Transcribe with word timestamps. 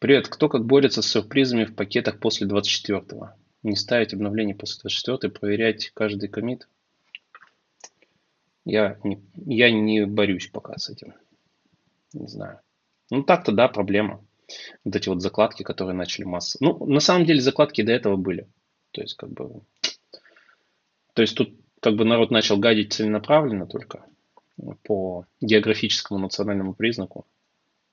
Привет, 0.00 0.28
кто 0.28 0.48
как 0.48 0.64
борется 0.64 1.02
с 1.02 1.08
сюрпризами 1.08 1.64
в 1.64 1.74
пакетах 1.74 2.20
после 2.20 2.46
24-го? 2.46 3.30
Не 3.64 3.74
ставить 3.74 4.14
обновление 4.14 4.54
после 4.54 4.82
24 4.82 5.32
проверять 5.32 5.90
каждый 5.92 6.28
комит? 6.28 6.68
Я 8.64 8.96
не, 9.02 9.20
я 9.34 9.72
не 9.72 10.06
борюсь 10.06 10.46
пока 10.52 10.78
с 10.78 10.88
этим. 10.88 11.14
Не 12.12 12.28
знаю. 12.28 12.60
Ну 13.10 13.24
так-то 13.24 13.50
да, 13.50 13.66
проблема. 13.66 14.24
Вот 14.84 14.94
эти 14.94 15.08
вот 15.08 15.20
закладки, 15.20 15.64
которые 15.64 15.96
начали 15.96 16.24
масса. 16.24 16.58
Ну, 16.60 16.86
на 16.86 17.00
самом 17.00 17.26
деле 17.26 17.40
закладки 17.40 17.82
до 17.82 17.90
этого 17.90 18.14
были. 18.14 18.46
То 18.92 19.00
есть, 19.00 19.16
как 19.16 19.30
бы... 19.30 19.62
То 21.14 21.22
есть 21.22 21.36
тут 21.36 21.58
как 21.80 21.96
бы 21.96 22.04
народ 22.04 22.30
начал 22.30 22.56
гадить 22.56 22.92
целенаправленно 22.92 23.66
только 23.66 24.04
по 24.84 25.26
географическому 25.40 26.20
национальному 26.20 26.72
признаку. 26.72 27.26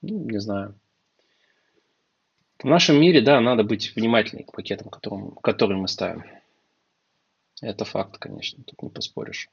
Ну, 0.03 0.19
не 0.29 0.39
знаю. 0.39 0.75
В 2.59 2.65
нашем 2.65 2.99
мире, 2.99 3.21
да, 3.21 3.39
надо 3.41 3.63
быть 3.63 3.95
внимательнее 3.95 4.45
к 4.45 4.51
пакетам, 4.53 4.89
которым, 4.89 5.31
которые 5.35 5.77
мы 5.77 5.87
ставим. 5.87 6.23
Это 7.61 7.85
факт, 7.85 8.17
конечно, 8.17 8.63
тут 8.63 8.81
не 8.81 8.89
поспоришь. 8.89 9.49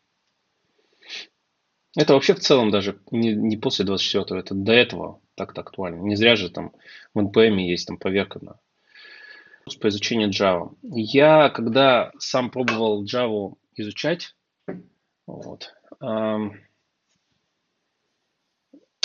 Это 1.96 2.14
вообще 2.14 2.34
в 2.34 2.40
целом 2.40 2.70
даже 2.70 2.98
не, 3.10 3.34
не 3.34 3.56
после 3.56 3.84
24-го, 3.84 4.36
это 4.36 4.54
до 4.54 4.72
этого 4.72 5.20
так-то 5.34 5.60
актуально. 5.60 6.00
Не 6.02 6.16
зря 6.16 6.36
же 6.36 6.48
там 6.48 6.72
в 7.12 7.18
NPM 7.18 7.56
есть 7.56 7.86
там 7.86 7.98
проверка 7.98 8.42
на 8.42 8.58
по 9.80 9.88
изучению 9.88 10.30
Java. 10.30 10.74
Я, 10.82 11.48
когда 11.50 12.12
сам 12.18 12.50
пробовал 12.50 13.04
Java 13.04 13.54
изучать, 13.76 14.34
вот, 15.26 15.72
эм, 16.00 16.60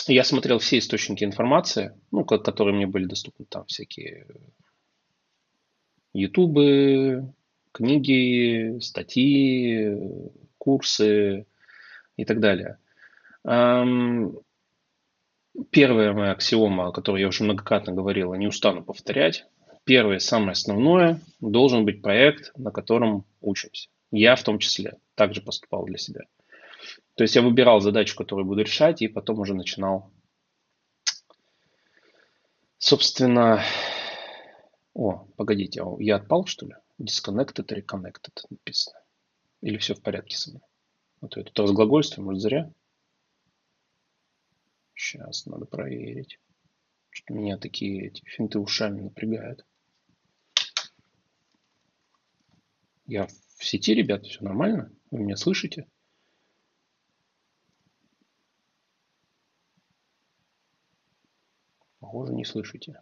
я 0.08 0.24
смотрел 0.24 0.60
все 0.60 0.78
источники 0.78 1.24
информации, 1.24 1.94
ну, 2.12 2.24
которые 2.26 2.76
мне 2.76 2.88
были 2.88 3.06
доступны, 3.06 3.46
там 3.46 3.66
всякие 3.66 4.28
ютубы, 6.14 7.34
книги, 7.72 8.80
статьи, 8.80 9.98
курсы 10.58 11.46
и 12.16 12.26
так 12.26 12.40
далее. 12.40 12.78
Первая 15.72 16.14
моя 16.14 16.32
аксиома, 16.32 16.88
о 16.88 16.92
которой 16.92 17.22
я 17.22 17.28
уже 17.28 17.44
многократно 17.44 17.94
говорил, 17.94 18.34
не 18.34 18.48
устану 18.48 18.84
повторять. 18.84 19.46
Первое, 19.86 20.20
самое 20.20 20.52
основное, 20.52 21.20
должен 21.40 21.86
быть 21.86 22.02
проект, 22.02 22.52
на 22.58 22.72
котором 22.72 23.26
учимся. 23.42 23.90
Я 24.12 24.36
в 24.36 24.44
том 24.44 24.60
числе 24.60 24.98
также 25.16 25.42
поступал 25.42 25.86
для 25.86 25.98
себя. 25.98 26.26
То 27.18 27.24
есть 27.24 27.36
я 27.36 27.42
выбирал 27.42 27.80
задачу, 27.80 28.16
которую 28.16 28.46
буду 28.46 28.62
решать, 28.62 29.02
и 29.02 29.08
потом 29.08 29.40
уже 29.40 29.56
начинал. 29.56 30.14
Собственно, 32.78 33.64
о, 34.94 35.26
погодите, 35.36 35.82
а 35.82 35.96
я 35.98 36.18
отпал, 36.18 36.46
что 36.46 36.68
ли? 36.68 36.76
Disconnected, 37.02 37.66
reconnected 37.70 38.40
написано. 38.52 39.02
Или 39.62 39.78
все 39.78 39.96
в 39.96 40.02
порядке 40.04 40.38
со 40.38 40.52
мной? 40.52 40.62
Вот 41.20 41.36
я 41.38 41.44
тут 41.44 41.58
может, 42.22 42.44
зря? 42.44 42.72
Сейчас 44.94 45.48
надо 45.48 45.66
проверить. 45.66 46.40
Что 47.10 47.34
меня 47.34 47.58
такие 47.58 48.10
эти 48.10 48.24
финты 48.26 48.60
ушами 48.60 49.02
напрягают. 49.02 49.66
Я 53.08 53.26
в 53.26 53.66
сети, 53.66 53.96
ребята, 53.96 54.26
все 54.26 54.44
нормально? 54.44 54.92
Вы 55.10 55.22
меня 55.22 55.36
слышите? 55.36 55.88
Похоже, 62.08 62.32
не 62.32 62.46
слышите. 62.46 63.02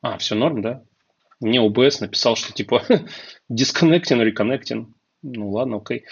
А, 0.00 0.16
все 0.16 0.36
норм, 0.36 0.62
да? 0.62 0.84
Мне 1.40 1.60
ОБС 1.60 1.98
написал, 1.98 2.36
что 2.36 2.52
типа 2.52 2.84
disconnecting, 3.52 4.22
reconnecting. 4.22 4.92
Ну 5.22 5.50
ладно, 5.50 5.78
окей. 5.78 6.04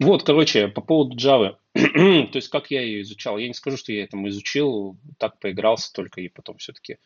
Вот, 0.00 0.22
короче, 0.22 0.68
по 0.68 0.80
поводу 0.80 1.14
Java. 1.14 1.58
То 1.74 2.36
есть, 2.38 2.48
как 2.48 2.70
я 2.70 2.80
ее 2.80 3.02
изучал. 3.02 3.36
Я 3.36 3.48
не 3.48 3.52
скажу, 3.52 3.76
что 3.76 3.92
я 3.92 4.04
этому 4.04 4.28
изучил, 4.28 4.98
так 5.18 5.38
поигрался 5.40 5.92
только 5.92 6.22
и 6.22 6.30
потом 6.30 6.56
все-таки 6.56 6.96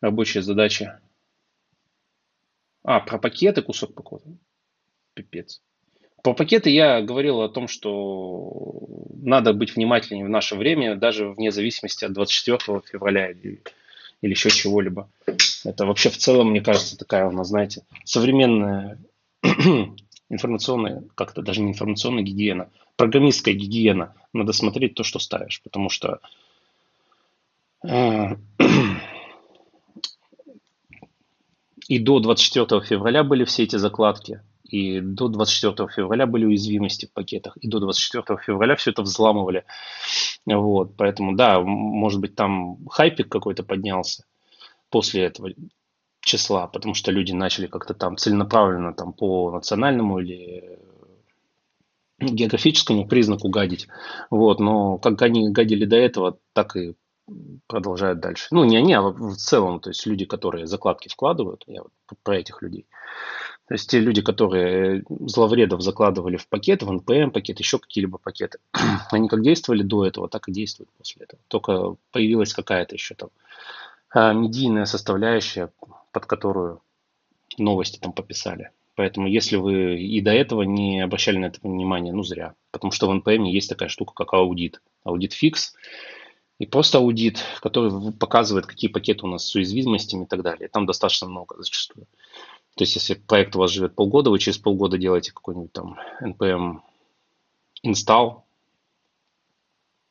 рабочие 0.00 0.44
задачи. 0.44 0.92
А, 2.84 3.00
про 3.00 3.18
пакеты 3.18 3.62
кусок 3.62 3.92
какой-то. 3.92 4.38
Пипец. 5.14 5.60
По 6.26 6.34
пакеты 6.34 6.70
я 6.70 7.02
говорил 7.02 7.40
о 7.40 7.48
том, 7.48 7.68
что 7.68 8.52
надо 9.22 9.52
быть 9.52 9.76
внимательнее 9.76 10.24
в 10.24 10.28
наше 10.28 10.56
время, 10.56 10.96
даже 10.96 11.28
вне 11.28 11.52
зависимости 11.52 12.04
от 12.04 12.14
24 12.14 12.82
февраля 12.84 13.30
или, 13.30 13.62
или 14.22 14.30
еще 14.32 14.50
чего-либо. 14.50 15.08
Это 15.64 15.86
вообще 15.86 16.10
в 16.10 16.16
целом, 16.16 16.50
мне 16.50 16.60
кажется, 16.60 16.98
такая 16.98 17.28
у 17.28 17.30
нас, 17.30 17.46
знаете, 17.46 17.84
современная 18.02 18.98
информационная, 20.28 21.04
как-то 21.14 21.42
даже 21.42 21.60
не 21.60 21.70
информационная 21.70 22.24
гигиена, 22.24 22.70
программистская 22.96 23.54
гигиена. 23.54 24.12
Надо 24.32 24.52
смотреть 24.52 24.94
то, 24.94 25.04
что 25.04 25.20
ставишь, 25.20 25.62
потому 25.62 25.90
что 25.90 26.18
э, 27.84 28.34
и 31.86 32.00
до 32.00 32.18
24 32.18 32.80
февраля 32.80 33.22
были 33.22 33.44
все 33.44 33.62
эти 33.62 33.76
закладки, 33.76 34.40
и 34.68 35.00
до 35.00 35.28
24 35.28 35.88
февраля 35.88 36.26
были 36.26 36.44
уязвимости 36.44 37.06
в 37.06 37.12
пакетах, 37.12 37.56
и 37.58 37.68
до 37.68 37.80
24 37.80 38.38
февраля 38.44 38.76
все 38.76 38.90
это 38.90 39.02
взламывали. 39.02 39.64
Вот, 40.46 40.96
поэтому, 40.96 41.34
да, 41.34 41.60
может 41.60 42.20
быть, 42.20 42.34
там 42.34 42.86
хайпик 42.88 43.28
какой-то 43.28 43.62
поднялся 43.62 44.24
после 44.90 45.24
этого 45.24 45.50
числа, 46.20 46.66
потому 46.66 46.94
что 46.94 47.12
люди 47.12 47.32
начали 47.32 47.66
как-то 47.66 47.94
там 47.94 48.16
целенаправленно 48.16 48.92
там 48.92 49.12
по 49.12 49.50
национальному 49.52 50.18
или 50.20 50.78
географическому 52.18 53.06
признаку 53.06 53.48
гадить. 53.48 53.88
Вот, 54.30 54.58
но 54.58 54.98
как 54.98 55.22
они 55.22 55.50
гадили 55.50 55.84
до 55.84 55.96
этого, 55.96 56.38
так 56.52 56.76
и 56.76 56.94
продолжают 57.66 58.20
дальше. 58.20 58.48
Ну, 58.50 58.64
не 58.64 58.76
они, 58.76 58.94
а 58.94 59.02
в 59.02 59.36
целом, 59.36 59.80
то 59.80 59.90
есть 59.90 60.06
люди, 60.06 60.24
которые 60.24 60.66
закладки 60.66 61.08
вкладывают, 61.08 61.64
я 61.66 61.82
вот 61.82 61.92
про 62.22 62.38
этих 62.38 62.62
людей. 62.62 62.86
То 63.68 63.74
есть 63.74 63.90
те 63.90 63.98
люди, 63.98 64.22
которые 64.22 65.02
зловредов 65.08 65.80
закладывали 65.80 66.36
в 66.36 66.46
пакет, 66.46 66.82
в 66.82 66.90
NPM 66.90 67.30
пакет, 67.30 67.58
еще 67.58 67.78
какие-либо 67.78 68.18
пакеты, 68.18 68.58
они 69.10 69.28
как 69.28 69.42
действовали 69.42 69.82
до 69.82 70.06
этого, 70.06 70.28
так 70.28 70.48
и 70.48 70.52
действуют 70.52 70.88
после 70.96 71.24
этого. 71.24 71.40
Только 71.48 71.96
появилась 72.12 72.54
какая-то 72.54 72.94
еще 72.94 73.14
там 73.14 73.30
а, 74.10 74.32
медийная 74.32 74.84
составляющая, 74.84 75.70
под 76.12 76.26
которую 76.26 76.80
новости 77.58 77.98
там 77.98 78.12
пописали. 78.12 78.70
Поэтому 78.94 79.26
если 79.26 79.56
вы 79.56 80.00
и 80.00 80.20
до 80.20 80.30
этого 80.30 80.62
не 80.62 81.00
обращали 81.00 81.36
на 81.36 81.46
это 81.46 81.58
внимание, 81.62 82.14
ну 82.14 82.22
зря. 82.22 82.54
Потому 82.70 82.92
что 82.92 83.08
в 83.08 83.18
NPM 83.18 83.46
есть 83.46 83.68
такая 83.68 83.88
штука, 83.88 84.14
как 84.14 84.32
аудит. 84.32 84.80
Аудит 85.04 85.32
фикс 85.32 85.74
и 86.58 86.66
просто 86.66 86.98
аудит, 86.98 87.44
который 87.60 88.12
показывает, 88.12 88.66
какие 88.66 88.90
пакеты 88.90 89.24
у 89.24 89.28
нас 89.28 89.46
с 89.46 89.54
уязвимостями 89.54 90.24
и 90.24 90.26
так 90.26 90.42
далее. 90.42 90.68
Там 90.68 90.86
достаточно 90.86 91.28
много 91.28 91.56
зачастую. 91.58 92.06
То 92.76 92.82
есть, 92.82 92.94
если 92.94 93.14
проект 93.14 93.56
у 93.56 93.58
вас 93.58 93.70
живет 93.70 93.94
полгода, 93.94 94.30
вы 94.30 94.38
через 94.38 94.58
полгода 94.58 94.98
делаете 94.98 95.32
какой-нибудь 95.32 95.72
там 95.72 95.98
npm 96.22 96.80
install, 97.84 98.42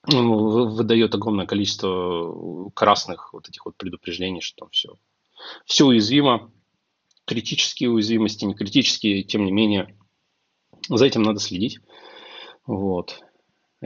выдает 0.07 1.13
огромное 1.13 1.45
количество 1.45 2.69
красных 2.71 3.33
вот 3.33 3.47
этих 3.49 3.65
вот 3.65 3.75
предупреждений, 3.75 4.41
что 4.41 4.61
там 4.61 4.69
все, 4.71 4.95
все 5.65 5.85
уязвимо, 5.85 6.51
критические 7.25 7.91
уязвимости, 7.91 8.45
не 8.45 8.55
критические, 8.55 9.23
тем 9.23 9.45
не 9.45 9.51
менее, 9.51 9.95
за 10.89 11.05
этим 11.05 11.21
надо 11.21 11.39
следить. 11.39 11.79
Вот. 12.65 13.23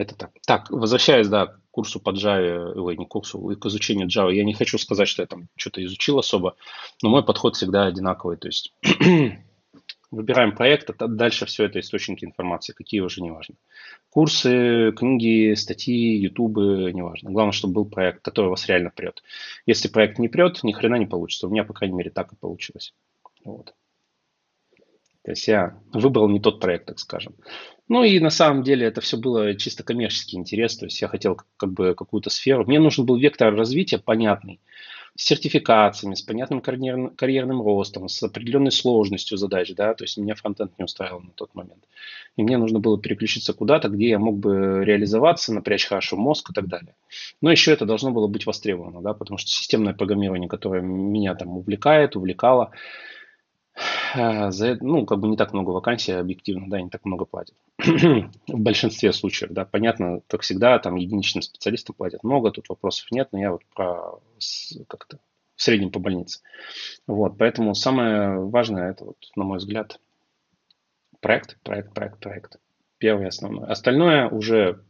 Это 0.00 0.14
так. 0.14 0.30
Так, 0.46 0.70
возвращаясь, 0.70 1.28
да, 1.28 1.48
к 1.48 1.60
курсу 1.70 2.00
по 2.00 2.08
Java, 2.08 2.72
ой, 2.74 2.96
не 2.96 3.04
курсу, 3.04 3.38
к 3.38 3.66
изучению 3.66 4.08
Java, 4.08 4.32
я 4.32 4.44
не 4.44 4.54
хочу 4.54 4.78
сказать, 4.78 5.06
что 5.08 5.22
я 5.22 5.26
там 5.26 5.48
что-то 5.56 5.84
изучил 5.84 6.18
особо, 6.18 6.56
но 7.02 7.10
мой 7.10 7.22
подход 7.22 7.54
всегда 7.54 7.84
одинаковый. 7.84 8.38
То 8.38 8.48
есть 8.48 8.72
выбираем 10.10 10.56
проект, 10.56 10.88
а 10.88 11.06
дальше 11.06 11.44
все 11.44 11.66
это 11.66 11.80
источники 11.80 12.24
информации, 12.24 12.72
какие 12.72 13.00
уже 13.00 13.20
не 13.20 13.30
важно. 13.30 13.56
Курсы, 14.08 14.92
книги, 14.92 15.52
статьи, 15.52 16.16
ютубы, 16.16 16.92
не 16.94 17.02
важно. 17.02 17.30
Главное, 17.30 17.52
чтобы 17.52 17.74
был 17.74 17.84
проект, 17.84 18.22
который 18.22 18.48
вас 18.48 18.66
реально 18.68 18.88
прет. 18.88 19.22
Если 19.66 19.88
проект 19.88 20.18
не 20.18 20.28
прет, 20.28 20.62
ни 20.62 20.72
хрена 20.72 20.94
не 20.94 21.04
получится. 21.04 21.46
У 21.46 21.50
меня, 21.50 21.64
по 21.64 21.74
крайней 21.74 21.96
мере, 21.96 22.10
так 22.10 22.32
и 22.32 22.36
получилось. 22.36 22.94
Вот. 23.44 23.74
То 25.24 25.32
есть 25.32 25.48
я 25.48 25.78
выбрал 25.92 26.28
не 26.28 26.40
тот 26.40 26.60
проект, 26.60 26.86
так 26.86 26.98
скажем. 26.98 27.34
Ну 27.88 28.04
и 28.04 28.20
на 28.20 28.30
самом 28.30 28.62
деле 28.62 28.86
это 28.86 29.00
все 29.00 29.16
было 29.16 29.54
чисто 29.54 29.82
коммерческий 29.82 30.36
интерес. 30.36 30.76
То 30.76 30.86
есть 30.86 31.00
я 31.02 31.08
хотел 31.08 31.36
как 31.56 31.72
бы 31.72 31.94
какую-то 31.94 32.30
сферу. 32.30 32.64
Мне 32.64 32.80
нужен 32.80 33.04
был 33.04 33.16
вектор 33.16 33.54
развития 33.54 33.98
понятный. 33.98 34.60
с 35.16 35.24
сертификациями, 35.24 36.14
с 36.14 36.22
понятным 36.22 36.60
карьерным, 36.60 37.14
карьерным 37.14 37.60
ростом, 37.62 38.08
с 38.08 38.22
определенной 38.22 38.70
сложностью 38.70 39.36
задач, 39.36 39.72
да, 39.74 39.94
то 39.94 40.04
есть 40.04 40.16
меня 40.16 40.34
фронтенд 40.34 40.72
не 40.78 40.84
устраивал 40.84 41.20
на 41.20 41.32
тот 41.32 41.54
момент. 41.54 41.84
И 42.36 42.42
мне 42.42 42.56
нужно 42.56 42.78
было 42.78 42.98
переключиться 42.98 43.52
куда-то, 43.52 43.88
где 43.88 44.10
я 44.10 44.18
мог 44.18 44.38
бы 44.38 44.84
реализоваться, 44.84 45.52
напрячь 45.52 45.86
хорошо 45.86 46.16
мозг 46.16 46.50
и 46.50 46.54
так 46.54 46.68
далее. 46.68 46.94
Но 47.40 47.50
еще 47.50 47.72
это 47.72 47.86
должно 47.86 48.12
было 48.12 48.28
быть 48.28 48.46
востребовано, 48.46 49.02
да, 49.02 49.12
потому 49.12 49.38
что 49.38 49.50
системное 49.50 49.94
программирование, 49.94 50.48
которое 50.48 50.80
меня 50.80 51.34
там 51.34 51.56
увлекает, 51.56 52.16
увлекало, 52.16 52.70
за 54.14 54.66
это, 54.66 54.84
ну, 54.84 55.06
как 55.06 55.20
бы 55.20 55.28
не 55.28 55.36
так 55.36 55.52
много 55.52 55.70
вакансий 55.70 56.12
объективно, 56.12 56.68
да, 56.68 56.80
не 56.80 56.90
так 56.90 57.04
много 57.04 57.24
платят. 57.24 57.54
в 57.78 58.58
большинстве 58.58 59.12
случаев, 59.12 59.52
да, 59.52 59.64
понятно, 59.64 60.20
как 60.26 60.42
всегда, 60.42 60.78
там 60.78 60.96
единичным 60.96 61.42
специалистам 61.42 61.94
платят 61.96 62.24
много, 62.24 62.50
тут 62.50 62.68
вопросов 62.68 63.10
нет, 63.10 63.28
но 63.32 63.38
я 63.38 63.52
вот 63.52 63.62
про 63.74 64.18
как-то 64.88 65.18
в 65.56 65.62
среднем 65.62 65.90
по 65.90 65.98
больнице. 65.98 66.40
Вот, 67.06 67.36
поэтому 67.38 67.74
самое 67.74 68.38
важное, 68.38 68.90
это 68.90 69.04
вот, 69.04 69.16
на 69.36 69.44
мой 69.44 69.58
взгляд, 69.58 70.00
проект, 71.20 71.58
проект, 71.62 71.92
проект, 71.92 72.18
проект. 72.18 72.56
Первое 72.98 73.28
основное. 73.28 73.66
Остальное 73.66 74.28
уже 74.28 74.82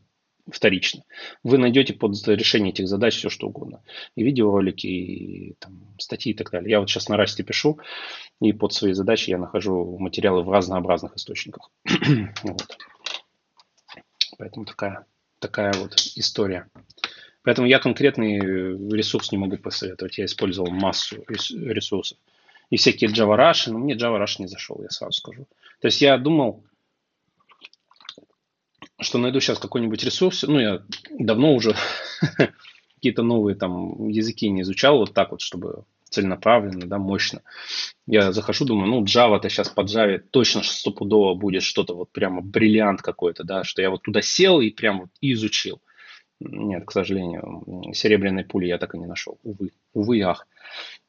вторично. 0.52 1.04
Вы 1.42 1.58
найдете 1.58 1.92
под 1.92 2.14
решение 2.26 2.72
этих 2.72 2.88
задач 2.88 3.16
все, 3.16 3.28
что 3.28 3.48
угодно. 3.48 3.82
И 4.16 4.22
видеоролики, 4.22 4.86
и 4.86 5.54
там, 5.58 5.94
статьи 5.98 6.32
и 6.32 6.36
так 6.36 6.50
далее. 6.50 6.70
Я 6.70 6.80
вот 6.80 6.90
сейчас 6.90 7.08
на 7.08 7.16
Расте 7.16 7.42
пишу, 7.42 7.78
и 8.40 8.52
под 8.52 8.72
свои 8.72 8.92
задачи 8.92 9.30
я 9.30 9.38
нахожу 9.38 9.98
материалы 9.98 10.42
в 10.42 10.50
разнообразных 10.50 11.16
источниках. 11.16 11.70
вот. 12.42 12.78
Поэтому 14.38 14.64
такая, 14.64 15.06
такая 15.38 15.72
вот 15.74 15.94
история. 16.16 16.68
Поэтому 17.42 17.66
я 17.66 17.78
конкретный 17.78 18.38
ресурс 18.38 19.32
не 19.32 19.38
могу 19.38 19.56
посоветовать. 19.56 20.18
Я 20.18 20.26
использовал 20.26 20.70
массу 20.70 21.24
ресурсов. 21.26 22.18
И 22.70 22.76
всякие 22.76 23.10
Java 23.10 23.36
Rush, 23.36 23.70
но 23.70 23.78
мне 23.78 23.94
Java 23.94 24.22
Rush 24.22 24.36
не 24.38 24.46
зашел, 24.46 24.80
я 24.82 24.90
сразу 24.90 25.12
скажу. 25.12 25.46
То 25.80 25.88
есть 25.88 26.00
я 26.00 26.16
думал, 26.18 26.64
что 29.00 29.18
найду 29.18 29.40
сейчас 29.40 29.58
какой-нибудь 29.58 30.04
ресурс. 30.04 30.44
Ну, 30.46 30.58
я 30.58 30.82
давно 31.10 31.54
уже 31.54 31.74
какие-то 32.94 33.22
новые 33.22 33.56
там 33.56 34.08
языки 34.08 34.48
не 34.48 34.62
изучал 34.62 34.98
вот 34.98 35.14
так 35.14 35.30
вот, 35.32 35.40
чтобы 35.40 35.84
целенаправленно, 36.10 36.86
да, 36.86 36.98
мощно. 36.98 37.42
Я 38.06 38.32
захожу, 38.32 38.64
думаю, 38.64 38.90
ну, 38.90 39.04
Java-то 39.04 39.48
сейчас 39.48 39.68
под 39.68 39.88
Java 39.88 40.18
точно 40.18 40.62
стопудово 40.62 41.34
будет 41.34 41.62
что-то 41.62 41.94
вот 41.94 42.10
прямо 42.10 42.42
бриллиант 42.42 43.00
какой-то, 43.00 43.44
да, 43.44 43.64
что 43.64 43.80
я 43.80 43.90
вот 43.90 44.02
туда 44.02 44.20
сел 44.20 44.60
и 44.60 44.70
прям 44.70 45.02
вот 45.02 45.10
изучил. 45.20 45.80
Нет, 46.40 46.86
к 46.86 46.92
сожалению, 46.92 47.92
серебряной 47.94 48.44
пули 48.44 48.66
я 48.66 48.78
так 48.78 48.94
и 48.94 48.98
не 48.98 49.06
нашел. 49.06 49.38
Увы, 49.42 49.70
увы 49.92 50.20
ах. 50.22 50.46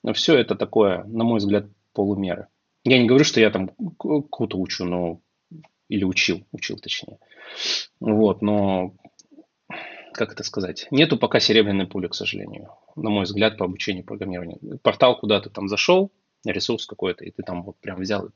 Но 0.03 0.13
все 0.13 0.37
это 0.37 0.55
такое, 0.55 1.03
на 1.05 1.23
мой 1.23 1.39
взгляд, 1.39 1.65
полумеры. 1.93 2.47
Я 2.83 2.99
не 2.99 3.07
говорю, 3.07 3.23
что 3.23 3.39
я 3.39 3.49
там 3.49 3.71
круто 3.97 4.57
учу, 4.57 4.85
но 4.85 5.21
или 5.91 6.05
учил, 6.05 6.47
учил 6.51 6.77
точнее. 6.77 7.19
Вот, 7.99 8.41
но 8.41 8.95
как 10.13 10.31
это 10.33 10.43
сказать, 10.43 10.87
нету 10.89 11.17
пока 11.17 11.39
серебряной 11.39 11.85
пули, 11.85 12.07
к 12.07 12.15
сожалению, 12.15 12.69
на 12.95 13.09
мой 13.09 13.23
взгляд, 13.25 13.57
по 13.57 13.65
обучению 13.65 14.05
программированию. 14.05 14.79
Портал 14.79 15.19
куда-то 15.19 15.49
там 15.49 15.67
зашел, 15.67 16.11
ресурс 16.45 16.85
какой-то, 16.85 17.25
и 17.25 17.31
ты 17.31 17.43
там 17.43 17.63
вот 17.63 17.77
прям 17.79 17.99
взял 17.99 18.29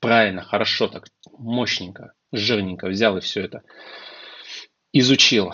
правильно, 0.00 0.42
хорошо, 0.42 0.86
так 0.86 1.08
мощненько, 1.36 2.12
жирненько 2.32 2.86
взял 2.88 3.16
и 3.16 3.20
все 3.20 3.42
это 3.42 3.62
изучил 4.92 5.52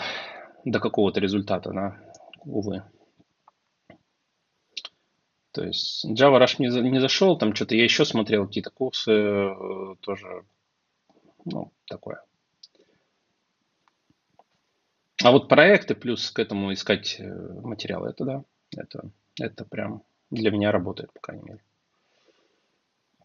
до 0.64 0.78
какого-то 0.78 1.20
результата, 1.20 1.70
да, 1.72 1.96
увы. 2.44 2.82
То 5.52 5.64
есть 5.64 6.04
Java 6.04 6.38
Rush 6.38 6.56
не, 6.58 6.90
не 6.90 7.00
зашел, 7.00 7.36
там 7.38 7.54
что-то 7.54 7.74
я 7.74 7.84
еще 7.84 8.04
смотрел, 8.04 8.46
какие-то 8.46 8.70
курсы 8.70 9.10
э, 9.10 9.94
тоже, 10.00 10.44
ну, 11.44 11.72
такое. 11.86 12.22
А 15.22 15.32
вот 15.32 15.48
проекты 15.48 15.94
плюс 15.94 16.30
к 16.30 16.38
этому 16.38 16.72
искать 16.72 17.16
э, 17.18 17.28
материалы, 17.62 18.08
это 18.08 18.24
да, 18.24 18.44
это, 18.76 19.10
это 19.38 19.64
прям 19.64 20.02
для 20.30 20.50
меня 20.50 20.72
работает, 20.72 21.12
по 21.12 21.20
крайней 21.20 21.44
мере. 21.44 21.64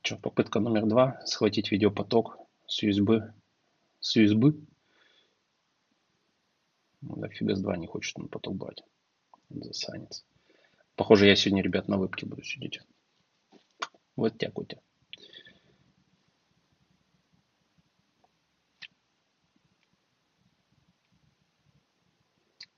Что, 0.02 0.18
попытка 0.18 0.60
номер 0.60 0.86
два, 0.86 1.22
схватить 1.26 1.72
видеопоток 1.72 2.38
с 2.68 2.84
USB, 2.84 3.32
с 4.00 4.18
USB. 4.18 4.62
Ну, 7.02 7.16
да, 7.18 7.28
FBS 7.28 7.62
2 7.62 7.78
не 7.78 7.88
хочет 7.88 8.18
он 8.18 8.28
поток 8.28 8.56
брать. 8.56 8.84
Засанец. 9.50 10.26
Похоже, 10.96 11.28
я 11.28 11.36
сегодня, 11.36 11.64
ребят, 11.64 11.88
на 11.88 11.98
вебке 11.98 12.26
буду 12.26 12.44
сидеть. 12.44 12.82
Вот 14.16 14.38
тякутя. 14.38 14.80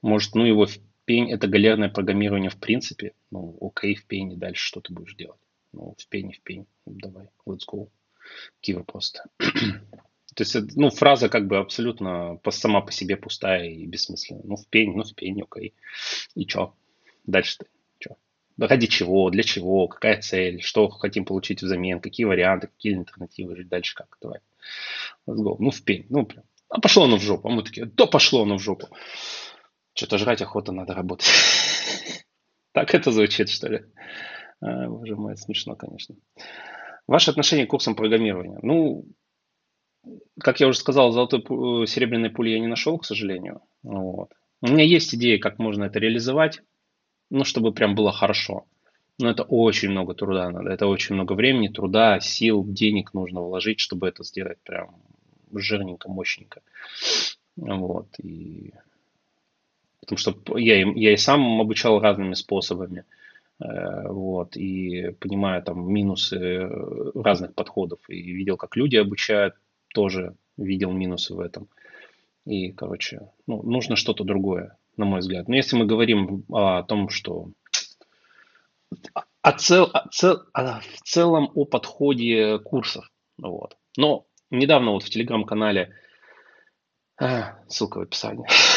Может, 0.01 0.35
ну 0.35 0.45
его 0.45 0.65
в 0.65 0.77
пень, 1.05 1.31
это 1.31 1.47
галерное 1.47 1.89
программирование 1.89 2.49
в 2.49 2.57
принципе. 2.57 3.13
Ну, 3.31 3.57
окей, 3.61 3.95
в 3.95 4.05
пене, 4.05 4.35
дальше 4.35 4.65
что 4.65 4.81
ты 4.81 4.93
будешь 4.93 5.15
делать? 5.15 5.39
Ну, 5.73 5.95
в 5.97 6.07
пене, 6.07 6.33
в 6.33 6.41
пень. 6.41 6.67
Давай, 6.85 7.29
let's 7.45 7.61
go. 7.71 7.89
Какие 8.55 8.75
вопросы? 8.75 9.23
То 9.39 10.43
есть, 10.43 10.55
ну, 10.75 10.89
фраза 10.89 11.29
как 11.29 11.47
бы 11.47 11.57
абсолютно 11.57 12.39
сама 12.49 12.81
по 12.81 12.91
себе 12.91 13.15
пустая 13.17 13.69
и 13.69 13.85
бессмысленная. 13.85 14.43
Ну, 14.43 14.55
в 14.55 14.67
пень, 14.67 14.95
ну, 14.95 15.03
в 15.03 15.15
пень, 15.15 15.41
окей. 15.41 15.73
И 16.35 16.47
что? 16.47 16.75
Дальше-то? 17.25 17.65
Что? 17.99 18.17
Ради 18.57 18.87
чего, 18.87 19.29
для 19.29 19.43
чего, 19.43 19.87
какая 19.87 20.21
цель, 20.21 20.61
что 20.61 20.89
хотим 20.89 21.25
получить 21.25 21.63
взамен, 21.63 22.01
какие 22.01 22.25
варианты, 22.25 22.67
какие 22.67 22.99
альтернативы, 22.99 23.55
жить 23.55 23.69
дальше 23.69 23.95
как, 23.95 24.17
давай. 24.21 24.39
Let's 25.25 25.39
go. 25.39 25.55
Ну, 25.57 25.71
в 25.71 25.81
пень, 25.83 26.05
ну, 26.09 26.25
прям. 26.25 26.43
А 26.69 26.81
пошло 26.81 27.05
оно 27.05 27.17
в 27.17 27.21
жопу. 27.21 27.47
А 27.47 27.51
мы 27.51 27.63
такие, 27.63 27.85
да 27.85 28.05
пошло 28.05 28.43
оно 28.43 28.57
в 28.57 28.61
жопу. 28.61 28.89
Что-то 29.97 30.19
жрать 30.19 30.43
охота, 30.43 30.71
надо 30.71 30.93
работать. 30.93 31.27
Так 32.71 32.93
это 32.93 33.11
звучит, 33.11 33.49
что 33.49 33.67
ли? 33.69 33.85
А, 34.61 34.87
боже 34.87 35.15
мой, 35.15 35.35
смешно, 35.35 35.75
конечно. 35.75 36.15
Ваше 37.07 37.31
отношение 37.31 37.65
к 37.65 37.71
курсам 37.71 37.95
программирования. 37.95 38.59
Ну, 38.61 39.05
как 40.39 40.59
я 40.59 40.67
уже 40.67 40.77
сказал, 40.77 41.11
золотой 41.11 41.39
э, 41.39 41.87
серебряной 41.87 42.29
пули 42.29 42.51
я 42.51 42.59
не 42.59 42.67
нашел, 42.67 42.99
к 42.99 43.05
сожалению. 43.05 43.61
Вот. 43.81 44.31
У 44.61 44.67
меня 44.67 44.83
есть 44.83 45.15
идеи, 45.15 45.37
как 45.37 45.57
можно 45.57 45.85
это 45.85 45.97
реализовать, 45.97 46.61
ну, 47.31 47.43
чтобы 47.43 47.73
прям 47.73 47.95
было 47.95 48.11
хорошо. 48.11 48.65
Но 49.17 49.31
это 49.31 49.41
очень 49.41 49.89
много 49.89 50.13
труда 50.13 50.51
надо, 50.51 50.69
это 50.69 50.85
очень 50.85 51.15
много 51.15 51.33
времени, 51.33 51.69
труда, 51.69 52.19
сил, 52.19 52.63
денег 52.63 53.15
нужно 53.15 53.41
вложить, 53.41 53.79
чтобы 53.79 54.07
это 54.07 54.23
сделать 54.23 54.59
прям 54.61 55.01
жирненько, 55.51 56.09
мощненько. 56.09 56.61
Вот. 57.55 58.09
И 58.19 58.73
потому 60.01 60.17
что 60.17 60.57
я, 60.57 60.77
я 60.77 61.13
и 61.13 61.17
сам 61.17 61.61
обучал 61.61 61.99
разными 61.99 62.33
способами, 62.33 63.05
э, 63.59 64.07
вот, 64.07 64.55
и 64.55 65.11
понимаю 65.19 65.63
там 65.63 65.91
минусы 65.91 66.69
разных 67.15 67.53
подходов, 67.55 67.99
и 68.09 68.19
видел, 68.31 68.57
как 68.57 68.75
люди 68.75 68.95
обучают, 68.95 69.55
тоже 69.93 70.35
видел 70.57 70.91
минусы 70.91 71.33
в 71.33 71.39
этом. 71.39 71.67
И, 72.45 72.71
короче, 72.71 73.29
ну, 73.45 73.61
нужно 73.63 73.95
что-то 73.95 74.23
другое, 74.23 74.77
на 74.95 75.05
мой 75.05 75.19
взгляд. 75.19 75.47
Но 75.47 75.55
если 75.55 75.75
мы 75.75 75.85
говорим 75.85 76.45
о 76.49 76.83
том, 76.83 77.09
что 77.09 77.49
о 79.41 79.51
цел, 79.53 79.89
о 79.93 80.07
цел, 80.09 80.43
о, 80.53 80.79
в 80.79 81.01
целом 81.03 81.51
о 81.53 81.65
подходе 81.65 82.59
курсов, 82.59 83.09
вот. 83.37 83.77
Но 83.97 84.25
недавно 84.49 84.91
вот 84.91 85.03
в 85.03 85.09
телеграм-канале, 85.09 85.93
а, 87.19 87.59
ссылка 87.67 87.99
в 87.99 88.01
описании, 88.01 88.47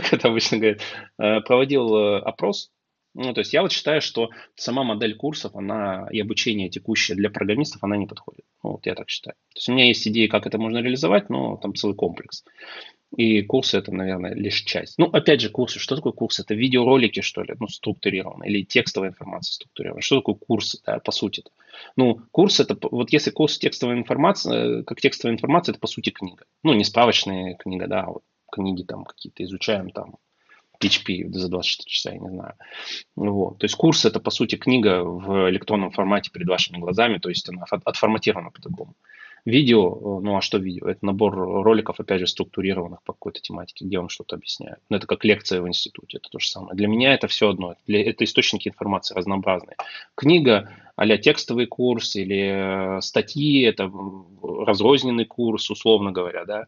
как 0.00 0.12
это 0.12 0.28
обычно 0.28 0.58
говорят, 0.58 0.80
э, 1.18 1.40
проводил 1.40 1.96
э, 1.96 2.18
опрос. 2.18 2.70
Ну, 3.14 3.32
то 3.32 3.40
есть 3.40 3.54
я 3.54 3.62
вот 3.62 3.72
считаю, 3.72 4.02
что 4.02 4.28
сама 4.56 4.84
модель 4.84 5.16
курсов, 5.16 5.56
она 5.56 6.06
и 6.10 6.20
обучение 6.20 6.68
текущее 6.68 7.16
для 7.16 7.30
программистов, 7.30 7.82
она 7.82 7.96
не 7.96 8.06
подходит. 8.06 8.44
Ну, 8.62 8.72
вот 8.72 8.84
я 8.84 8.94
так 8.94 9.08
считаю. 9.08 9.36
То 9.54 9.58
есть 9.58 9.68
у 9.70 9.72
меня 9.72 9.86
есть 9.86 10.06
идеи, 10.06 10.26
как 10.26 10.46
это 10.46 10.58
можно 10.58 10.78
реализовать, 10.78 11.30
но 11.30 11.56
там 11.56 11.74
целый 11.74 11.96
комплекс. 11.96 12.44
И 13.16 13.40
курсы 13.40 13.78
это, 13.78 13.90
наверное, 13.90 14.34
лишь 14.34 14.60
часть. 14.62 14.98
Ну, 14.98 15.06
опять 15.06 15.40
же, 15.40 15.48
курсы. 15.48 15.78
Что 15.78 15.96
такое 15.96 16.12
курс? 16.12 16.40
Это 16.40 16.54
видеоролики, 16.54 17.20
что 17.20 17.42
ли, 17.42 17.54
ну, 17.58 17.68
структурированные, 17.68 18.50
или 18.50 18.64
текстовая 18.64 19.10
информация 19.10 19.54
структурированная. 19.54 20.02
Что 20.02 20.16
такое 20.16 20.34
курс, 20.34 20.82
да, 20.84 20.98
по 20.98 21.12
сути? 21.12 21.40
-то? 21.40 21.50
Ну, 21.96 22.20
курс 22.32 22.60
это, 22.60 22.76
вот 22.90 23.12
если 23.12 23.30
курс 23.30 23.58
текстовая 23.58 23.96
информация, 23.96 24.80
э, 24.80 24.82
как 24.82 25.00
текстовая 25.00 25.34
информация, 25.34 25.72
это 25.72 25.80
по 25.80 25.86
сути 25.86 26.10
книга. 26.10 26.44
Ну, 26.62 26.74
не 26.74 26.84
справочная 26.84 27.54
книга, 27.54 27.86
да, 27.86 28.02
а 28.02 28.10
вот 28.10 28.22
книги 28.50 28.82
там 28.82 29.04
какие-то 29.04 29.44
изучаем, 29.44 29.90
там, 29.90 30.16
PHP 30.80 31.32
за 31.32 31.48
24 31.48 31.90
часа, 31.90 32.12
я 32.12 32.18
не 32.18 32.28
знаю. 32.28 32.54
Вот. 33.14 33.58
То 33.58 33.64
есть 33.64 33.76
курс 33.76 34.04
это, 34.04 34.20
по 34.20 34.30
сути, 34.30 34.56
книга 34.56 35.02
в 35.04 35.48
электронном 35.50 35.90
формате 35.90 36.30
перед 36.30 36.48
вашими 36.48 36.78
глазами, 36.78 37.18
то 37.18 37.28
есть 37.28 37.48
она 37.48 37.64
отформатирована 37.84 38.50
по-другому. 38.50 38.94
Видео, 39.44 40.20
ну 40.20 40.36
а 40.36 40.40
что 40.40 40.58
видео? 40.58 40.88
Это 40.88 41.06
набор 41.06 41.34
роликов, 41.36 42.00
опять 42.00 42.18
же, 42.18 42.26
структурированных 42.26 43.00
по 43.04 43.12
какой-то 43.12 43.40
тематике, 43.40 43.84
где 43.84 44.00
он 44.00 44.08
что-то 44.08 44.34
объясняет. 44.34 44.80
Ну, 44.88 44.96
это 44.96 45.06
как 45.06 45.24
лекция 45.24 45.62
в 45.62 45.68
институте, 45.68 46.18
это 46.18 46.28
то 46.28 46.40
же 46.40 46.48
самое. 46.48 46.74
Для 46.74 46.88
меня 46.88 47.14
это 47.14 47.28
все 47.28 47.50
одно. 47.50 47.76
Это 47.86 48.24
источники 48.24 48.68
информации 48.68 49.14
разнообразные. 49.14 49.76
Книга 50.16 50.68
а 50.96 51.18
текстовый 51.18 51.66
курс 51.66 52.16
или 52.16 52.96
э, 52.98 53.00
статьи, 53.02 53.62
это 53.62 53.92
разрозненный 54.42 55.26
курс, 55.26 55.70
условно 55.70 56.10
говоря, 56.10 56.46
да, 56.46 56.66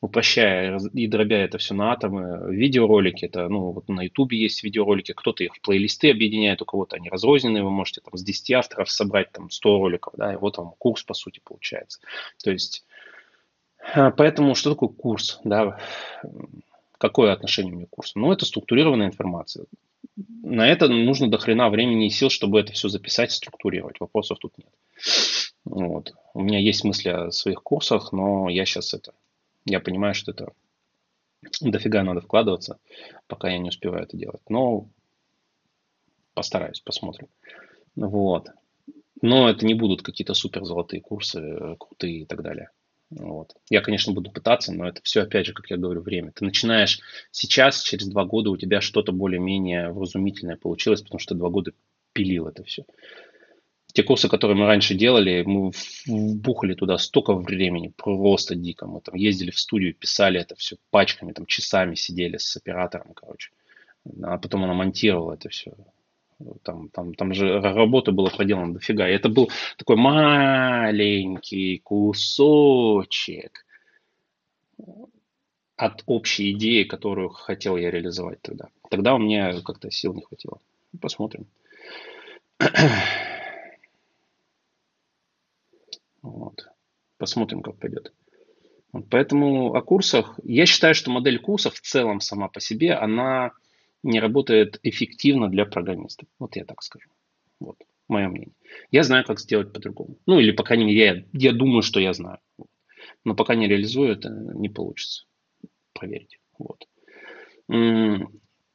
упрощая 0.00 0.78
и 0.92 1.08
дробя 1.08 1.44
это 1.44 1.58
все 1.58 1.74
на 1.74 1.92
атомы. 1.92 2.54
Видеоролики, 2.54 3.24
это, 3.24 3.48
ну, 3.48 3.72
вот 3.72 3.88
на 3.88 4.02
ютубе 4.02 4.38
есть 4.38 4.62
видеоролики, 4.62 5.12
кто-то 5.12 5.42
их 5.42 5.56
в 5.56 5.60
плейлисты 5.60 6.10
объединяет, 6.10 6.62
у 6.62 6.64
кого-то 6.64 6.96
они 6.96 7.10
разрозненные, 7.10 7.64
вы 7.64 7.70
можете 7.70 8.00
там 8.00 8.16
с 8.16 8.22
10 8.22 8.52
авторов 8.52 8.90
собрать 8.90 9.32
там 9.32 9.50
100 9.50 9.78
роликов, 9.78 10.14
да, 10.16 10.32
и 10.32 10.36
вот 10.36 10.56
вам 10.56 10.74
курс, 10.78 11.02
по 11.02 11.14
сути, 11.14 11.40
получается. 11.42 11.98
То 12.44 12.52
есть, 12.52 12.84
э, 13.96 14.12
поэтому 14.16 14.54
что 14.54 14.70
такое 14.70 14.90
курс, 14.90 15.40
да, 15.42 15.80
какое 16.98 17.32
отношение 17.32 17.72
у 17.72 17.76
меня 17.76 17.86
к 17.86 17.90
курсу? 17.90 18.20
Ну, 18.20 18.30
это 18.30 18.46
структурированная 18.46 19.08
информация 19.08 19.66
на 20.16 20.68
это 20.68 20.88
нужно 20.88 21.30
до 21.30 21.38
хрена 21.38 21.70
времени 21.70 22.06
и 22.06 22.10
сил, 22.10 22.30
чтобы 22.30 22.60
это 22.60 22.72
все 22.72 22.88
записать, 22.88 23.32
структурировать. 23.32 24.00
Вопросов 24.00 24.38
тут 24.38 24.56
нет. 24.58 24.68
Вот. 25.64 26.12
У 26.34 26.40
меня 26.40 26.58
есть 26.58 26.84
мысли 26.84 27.08
о 27.08 27.30
своих 27.30 27.62
курсах, 27.62 28.12
но 28.12 28.48
я 28.48 28.64
сейчас 28.64 28.94
это... 28.94 29.14
Я 29.64 29.80
понимаю, 29.80 30.14
что 30.14 30.32
это 30.32 30.52
дофига 31.60 32.02
надо 32.02 32.20
вкладываться, 32.20 32.78
пока 33.26 33.48
я 33.48 33.58
не 33.58 33.68
успеваю 33.68 34.04
это 34.04 34.16
делать. 34.16 34.42
Но 34.48 34.88
постараюсь, 36.34 36.80
посмотрим. 36.80 37.28
Вот. 37.96 38.48
Но 39.22 39.48
это 39.48 39.64
не 39.64 39.74
будут 39.74 40.02
какие-то 40.02 40.34
супер 40.34 40.64
золотые 40.64 41.00
курсы, 41.00 41.76
крутые 41.78 42.20
и 42.20 42.24
так 42.26 42.42
далее. 42.42 42.70
Вот. 43.10 43.54
Я, 43.70 43.80
конечно, 43.80 44.12
буду 44.12 44.30
пытаться, 44.30 44.72
но 44.72 44.88
это 44.88 45.00
все, 45.02 45.22
опять 45.22 45.46
же, 45.46 45.52
как 45.52 45.70
я 45.70 45.76
говорю, 45.76 46.00
время. 46.00 46.32
Ты 46.32 46.44
начинаешь 46.44 47.00
сейчас, 47.30 47.82
через 47.82 48.08
два 48.08 48.24
года 48.24 48.50
у 48.50 48.56
тебя 48.56 48.80
что-то 48.80 49.12
более-менее 49.12 49.90
вразумительное 49.90 50.56
получилось, 50.56 51.02
потому 51.02 51.18
что 51.18 51.34
два 51.34 51.50
года 51.50 51.72
пилил 52.12 52.48
это 52.48 52.64
все. 52.64 52.84
Те 53.92 54.02
курсы, 54.02 54.28
которые 54.28 54.56
мы 54.56 54.66
раньше 54.66 54.94
делали, 54.94 55.44
мы 55.46 55.70
вбухали 56.06 56.74
туда 56.74 56.98
столько 56.98 57.34
времени, 57.34 57.92
просто 57.96 58.56
дико. 58.56 58.86
Мы 58.86 59.00
там 59.00 59.14
ездили 59.14 59.52
в 59.52 59.58
студию, 59.58 59.94
писали 59.94 60.40
это 60.40 60.56
все 60.56 60.76
пачками, 60.90 61.32
там 61.32 61.46
часами 61.46 61.94
сидели 61.94 62.36
с 62.36 62.56
оператором, 62.56 63.14
короче. 63.14 63.50
А 64.22 64.38
потом 64.38 64.64
она 64.64 64.74
монтировала 64.74 65.34
это 65.34 65.48
все. 65.48 65.74
Там, 66.62 66.88
там, 66.90 67.14
там 67.14 67.32
же 67.32 67.60
работа 67.60 68.12
была 68.12 68.30
проделана 68.30 68.74
дофига. 68.74 69.08
И 69.08 69.12
это 69.12 69.28
был 69.28 69.50
такой 69.76 69.96
маленький 69.96 71.78
кусочек 71.78 73.64
от 75.76 76.02
общей 76.06 76.52
идеи, 76.52 76.84
которую 76.84 77.30
хотел 77.30 77.76
я 77.76 77.90
реализовать 77.90 78.40
тогда. 78.42 78.68
Тогда 78.90 79.14
у 79.14 79.18
меня 79.18 79.60
как-то 79.62 79.90
сил 79.90 80.14
не 80.14 80.22
хватило. 80.22 80.60
Посмотрим. 81.00 81.46
Вот. 86.22 86.68
Посмотрим, 87.18 87.62
как 87.62 87.76
пойдет. 87.76 88.12
Поэтому 89.10 89.74
о 89.74 89.82
курсах. 89.82 90.38
Я 90.42 90.66
считаю, 90.66 90.94
что 90.94 91.10
модель 91.10 91.40
курсов 91.40 91.74
в 91.74 91.80
целом 91.80 92.20
сама 92.20 92.48
по 92.48 92.60
себе, 92.60 92.94
она 92.94 93.52
не 94.04 94.20
работает 94.20 94.78
эффективно 94.82 95.48
для 95.48 95.66
программистов. 95.66 96.28
Вот 96.38 96.56
я 96.56 96.64
так 96.64 96.82
скажу. 96.82 97.08
Вот 97.60 97.76
мое 98.08 98.28
мнение. 98.28 98.54
Я 98.90 99.02
знаю, 99.02 99.24
как 99.24 99.40
сделать 99.40 99.72
по-другому. 99.72 100.18
Ну, 100.26 100.38
или, 100.38 100.52
по 100.52 100.62
крайней 100.62 100.84
мере, 100.84 101.26
я, 101.32 101.48
я 101.48 101.52
думаю, 101.52 101.82
что 101.82 102.00
я 102.00 102.12
знаю. 102.12 102.38
Но 103.24 103.34
пока 103.34 103.54
не 103.54 103.66
реализую, 103.66 104.12
это 104.12 104.28
не 104.30 104.68
получится. 104.68 105.24
Проверить. 105.92 106.38
Вот. 106.58 106.86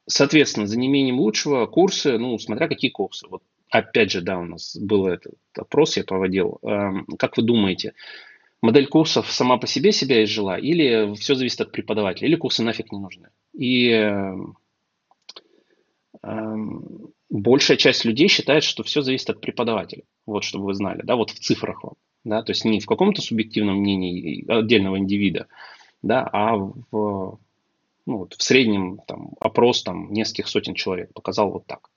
Соответственно, 0.06 0.66
за 0.66 0.78
неимением 0.78 1.20
лучшего 1.20 1.66
курсы, 1.66 2.18
ну, 2.18 2.38
смотря 2.38 2.68
какие 2.68 2.90
курсы. 2.90 3.26
Вот 3.28 3.42
опять 3.70 4.10
же, 4.10 4.20
да, 4.20 4.38
у 4.38 4.44
нас 4.44 4.76
был 4.76 5.06
этот 5.06 5.34
опрос, 5.56 5.96
я 5.96 6.04
проводил. 6.04 6.58
Эм, 6.62 7.06
как 7.18 7.36
вы 7.36 7.44
думаете, 7.44 7.94
модель 8.60 8.88
курсов 8.88 9.30
сама 9.30 9.58
по 9.58 9.68
себе 9.68 9.92
себя 9.92 10.24
изжила, 10.24 10.58
или 10.58 11.14
все 11.14 11.36
зависит 11.36 11.60
от 11.60 11.70
преподавателя, 11.70 12.26
или 12.26 12.34
курсы 12.34 12.64
нафиг 12.64 12.90
не 12.90 12.98
нужны? 12.98 13.28
И 13.52 13.90
эм, 13.90 14.56
большая 16.22 17.76
часть 17.76 18.04
людей 18.04 18.28
считает, 18.28 18.64
что 18.64 18.82
все 18.82 19.02
зависит 19.02 19.30
от 19.30 19.40
преподавателя. 19.40 20.02
Вот, 20.26 20.44
чтобы 20.44 20.66
вы 20.66 20.74
знали, 20.74 21.02
да, 21.02 21.16
вот 21.16 21.30
в 21.30 21.38
цифрах 21.38 21.82
вам. 21.82 21.94
Да, 22.22 22.42
то 22.42 22.50
есть 22.50 22.66
не 22.66 22.80
в 22.80 22.86
каком-то 22.86 23.22
субъективном 23.22 23.76
мнении 23.76 24.44
отдельного 24.50 24.98
индивида, 24.98 25.46
да, 26.02 26.28
а 26.30 26.54
в, 26.56 26.80
ну, 26.90 28.18
вот 28.18 28.34
в 28.34 28.42
среднем 28.42 29.00
там, 29.06 29.30
опрос 29.40 29.82
там, 29.82 30.12
нескольких 30.12 30.48
сотен 30.48 30.74
человек 30.74 31.14
показал 31.14 31.50
вот 31.50 31.66
так 31.66 31.88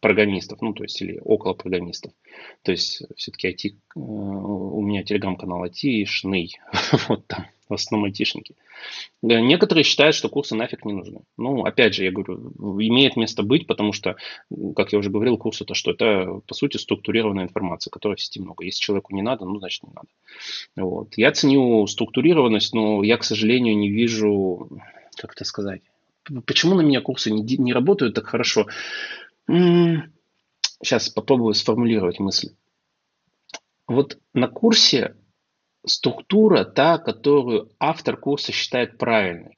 программистов, 0.00 0.62
ну, 0.62 0.72
то 0.72 0.84
есть, 0.84 1.00
или 1.02 1.20
около 1.22 1.54
программистов. 1.54 2.12
То 2.62 2.72
есть, 2.72 3.02
все-таки 3.16 3.48
IT, 3.48 3.72
э, 3.72 3.98
у 3.98 4.80
меня 4.80 5.02
телеграм-канал 5.02 5.64
IT-шный, 5.64 6.52
вот 7.08 7.26
там, 7.26 7.46
в 7.68 7.74
основном 7.74 8.06
айтишники. 8.06 8.54
Некоторые 9.22 9.84
считают, 9.84 10.14
что 10.14 10.28
курсы 10.28 10.54
нафиг 10.54 10.84
не 10.84 10.92
нужны. 10.92 11.22
Ну, 11.36 11.64
опять 11.64 11.94
же, 11.94 12.04
я 12.04 12.12
говорю, 12.12 12.52
имеет 12.80 13.16
место 13.16 13.42
быть, 13.42 13.66
потому 13.66 13.92
что, 13.92 14.16
как 14.76 14.92
я 14.92 14.98
уже 14.98 15.10
говорил, 15.10 15.36
курс 15.36 15.60
это 15.60 15.74
что? 15.74 15.90
Это, 15.90 16.40
по 16.46 16.54
сути, 16.54 16.76
структурированная 16.76 17.44
информация, 17.44 17.90
которой 17.90 18.16
в 18.16 18.20
сети 18.20 18.40
много. 18.40 18.64
Если 18.64 18.80
человеку 18.80 19.14
не 19.14 19.22
надо, 19.22 19.44
ну, 19.44 19.58
значит, 19.58 19.82
не 19.82 19.92
надо. 19.92 20.08
Вот. 20.76 21.16
Я 21.16 21.32
ценю 21.32 21.86
структурированность, 21.86 22.74
но 22.74 23.02
я, 23.02 23.16
к 23.16 23.24
сожалению, 23.24 23.76
не 23.76 23.90
вижу, 23.90 24.68
как 25.16 25.32
это 25.32 25.44
сказать, 25.44 25.82
почему 26.44 26.74
на 26.74 26.82
меня 26.82 27.00
курсы 27.00 27.30
не, 27.30 27.56
не 27.56 27.72
работают 27.72 28.14
так 28.14 28.26
хорошо? 28.26 28.66
Сейчас 29.48 31.08
попробую 31.08 31.54
сформулировать 31.54 32.18
мысль. 32.18 32.50
Вот 33.88 34.18
на 34.34 34.48
курсе 34.48 35.14
структура 35.86 36.64
та, 36.64 36.98
которую 36.98 37.70
автор 37.78 38.16
курса 38.16 38.52
считает 38.52 38.98
правильной. 38.98 39.56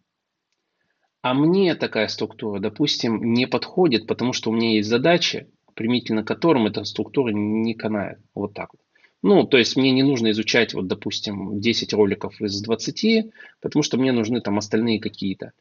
А 1.22 1.34
мне 1.34 1.74
такая 1.74 2.08
структура, 2.08 2.60
допустим, 2.60 3.34
не 3.34 3.46
подходит, 3.46 4.06
потому 4.06 4.32
что 4.32 4.50
у 4.50 4.52
меня 4.52 4.74
есть 4.74 4.88
задачи, 4.88 5.50
применительно 5.74 6.22
которым 6.22 6.66
эта 6.66 6.84
структура 6.84 7.32
не 7.32 7.74
канает. 7.74 8.18
Вот 8.34 8.54
так 8.54 8.70
вот. 8.72 8.80
Ну, 9.22 9.44
то 9.44 9.58
есть 9.58 9.76
мне 9.76 9.90
не 9.90 10.04
нужно 10.04 10.30
изучать, 10.30 10.74
вот, 10.74 10.86
допустим, 10.86 11.60
10 11.60 11.92
роликов 11.92 12.40
из 12.40 12.60
20, 12.62 13.32
потому 13.60 13.82
что 13.82 13.96
мне 13.96 14.12
нужны 14.12 14.40
там 14.40 14.58
остальные 14.58 15.00
какие-то. 15.00 15.52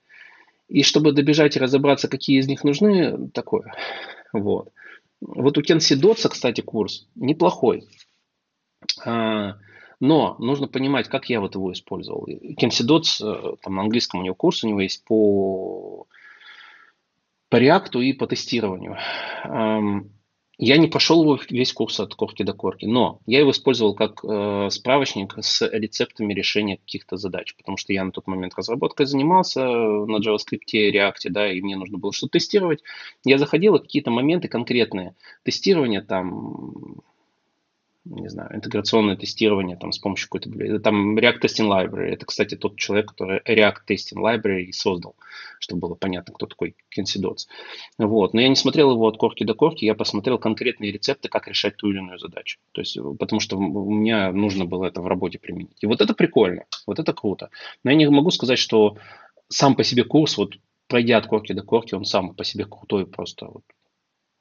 И 0.68 0.84
чтобы 0.84 1.12
добежать 1.12 1.56
и 1.56 1.60
разобраться, 1.60 2.08
какие 2.08 2.40
из 2.40 2.48
них 2.48 2.64
нужны, 2.64 3.30
такое. 3.30 3.74
Вот. 4.34 4.70
Вот 5.22 5.58
у 5.58 5.62
Кенси 5.64 5.96
Дотса, 5.96 6.30
кстати, 6.30 6.62
курс 6.62 7.08
неплохой. 7.16 7.88
А, 9.04 9.58
но 10.00 10.36
нужно 10.40 10.68
понимать, 10.68 11.08
как 11.08 11.30
я 11.30 11.42
вот 11.42 11.56
его 11.56 11.72
использовал. 11.72 12.28
Кенси 12.58 12.84
Дотс, 12.84 13.22
э, 13.22 13.56
там 13.62 13.76
на 13.76 13.82
английском 13.82 14.20
у 14.20 14.24
него 14.24 14.36
курс, 14.36 14.64
у 14.64 14.68
него 14.68 14.82
есть 14.82 15.04
по, 15.06 16.08
по 17.50 17.56
реакту 17.58 18.02
и 18.02 18.14
по 18.14 18.28
тестированию. 18.28 18.98
Я 20.60 20.78
не 20.78 20.88
прошел 20.88 21.40
весь 21.52 21.72
курс 21.72 22.00
от 22.00 22.16
корки 22.16 22.42
до 22.42 22.54
корки, 22.54 22.86
но 22.86 23.20
я 23.28 23.40
его 23.40 23.52
использовал 23.52 23.94
как 23.94 24.22
э, 24.24 24.70
справочник 24.72 25.36
с 25.40 25.62
рецептами 25.72 26.34
решения 26.34 26.78
каких-то 26.78 27.16
задач, 27.16 27.56
потому 27.56 27.78
что 27.78 27.94
я 27.94 28.04
на 28.04 28.12
тот 28.12 28.26
момент 28.26 28.54
разработкой 28.58 29.06
занимался 29.06 29.64
на 29.64 30.18
JavaScript, 30.18 30.74
React, 30.74 31.30
да, 31.30 31.52
и 31.52 31.62
мне 31.62 31.76
нужно 31.76 32.00
было 32.00 32.12
что-то 32.12 32.34
тестировать. 32.34 32.82
Я 33.24 33.38
заходил, 33.38 33.76
и 33.76 33.80
какие-то 33.80 34.10
моменты 34.10 34.48
конкретные 34.48 35.16
тестирования 35.44 36.02
там 36.02 37.02
не 38.20 38.30
знаю, 38.30 38.56
интеграционное 38.56 39.16
тестирование 39.16 39.78
там 39.78 39.92
с 39.92 40.00
помощью 40.00 40.30
какой-то, 40.30 40.80
там 40.80 41.18
React 41.18 41.42
Testing 41.42 41.68
Library. 41.68 42.10
Это, 42.10 42.26
кстати, 42.26 42.56
тот 42.56 42.78
человек, 42.78 43.10
который 43.10 43.40
React 43.40 43.78
Testing 43.88 44.18
Library 44.18 44.72
создал, 44.72 45.16
чтобы 45.60 45.82
было 45.82 45.96
понятно, 45.96 46.34
кто 46.34 46.46
такой 46.46 46.76
Кенси 46.90 47.20
Дотс. 47.20 47.48
Вот. 47.98 48.34
Но 48.34 48.42
я 48.42 48.50
не 48.50 48.56
смотрел 48.56 48.92
его 48.92 49.08
от 49.08 49.18
корки 49.18 49.44
до 49.44 49.54
корки, 49.54 49.86
я 49.86 49.96
посмотрел 49.96 50.38
конкретные 50.38 50.92
рецепты, 50.92 51.30
как 51.30 51.48
решать 51.48 51.78
ту 51.78 51.90
или 51.90 51.98
иную 52.00 52.20
задачу. 52.20 52.60
То 52.72 52.82
есть, 52.82 52.98
потому 53.20 53.40
что 53.40 53.58
у 53.58 53.92
меня 53.92 54.32
нужно 54.32 54.66
было 54.66 54.86
это 54.86 55.02
в 55.02 55.08
работе 55.08 55.40
применить. 55.40 55.78
И 55.82 55.86
вот 55.88 56.02
это 56.02 56.14
прикольно, 56.14 56.66
вот 56.86 57.00
это 57.00 57.14
круто. 57.14 57.50
Но 57.84 57.92
я 57.92 57.98
не 57.98 58.10
могу 58.10 58.32
сказать, 58.32 58.60
что 58.60 58.98
сам 59.50 59.76
по 59.76 59.84
себе 59.84 60.04
курс, 60.04 60.38
вот 60.38 60.58
пройдя 60.88 61.18
от 61.18 61.28
корки 61.28 61.54
до 61.54 61.64
корки, 61.64 61.96
он 61.96 62.06
сам 62.06 62.34
по 62.34 62.44
себе 62.44 62.66
крутой 62.66 63.06
просто. 63.06 63.48
Вот, 63.48 63.64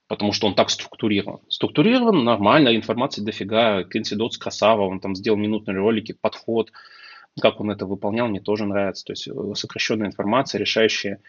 потому 0.08 0.32
что 0.32 0.46
он 0.46 0.54
так 0.54 0.70
структурирован. 0.70 1.40
Структурирован, 1.48 2.25
нормально, 2.25 2.76
информации 2.76 3.22
дофига, 3.22 3.84
Кенси 3.84 4.14
Дотс 4.14 4.38
красава, 4.38 4.82
он 4.82 5.00
там 5.00 5.14
сделал 5.14 5.36
минутные 5.36 5.76
ролики, 5.76 6.12
подход, 6.12 6.70
как 7.40 7.60
он 7.60 7.70
это 7.70 7.86
выполнял, 7.86 8.28
мне 8.28 8.40
тоже 8.40 8.66
нравится. 8.66 9.04
То 9.04 9.12
есть 9.12 9.28
э, 9.28 9.32
сокращенная 9.54 10.06
информация, 10.06 10.58
решающая 10.58 11.20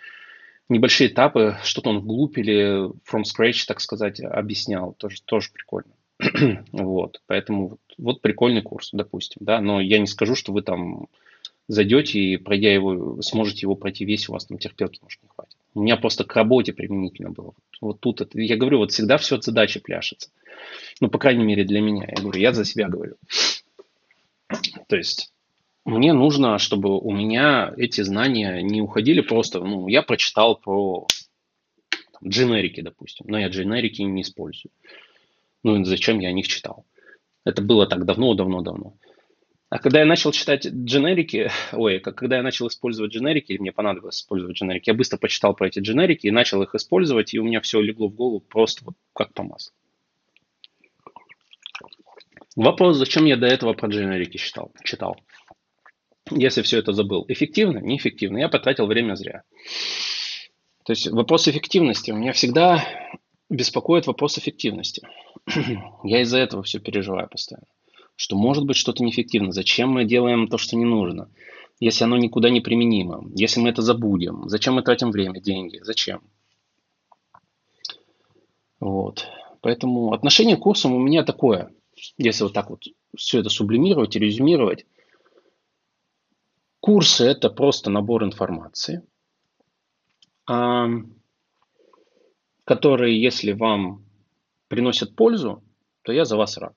небольшие 0.70 1.10
этапы, 1.10 1.58
что-то 1.64 1.90
он 1.90 2.00
вглубь 2.00 2.38
или 2.38 2.90
from 3.12 3.24
scratch, 3.24 3.66
так 3.68 3.80
сказать, 3.80 4.20
объяснял, 4.20 4.94
тоже, 4.94 5.22
тоже 5.26 5.50
прикольно. 5.52 5.92
вот, 6.72 7.22
поэтому 7.28 7.70
вот, 7.70 7.80
вот 7.98 8.22
прикольный 8.22 8.62
курс, 8.62 8.90
допустим, 8.92 9.42
да, 9.42 9.62
но 9.62 9.80
я 9.80 10.00
не 10.00 10.08
скажу, 10.08 10.36
что 10.36 10.52
вы 10.52 10.62
там 10.62 11.08
зайдете 11.68 12.20
и 12.20 12.38
пройдя 12.38 12.74
его, 12.74 13.22
сможете 13.22 13.62
его 13.62 13.76
пройти 13.76 14.06
весь, 14.06 14.28
у 14.30 14.34
вас 14.34 14.46
там 14.46 14.58
терпелки, 14.58 15.00
может, 15.02 15.22
не 15.22 15.30
хватит. 15.30 15.57
У 15.78 15.82
меня 15.84 15.96
просто 15.96 16.24
к 16.24 16.36
работе 16.36 16.74
применительно 16.74 17.30
было. 17.30 17.54
Вот 17.82 18.00
тут, 18.00 18.20
это, 18.22 18.42
я 18.42 18.58
говорю, 18.58 18.80
вот 18.80 18.92
всегда 18.92 19.20
все 19.20 19.36
от 19.36 19.44
задачи 19.44 19.80
пляшется. 19.80 20.32
Ну, 21.00 21.08
по 21.08 21.20
крайней 21.20 21.44
мере, 21.44 21.66
для 21.66 21.82
меня. 21.82 22.08
Я 22.08 22.20
говорю, 22.20 22.40
я 22.40 22.52
за 22.52 22.66
себя 22.66 22.90
говорю. 22.90 23.14
То 24.88 24.96
есть, 24.96 25.32
мне 25.86 26.14
нужно, 26.14 26.58
чтобы 26.58 26.98
у 26.98 27.12
меня 27.12 27.72
эти 27.78 28.02
знания 28.02 28.64
не 28.64 28.82
уходили 28.82 29.22
просто, 29.22 29.60
ну, 29.60 29.88
я 29.88 30.02
прочитал 30.02 30.56
про 30.56 31.06
там, 31.92 32.28
дженерики, 32.28 32.82
допустим, 32.82 33.28
но 33.30 33.38
я 33.38 33.50
дженерики 33.50 34.02
не 34.02 34.24
использую. 34.24 34.72
Ну, 35.62 35.86
зачем 35.86 36.18
я 36.18 36.30
о 36.30 36.34
них 36.34 36.48
читал? 36.48 36.86
Это 37.46 37.62
было 37.62 37.86
так 37.86 38.04
давно-давно-давно. 38.04 38.96
А 39.70 39.80
когда 39.80 40.00
я 40.00 40.06
начал 40.06 40.32
читать 40.32 40.66
дженерики, 40.66 41.52
ой, 41.74 42.00
когда 42.00 42.38
я 42.38 42.44
начал 42.44 42.68
использовать 42.68 43.12
дженерики, 43.12 43.58
мне 43.60 43.72
понадобилось 43.72 44.18
использовать 44.18 44.56
дженерики, 44.56 44.90
я 44.90 44.94
быстро 44.94 45.18
почитал 45.18 45.54
про 45.54 45.68
эти 45.68 45.80
дженерики 45.80 46.28
и 46.28 46.32
начал 46.32 46.62
их 46.64 46.74
использовать, 46.74 47.34
и 47.34 47.40
у 47.40 47.44
меня 47.44 47.60
все 47.60 47.82
легло 47.82 48.08
в 48.08 48.16
голову 48.16 48.40
просто 48.40 48.86
вот 48.86 48.96
как 49.14 49.34
по 49.34 49.44
маслу. 49.44 49.74
Вопрос, 52.56 52.98
зачем 52.98 53.26
я 53.26 53.36
до 53.36 53.46
этого 53.46 53.74
про 53.74 53.90
дженерики 53.90 54.38
читал? 54.38 54.72
читал? 54.84 55.18
Если 56.32 56.62
все 56.62 56.80
это 56.80 56.92
забыл. 56.92 57.26
Эффективно? 57.28 57.78
Неэффективно. 57.78 58.38
Я 58.38 58.50
потратил 58.50 58.88
время 58.88 59.16
зря. 59.16 59.44
То 60.84 60.92
есть 60.92 61.08
вопрос 61.08 61.48
эффективности. 61.48 62.12
У 62.12 62.18
меня 62.18 62.32
всегда 62.32 62.84
беспокоит 63.50 64.08
вопрос 64.08 64.38
эффективности. 64.40 65.08
я 66.04 66.22
из-за 66.22 66.40
этого 66.40 66.64
все 66.64 66.80
переживаю 66.80 67.30
постоянно 67.30 67.68
что 68.18 68.36
может 68.36 68.66
быть 68.66 68.76
что-то 68.76 69.04
неэффективно. 69.04 69.54
Зачем 69.54 69.92
мы 69.92 70.04
делаем 70.04 70.50
то, 70.50 70.58
что 70.58 70.76
не 70.76 70.84
нужно? 70.84 71.30
Если 71.80 72.04
оно 72.04 72.18
никуда 72.18 72.50
не 72.50 72.60
применимо, 72.60 73.24
если 73.36 73.62
мы 73.62 73.70
это 73.70 73.84
забудем, 73.84 74.50
зачем 74.50 74.74
мы 74.74 74.82
тратим 74.82 75.12
время, 75.12 75.40
деньги, 75.40 75.80
зачем? 75.84 76.22
Вот. 78.80 79.28
Поэтому 79.62 80.14
отношение 80.14 80.58
к 80.58 80.62
курсам 80.62 80.94
у 80.94 81.00
меня 81.00 81.24
такое, 81.24 81.72
если 82.18 82.44
вот 82.44 82.54
так 82.54 82.72
вот 82.72 82.84
все 83.16 83.40
это 83.40 83.50
сублимировать 83.50 84.16
и 84.16 84.20
резюмировать. 84.20 84.86
Курсы– 86.80 87.24
это 87.26 87.50
просто 87.50 87.90
набор 87.92 88.24
информации, 88.24 89.04
которые, 92.64 93.22
если 93.22 93.52
вам 93.52 94.06
приносят 94.68 95.16
пользу, 95.16 95.64
то 96.02 96.12
я 96.12 96.26
за 96.26 96.38
вас 96.38 96.58
рад. 96.58 96.76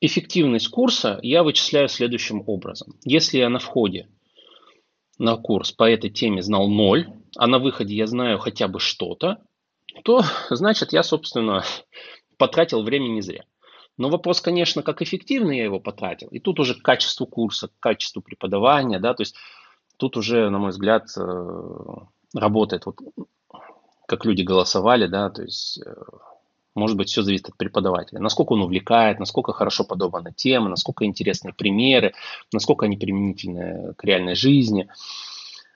Эффективность 0.00 0.68
курса 0.68 1.18
я 1.22 1.42
вычисляю 1.42 1.88
следующим 1.88 2.42
образом. 2.46 2.94
Если 3.04 3.38
я 3.38 3.48
на 3.48 3.58
входе 3.58 4.08
на 5.18 5.36
курс 5.36 5.72
по 5.72 5.88
этой 5.88 6.08
теме 6.08 6.40
знал 6.40 6.68
0, 6.68 7.06
а 7.36 7.46
на 7.46 7.58
выходе 7.58 7.94
я 7.94 8.06
знаю 8.06 8.38
хотя 8.38 8.68
бы 8.68 8.80
что-то, 8.80 9.42
то 10.04 10.22
значит 10.48 10.94
я, 10.94 11.02
собственно, 11.02 11.64
потратил 12.38 12.82
время 12.82 13.08
не 13.08 13.20
зря. 13.20 13.44
Но 13.98 14.08
вопрос, 14.08 14.40
конечно, 14.40 14.82
как 14.82 15.02
эффективно 15.02 15.50
я 15.50 15.64
его 15.64 15.78
потратил. 15.78 16.28
И 16.28 16.38
тут 16.38 16.58
уже 16.58 16.74
к 16.74 16.82
качеству 16.82 17.26
курса, 17.26 17.68
к 17.68 17.78
качеству 17.80 18.22
преподавания, 18.22 18.98
да, 18.98 19.12
то 19.12 19.20
есть 19.20 19.36
тут 19.98 20.16
уже, 20.16 20.48
на 20.48 20.58
мой 20.58 20.70
взгляд, 20.70 21.08
э, 21.18 21.80
работает 22.34 22.86
вот 22.86 22.96
как 24.06 24.24
люди 24.24 24.40
голосовали, 24.40 25.06
да, 25.06 25.28
то 25.28 25.42
есть 25.42 25.82
э, 25.84 25.94
может 26.74 26.96
быть, 26.96 27.08
все 27.08 27.22
зависит 27.22 27.48
от 27.48 27.56
преподавателя. 27.56 28.20
Насколько 28.20 28.52
он 28.52 28.62
увлекает, 28.62 29.18
насколько 29.18 29.52
хорошо 29.52 29.84
подобрана 29.84 30.32
тема, 30.32 30.68
насколько 30.68 31.04
интересные 31.04 31.52
примеры, 31.52 32.14
насколько 32.52 32.86
они 32.86 32.96
применительны 32.96 33.94
к 33.94 34.04
реальной 34.04 34.34
жизни, 34.34 34.88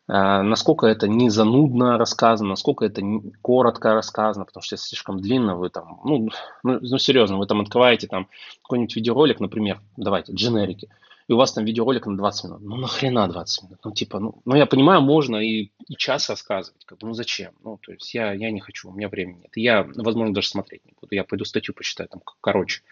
а, 0.07 0.43
насколько 0.43 0.87
это 0.87 1.09
не 1.09 1.31
занудно 1.31 1.99
рассказано, 1.99 2.51
насколько 2.51 2.85
это 2.85 3.03
коротко 3.43 3.95
рассказано, 3.95 4.45
потому 4.45 4.63
что 4.63 4.75
если 4.75 4.89
слишком 4.89 5.21
длинно, 5.21 5.57
вы 5.57 5.71
там, 5.71 6.01
ну, 6.05 6.29
ну, 6.63 6.79
ну 6.81 6.99
серьезно, 6.99 7.39
вы 7.39 7.47
там 7.47 7.61
открываете 7.61 8.07
там 8.07 8.29
какой-нибудь 8.63 8.95
видеоролик, 8.97 9.41
например, 9.41 9.81
давайте, 9.97 10.33
дженерики– 10.33 10.89
и 11.27 11.33
у 11.33 11.37
вас 11.37 11.53
там 11.53 11.65
видеоролик 11.65 12.07
на 12.07 12.17
20 12.17 12.45
минут. 12.45 12.61
Ну 12.63 12.77
нахрена 12.77 13.29
20 13.29 13.65
минут? 13.65 13.79
Ну 13.85 13.93
типа, 13.93 14.21
ну, 14.21 14.43
ну 14.45 14.57
я 14.57 14.67
понимаю, 14.67 15.01
можно 15.01 15.37
и, 15.37 15.71
и 15.89 15.97
час 15.97 16.29
рассказывать. 16.29 16.85
Как 16.85 17.01
ну 17.03 17.15
зачем? 17.15 17.55
Ну 17.63 17.79
то 17.79 17.93
есть 17.93 18.13
я, 18.15 18.33
я 18.33 18.51
не 18.51 18.61
хочу, 18.61 18.91
у 18.91 18.93
меня 18.93 19.09
времени 19.09 19.39
нет. 19.43 19.53
Я, 19.57 19.85
возможно, 19.85 20.35
даже 20.35 20.49
смотреть 20.49 20.85
не 20.85 20.93
буду. 21.01 21.15
Я 21.15 21.25
пойду 21.25 21.45
статью 21.45 21.75
почитаю 21.75 22.09
там 22.09 22.21
короче. 22.41 22.83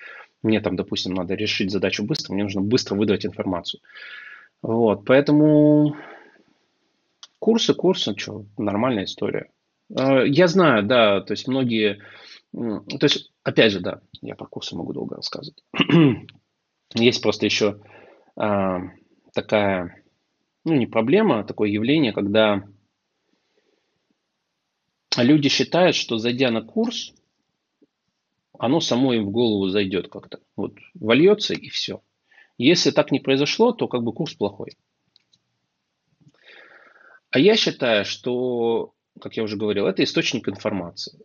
Мне 0.43 0.61
там, 0.61 0.77
допустим, 0.77 1.15
надо 1.15 1.35
решить 1.35 1.71
задачу 1.71 2.05
быстро, 2.05 2.33
мне 2.33 2.45
нужно 2.45 2.63
быстро 2.63 2.95
выдать 2.95 3.27
информацию. 3.27 3.81
Вот, 4.63 5.05
поэтому 5.05 5.97
курсы, 7.39 7.75
курсы, 7.75 8.15
что, 8.17 8.47
нормальная 8.57 9.05
история. 9.05 9.51
Э, 9.97 10.27
я 10.27 10.47
знаю, 10.49 10.85
да, 10.85 11.21
то 11.21 11.33
есть 11.33 11.49
многие, 11.49 12.01
то 12.53 13.03
есть, 13.03 13.33
опять 13.43 13.73
же, 13.73 13.81
да, 13.81 14.01
я 14.21 14.37
про 14.37 14.47
курсы 14.47 14.77
могу 14.77 14.93
долго 14.93 15.17
рассказывать. 15.17 15.63
Есть 16.95 17.23
просто 17.23 17.47
еще 17.47 17.81
а, 18.37 18.81
такая, 19.33 20.05
ну 20.65 20.75
не 20.75 20.87
проблема, 20.87 21.41
а 21.41 21.45
такое 21.45 21.69
явление, 21.69 22.13
когда 22.13 22.67
люди 25.17 25.49
считают, 25.49 25.97
что 25.97 26.19
зайдя 26.19 26.51
на 26.51 26.63
курс, 26.63 27.15
оно 28.59 28.81
само 28.81 29.13
им 29.13 29.27
в 29.27 29.31
голову 29.31 29.69
зайдет 29.69 30.09
как-то. 30.09 30.41
Вот 30.57 30.79
вольется 30.95 31.55
и 31.55 31.69
все. 31.69 32.03
Если 32.59 32.91
так 32.91 33.11
не 33.11 33.21
произошло, 33.21 33.73
то 33.73 33.89
как 33.89 34.03
бы 34.03 34.13
курс 34.13 34.35
плохой. 34.35 34.77
А 37.31 37.39
я 37.39 37.57
считаю, 37.57 38.05
что, 38.05 38.95
как 39.21 39.37
я 39.37 39.43
уже 39.43 39.57
говорил, 39.57 39.87
это 39.87 40.05
источник 40.05 40.49
информации. 40.49 41.19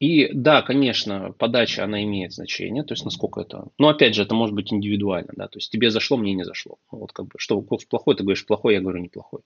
И 0.00 0.28
да, 0.32 0.62
конечно, 0.62 1.32
подача, 1.38 1.84
она 1.84 2.02
имеет 2.02 2.32
значение, 2.32 2.82
то 2.82 2.94
есть 2.94 3.04
насколько 3.04 3.40
это... 3.40 3.68
Но 3.78 3.88
опять 3.88 4.14
же, 4.14 4.22
это 4.22 4.34
может 4.34 4.54
быть 4.54 4.72
индивидуально, 4.72 5.32
да, 5.36 5.48
то 5.48 5.58
есть 5.58 5.70
тебе 5.70 5.90
зашло, 5.90 6.16
мне 6.16 6.34
не 6.34 6.44
зашло. 6.44 6.78
Ну, 6.90 6.98
вот 6.98 7.12
как 7.12 7.26
бы, 7.26 7.32
что 7.38 7.60
курс 7.62 7.84
плохой, 7.84 8.16
ты 8.16 8.24
говоришь 8.24 8.44
плохой, 8.44 8.74
я 8.74 8.80
говорю 8.80 9.00
неплохой. 9.00 9.40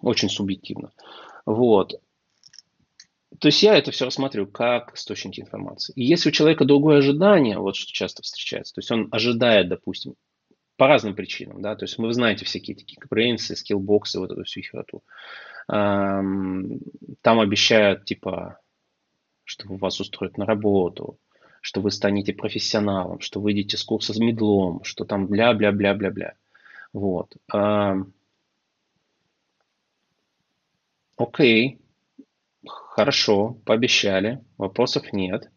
Очень 0.00 0.28
субъективно. 0.28 0.90
Вот. 1.46 2.00
То 3.38 3.48
есть 3.48 3.62
я 3.62 3.76
это 3.76 3.90
все 3.90 4.04
рассматриваю 4.04 4.50
как 4.50 4.94
источники 4.96 5.40
информации. 5.40 5.92
И 5.96 6.04
если 6.04 6.28
у 6.28 6.32
человека 6.32 6.64
другое 6.64 6.98
ожидание, 6.98 7.58
вот 7.58 7.76
что 7.76 7.92
часто 7.92 8.22
встречается, 8.22 8.74
то 8.74 8.80
есть 8.80 8.90
он 8.90 9.08
ожидает, 9.12 9.68
допустим, 9.68 10.14
по 10.76 10.88
разным 10.88 11.14
причинам, 11.14 11.62
да, 11.62 11.76
то 11.76 11.84
есть 11.84 11.96
вы 11.98 12.12
знаете 12.12 12.44
всякие 12.44 12.76
такие 12.76 12.98
брейнсы, 13.08 13.54
скиллбоксы, 13.54 14.18
вот 14.18 14.32
эту 14.32 14.42
всю 14.44 14.60
хероту. 14.62 15.02
Там 15.68 16.80
обещают, 17.24 18.04
типа, 18.04 18.58
что 19.44 19.66
вас 19.74 20.00
устроят 20.00 20.38
на 20.38 20.46
работу, 20.46 21.18
что 21.60 21.80
вы 21.80 21.90
станете 21.90 22.32
профессионалом, 22.32 23.20
что 23.20 23.40
выйдете 23.40 23.76
с 23.76 23.84
курса 23.84 24.12
с 24.12 24.18
медлом, 24.18 24.84
что 24.84 25.04
там 25.04 25.26
бля-бля-бля-бля-бля. 25.26 26.34
Вот. 26.92 27.34
Окей, 31.16 31.80
хорошо, 32.66 33.56
пообещали, 33.64 34.44
вопросов 34.58 35.12
нет. 35.12 35.50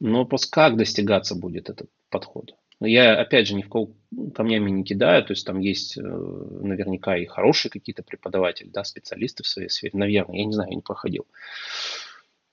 Но 0.00 0.18
вопрос, 0.18 0.46
как 0.46 0.76
достигаться 0.76 1.34
будет 1.34 1.70
этот 1.70 1.88
подход? 2.10 2.54
Но 2.80 2.88
я, 2.88 3.20
опять 3.20 3.46
же, 3.46 3.54
ни 3.54 3.62
в 3.62 3.68
кого 3.68 3.94
камнями 4.34 4.68
не 4.70 4.82
кидаю, 4.82 5.24
то 5.24 5.32
есть 5.32 5.46
там 5.46 5.60
есть 5.60 5.96
э, 5.96 6.00
наверняка 6.00 7.16
и 7.16 7.26
хорошие 7.26 7.70
какие-то 7.70 8.02
преподаватели, 8.02 8.68
да, 8.68 8.82
специалисты 8.82 9.44
в 9.44 9.46
своей 9.46 9.68
сфере, 9.68 9.92
наверное, 9.94 10.38
я 10.38 10.44
не 10.44 10.52
знаю, 10.52 10.70
я 10.70 10.74
не 10.74 10.82
проходил. 10.82 11.24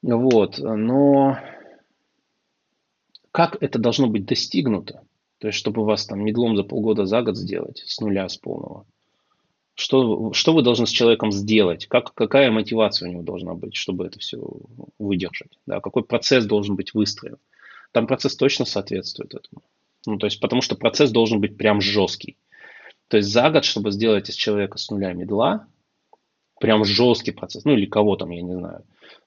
Вот, 0.01 0.59
но 0.59 1.37
как 3.31 3.61
это 3.61 3.79
должно 3.79 4.07
быть 4.07 4.25
достигнуто? 4.25 5.03
То 5.39 5.47
есть, 5.47 5.59
чтобы 5.59 5.85
вас 5.85 6.05
там 6.05 6.23
медлом 6.23 6.55
за 6.55 6.63
полгода, 6.63 7.05
за 7.05 7.21
год 7.21 7.37
сделать, 7.37 7.83
с 7.85 7.99
нуля, 8.01 8.27
с 8.27 8.37
полного. 8.37 8.85
Что, 9.75 10.33
что 10.33 10.53
вы 10.53 10.61
должны 10.61 10.85
с 10.85 10.89
человеком 10.89 11.31
сделать? 11.31 11.87
Как, 11.87 12.13
какая 12.13 12.51
мотивация 12.51 13.07
у 13.07 13.11
него 13.11 13.23
должна 13.23 13.53
быть, 13.53 13.75
чтобы 13.75 14.05
это 14.05 14.19
все 14.19 14.37
выдержать? 14.97 15.57
Да? 15.65 15.79
Какой 15.79 16.03
процесс 16.03 16.45
должен 16.45 16.75
быть 16.75 16.93
выстроен? 16.93 17.37
Там 17.93 18.05
процесс 18.05 18.35
точно 18.35 18.65
соответствует 18.65 19.33
этому. 19.33 19.61
Ну, 20.05 20.17
то 20.17 20.27
есть, 20.27 20.41
потому 20.41 20.61
что 20.61 20.75
процесс 20.75 21.11
должен 21.11 21.39
быть 21.39 21.55
прям 21.55 21.79
жесткий. 21.79 22.35
То 23.07 23.17
есть 23.17 23.29
за 23.29 23.49
год, 23.49 23.63
чтобы 23.63 23.91
сделать 23.91 24.29
из 24.29 24.35
человека 24.35 24.77
с 24.77 24.89
нуля 24.89 25.13
медла, 25.13 25.67
прям 26.59 26.85
жесткий 26.85 27.31
процесс, 27.31 27.65
ну 27.65 27.73
или 27.73 27.85
кого 27.85 28.15
там, 28.15 28.29
я 28.29 28.41
не 28.41 28.53
знаю, 28.53 28.83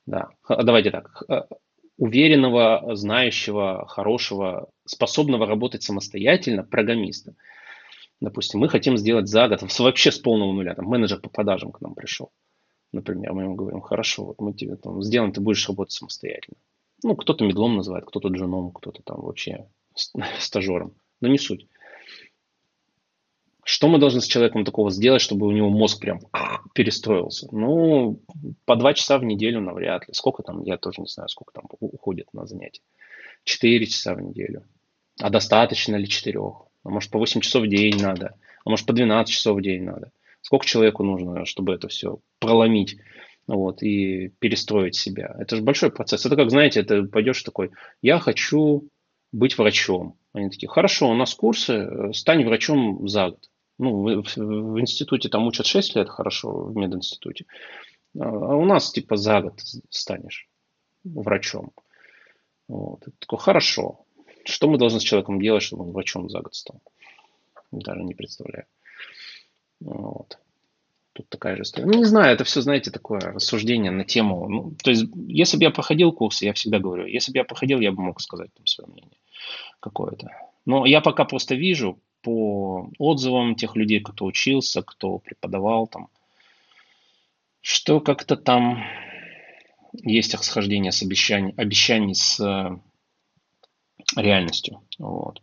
да. 0.07 0.29
Давайте 0.49 0.91
так. 0.91 1.23
Уверенного, 1.99 2.95
знающего, 2.95 3.87
хорошего, 3.87 4.69
способного 4.85 5.47
работать 5.47 5.83
самостоятельно 5.83 6.65
программиста. 6.65 7.35
Допустим, 8.21 8.61
мы 8.61 8.69
хотим 8.69 8.97
сделать 8.97 9.29
за 9.29 9.49
год, 9.49 9.63
вообще 9.79 10.13
с 10.13 10.19
полного 10.19 10.53
нуля, 10.53 10.75
там 10.75 10.87
менеджер 10.87 11.21
по 11.21 11.29
продажам 11.29 11.73
к 11.73 11.81
нам 11.81 11.95
пришел. 11.95 12.31
Например, 12.93 13.33
мы 13.33 13.43
ему 13.45 13.55
говорим, 13.55 13.81
хорошо, 13.81 14.25
вот 14.25 14.41
мы 14.41 14.53
тебе 14.53 14.77
там 14.77 15.03
сделаем, 15.03 15.33
ты 15.33 15.41
будешь 15.41 15.67
работать 15.67 15.93
самостоятельно. 15.93 16.59
Ну, 17.03 17.17
кто-то 17.17 17.45
медлом 17.45 17.77
называет, 17.77 18.05
кто-то 18.05 18.29
джуном, 18.29 18.71
кто-то 18.71 19.03
там 19.03 19.23
вообще 19.23 19.67
стажером. 20.39 20.95
Но 21.21 21.29
не 21.29 21.39
суть. 21.39 21.67
Что 23.65 23.89
мы 23.89 23.99
должны 23.99 24.21
с 24.21 24.27
человеком 24.27 24.65
такого 24.65 24.91
сделать, 24.91 25.23
чтобы 25.23 25.47
у 25.47 25.53
него 25.53 25.71
мозг 25.71 26.01
прям 26.01 26.21
перестроился? 26.75 27.49
Ну, 27.53 28.21
по 28.65 28.77
два 28.77 28.93
часа 28.95 29.19
в 29.19 29.25
неделю 29.25 29.61
навряд 29.61 30.09
ли. 30.09 30.15
Сколько 30.15 30.43
там, 30.43 30.63
я 30.63 30.77
тоже 30.77 31.01
не 31.01 31.09
знаю, 31.09 31.29
сколько 31.29 31.53
там 31.53 31.65
уходит 31.81 32.33
на 32.33 32.47
занятия. 32.47 32.83
Четыре 33.45 33.87
часа 33.87 34.15
в 34.15 34.21
неделю. 34.21 34.65
А 35.21 35.31
достаточно 35.31 35.97
ли 35.97 36.09
четырех? 36.09 36.63
А 36.85 36.89
может, 36.91 37.11
по 37.11 37.19
8 37.19 37.41
часов 37.41 37.63
в 37.63 37.69
день 37.69 38.01
надо? 38.01 38.35
А 38.65 38.71
может, 38.71 38.87
по 38.87 38.93
12 38.93 39.33
часов 39.33 39.59
в 39.59 39.63
день 39.63 39.85
надо? 39.85 40.11
Сколько 40.41 40.67
человеку 40.67 41.05
нужно, 41.05 41.45
чтобы 41.45 41.75
это 41.75 41.87
все 41.87 42.19
проломить? 42.41 42.97
вот, 43.47 43.83
и 43.83 44.29
перестроить 44.39 44.95
себя. 44.95 45.35
Это 45.39 45.57
же 45.57 45.63
большой 45.63 45.91
процесс. 45.91 46.25
Это 46.25 46.37
как, 46.37 46.51
знаете, 46.51 46.81
это 46.81 47.03
пойдешь 47.05 47.43
такой, 47.43 47.71
я 48.01 48.19
хочу 48.19 48.89
быть 49.33 49.59
врачом. 49.59 50.17
Они 50.33 50.51
такие, 50.51 50.69
хорошо, 50.69 51.11
у 51.11 51.15
нас 51.15 51.35
курсы, 51.35 51.73
э, 51.73 52.13
стань 52.13 52.45
врачом 52.45 53.09
за 53.09 53.31
год. 53.31 53.51
Ну, 53.79 54.23
в, 54.23 54.37
в, 54.37 54.81
институте 54.81 55.29
там 55.29 55.47
учат 55.47 55.67
6 55.67 55.97
лет, 55.97 56.09
хорошо, 56.09 56.53
в 56.53 56.77
мединституте. 56.77 57.47
А, 58.19 58.25
а 58.25 58.57
у 58.57 58.65
нас 58.65 58.93
типа 58.93 59.17
за 59.17 59.41
год 59.41 59.61
станешь 59.91 60.49
врачом. 61.05 61.73
Вот. 62.69 63.05
Такой, 63.19 63.39
хорошо. 63.39 64.05
Что 64.45 64.69
мы 64.69 64.79
должны 64.79 65.01
с 65.01 65.05
человеком 65.05 65.41
делать, 65.41 65.63
чтобы 65.63 65.85
он 65.85 65.93
врачом 65.93 66.29
за 66.29 66.41
год 66.41 66.55
стал? 66.55 66.81
Даже 67.71 68.03
не 68.03 68.15
представляю. 68.15 68.67
Вот. 69.81 70.39
Тут 71.15 71.29
такая 71.29 71.57
же 71.57 71.63
история. 71.63 71.87
Ну, 71.87 71.99
не 71.99 72.05
знаю, 72.05 72.33
это 72.33 72.45
все, 72.45 72.63
знаете, 72.63 72.91
такое 72.91 73.21
рассуждение 73.21 73.91
на 73.91 74.05
тему. 74.05 74.49
Ну, 74.49 74.75
то 74.83 74.91
есть, 74.91 75.05
если 75.27 75.59
бы 75.59 75.65
я 75.65 75.71
проходил 75.71 76.13
курсы, 76.13 76.47
я 76.47 76.55
всегда 76.55 76.79
говорю, 76.79 77.07
если 77.07 77.33
бы 77.33 77.39
я 77.39 77.45
проходил, 77.45 77.81
я 77.81 77.93
бы 77.93 78.03
мог 78.03 78.21
сказать 78.21 78.53
там 78.55 78.67
свое 78.67 78.91
мнение 78.91 79.19
какое-то. 79.81 80.31
Но 80.65 80.87
я 80.87 81.03
пока 81.03 81.25
просто 81.25 81.55
вижу 81.55 81.99
по 82.23 82.89
отзывам 82.99 83.57
тех 83.57 83.77
людей, 83.77 84.01
кто 84.01 84.25
учился, 84.25 84.83
кто 84.83 85.19
преподавал 85.19 85.87
там, 85.87 86.09
что 87.61 88.01
как-то 88.01 88.37
там 88.37 88.83
есть 89.93 90.35
расхождение 90.35 90.93
с 90.93 91.03
обещаний, 91.03 91.53
обещаний 91.57 92.15
с 92.15 92.41
э, 92.41 92.79
реальностью. 94.17 94.81
Вот. 94.99 95.43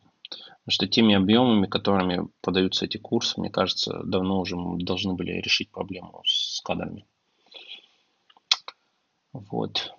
Что 0.69 0.87
теми 0.87 1.15
объемами, 1.15 1.65
которыми 1.65 2.27
подаются 2.41 2.85
эти 2.85 2.97
курсы, 2.97 3.39
мне 3.39 3.49
кажется, 3.49 4.03
давно 4.03 4.39
уже 4.39 4.55
мы 4.55 4.83
должны 4.83 5.13
были 5.13 5.31
решить 5.41 5.71
проблему 5.71 6.21
с 6.25 6.61
кадрами. 6.61 7.05
Вот. 9.33 9.95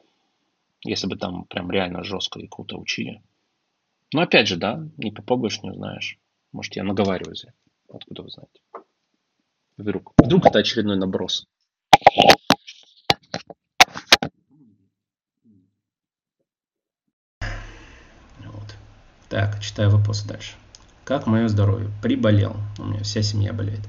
Если 0.84 1.08
бы 1.08 1.16
там 1.16 1.44
прям 1.44 1.70
реально 1.70 2.04
жестко 2.04 2.38
и 2.38 2.46
круто 2.46 2.76
учили. 2.76 3.20
Но 4.12 4.22
опять 4.22 4.48
же, 4.48 4.56
да, 4.56 4.86
не 4.96 5.10
попробуешь, 5.10 5.60
не 5.62 5.70
узнаешь. 5.70 6.18
Может, 6.52 6.76
я 6.76 6.84
наговариваю. 6.84 7.34
Откуда 7.88 8.22
вы 8.22 8.30
знаете? 8.30 8.60
Вдруг, 9.76 10.12
вдруг 10.18 10.46
это 10.46 10.60
очередной 10.60 10.96
наброс. 10.96 11.48
Вот. 18.38 18.76
Так, 19.28 19.59
читаю 19.70 19.90
вопросы 19.90 20.26
дальше. 20.26 20.54
Как 21.04 21.28
мое 21.28 21.46
здоровье? 21.46 21.90
Приболел. 22.02 22.56
У 22.78 22.84
меня 22.86 23.04
вся 23.04 23.22
семья 23.22 23.52
болеет. 23.52 23.80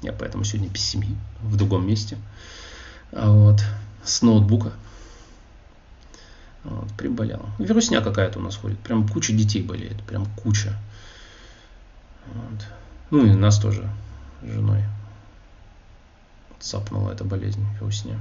Я 0.00 0.12
поэтому 0.12 0.44
сегодня 0.44 0.68
без 0.68 0.84
семьи, 0.84 1.16
в 1.42 1.56
другом 1.56 1.84
месте. 1.84 2.16
А 3.10 3.28
вот. 3.28 3.60
С 4.04 4.22
ноутбука. 4.22 4.72
Вот, 6.62 6.88
приболел. 6.96 7.44
Вирусня 7.58 8.00
какая-то 8.00 8.38
у 8.38 8.42
нас 8.42 8.56
ходит. 8.56 8.78
Прям 8.78 9.08
куча 9.08 9.32
детей 9.32 9.60
болеет. 9.60 10.00
Прям 10.04 10.24
куча. 10.36 10.78
Вот. 12.32 12.66
Ну 13.10 13.26
и 13.26 13.34
нас 13.34 13.58
тоже 13.58 13.90
с 14.42 14.46
женой 14.46 14.84
цапнула 16.60 17.10
эта 17.10 17.24
болезнь 17.24 17.66
вирусня. 17.74 18.20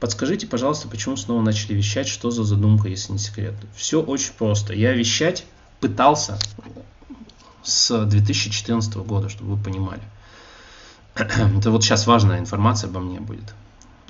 Подскажите, 0.00 0.46
пожалуйста, 0.46 0.88
почему 0.88 1.16
снова 1.16 1.42
начали 1.42 1.74
вещать, 1.74 2.06
что 2.06 2.30
за 2.30 2.44
задумка, 2.44 2.88
если 2.88 3.12
не 3.12 3.18
секрет? 3.18 3.54
Все 3.74 4.02
очень 4.02 4.32
просто. 4.34 4.74
Я 4.74 4.92
вещать 4.92 5.44
пытался 5.80 6.38
с 7.62 8.04
2014 8.04 8.94
года, 8.96 9.28
чтобы 9.28 9.54
вы 9.54 9.62
понимали. 9.62 10.02
Это 11.14 11.70
вот 11.70 11.82
сейчас 11.82 12.06
важная 12.06 12.38
информация 12.38 12.90
обо 12.90 13.00
мне 13.00 13.20
будет, 13.20 13.54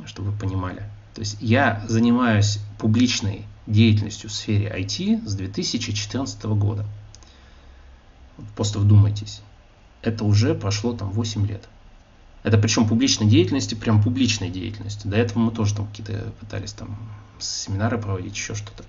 чтобы 0.04 0.32
вы 0.32 0.38
понимали. 0.38 0.82
То 1.14 1.20
есть 1.20 1.36
я 1.40 1.84
занимаюсь 1.88 2.58
публичной 2.78 3.46
деятельностью 3.66 4.28
в 4.28 4.32
сфере 4.32 4.68
IT 4.76 5.26
с 5.26 5.34
2014 5.34 6.44
года. 6.44 6.84
Просто 8.54 8.80
вдумайтесь. 8.80 9.40
Это 10.02 10.24
уже 10.24 10.54
прошло 10.54 10.92
там 10.92 11.10
8 11.10 11.46
лет. 11.46 11.68
Это 12.46 12.58
причем 12.58 12.86
публичной 12.86 13.26
деятельности, 13.26 13.74
прям 13.74 14.00
публичной 14.00 14.50
деятельности. 14.50 15.08
До 15.08 15.16
этого 15.16 15.40
мы 15.40 15.50
тоже 15.50 15.74
там 15.74 15.88
какие-то 15.88 16.32
пытались 16.38 16.72
там 16.74 16.96
семинары 17.40 17.98
проводить, 17.98 18.36
еще 18.36 18.54
что-то. 18.54 18.84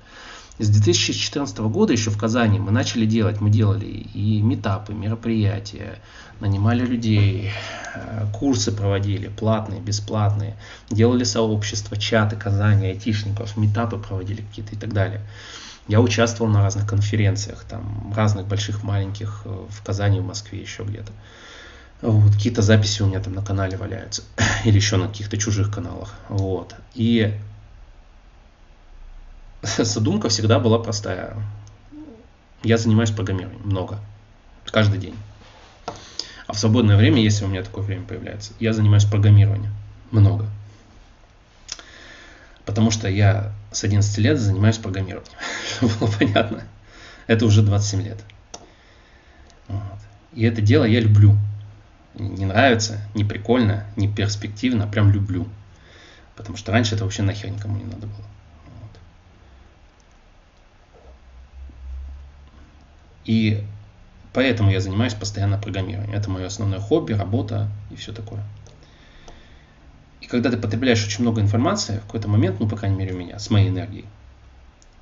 С 0.59 0.69
2014 0.69 1.57
года 1.61 1.91
еще 1.91 2.11
в 2.11 2.19
Казани 2.19 2.59
мы 2.59 2.69
начали 2.69 3.07
делать, 3.07 3.41
мы 3.41 3.49
делали 3.49 3.85
и 3.85 4.43
метапы, 4.43 4.93
мероприятия, 4.93 5.97
нанимали 6.39 6.85
людей, 6.85 7.49
э, 7.95 8.27
курсы 8.31 8.71
проводили, 8.71 9.27
платные, 9.27 9.81
бесплатные, 9.81 10.55
делали 10.91 11.23
сообщества, 11.23 11.97
чаты 11.97 12.35
Казани, 12.35 12.85
айтишников, 12.85 13.57
метапы 13.57 13.97
проводили 13.97 14.41
какие-то 14.41 14.75
и 14.75 14.77
так 14.77 14.93
далее. 14.93 15.21
Я 15.87 15.99
участвовал 15.99 16.51
на 16.51 16.61
разных 16.61 16.85
конференциях, 16.85 17.63
там, 17.67 18.13
разных 18.15 18.45
больших, 18.45 18.83
маленьких, 18.83 19.41
э, 19.45 19.65
в 19.67 19.81
Казани, 19.81 20.19
в 20.19 20.27
Москве, 20.27 20.61
еще 20.61 20.83
где-то. 20.83 21.11
Вот, 22.01 22.33
какие-то 22.33 22.61
записи 22.61 23.01
у 23.01 23.07
меня 23.07 23.19
там 23.19 23.33
на 23.33 23.43
канале 23.43 23.77
валяются. 23.77 24.23
Или 24.65 24.75
еще 24.75 24.97
на 24.97 25.07
каких-то 25.07 25.37
чужих 25.37 25.71
каналах. 25.73 26.13
Вот. 26.29 26.75
И 26.93 27.33
задумка 29.77 30.29
всегда 30.29 30.59
была 30.59 30.79
простая. 30.79 31.35
Я 32.63 32.77
занимаюсь 32.77 33.11
программированием 33.11 33.65
много, 33.65 33.99
каждый 34.65 34.99
день. 34.99 35.15
А 36.47 36.53
в 36.53 36.59
свободное 36.59 36.97
время, 36.97 37.21
если 37.21 37.45
у 37.45 37.47
меня 37.47 37.63
такое 37.63 37.83
время 37.83 38.03
появляется, 38.03 38.53
я 38.59 38.73
занимаюсь 38.73 39.05
программированием 39.05 39.73
много. 40.11 40.47
Потому 42.65 42.91
что 42.91 43.07
я 43.09 43.53
с 43.71 43.83
11 43.83 44.17
лет 44.19 44.39
занимаюсь 44.39 44.77
программированием. 44.77 45.37
Было 45.81 46.09
понятно. 46.09 46.63
Это 47.27 47.45
уже 47.45 47.61
27 47.61 48.01
лет. 48.03 48.17
Вот. 49.67 49.81
И 50.33 50.43
это 50.43 50.61
дело 50.61 50.85
я 50.85 50.99
люблю. 50.99 51.37
Не 52.17 52.45
нравится, 52.45 52.99
не 53.13 53.23
прикольно, 53.23 53.85
не 53.95 54.07
перспективно, 54.07 54.85
а 54.85 54.87
прям 54.87 55.11
люблю. 55.11 55.47
Потому 56.35 56.57
что 56.57 56.71
раньше 56.71 56.95
это 56.95 57.03
вообще 57.03 57.21
нахер 57.21 57.49
никому 57.49 57.77
не 57.77 57.85
надо 57.85 58.07
было. 58.07 58.25
И 63.25 63.63
поэтому 64.33 64.71
я 64.71 64.79
занимаюсь 64.79 65.13
постоянно 65.13 65.59
программированием. 65.59 66.15
Это 66.15 66.29
мое 66.29 66.47
основное 66.47 66.79
хобби, 66.79 67.13
работа 67.13 67.69
и 67.91 67.95
все 67.95 68.13
такое. 68.13 68.43
И 70.21 70.27
когда 70.27 70.49
ты 70.49 70.57
потребляешь 70.57 71.05
очень 71.05 71.21
много 71.21 71.41
информации, 71.41 71.99
в 71.99 72.05
какой-то 72.05 72.27
момент, 72.27 72.59
ну, 72.59 72.67
по 72.67 72.77
крайней 72.77 72.97
мере, 72.97 73.13
у 73.13 73.17
меня, 73.17 73.37
с 73.37 73.49
моей 73.49 73.69
энергией, 73.69 74.05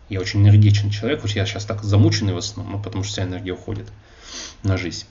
я 0.10 0.20
очень 0.20 0.42
энергичный 0.42 0.92
человек, 0.92 1.22
хоть 1.22 1.36
я 1.36 1.46
сейчас 1.46 1.66
так 1.66 1.84
замученный 1.84 2.34
в 2.34 2.38
основном, 2.38 2.74
ну, 2.76 2.84
потому 2.84 3.04
что 3.04 3.14
вся 3.14 3.24
энергия 3.24 3.54
уходит 3.54 3.88
на 4.64 4.78
жизнь. 4.78 5.06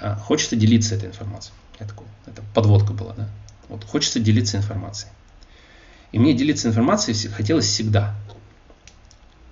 А, 0.00 0.16
хочется 0.16 0.56
делиться 0.56 0.94
этой 0.94 1.08
информацией. 1.08 1.54
Я 1.80 1.86
это 1.86 2.42
подводка 2.54 2.92
была, 2.92 3.14
да? 3.14 3.28
Вот, 3.68 3.84
хочется 3.84 4.20
делиться 4.20 4.56
информацией. 4.56 5.12
И 6.12 6.18
мне 6.18 6.32
делиться 6.32 6.68
информацией 6.68 7.28
хотелось 7.28 7.66
всегда. 7.66 8.14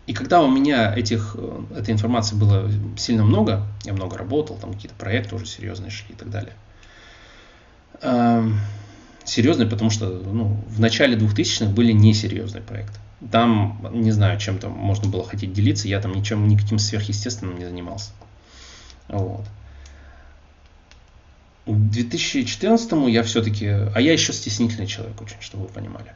И 0.07 0.13
когда 0.13 0.41
у 0.41 0.51
меня 0.51 0.95
этих, 0.95 1.37
э, 1.37 1.63
этой 1.77 1.93
информации 1.93 2.37
было 2.37 2.71
сильно 2.97 3.25
много, 3.25 3.67
я 3.85 3.93
много 3.93 4.17
работал, 4.17 4.57
там 4.57 4.73
какие-то 4.73 4.95
проекты 4.95 5.35
уже 5.35 5.47
серьезные 5.47 5.91
шли 5.91 6.15
и 6.15 6.17
так 6.17 6.31
далее. 6.31 6.53
Эм, 8.03 8.61
серьезные, 9.25 9.69
потому 9.69 9.91
что 9.91 10.07
ну, 10.09 10.63
в 10.69 10.81
начале 10.81 11.17
2000-х 11.17 11.73
были 11.73 11.93
несерьезные 11.93 12.63
проекты. 12.63 12.99
Там, 13.33 13.85
не 13.93 14.13
знаю, 14.13 14.39
чем 14.39 14.59
там 14.59 14.73
можно 14.73 15.09
было 15.09 15.25
хотеть 15.25 15.53
делиться, 15.53 15.89
я 15.89 16.01
там 16.01 16.13
ничем, 16.13 16.47
никаким 16.47 16.79
сверхъестественным 16.79 17.59
не 17.59 17.65
занимался. 17.65 18.11
Вот. 19.09 19.47
В 21.67 21.91
2014 21.91 22.93
я 23.09 23.23
все-таки, 23.25 23.67
а 23.67 24.01
я 24.01 24.13
еще 24.13 24.33
стеснительный 24.33 24.87
человек 24.87 25.21
очень, 25.21 25.41
чтобы 25.41 25.65
вы 25.65 25.69
понимали. 25.69 26.13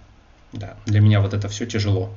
Да, 0.53 0.77
для 0.87 1.01
меня 1.01 1.21
вот 1.21 1.35
это 1.35 1.49
все 1.49 1.67
тяжело 1.67 2.13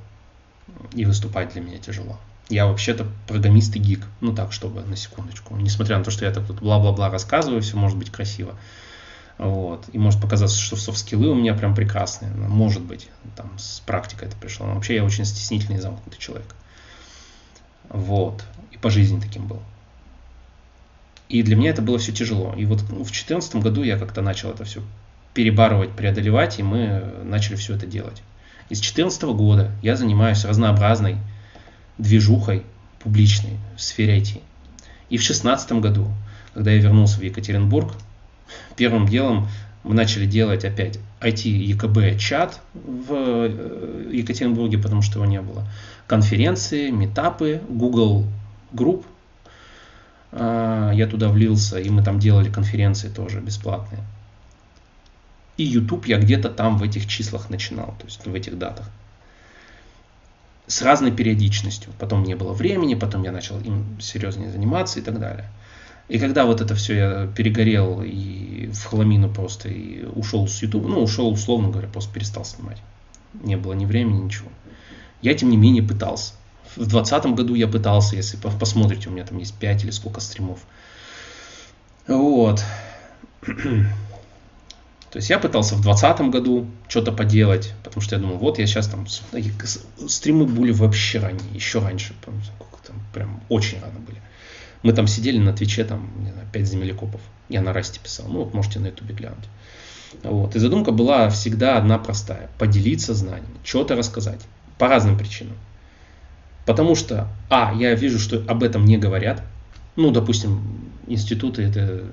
и 0.93 1.05
выступать 1.05 1.53
для 1.53 1.61
меня 1.61 1.79
тяжело. 1.79 2.19
Я 2.49 2.67
вообще-то 2.67 3.07
программист 3.27 3.75
и 3.75 3.79
гик. 3.79 4.05
Ну 4.21 4.35
так, 4.35 4.53
чтобы 4.53 4.81
на 4.81 4.95
секундочку. 4.95 5.55
Несмотря 5.55 5.97
на 5.97 6.03
то, 6.03 6.11
что 6.11 6.25
я 6.25 6.31
так 6.31 6.45
тут 6.45 6.59
бла-бла-бла 6.61 7.09
рассказываю, 7.09 7.61
все 7.61 7.75
может 7.77 7.97
быть 7.97 8.11
красиво. 8.11 8.55
Вот. 9.37 9.85
И 9.93 9.97
может 9.97 10.21
показаться, 10.21 10.59
что 10.59 10.75
софт-скиллы 10.75 11.29
у 11.29 11.35
меня 11.35 11.55
прям 11.55 11.73
прекрасные. 11.73 12.31
Может 12.31 12.83
быть, 12.83 13.07
там 13.35 13.57
с 13.57 13.79
практикой 13.79 14.27
это 14.27 14.37
пришло. 14.37 14.67
Но 14.67 14.75
вообще 14.75 14.95
я 14.95 15.03
очень 15.03 15.25
стеснительный 15.25 15.77
и 15.77 15.81
замкнутый 15.81 16.19
человек. 16.19 16.53
Вот. 17.89 18.43
И 18.71 18.77
по 18.77 18.89
жизни 18.89 19.19
таким 19.19 19.47
был. 19.47 19.61
И 21.33 21.41
для 21.41 21.55
меня 21.55 21.71
это 21.71 21.81
было 21.81 21.97
все 21.97 22.11
тяжело. 22.11 22.53
И 22.55 22.63
вот 22.65 22.81
в 22.81 22.89
2014 22.89 23.55
году 23.55 23.81
я 23.81 23.97
как-то 23.97 24.21
начал 24.21 24.51
это 24.51 24.65
все 24.65 24.83
перебарывать, 25.33 25.89
преодолевать, 25.93 26.59
и 26.59 26.63
мы 26.63 27.11
начали 27.23 27.55
все 27.55 27.73
это 27.73 27.87
делать. 27.87 28.21
И 28.69 28.75
с 28.75 28.77
2014 28.77 29.23
года 29.23 29.71
я 29.81 29.95
занимаюсь 29.95 30.45
разнообразной 30.45 31.17
движухой 31.97 32.61
публичной 32.99 33.57
в 33.75 33.81
сфере 33.81 34.19
IT. 34.19 34.41
И 35.09 35.17
в 35.17 35.21
2016 35.21 35.71
году, 35.71 36.07
когда 36.53 36.69
я 36.69 36.77
вернулся 36.77 37.19
в 37.19 37.23
Екатеринбург, 37.23 37.93
первым 38.75 39.07
делом 39.07 39.47
мы 39.83 39.95
начали 39.95 40.27
делать 40.27 40.63
опять 40.65 40.99
IT-ЕКБ 41.19 42.19
чат 42.19 42.61
в 42.75 43.07
э, 43.09 44.11
Екатеринбурге, 44.13 44.77
потому 44.77 45.01
что 45.01 45.17
его 45.17 45.25
не 45.25 45.41
было. 45.41 45.67
Конференции, 46.05 46.91
метапы, 46.91 47.59
Google 47.69 48.27
групп. 48.71 49.07
А, 50.35 50.91
я 50.91 51.05
туда 51.07 51.29
влился, 51.29 51.79
и 51.79 51.89
мы 51.89 52.03
там 52.03 52.19
делали 52.19 52.49
конференции 52.49 53.09
тоже 53.09 53.39
бесплатные. 53.39 54.03
И 55.57 55.63
YouTube 55.63 56.07
я 56.07 56.17
где-то 56.17 56.49
там 56.49 56.77
в 56.77 56.83
этих 56.83 57.07
числах 57.07 57.49
начинал, 57.49 57.93
то 57.99 58.05
есть 58.05 58.25
в 58.25 58.33
этих 58.33 58.57
датах. 58.57 58.89
С 60.65 60.81
разной 60.81 61.11
периодичностью. 61.11 61.93
Потом 61.99 62.23
не 62.23 62.35
было 62.35 62.53
времени, 62.53 62.95
потом 62.95 63.23
я 63.23 63.31
начал 63.31 63.59
им 63.59 63.99
серьезнее 64.01 64.49
заниматься 64.49 64.99
и 64.99 65.03
так 65.03 65.19
далее. 65.19 65.45
И 66.09 66.17
когда 66.17 66.45
вот 66.45 66.61
это 66.61 66.73
все 66.73 66.95
я 66.95 67.27
перегорел 67.27 68.01
и 68.01 68.67
в 68.73 68.83
хламину 68.83 69.29
просто 69.29 69.69
и 69.69 70.03
ушел 70.03 70.47
с 70.47 70.61
YouTube, 70.61 70.87
ну 70.87 71.01
ушел 71.03 71.31
условно 71.31 71.69
говоря, 71.69 71.87
просто 71.87 72.11
перестал 72.11 72.43
снимать. 72.43 72.81
Не 73.33 73.55
было 73.55 73.73
ни 73.73 73.85
времени, 73.85 74.21
ничего. 74.21 74.49
Я 75.21 75.35
тем 75.35 75.49
не 75.49 75.57
менее 75.57 75.83
пытался. 75.83 76.33
В 76.75 76.87
2020 76.87 77.25
году 77.35 77.55
я 77.55 77.67
пытался, 77.67 78.15
если 78.15 78.37
посмотрите, 78.37 79.09
у 79.09 79.11
меня 79.11 79.25
там 79.25 79.37
есть 79.37 79.53
5 79.55 79.83
или 79.83 79.91
сколько 79.91 80.21
стримов. 80.21 80.59
Вот. 82.07 82.63
То 83.45 85.17
есть 85.17 85.29
я 85.29 85.37
пытался 85.37 85.75
в 85.75 85.81
2020 85.81 86.31
году 86.31 86.67
что-то 86.87 87.11
поделать, 87.11 87.73
потому 87.83 88.01
что 88.01 88.15
я 88.15 88.21
думал, 88.21 88.37
вот 88.37 88.57
я 88.57 88.65
сейчас 88.65 88.87
там... 88.87 89.05
Стримы 90.07 90.45
были 90.45 90.71
вообще 90.71 91.19
ранее, 91.19 91.53
еще 91.53 91.79
раньше, 91.79 92.15
там 92.25 92.33
прям 93.13 93.41
очень 93.49 93.79
рано 93.79 93.99
были. 93.99 94.21
Мы 94.81 94.91
там 94.91 95.07
сидели 95.07 95.37
на 95.37 95.53
Твиче, 95.53 95.85
там, 95.85 96.11
не 96.19 96.31
знаю, 96.31 96.47
5 96.51 96.67
землекопов. 96.67 97.21
Я 97.47 97.61
на 97.61 97.71
Расте 97.71 97.99
писал. 98.01 98.27
Ну, 98.27 98.39
вот 98.43 98.53
можете 98.53 98.79
на 98.79 98.87
Ютубе 98.87 99.15
глянуть. 99.15 99.45
Вот. 100.23 100.55
И 100.55 100.59
задумка 100.59 100.91
была 100.91 101.29
всегда 101.29 101.77
одна 101.77 101.97
простая. 101.97 102.49
Поделиться 102.59 103.13
знаниями, 103.13 103.57
что-то 103.63 103.95
рассказать. 103.95 104.41
По 104.77 104.87
разным 104.87 105.17
причинам. 105.17 105.55
Потому 106.65 106.95
что, 106.95 107.27
а, 107.49 107.73
я 107.77 107.93
вижу, 107.93 108.19
что 108.19 108.43
об 108.47 108.63
этом 108.63 108.85
не 108.85 108.97
говорят. 108.97 109.43
Ну, 109.95 110.11
допустим, 110.11 110.61
институты 111.07 111.63
это 111.63 112.03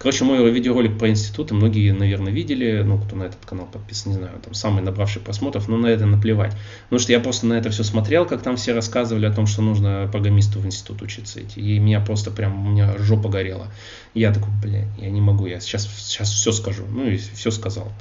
Короче, 0.00 0.24
мой 0.24 0.50
видеоролик 0.50 0.98
про 0.98 1.10
институты 1.10 1.52
многие, 1.52 1.92
наверное, 1.92 2.32
видели, 2.32 2.80
ну, 2.82 2.98
кто 2.98 3.16
на 3.16 3.24
этот 3.24 3.44
канал 3.44 3.68
подписан, 3.70 4.12
не 4.12 4.16
знаю, 4.16 4.40
там 4.42 4.54
самый 4.54 4.82
набравший 4.82 5.20
просмотров, 5.20 5.68
но 5.68 5.76
на 5.76 5.88
это 5.88 6.06
наплевать. 6.06 6.56
Потому 6.84 7.00
что 7.00 7.12
я 7.12 7.20
просто 7.20 7.44
на 7.44 7.52
это 7.52 7.68
все 7.68 7.84
смотрел, 7.84 8.24
как 8.24 8.40
там 8.40 8.56
все 8.56 8.72
рассказывали 8.72 9.26
о 9.26 9.30
том, 9.30 9.46
что 9.46 9.60
нужно 9.60 10.08
программисту 10.10 10.58
в 10.58 10.64
институт 10.64 11.02
учиться 11.02 11.42
идти. 11.42 11.60
И 11.60 11.78
меня 11.78 12.00
просто 12.00 12.30
прям, 12.30 12.66
у 12.66 12.70
меня 12.70 12.96
жопа 12.96 13.28
горела. 13.28 13.66
Я 14.14 14.32
такой, 14.32 14.48
блин, 14.62 14.88
я 14.96 15.10
не 15.10 15.20
могу, 15.20 15.44
я 15.44 15.60
сейчас, 15.60 15.86
сейчас 15.86 16.32
все 16.32 16.50
скажу. 16.52 16.84
Ну 16.88 17.04
и 17.04 17.18
все 17.18 17.50
сказал. 17.50 17.92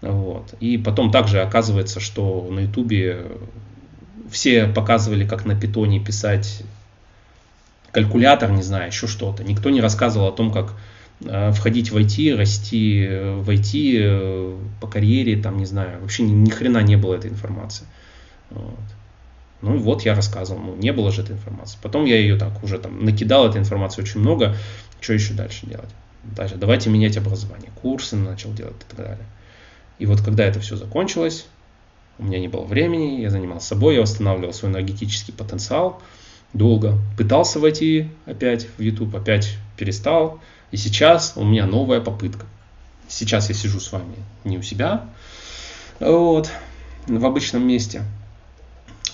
Вот. 0.00 0.54
И 0.58 0.78
потом 0.78 1.10
также 1.10 1.42
оказывается, 1.42 2.00
что 2.00 2.48
на 2.50 2.60
ютубе 2.60 3.26
все 4.32 4.66
показывали, 4.66 5.26
как 5.26 5.44
на 5.44 5.54
питоне 5.54 6.00
писать 6.00 6.62
калькулятор, 7.92 8.50
не 8.50 8.62
знаю, 8.62 8.88
еще 8.88 9.06
что-то. 9.06 9.44
Никто 9.44 9.70
не 9.70 9.80
рассказывал 9.80 10.28
о 10.28 10.32
том, 10.32 10.52
как 10.52 10.74
Э, 11.24 11.52
входить 11.52 11.90
в 11.90 11.96
IT, 11.96 12.36
расти 12.36 13.06
в 13.06 13.48
IT 13.48 13.96
э, 14.00 14.58
по 14.80 14.86
карьере, 14.86 15.40
там, 15.40 15.58
не 15.58 15.66
знаю, 15.66 16.00
вообще 16.00 16.22
ни, 16.24 16.32
ни 16.32 16.50
хрена 16.50 16.78
не 16.78 16.96
было 16.96 17.14
этой 17.14 17.30
информации. 17.30 17.86
Вот. 18.50 18.78
Ну 19.60 19.76
и 19.76 19.78
вот 19.78 20.02
я 20.02 20.14
рассказывал, 20.14 20.60
ну 20.60 20.76
не 20.76 20.92
было 20.92 21.12
же 21.12 21.22
этой 21.22 21.32
информации. 21.32 21.78
Потом 21.80 22.04
я 22.04 22.16
ее 22.16 22.36
так 22.36 22.62
уже 22.64 22.78
там 22.78 23.04
накидал 23.04 23.48
этой 23.48 23.60
информации 23.60 24.02
очень 24.02 24.20
много. 24.20 24.56
Что 25.00 25.12
еще 25.12 25.34
дальше 25.34 25.66
делать? 25.66 25.90
Дальше, 26.24 26.56
давайте 26.56 26.90
менять 26.90 27.16
образование. 27.16 27.70
Курсы 27.80 28.16
начал 28.16 28.52
делать 28.52 28.76
и 28.80 28.96
так 28.96 29.06
далее. 29.06 29.26
И 29.98 30.06
вот 30.06 30.20
когда 30.20 30.44
это 30.44 30.58
все 30.58 30.76
закончилось, 30.76 31.46
у 32.22 32.24
меня 32.24 32.38
не 32.38 32.48
было 32.48 32.64
времени, 32.64 33.20
я 33.20 33.30
занимался 33.30 33.68
собой, 33.68 33.96
я 33.96 34.00
восстанавливал 34.00 34.52
свой 34.52 34.70
энергетический 34.70 35.34
потенциал 35.34 36.00
долго. 36.52 36.98
Пытался 37.18 37.58
войти 37.58 38.10
опять 38.26 38.68
в 38.78 38.80
YouTube, 38.80 39.14
опять 39.16 39.56
перестал. 39.76 40.40
И 40.70 40.76
сейчас 40.76 41.32
у 41.36 41.44
меня 41.44 41.66
новая 41.66 42.00
попытка. 42.00 42.46
Сейчас 43.08 43.48
я 43.48 43.54
сижу 43.54 43.80
с 43.80 43.90
вами 43.90 44.14
не 44.44 44.56
у 44.56 44.62
себя, 44.62 45.06
вот, 45.98 46.50
в 47.06 47.26
обычном 47.26 47.66
месте. 47.66 48.02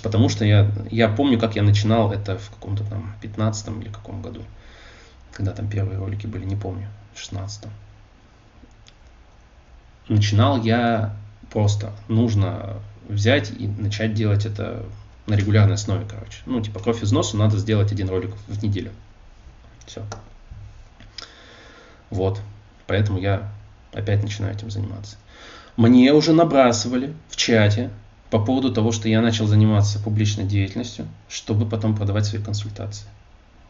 Потому 0.02 0.28
что 0.28 0.44
я, 0.44 0.70
я 0.90 1.08
помню, 1.08 1.38
как 1.38 1.56
я 1.56 1.62
начинал 1.62 2.12
это 2.12 2.38
в 2.38 2.50
каком-то 2.50 2.84
там 2.84 3.14
15 3.22 3.68
или 3.80 3.88
каком 3.88 4.20
году. 4.20 4.42
Когда 5.32 5.52
там 5.52 5.68
первые 5.68 5.98
ролики 5.98 6.26
были, 6.26 6.44
не 6.44 6.56
помню, 6.56 6.88
в 7.14 7.20
16 7.20 7.64
Начинал 10.08 10.62
я 10.62 11.16
просто, 11.50 11.92
нужно 12.08 12.76
взять 13.08 13.50
и 13.50 13.66
начать 13.66 14.14
делать 14.14 14.46
это 14.46 14.84
на 15.26 15.34
регулярной 15.34 15.74
основе, 15.74 16.06
короче. 16.08 16.38
Ну, 16.46 16.60
типа, 16.60 16.80
кровь 16.80 17.02
из 17.02 17.12
носу 17.12 17.36
надо 17.36 17.58
сделать 17.58 17.92
один 17.92 18.08
ролик 18.08 18.34
в 18.46 18.62
неделю. 18.62 18.92
Все. 19.86 20.02
Вот. 22.10 22.40
Поэтому 22.86 23.18
я 23.18 23.50
опять 23.92 24.22
начинаю 24.22 24.54
этим 24.54 24.70
заниматься. 24.70 25.16
Мне 25.76 26.12
уже 26.12 26.32
набрасывали 26.32 27.14
в 27.28 27.36
чате 27.36 27.90
по 28.30 28.38
поводу 28.38 28.72
того, 28.72 28.92
что 28.92 29.08
я 29.08 29.20
начал 29.20 29.46
заниматься 29.46 30.00
публичной 30.00 30.44
деятельностью, 30.44 31.06
чтобы 31.28 31.66
потом 31.66 31.94
продавать 31.94 32.26
свои 32.26 32.42
консультации. 32.42 33.06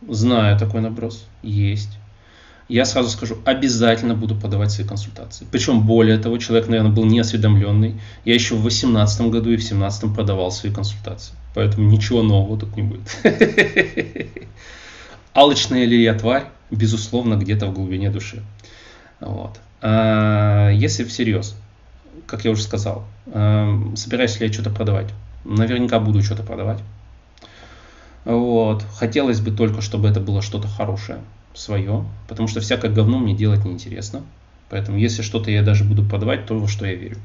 Знаю 0.06 0.58
такой 0.58 0.80
наброс. 0.80 1.26
Есть. 1.42 1.90
Я 2.68 2.84
сразу 2.84 3.08
скажу, 3.08 3.38
обязательно 3.44 4.14
буду 4.14 4.34
подавать 4.34 4.70
свои 4.70 4.86
консультации. 4.86 5.46
Причем 5.50 5.86
более 5.86 6.18
того, 6.18 6.36
человек, 6.38 6.68
наверное, 6.68 6.92
был 6.92 7.06
неосведомленный. 7.06 7.98
Я 8.24 8.34
еще 8.34 8.54
в 8.54 8.60
2018 8.60 9.20
году 9.22 9.50
и 9.50 9.56
в 9.56 9.60
2017 9.60 10.14
продавал 10.14 10.50
свои 10.50 10.72
консультации. 10.72 11.34
Поэтому 11.54 11.88
ничего 11.88 12.22
нового 12.22 12.58
тут 12.58 12.76
не 12.76 12.82
будет. 12.82 13.08
Алочная 15.32 15.86
ли 15.86 16.02
я 16.02 16.14
тварь? 16.14 16.48
безусловно, 16.70 17.34
где-то 17.34 17.66
в 17.66 17.74
глубине 17.74 18.10
души. 18.10 18.42
Вот. 19.20 19.58
А 19.80 20.70
если 20.70 21.04
всерьез, 21.04 21.56
как 22.26 22.44
я 22.44 22.50
уже 22.50 22.62
сказал, 22.62 23.04
эм, 23.26 23.96
собираюсь 23.96 24.38
ли 24.40 24.46
я 24.46 24.52
что-то 24.52 24.70
продавать? 24.70 25.08
Наверняка 25.44 25.98
буду 25.98 26.22
что-то 26.22 26.42
продавать. 26.42 26.80
Вот. 28.24 28.84
Хотелось 28.96 29.40
бы 29.40 29.50
только, 29.50 29.80
чтобы 29.80 30.08
это 30.08 30.20
было 30.20 30.42
что-то 30.42 30.68
хорошее, 30.68 31.20
свое, 31.58 32.04
потому 32.28 32.48
что 32.48 32.60
всякое 32.60 32.90
говно 32.90 33.18
мне 33.18 33.34
делать 33.34 33.64
неинтересно. 33.64 34.22
Поэтому 34.70 34.98
если 34.98 35.22
что-то 35.22 35.50
я 35.50 35.62
даже 35.62 35.84
буду 35.84 36.04
продавать, 36.04 36.46
то 36.46 36.58
во 36.58 36.68
что 36.68 36.86
я 36.86 36.94
верю. 36.94 37.18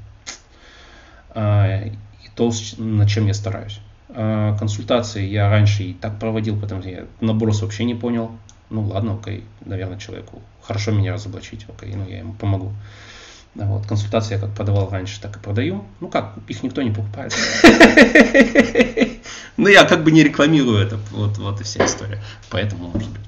А, 1.30 1.86
и 1.86 1.92
то, 2.36 2.52
над 2.78 3.10
чем 3.10 3.28
я 3.28 3.34
стараюсь. 3.34 3.80
А, 4.10 4.56
консультации 4.58 5.26
я 5.26 5.50
раньше 5.50 5.84
и 5.84 5.94
так 5.94 6.20
проводил, 6.20 6.60
потому 6.60 6.82
что 6.82 6.90
я 6.90 7.06
наброс 7.20 7.62
вообще 7.62 7.84
не 7.84 7.96
понял 7.96 8.32
ну 8.74 8.82
ладно, 8.86 9.20
окей, 9.22 9.44
наверное, 9.64 10.00
человеку 10.00 10.42
хорошо 10.62 10.92
меня 10.92 11.14
разоблачить, 11.14 11.66
окей, 11.70 11.94
ну 11.96 12.08
я 12.08 12.20
ему 12.20 12.34
помогу. 12.34 12.74
Вот, 13.54 13.86
консультации 13.86 14.34
я 14.34 14.40
как 14.40 14.56
продавал 14.56 14.90
раньше, 14.90 15.22
так 15.22 15.38
и 15.38 15.40
продаю. 15.40 15.84
Ну 16.00 16.08
как, 16.08 16.34
их 16.48 16.64
никто 16.64 16.82
не 16.82 16.92
покупает. 16.92 17.34
Ну 19.56 19.68
я 19.68 19.84
как 19.86 20.04
бы 20.04 20.12
не 20.12 20.24
рекламирую 20.24 20.80
это, 20.80 20.98
вот, 21.12 21.38
вот 21.38 21.62
и 21.62 21.64
вся 21.64 21.86
история. 21.86 22.20
Поэтому, 22.50 22.88
может 22.88 23.12
быть, 23.12 23.22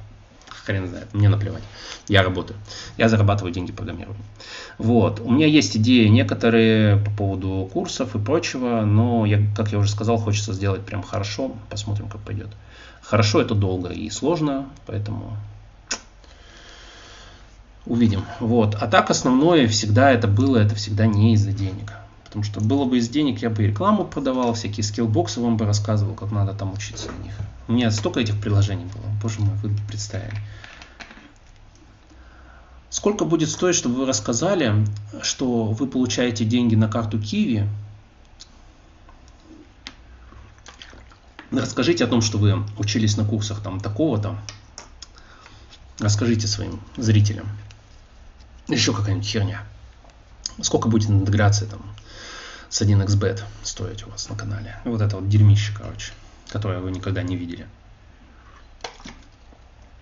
хрен 0.66 0.88
знает, 0.88 1.14
мне 1.14 1.30
наплевать. 1.30 1.64
Я 2.08 2.24
работаю. 2.24 2.58
Я 2.98 3.10
зарабатываю 3.10 3.54
деньги 3.54 3.72
программированием. 3.72 4.26
Вот. 4.78 5.20
У 5.20 5.32
меня 5.32 5.48
есть 5.48 5.78
идеи 5.78 6.08
некоторые 6.08 6.98
по 6.98 7.12
поводу 7.12 7.70
курсов 7.72 8.16
и 8.16 8.20
прочего, 8.20 8.82
но, 8.82 9.26
я, 9.26 9.42
как 9.56 9.72
я 9.72 9.78
уже 9.78 9.90
сказал, 9.90 10.18
хочется 10.18 10.54
сделать 10.54 10.86
прям 10.86 11.04
хорошо. 11.04 11.56
Посмотрим, 11.70 12.10
как 12.10 12.22
пойдет. 12.22 12.50
Хорошо 13.02 13.42
это 13.42 13.54
долго 13.54 13.90
и 13.90 14.10
сложно, 14.10 14.68
поэтому 14.88 15.38
увидим. 17.86 18.26
Вот. 18.40 18.76
А 18.76 18.88
так 18.88 19.12
основное 19.12 19.68
всегда 19.68 20.12
это 20.12 20.28
было, 20.28 20.58
это 20.58 20.76
всегда 20.76 21.06
не 21.06 21.34
из-за 21.34 21.52
денег. 21.52 21.94
Потому 22.36 22.52
что 22.52 22.60
было 22.60 22.84
бы 22.84 22.98
из 22.98 23.08
денег, 23.08 23.42
я 23.42 23.50
бы 23.50 23.64
и 23.64 23.68
рекламу 23.68 24.04
продавал, 24.04 24.54
всякие 24.56 24.84
скиллбоксы 24.84 25.40
вам 25.40 25.56
бы 25.56 25.66
рассказывал, 25.66 26.16
как 26.16 26.34
надо 26.34 26.54
там 26.54 26.74
учиться 26.74 27.10
на 27.10 27.24
них. 27.24 27.34
У 27.70 27.72
меня 27.72 27.90
столько 27.92 28.20
этих 28.20 28.42
приложений 28.42 28.88
было, 28.94 29.06
боже 29.24 29.40
мой, 29.40 29.56
вы 29.64 29.72
представили. 29.88 30.36
Сколько 32.90 33.24
будет 33.24 33.50
стоить, 33.50 33.78
чтобы 33.78 33.96
вы 34.00 34.06
рассказали, 34.06 34.86
что 35.22 35.68
вы 35.68 35.88
получаете 35.88 36.44
деньги 36.44 36.76
на 36.76 36.90
карту 36.90 37.22
Киви? 37.22 37.70
Расскажите 41.52 42.04
о 42.04 42.08
том, 42.08 42.20
что 42.20 42.38
вы 42.38 42.66
учились 42.78 43.16
на 43.16 43.24
курсах 43.24 43.62
там 43.62 43.80
такого-то. 43.80 44.38
Расскажите 46.00 46.48
своим 46.48 46.82
зрителям. 46.98 47.48
Еще 48.68 48.94
какая-нибудь 48.94 49.26
херня. 49.26 49.64
Сколько 50.62 50.90
будет 50.90 51.10
интеграция 51.10 51.70
там 51.70 51.80
с 52.70 52.82
1xbet 52.82 53.42
стоить 53.64 54.06
у 54.06 54.10
вас 54.10 54.30
на 54.30 54.36
канале? 54.36 54.78
Вот 54.86 55.02
это 55.02 55.18
вот 55.18 55.30
дерьмище, 55.30 55.74
короче, 55.78 56.12
которое 56.50 56.80
вы 56.80 56.92
никогда 56.92 57.24
не 57.24 57.36
видели. 57.36 57.68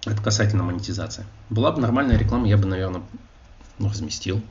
Это 0.05 0.21
касательно 0.21 0.63
монетизации. 0.63 1.25
Была 1.49 1.71
бы 1.71 1.79
нормальная 1.81 2.17
реклама, 2.17 2.47
я 2.47 2.57
бы, 2.57 2.65
наверное, 2.65 3.03
ну, 3.79 3.89
разместил. 3.89 4.41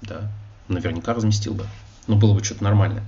Да, 0.00 0.30
наверняка 0.68 1.12
разместил 1.12 1.54
бы. 1.54 1.66
Но 2.06 2.16
было 2.16 2.34
бы 2.34 2.42
что-то 2.42 2.64
нормальное. 2.64 3.04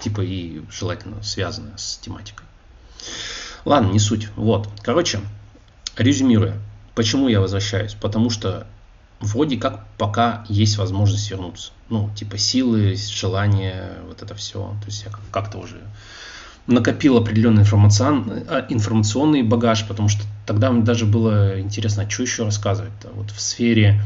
Типа 0.00 0.22
и 0.22 0.62
желательно 0.70 1.22
связанное 1.22 1.76
с 1.76 1.98
тематикой. 1.98 2.46
Ладно, 3.64 3.90
не 3.90 3.98
суть. 3.98 4.28
Вот. 4.36 4.68
Короче, 4.82 5.20
резюмируя. 5.96 6.58
Почему 6.94 7.28
я 7.28 7.40
возвращаюсь? 7.40 7.94
Потому 7.94 8.30
что 8.30 8.66
вроде 9.24 9.56
как 9.56 9.86
пока 9.98 10.44
есть 10.48 10.78
возможность 10.78 11.30
вернуться. 11.30 11.72
Ну, 11.88 12.10
типа 12.14 12.38
силы, 12.38 12.96
желание, 12.96 13.98
вот 14.06 14.22
это 14.22 14.34
все. 14.34 14.76
То 14.80 14.86
есть 14.86 15.04
я 15.04 15.12
как-то 15.30 15.58
уже 15.58 15.80
накопил 16.66 17.16
определенный 17.16 17.62
информацион, 17.62 18.44
а, 18.48 18.66
информационный 18.68 19.42
багаж, 19.42 19.86
потому 19.86 20.08
что 20.08 20.22
тогда 20.46 20.70
мне 20.70 20.82
даже 20.82 21.04
было 21.04 21.60
интересно, 21.60 22.04
а 22.04 22.10
что 22.10 22.22
еще 22.22 22.44
рассказывать-то. 22.44 23.10
Вот 23.10 23.30
в 23.30 23.40
сфере 23.40 24.00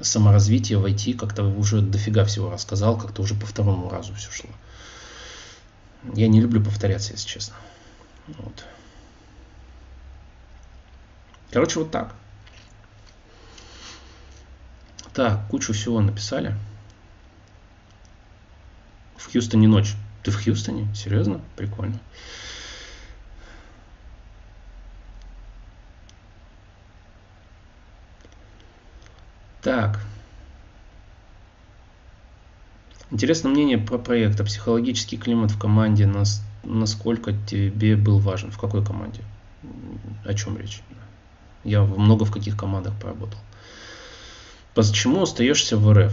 саморазвития 0.00 0.78
в 0.78 0.84
IT 0.84 1.14
как-то 1.14 1.44
уже 1.44 1.80
дофига 1.80 2.24
всего 2.24 2.50
рассказал, 2.50 2.98
как-то 2.98 3.22
уже 3.22 3.34
по 3.34 3.46
второму 3.46 3.88
разу 3.90 4.14
все 4.14 4.30
шло. 4.30 4.50
Я 6.14 6.28
не 6.28 6.40
люблю 6.40 6.62
повторяться, 6.62 7.12
если 7.12 7.28
честно. 7.28 7.56
Вот. 8.28 8.64
Короче, 11.50 11.80
вот 11.80 11.90
так. 11.90 12.14
Так, 15.16 15.48
кучу 15.48 15.72
всего 15.72 16.02
написали. 16.02 16.54
В 19.16 19.32
Хьюстоне 19.32 19.66
ночь. 19.66 19.94
Ты 20.22 20.30
в 20.30 20.36
Хьюстоне? 20.36 20.94
Серьезно? 20.94 21.40
Прикольно. 21.56 21.98
Так. 29.62 30.00
Интересно 33.10 33.48
мнение 33.48 33.78
про 33.78 33.96
проект. 33.96 34.38
А 34.38 34.44
психологический 34.44 35.16
климат 35.16 35.50
в 35.50 35.58
команде. 35.58 36.04
Нас, 36.04 36.42
насколько 36.62 37.32
тебе 37.32 37.96
был 37.96 38.18
важен? 38.18 38.50
В 38.50 38.58
какой 38.58 38.84
команде? 38.84 39.22
О 40.26 40.34
чем 40.34 40.58
речь? 40.58 40.82
Я 41.64 41.84
много 41.84 42.26
в 42.26 42.30
каких 42.30 42.54
командах 42.54 42.92
поработал. 43.00 43.40
Почему 44.76 45.22
остаешься 45.22 45.78
в 45.78 45.90
РФ? 45.90 46.12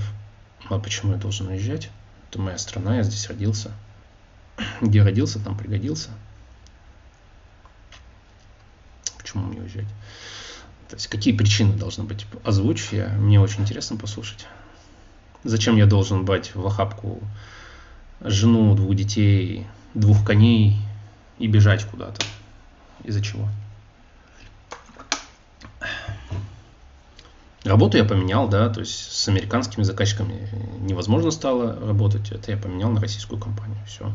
А 0.70 0.80
почему 0.80 1.12
я 1.12 1.18
должен 1.18 1.48
уезжать? 1.48 1.90
Это 2.30 2.40
моя 2.40 2.58
страна, 2.58 2.96
я 2.96 3.04
здесь 3.04 3.28
родился. 3.28 3.74
Где 4.82 5.04
родился, 5.04 5.44
там 5.44 5.58
пригодился. 5.58 6.12
Почему 9.18 9.48
мне 9.48 9.60
уезжать? 9.60 9.88
То 10.88 10.96
есть 10.96 11.08
какие 11.08 11.36
причины 11.36 11.76
должны 11.76 12.06
быть? 12.06 12.26
Озвучь, 12.46 12.94
я, 12.94 13.10
мне 13.10 13.38
очень 13.38 13.64
интересно 13.64 13.98
послушать. 13.98 14.48
Зачем 15.44 15.76
я 15.76 15.86
должен 15.86 16.24
брать 16.24 16.56
в 16.56 16.66
охапку 16.66 17.20
жену, 18.22 18.76
двух 18.76 18.96
детей, 18.96 19.68
двух 19.94 20.26
коней 20.26 20.78
и 21.38 21.48
бежать 21.48 21.84
куда-то? 21.84 22.26
Из-за 23.04 23.22
чего? 23.22 23.50
Работу 27.64 27.98
я 27.98 28.04
поменял, 28.04 28.50
да, 28.50 28.68
то 28.70 28.82
есть 28.82 29.12
с 29.14 29.28
американскими 29.30 29.84
заказчиками 29.84 30.50
невозможно 30.82 31.32
стало 31.32 31.80
работать. 31.80 32.32
Это 32.32 32.52
я 32.52 32.58
поменял 32.58 32.90
на 32.90 33.00
российскую 33.00 33.40
компанию. 33.40 33.78
Все. 33.88 34.12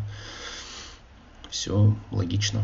Все 1.49 1.97
логично. 2.11 2.63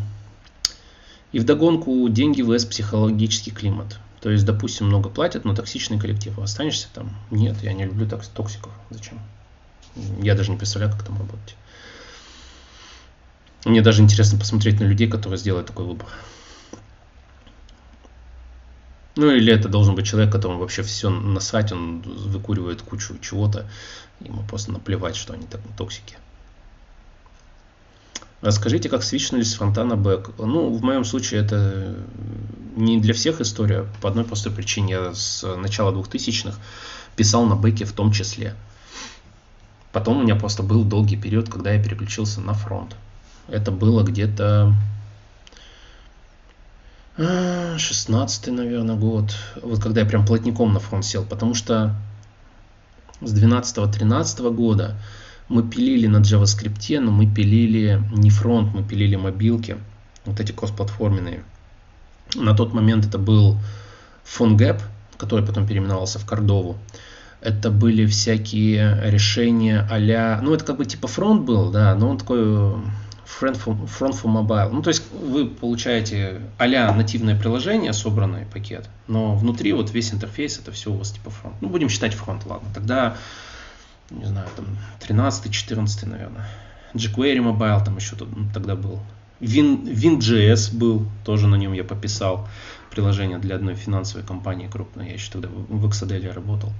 И 1.31 1.39
вдогонку 1.39 2.07
деньги 2.09 2.41
вес 2.41 2.65
психологический 2.65 3.51
климат. 3.51 3.97
То 4.21 4.29
есть, 4.29 4.45
допустим, 4.45 4.87
много 4.87 5.09
платят, 5.09 5.43
но 5.43 5.55
токсичный 5.55 5.99
коллектив. 5.99 6.37
Останешься 6.39 6.87
там? 6.93 7.15
Нет, 7.31 7.61
я 7.63 7.73
не 7.73 7.85
люблю 7.85 8.07
токсиков. 8.07 8.71
Зачем? 8.91 9.19
Я 10.21 10.35
даже 10.35 10.51
не 10.51 10.57
представляю, 10.57 10.91
как 10.93 11.03
там 11.03 11.17
работать. 11.17 11.55
Мне 13.65 13.81
даже 13.81 14.03
интересно 14.03 14.37
посмотреть 14.37 14.79
на 14.79 14.83
людей, 14.83 15.07
которые 15.07 15.39
сделают 15.39 15.67
такой 15.67 15.85
выбор. 15.85 16.07
Ну 19.15 19.31
или 19.31 19.53
это 19.53 19.69
должен 19.69 19.95
быть 19.95 20.05
человек, 20.05 20.31
которому 20.31 20.59
вообще 20.59 20.83
все 20.83 21.09
насрать, 21.09 21.71
он 21.71 22.01
выкуривает 22.01 22.81
кучу 22.81 23.17
чего-то, 23.19 23.65
ему 24.19 24.43
просто 24.43 24.71
наплевать, 24.71 25.15
что 25.15 25.33
они 25.33 25.45
так 25.45 25.61
токсики. 25.77 26.17
Расскажите, 28.41 28.89
как 28.89 29.03
свичнулись 29.03 29.51
с 29.51 29.55
фронта 29.55 29.85
на 29.85 29.95
бэк. 29.95 30.33
Ну, 30.37 30.69
в 30.69 30.83
моем 30.83 31.05
случае 31.05 31.41
это 31.41 31.95
не 32.75 32.99
для 32.99 33.13
всех 33.13 33.41
история, 33.41 33.87
по 34.01 34.09
одной 34.09 34.25
простой 34.25 34.51
причине. 34.51 34.93
Я 34.93 35.13
с 35.13 35.43
начала 35.55 35.91
2000-х 35.91 36.59
писал 37.15 37.45
на 37.45 37.55
бэке 37.55 37.85
в 37.85 37.93
том 37.93 38.11
числе. 38.11 38.53
Потом 39.93 40.17
у 40.17 40.23
меня 40.23 40.35
просто 40.35 40.61
был 40.61 40.83
долгий 40.83 41.15
период, 41.15 41.49
когда 41.49 41.71
я 41.71 41.81
переключился 41.81 42.41
на 42.41 42.53
фронт. 42.53 42.95
Это 43.47 43.71
было 43.71 44.03
где-то 44.03 44.75
16 47.17 48.47
наверное, 48.47 48.95
год. 48.95 49.35
Вот 49.61 49.81
когда 49.81 50.01
я 50.01 50.07
прям 50.07 50.25
плотником 50.25 50.73
на 50.73 50.79
фронт 50.79 51.05
сел. 51.05 51.23
Потому 51.23 51.53
что 51.53 51.95
с 53.21 53.33
12-13 53.33 54.53
года 54.53 54.95
мы 55.47 55.63
пилили 55.63 56.07
на 56.07 56.17
JavaScript, 56.17 56.99
но 56.99 57.11
мы 57.11 57.27
пилили 57.27 58.01
не 58.11 58.29
фронт, 58.29 58.73
мы 58.73 58.83
пилили 58.83 59.15
мобилки. 59.15 59.77
Вот 60.25 60.39
эти 60.39 60.51
кроссплатформенные. 60.51 61.43
На 62.33 62.55
тот 62.55 62.73
момент 62.73 63.05
это 63.05 63.17
был 63.17 63.57
PhoneGap, 64.25 64.81
который 65.17 65.45
потом 65.45 65.67
переименовался 65.67 66.19
в 66.19 66.25
Кордову. 66.25 66.77
Это 67.41 67.69
были 67.69 68.07
всякие 68.07 68.99
решения 69.03 69.87
а 69.89 70.41
Ну, 70.41 70.53
это 70.53 70.65
как 70.65 70.77
бы 70.77 70.85
типа 70.85 71.07
фронт 71.07 71.43
был, 71.43 71.71
да, 71.71 71.93
но 71.95 72.09
он 72.09 72.17
такой 72.17 72.75
Front 73.25 73.59
for, 73.63 73.75
Front 73.87 74.21
for 74.21 74.31
Mobile. 74.31 74.69
Ну, 74.71 74.81
то 74.81 74.89
есть 74.89 75.03
вы 75.11 75.47
получаете 75.47 76.41
а 76.57 76.93
нативное 76.93 77.35
приложение, 77.35 77.91
собранный 77.93 78.45
пакет, 78.45 78.89
но 79.07 79.35
внутри 79.35 79.73
вот 79.73 79.91
весь 79.91 80.13
интерфейс 80.13 80.59
это 80.59 80.71
все 80.71 80.91
у 80.91 80.97
вас 80.97 81.11
типа 81.11 81.31
фронт. 81.31 81.55
Ну, 81.61 81.69
будем 81.69 81.89
считать 81.89 82.13
фронт, 82.13 82.45
ладно. 82.45 82.69
Тогда, 82.73 83.17
не 84.11 84.25
знаю, 84.25 84.47
там 84.55 84.65
13-14, 85.01 86.07
наверное. 86.07 86.47
jQuery 86.93 87.39
Mobile 87.39 87.83
там 87.83 87.97
еще 87.97 88.15
тогда 88.53 88.75
был. 88.75 88.99
Win, 89.41 89.83
WinJS 89.83 90.75
был, 90.77 91.05
тоже 91.25 91.47
на 91.47 91.55
нем 91.55 91.73
я 91.73 91.83
пописал 91.83 92.47
приложение 92.89 93.37
для 93.37 93.55
одной 93.55 93.75
финансовой 93.75 94.25
компании 94.25 94.67
крупной. 94.67 95.07
Я 95.07 95.13
еще 95.13 95.31
тогда 95.31 95.49
в 95.49 95.85
Exadel 95.85 96.31
работал. 96.31 96.71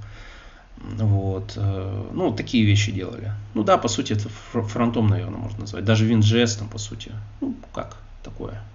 Вот. 0.78 1.54
Э, 1.56 2.10
ну, 2.14 2.34
такие 2.34 2.66
вещи 2.66 2.92
делали. 2.92 3.32
Ну 3.54 3.64
да, 3.64 3.78
по 3.78 3.88
сути, 3.88 4.14
это 4.14 4.30
фронтом, 4.30 5.08
наверное, 5.08 5.40
можно 5.40 5.62
назвать. 5.62 5.86
Даже 5.86 6.10
WinJS 6.10 6.60
там, 6.60 6.70
по 6.70 6.78
сути. 6.78 7.12
Ну, 7.42 7.56
как 7.74 7.98
такое. 8.24 8.62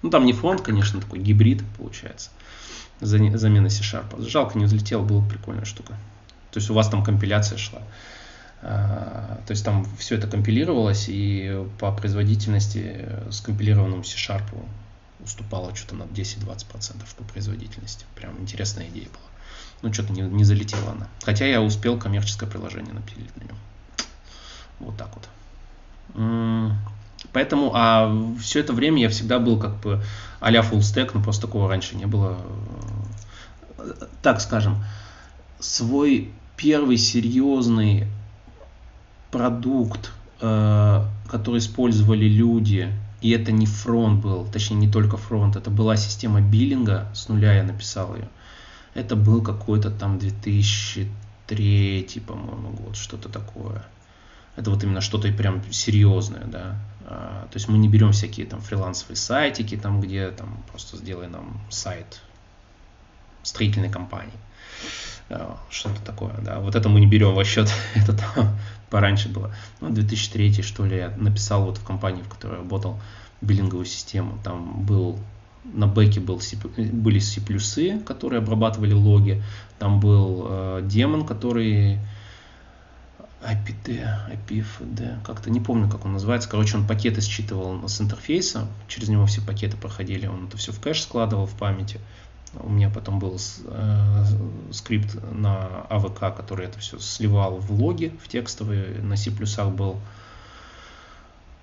Ну, 0.00 0.10
там 0.10 0.26
не 0.26 0.32
фронт, 0.32 0.60
конечно, 0.60 1.00
такой 1.00 1.18
гибрид 1.18 1.64
получается. 1.76 2.30
Замена 3.00 3.68
C-Sharp. 3.68 4.28
Жалко, 4.28 4.56
не 4.56 4.66
взлетел, 4.66 5.02
была 5.02 5.26
прикольная 5.26 5.64
штука. 5.64 5.94
То 6.52 6.58
есть 6.58 6.70
у 6.70 6.74
вас 6.74 6.88
там 6.88 7.02
компиляция 7.02 7.58
шла. 7.58 7.82
А, 8.62 9.40
то 9.44 9.50
есть 9.50 9.64
там 9.64 9.84
все 9.98 10.16
это 10.16 10.28
компилировалось, 10.28 11.06
и 11.08 11.64
по 11.78 11.92
производительности 11.92 13.08
скомпилированному 13.30 14.04
C-Sharp 14.04 14.44
уступало 15.20 15.74
что-то 15.74 15.96
на 15.96 16.04
10-20% 16.04 17.04
по 17.16 17.24
производительности. 17.24 18.04
Прям 18.14 18.38
интересная 18.40 18.88
идея 18.88 19.06
была. 19.06 19.27
Ну, 19.82 19.92
что-то 19.92 20.12
не, 20.12 20.22
не 20.22 20.44
залетела 20.44 20.92
она. 20.92 21.08
Хотя 21.22 21.46
я 21.46 21.62
успел 21.62 21.98
коммерческое 21.98 22.48
приложение 22.48 22.92
напилить 22.92 23.36
на 23.36 23.44
нем. 23.44 23.56
Вот 24.80 24.96
так 24.96 25.10
вот. 25.14 25.28
Поэтому, 27.32 27.72
а 27.74 28.12
все 28.40 28.60
это 28.60 28.72
время 28.72 29.02
я 29.02 29.08
всегда 29.08 29.38
был 29.38 29.58
как 29.58 29.78
бы 29.80 30.02
а-ля 30.40 30.60
stack, 30.60 31.10
но 31.14 31.22
просто 31.22 31.46
такого 31.46 31.68
раньше 31.68 31.96
не 31.96 32.06
было. 32.06 32.38
Так 34.22 34.40
скажем, 34.40 34.84
свой 35.60 36.32
первый 36.56 36.96
серьезный 36.96 38.06
продукт, 39.30 40.10
э, 40.40 41.04
который 41.28 41.58
использовали 41.58 42.24
люди, 42.24 42.92
и 43.20 43.30
это 43.30 43.52
не 43.52 43.66
фронт 43.66 44.22
был, 44.22 44.46
точнее 44.46 44.76
не 44.76 44.88
только 44.88 45.16
фронт, 45.16 45.56
это 45.56 45.70
была 45.70 45.96
система 45.96 46.40
биллинга, 46.40 47.08
с 47.14 47.28
нуля 47.28 47.54
я 47.54 47.62
написал 47.62 48.14
ее 48.14 48.28
Это 48.98 49.14
был 49.14 49.42
какой-то 49.42 49.92
там 49.92 50.18
2003, 50.18 52.22
по-моему, 52.26 52.70
год, 52.70 52.96
что-то 52.96 53.28
такое. 53.28 53.84
Это 54.56 54.72
вот 54.72 54.82
именно 54.82 55.00
что-то 55.00 55.32
прям 55.32 55.62
серьезное, 55.70 56.44
да. 56.46 56.76
А, 57.06 57.46
то 57.48 57.56
есть 57.56 57.68
мы 57.68 57.78
не 57.78 57.88
берем 57.88 58.10
всякие 58.10 58.44
там 58.44 58.60
фрилансовые 58.60 59.16
сайтики, 59.16 59.76
там 59.76 60.00
где 60.00 60.32
там 60.32 60.64
просто 60.68 60.96
сделай 60.96 61.28
нам 61.28 61.60
сайт 61.70 62.20
строительной 63.44 63.88
компании. 63.88 64.34
А, 65.30 65.60
что-то 65.70 66.02
такое, 66.02 66.34
да. 66.38 66.58
Вот 66.58 66.74
это 66.74 66.88
мы 66.88 66.98
не 66.98 67.06
берем 67.06 67.36
во 67.36 67.44
счет, 67.44 67.72
это 67.94 68.16
там 68.16 68.58
пораньше 68.90 69.28
было. 69.28 69.54
Ну, 69.80 69.90
2003 69.90 70.60
что 70.62 70.84
ли, 70.84 70.96
я 70.96 71.10
написал 71.16 71.66
вот 71.66 71.78
в 71.78 71.84
компании, 71.84 72.22
в 72.22 72.28
которой 72.28 72.56
работал, 72.56 73.00
биллинговую 73.42 73.86
систему. 73.86 74.40
Там 74.42 74.84
был 74.84 75.20
на 75.72 75.86
бэке 75.86 76.20
был 76.20 76.40
C, 76.40 76.56
были 76.56 77.18
C++, 77.18 77.40
которые 78.04 78.38
обрабатывали 78.38 78.92
логи. 78.92 79.42
Там 79.78 80.00
был 80.00 80.46
э, 80.48 80.80
демон, 80.84 81.26
который 81.26 81.98
IPD, 83.42 84.04
IPFD, 84.32 85.22
как-то 85.24 85.50
не 85.50 85.60
помню, 85.60 85.88
как 85.88 86.04
он 86.04 86.12
называется. 86.14 86.48
Короче, 86.48 86.76
он 86.76 86.86
пакеты 86.86 87.20
считывал 87.20 87.88
с 87.88 88.00
интерфейса, 88.00 88.66
через 88.88 89.08
него 89.08 89.26
все 89.26 89.40
пакеты 89.40 89.76
проходили, 89.76 90.26
он 90.26 90.46
это 90.46 90.56
все 90.56 90.72
в 90.72 90.80
кэш 90.80 91.02
складывал 91.02 91.46
в 91.46 91.56
памяти. 91.56 92.00
У 92.54 92.70
меня 92.70 92.88
потом 92.88 93.18
был 93.18 93.38
э, 93.66 94.24
скрипт 94.72 95.16
на 95.32 95.86
AVK, 95.90 96.34
который 96.34 96.66
это 96.66 96.78
все 96.78 96.98
сливал 96.98 97.58
в 97.58 97.70
логи, 97.70 98.16
в 98.24 98.28
текстовые. 98.28 99.00
На 99.02 99.16
C++ 99.16 99.30
был 99.30 100.00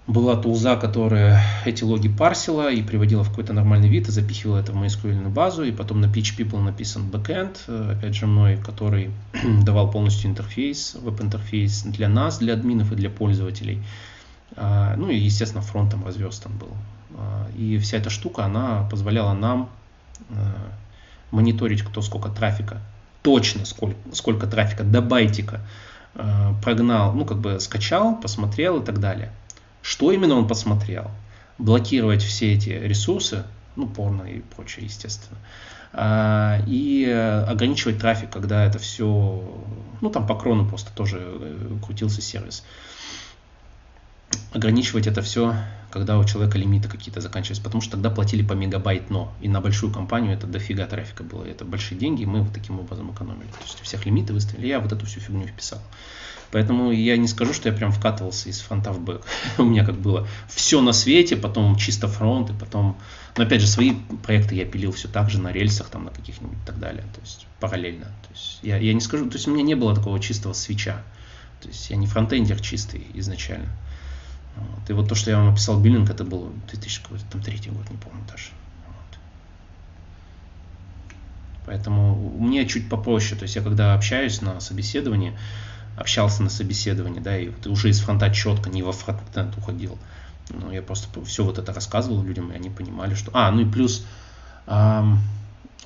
была 0.07 0.35
тулза, 0.35 0.75
которая 0.75 1.43
эти 1.65 1.83
логи 1.83 2.09
парсила 2.09 2.71
и 2.71 2.83
приводила 2.83 3.23
в 3.23 3.29
какой-то 3.29 3.53
нормальный 3.53 3.89
вид 3.89 4.07
и 4.07 4.11
запихивала 4.11 4.59
это 4.59 4.71
в 4.71 4.75
MySQL 4.75 5.29
базу. 5.29 5.63
И 5.63 5.71
потом 5.71 5.99
на 5.99 6.05
PHP 6.05 6.45
был 6.45 6.59
написан 6.59 7.09
backend, 7.09 7.57
э, 7.67 7.93
опять 7.97 8.13
же 8.13 8.27
мной, 8.27 8.57
который 8.57 9.09
давал 9.63 9.89
полностью 9.89 10.29
интерфейс, 10.29 10.95
веб-интерфейс 11.01 11.83
для 11.83 12.07
нас, 12.07 12.37
для 12.37 12.53
админов 12.53 12.91
и 12.91 12.95
для 12.95 13.09
пользователей. 13.09 13.81
А, 14.55 14.95
ну 14.95 15.09
и, 15.09 15.15
естественно, 15.15 15.63
фронтом 15.63 16.05
разверстан 16.05 16.55
был. 16.55 16.69
А, 17.17 17.47
и 17.57 17.79
вся 17.79 17.97
эта 17.97 18.11
штука, 18.11 18.45
она 18.45 18.87
позволяла 18.91 19.33
нам 19.33 19.69
э, 20.29 20.33
мониторить, 21.31 21.81
кто 21.81 22.03
сколько 22.03 22.29
трафика, 22.29 22.79
точно 23.23 23.65
сколько, 23.65 23.97
сколько 24.13 24.45
трафика 24.45 24.83
до 24.83 25.01
байтика 25.01 25.61
э, 26.13 26.53
прогнал, 26.63 27.13
ну 27.13 27.25
как 27.25 27.39
бы 27.39 27.59
скачал, 27.59 28.15
посмотрел 28.21 28.83
и 28.83 28.85
так 28.85 28.99
далее 28.99 29.31
что 29.85 30.11
именно 30.11 30.35
он 30.35 30.47
посмотрел. 30.47 31.11
Блокировать 31.59 32.23
все 32.23 32.53
эти 32.53 32.69
ресурсы, 32.69 33.43
ну, 33.75 33.87
порно 33.87 34.23
и 34.23 34.39
прочее, 34.39 34.85
естественно. 34.85 35.37
А, 35.93 36.59
и 36.65 37.05
ограничивать 37.05 37.99
трафик, 37.99 38.31
когда 38.31 38.65
это 38.65 38.79
все, 38.79 39.07
ну, 40.01 40.09
там 40.09 40.25
по 40.25 40.35
крону 40.35 40.67
просто 40.67 40.91
тоже 40.95 41.21
э, 41.21 41.77
крутился 41.85 42.21
сервис. 42.21 42.65
Ограничивать 44.53 45.05
это 45.05 45.21
все, 45.21 45.55
когда 45.91 46.17
у 46.17 46.25
человека 46.25 46.57
лимиты 46.57 46.89
какие-то 46.89 47.21
заканчивались, 47.21 47.59
потому 47.59 47.81
что 47.81 47.91
тогда 47.91 48.09
платили 48.09 48.41
по 48.41 48.53
мегабайт, 48.53 49.11
но 49.11 49.31
и 49.39 49.47
на 49.47 49.61
большую 49.61 49.93
компанию 49.93 50.33
это 50.33 50.47
дофига 50.47 50.87
трафика 50.87 51.23
было, 51.23 51.45
это 51.45 51.63
большие 51.63 51.97
деньги, 51.99 52.23
и 52.23 52.25
мы 52.25 52.41
вот 52.41 52.53
таким 52.53 52.79
образом 52.79 53.11
экономили. 53.11 53.51
То 53.51 53.61
есть 53.61 53.79
всех 53.81 54.05
лимиты 54.07 54.33
выставили, 54.33 54.65
я 54.65 54.79
вот 54.79 54.91
эту 54.91 55.05
всю 55.05 55.19
фигню 55.19 55.45
вписал. 55.45 55.79
Поэтому 56.55 56.89
я 56.91 57.17
не 57.17 57.27
скажу, 57.27 57.51
что 57.51 57.67
я 57.67 57.75
прям 57.75 57.91
вкатывался 57.91 58.47
из 58.47 58.61
фронта 58.61 58.93
в 58.93 59.01
бэк. 59.01 59.25
У 59.57 59.63
меня 59.63 59.83
как 59.83 59.95
было 59.95 60.25
все 60.47 60.79
на 60.79 60.93
свете, 60.93 61.35
потом 61.35 61.75
чисто 61.75 62.07
фронт, 62.07 62.49
и 62.49 62.53
потом... 62.53 62.97
Но 63.35 63.43
опять 63.43 63.59
же, 63.59 63.67
свои 63.67 63.91
проекты 64.23 64.55
я 64.55 64.63
пилил 64.63 64.93
все 64.93 65.09
так 65.09 65.29
же 65.29 65.41
на 65.41 65.51
рельсах, 65.51 65.89
там 65.89 66.05
на 66.05 66.11
каких-нибудь 66.11 66.57
и 66.57 66.65
так 66.65 66.79
далее. 66.79 67.03
То 67.13 67.19
есть 67.19 67.45
параллельно. 67.59 68.05
То 68.05 68.29
есть 68.33 68.59
я, 68.61 68.77
я 68.77 68.93
не 68.93 69.01
скажу, 69.01 69.29
то 69.29 69.35
есть 69.35 69.49
у 69.49 69.51
меня 69.53 69.63
не 69.63 69.75
было 69.75 69.93
такого 69.93 70.17
чистого 70.21 70.53
свеча. 70.53 71.03
То 71.61 71.67
есть 71.67 71.89
я 71.89 71.97
не 71.97 72.07
фронтендер 72.07 72.57
чистый 72.61 73.05
изначально. 73.15 73.67
Вот. 74.55 74.89
И 74.89 74.93
вот 74.93 75.09
то, 75.09 75.15
что 75.15 75.31
я 75.31 75.39
вам 75.39 75.51
описал 75.51 75.77
биллинг, 75.77 76.09
это 76.09 76.23
был 76.23 76.53
2003 76.71 77.71
год, 77.71 77.89
не 77.89 77.97
помню 77.97 78.23
даже. 78.31 78.51
Вот. 78.87 79.19
Поэтому 81.65 82.15
мне 82.39 82.65
чуть 82.65 82.87
попроще. 82.87 83.37
То 83.37 83.43
есть 83.43 83.57
я 83.57 83.61
когда 83.61 83.93
общаюсь 83.93 84.41
на 84.41 84.61
собеседовании, 84.61 85.37
общался 85.97 86.43
на 86.43 86.49
собеседовании, 86.49 87.19
да, 87.19 87.37
и 87.37 87.49
ты 87.49 87.69
уже 87.69 87.89
из 87.89 87.99
фронта 87.99 88.29
четко, 88.29 88.69
не 88.69 88.83
во 88.83 88.91
фронтенд 88.91 89.57
уходил. 89.57 89.97
Ну, 90.49 90.71
я 90.71 90.81
просто 90.81 91.07
все 91.25 91.43
вот 91.43 91.57
это 91.57 91.73
рассказывал 91.73 92.21
людям, 92.21 92.51
и 92.51 92.55
они 92.55 92.69
понимали, 92.69 93.15
что... 93.15 93.31
А, 93.33 93.51
ну 93.51 93.61
и 93.61 93.65
плюс 93.65 94.05
эм, 94.67 95.19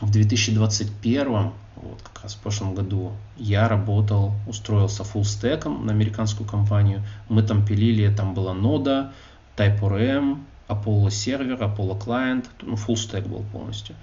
в 0.01 0.11
2021, 0.11 1.51
вот 1.75 2.01
как 2.03 2.23
раз 2.23 2.35
в 2.35 2.39
прошлом 2.39 2.75
году, 2.75 3.13
я 3.37 3.69
работал, 3.69 4.33
устроился 4.47 5.03
фуллстеком 5.03 5.85
на 5.85 5.93
американскую 5.93 6.47
компанию. 6.47 7.03
Мы 7.29 7.43
там 7.43 7.65
пилили, 7.65 8.13
там 8.13 8.33
была 8.33 8.53
нода, 8.53 9.13
TypeORM, 9.55 10.39
Apollo 10.67 11.09
сервер, 11.09 11.55
Apollo 11.55 11.99
client, 11.99 12.45
ну, 12.61 12.75
full 12.75 12.95
stack 12.95 13.27
был 13.27 13.43
полностью. 13.51 13.95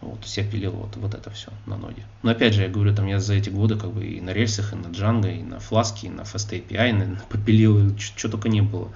Вот, 0.00 0.24
я 0.24 0.44
пилил 0.44 0.72
вот, 0.72 0.96
вот 0.96 1.14
это 1.14 1.30
все 1.30 1.52
на 1.66 1.76
ноде. 1.76 2.04
Но 2.22 2.30
опять 2.30 2.54
же, 2.54 2.62
я 2.62 2.68
говорю, 2.68 2.94
там 2.94 3.06
я 3.06 3.20
за 3.20 3.34
эти 3.34 3.50
годы 3.50 3.76
как 3.76 3.92
бы 3.92 4.06
и 4.06 4.20
на 4.20 4.30
рельсах, 4.30 4.72
и 4.72 4.76
на 4.76 4.86
Django, 4.86 5.30
и 5.30 5.42
на 5.42 5.56
Flask, 5.56 5.98
и 6.02 6.08
на 6.08 6.22
Fast 6.22 6.50
API 6.50 6.92
на, 6.92 7.20
попилил, 7.28 7.98
что 7.98 8.30
только 8.30 8.48
не 8.48 8.62
было. 8.62 8.90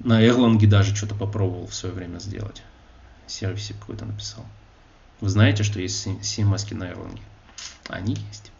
На 0.00 0.24
Erlang 0.24 0.64
даже 0.66 0.94
что-то 0.94 1.14
попробовал 1.14 1.66
в 1.66 1.74
свое 1.74 1.94
время 1.94 2.18
сделать. 2.18 2.62
Сервисик 3.26 3.78
какой-то 3.80 4.04
написал. 4.04 4.46
Вы 5.20 5.28
знаете, 5.28 5.62
что 5.62 5.80
есть 5.80 6.06
CMS 6.06 6.74
на 6.74 6.84
Erlang? 6.84 7.18
Они 7.88 8.14
есть. 8.28 8.52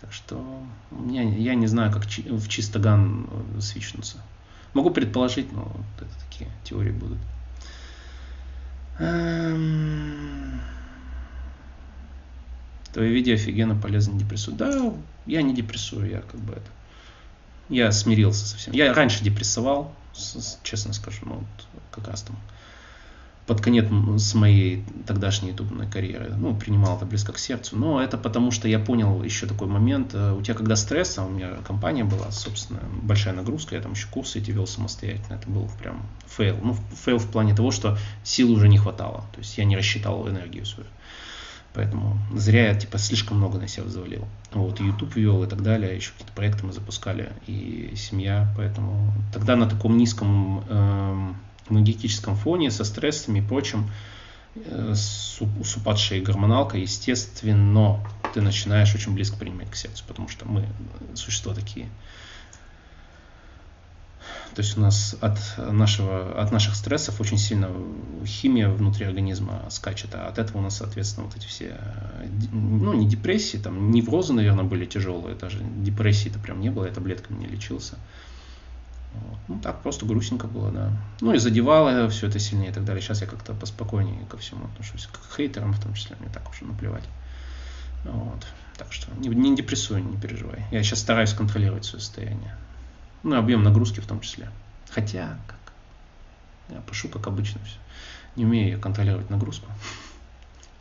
Так 0.00 0.12
что 0.12 0.62
я, 1.10 1.22
я 1.22 1.54
не 1.54 1.66
знаю, 1.66 1.92
как 1.92 2.04
в 2.04 2.48
чистоган 2.48 3.28
э, 3.56 3.60
свичнуться. 3.60 4.22
Могу 4.74 4.90
предположить, 4.90 5.52
но 5.52 5.62
вот 5.62 6.06
это 6.06 6.14
такие 6.30 6.50
теории 6.64 6.90
будут. 6.90 7.18
Эм... 8.98 10.60
Твое 12.92 13.12
видео 13.12 13.34
офигенно 13.34 13.74
полезно 13.74 14.18
депрессу. 14.18 14.52
Да, 14.52 14.92
я 15.26 15.42
не 15.42 15.54
депрессую, 15.54 16.10
я 16.10 16.20
как 16.20 16.40
бы 16.40 16.54
это. 16.54 16.70
Я 17.68 17.92
смирился 17.92 18.46
совсем. 18.46 18.72
Я 18.72 18.92
раньше 18.94 19.22
депрессовал, 19.22 19.94
честно 20.62 20.92
скажу, 20.92 21.20
ну 21.26 21.34
вот 21.34 21.66
как 21.90 22.08
раз 22.08 22.22
там 22.22 22.36
под 23.48 23.62
конец 23.62 23.86
с 24.18 24.34
моей 24.34 24.84
тогдашней 25.06 25.50
ютубной 25.50 25.90
карьеры. 25.90 26.34
Ну, 26.36 26.54
принимал 26.54 26.98
это 26.98 27.06
близко 27.06 27.32
к 27.32 27.38
сердцу. 27.38 27.76
Но 27.78 28.00
это 28.00 28.18
потому, 28.18 28.50
что 28.50 28.68
я 28.68 28.78
понял 28.78 29.22
еще 29.22 29.46
такой 29.46 29.68
момент. 29.68 30.14
Э, 30.14 30.34
у 30.34 30.42
тебя 30.42 30.54
когда 30.54 30.76
стресс, 30.76 31.16
а 31.16 31.24
у 31.24 31.30
меня 31.30 31.52
компания 31.66 32.04
была, 32.04 32.30
собственно, 32.30 32.80
большая 33.02 33.32
нагрузка, 33.32 33.74
я 33.74 33.80
там 33.80 33.92
еще 33.92 34.06
курсы 34.08 34.38
эти 34.38 34.50
вел 34.50 34.66
самостоятельно. 34.66 35.36
Это 35.36 35.48
был 35.48 35.66
прям 35.80 36.06
фейл. 36.26 36.58
Ну, 36.62 36.76
фейл 37.02 37.16
в 37.16 37.30
плане 37.30 37.54
того, 37.54 37.70
что 37.70 37.96
сил 38.22 38.52
уже 38.52 38.68
не 38.68 38.76
хватало. 38.76 39.24
То 39.32 39.38
есть 39.38 39.56
я 39.56 39.64
не 39.64 39.78
рассчитал 39.78 40.28
энергию 40.28 40.66
свою. 40.66 40.88
Поэтому 41.72 42.18
зря 42.34 42.68
я 42.68 42.74
типа 42.74 42.98
слишком 42.98 43.38
много 43.38 43.58
на 43.58 43.66
себя 43.66 43.84
взвалил. 43.84 44.26
Вот, 44.52 44.78
YouTube 44.78 45.16
вел 45.16 45.42
и 45.44 45.46
так 45.46 45.62
далее, 45.62 45.96
еще 45.96 46.10
какие-то 46.12 46.32
проекты 46.34 46.66
мы 46.66 46.72
запускали, 46.72 47.32
и 47.46 47.92
семья, 47.94 48.52
поэтому 48.56 49.12
тогда 49.32 49.54
на 49.54 49.68
таком 49.68 49.96
низком 49.96 50.64
эм, 50.68 51.36
энергетическом 51.70 52.36
фоне, 52.36 52.70
со 52.70 52.84
стрессами 52.84 53.38
и 53.40 53.42
прочим, 53.42 53.90
э, 54.54 54.94
с, 54.94 55.38
с 55.38 55.76
упадшей 55.76 56.20
гормоналкой, 56.20 56.82
естественно, 56.82 58.00
ты 58.34 58.40
начинаешь 58.40 58.94
очень 58.94 59.14
близко 59.14 59.36
принимать 59.36 59.70
к 59.70 59.76
сердцу, 59.76 60.04
потому 60.06 60.28
что 60.28 60.46
мы 60.46 60.66
существа 61.14 61.54
такие. 61.54 61.88
То 64.54 64.62
есть 64.62 64.76
у 64.76 64.80
нас 64.80 65.16
от, 65.20 65.38
нашего, 65.56 66.40
от 66.40 66.50
наших 66.50 66.74
стрессов 66.74 67.20
очень 67.20 67.38
сильно 67.38 67.70
химия 68.26 68.68
внутри 68.68 69.06
организма 69.06 69.62
скачет, 69.70 70.14
а 70.14 70.26
от 70.26 70.38
этого 70.38 70.58
у 70.58 70.60
нас, 70.62 70.78
соответственно, 70.78 71.26
вот 71.26 71.36
эти 71.36 71.46
все, 71.46 71.78
ну, 72.52 72.92
не 72.92 73.06
депрессии, 73.06 73.58
там, 73.58 73.92
неврозы, 73.92 74.32
наверное, 74.32 74.64
были 74.64 74.84
тяжелые, 74.84 75.36
даже 75.36 75.60
депрессии-то 75.60 76.40
прям 76.40 76.60
не 76.60 76.70
было, 76.70 76.86
я 76.86 76.92
таблетками 76.92 77.38
не 77.38 77.46
лечился. 77.46 77.98
Вот. 79.20 79.38
Ну, 79.48 79.60
так 79.60 79.82
просто 79.82 80.06
грустненько 80.06 80.46
было, 80.46 80.70
да. 80.70 80.92
Ну, 81.20 81.32
и 81.32 81.38
задевало 81.38 82.08
все 82.08 82.28
это 82.28 82.38
сильнее 82.38 82.70
и 82.70 82.72
так 82.72 82.84
далее. 82.84 83.02
Сейчас 83.02 83.20
я 83.20 83.26
как-то 83.26 83.54
поспокойнее 83.54 84.26
ко 84.26 84.36
всему 84.36 84.66
отношусь, 84.66 85.06
к 85.06 85.36
хейтерам 85.36 85.72
в 85.72 85.82
том 85.82 85.94
числе, 85.94 86.16
мне 86.20 86.28
так 86.28 86.48
уже 86.50 86.64
наплевать. 86.64 87.04
Вот. 88.04 88.46
Так 88.76 88.92
что 88.92 89.10
не, 89.18 89.28
не 89.28 89.56
депрессуй, 89.56 90.02
не 90.02 90.16
переживай. 90.16 90.64
Я 90.70 90.82
сейчас 90.82 91.00
стараюсь 91.00 91.32
контролировать 91.32 91.84
свое 91.84 92.02
состояние. 92.02 92.54
Ну, 93.22 93.36
объем 93.36 93.62
нагрузки 93.62 94.00
в 94.00 94.06
том 94.06 94.20
числе. 94.20 94.50
Хотя, 94.90 95.38
как? 95.46 95.58
Я 96.68 96.80
пишу, 96.82 97.08
как 97.08 97.26
обычно 97.26 97.60
все. 97.64 97.76
Не 98.36 98.44
умею 98.44 98.80
контролировать 98.80 99.30
нагрузку. 99.30 99.66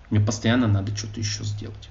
Мне 0.09 0.19
постоянно 0.19 0.67
надо 0.67 0.95
что-то 0.95 1.19
еще 1.19 1.43
сделать. 1.43 1.89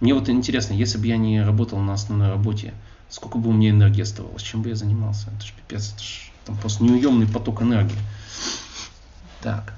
Мне 0.00 0.14
вот 0.14 0.28
интересно, 0.28 0.74
если 0.74 0.98
бы 0.98 1.06
я 1.06 1.16
не 1.16 1.42
работал 1.42 1.78
на 1.78 1.94
основной 1.94 2.28
работе, 2.28 2.74
сколько 3.08 3.38
бы 3.38 3.50
у 3.50 3.52
меня 3.52 3.70
энергии 3.70 4.02
оставалось, 4.02 4.42
чем 4.42 4.62
бы 4.62 4.70
я 4.70 4.76
занимался. 4.76 5.28
Это 5.36 5.46
же 5.46 5.52
пипец, 5.54 5.92
это 5.92 6.02
же 6.02 6.30
там 6.44 6.56
просто 6.56 6.84
неуемный 6.84 7.26
поток 7.26 7.62
энергии. 7.62 7.98
Так. 9.42 9.74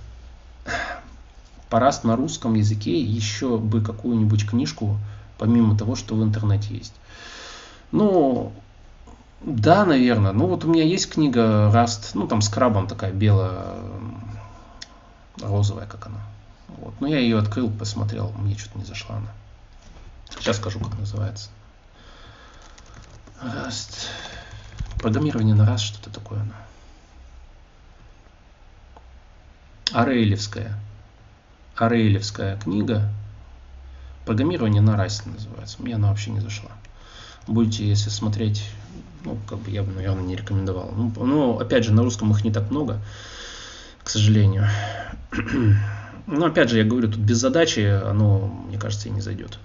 Пораст 1.68 2.04
на 2.04 2.16
русском 2.16 2.54
языке 2.54 2.98
еще 2.98 3.58
бы 3.58 3.82
какую-нибудь 3.82 4.48
книжку, 4.48 4.98
помимо 5.38 5.76
того, 5.76 5.96
что 5.96 6.14
в 6.14 6.22
интернете 6.22 6.74
есть. 6.74 6.94
Ну, 7.92 8.52
да, 9.40 9.84
наверное. 9.84 10.32
Ну, 10.32 10.46
вот 10.46 10.64
у 10.64 10.68
меня 10.68 10.84
есть 10.84 11.10
книга 11.10 11.70
Раст, 11.72 12.14
ну, 12.14 12.26
там 12.26 12.40
с 12.40 12.48
крабом 12.48 12.86
такая 12.86 13.12
белая, 13.12 13.76
розовая, 15.40 15.86
как 15.86 16.06
она. 16.06 16.20
Вот. 16.78 16.94
Но 17.00 17.06
я 17.06 17.18
ее 17.18 17.38
открыл, 17.38 17.70
посмотрел, 17.70 18.32
мне 18.38 18.56
что-то 18.56 18.78
не 18.78 18.84
зашла 18.84 19.16
она. 19.16 19.32
Сейчас 20.30 20.56
скажу, 20.56 20.80
как 20.80 20.98
называется. 20.98 21.50
Раст. 23.40 24.08
Программирование 24.98 25.54
на 25.54 25.64
раз, 25.64 25.80
что-то 25.80 26.10
такое 26.10 26.40
она. 26.40 26.56
Арейлевская. 29.92 30.74
Арейлевская 31.76 32.56
книга. 32.56 33.08
Программирование 34.26 34.82
на 34.82 34.96
расе 34.96 35.22
называется. 35.26 35.80
Мне 35.80 35.94
она 35.94 36.08
вообще 36.08 36.30
не 36.30 36.40
зашла. 36.40 36.70
Будете, 37.46 37.88
если 37.88 38.10
смотреть, 38.10 38.64
ну, 39.24 39.38
как 39.48 39.60
бы 39.60 39.70
я 39.70 39.84
бы, 39.84 39.92
наверное, 39.92 40.24
не 40.24 40.34
рекомендовал. 40.34 40.90
Ну, 40.90 41.12
ну 41.24 41.58
опять 41.58 41.84
же, 41.84 41.92
на 41.92 42.02
русском 42.02 42.32
их 42.32 42.42
не 42.44 42.52
так 42.52 42.70
много, 42.70 43.00
к 44.02 44.10
сожалению. 44.10 44.66
Но 46.26 46.46
опять 46.46 46.70
же, 46.70 46.78
я 46.78 46.84
говорю, 46.84 47.10
тут 47.10 47.20
без 47.20 47.38
задачи 47.38 47.80
оно, 47.80 48.48
мне 48.66 48.78
кажется, 48.78 49.08
и 49.08 49.12
не 49.12 49.20
зайдет. 49.20 49.58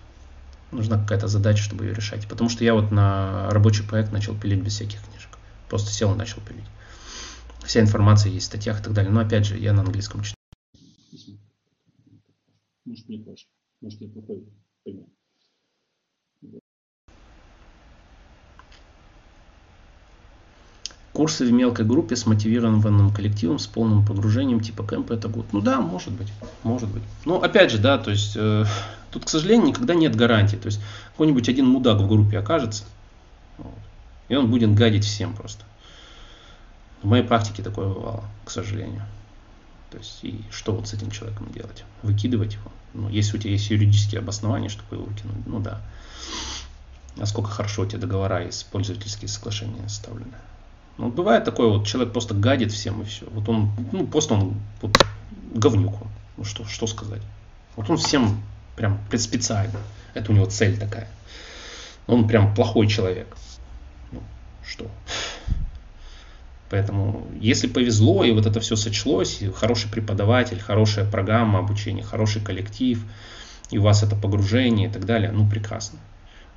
Нужна 0.74 0.98
какая-то 0.98 1.28
задача, 1.28 1.64
чтобы 1.64 1.86
ее 1.86 1.94
решать. 1.94 2.28
Потому 2.28 2.50
что 2.50 2.64
я 2.64 2.74
вот 2.74 2.92
на 2.92 3.50
рабочий 3.52 3.84
проект 3.84 4.12
начал 4.12 4.36
пилить 4.36 4.62
без 4.62 4.74
всяких 4.74 5.02
книжек. 5.04 5.30
Просто 5.70 5.92
сел 5.92 6.14
и 6.14 6.18
начал 6.18 6.42
пилить. 6.42 6.66
Вся 7.64 7.80
информация 7.80 8.32
есть 8.32 8.46
в 8.46 8.50
статьях 8.50 8.80
и 8.80 8.84
так 8.84 8.94
далее. 8.94 9.12
Но 9.12 9.22
опять 9.22 9.46
же, 9.46 9.58
я 9.58 9.74
на 9.74 9.82
английском 9.82 10.22
читаю. 10.22 10.38
Может, 12.86 13.08
мне 13.08 13.24
тоже. 13.24 13.46
Может, 13.82 14.02
я 14.02 14.10
плохой 14.10 14.44
пример. 14.84 15.06
Курсы 21.14 21.46
в 21.46 21.52
мелкой 21.52 21.86
группе 21.86 22.16
с 22.16 22.26
мотивированным 22.26 23.14
коллективом, 23.14 23.60
с 23.60 23.68
полным 23.68 24.04
погружением, 24.04 24.62
типа 24.62 24.84
кемпа 24.84 25.14
это 25.14 25.28
год. 25.28 25.46
Ну 25.52 25.62
да, 25.62 25.80
может 25.80 26.12
быть, 26.12 26.34
может 26.64 26.90
быть. 26.90 27.04
Но 27.26 27.40
опять 27.40 27.70
же, 27.70 27.78
да, 27.78 28.00
то 28.00 28.10
есть 28.10 28.36
э, 28.36 28.66
тут, 29.14 29.26
к 29.26 29.30
сожалению, 29.30 29.68
никогда 29.68 29.94
нет 29.94 30.16
гарантии. 30.16 30.56
То 30.56 30.66
есть 30.66 30.82
какой-нибудь 31.12 31.48
один 31.48 31.68
мудак 31.68 32.00
в 32.00 32.08
группе 32.08 32.40
окажется, 32.40 32.84
вот, 33.58 33.78
и 34.28 34.36
он 34.36 34.50
будет 34.50 34.74
гадить 34.74 35.06
всем 35.06 35.36
просто. 35.36 35.64
В 37.04 37.08
моей 37.08 37.24
практике 37.24 37.62
такое 37.62 37.88
бывало, 37.88 38.24
к 38.46 38.50
сожалению. 38.50 39.04
То 39.92 39.98
есть, 40.00 40.20
и 40.24 40.42
что 40.50 40.74
вот 40.74 40.88
с 40.88 40.94
этим 40.94 41.12
человеком 41.12 41.52
делать? 41.54 41.84
Выкидывать 42.02 42.54
его? 42.54 42.72
Ну, 42.94 43.10
если 43.10 43.38
у 43.38 43.40
тебя 43.40 43.52
есть 43.52 43.70
юридические 43.70 44.20
обоснования, 44.20 44.70
чтобы 44.70 44.96
его 44.96 45.06
выкинуть, 45.06 45.46
ну 45.46 45.60
да. 45.60 45.82
Насколько 47.16 47.52
хорошо 47.52 47.84
у 47.84 47.86
тебя 47.86 48.00
договора 48.00 48.44
есть, 48.44 48.66
пользовательские 48.72 49.28
соглашения 49.28 49.88
составлены. 49.88 50.34
Ну, 50.98 51.10
бывает 51.10 51.44
такое, 51.44 51.68
вот 51.68 51.86
человек 51.86 52.14
просто 52.14 52.34
гадит 52.34 52.72
всем 52.72 53.02
и 53.02 53.06
все. 53.06 53.28
Вот 53.30 53.48
он, 53.50 53.72
ну, 53.92 54.08
просто 54.08 54.34
он 54.36 54.56
вот, 54.82 54.98
говнюк. 55.54 55.96
Ну, 56.38 56.44
что, 56.44 56.66
что 56.66 56.88
сказать? 56.88 57.22
Вот 57.76 57.90
он 57.90 57.98
всем 57.98 58.42
прям 58.76 59.00
специально. 59.18 59.80
Это 60.14 60.32
у 60.32 60.36
него 60.36 60.46
цель 60.46 60.78
такая. 60.78 61.08
Он 62.08 62.28
прям 62.28 62.54
плохой 62.54 62.88
человек. 62.88 63.36
Ну, 64.12 64.22
что? 64.66 64.90
Поэтому, 66.70 67.28
если 67.40 67.68
повезло, 67.68 68.24
и 68.24 68.32
вот 68.32 68.46
это 68.46 68.60
все 68.60 68.76
сочлось, 68.76 69.42
и 69.42 69.52
хороший 69.52 69.92
преподаватель, 69.92 70.60
хорошая 70.60 71.06
программа 71.06 71.60
обучения, 71.60 72.04
хороший 72.04 72.42
коллектив, 72.42 73.00
и 73.70 73.78
у 73.78 73.84
вас 73.84 74.04
это 74.04 74.16
погружение 74.16 74.90
и 74.90 74.92
так 74.92 75.06
далее, 75.06 75.32
ну, 75.32 75.48
прекрасно. 75.48 76.00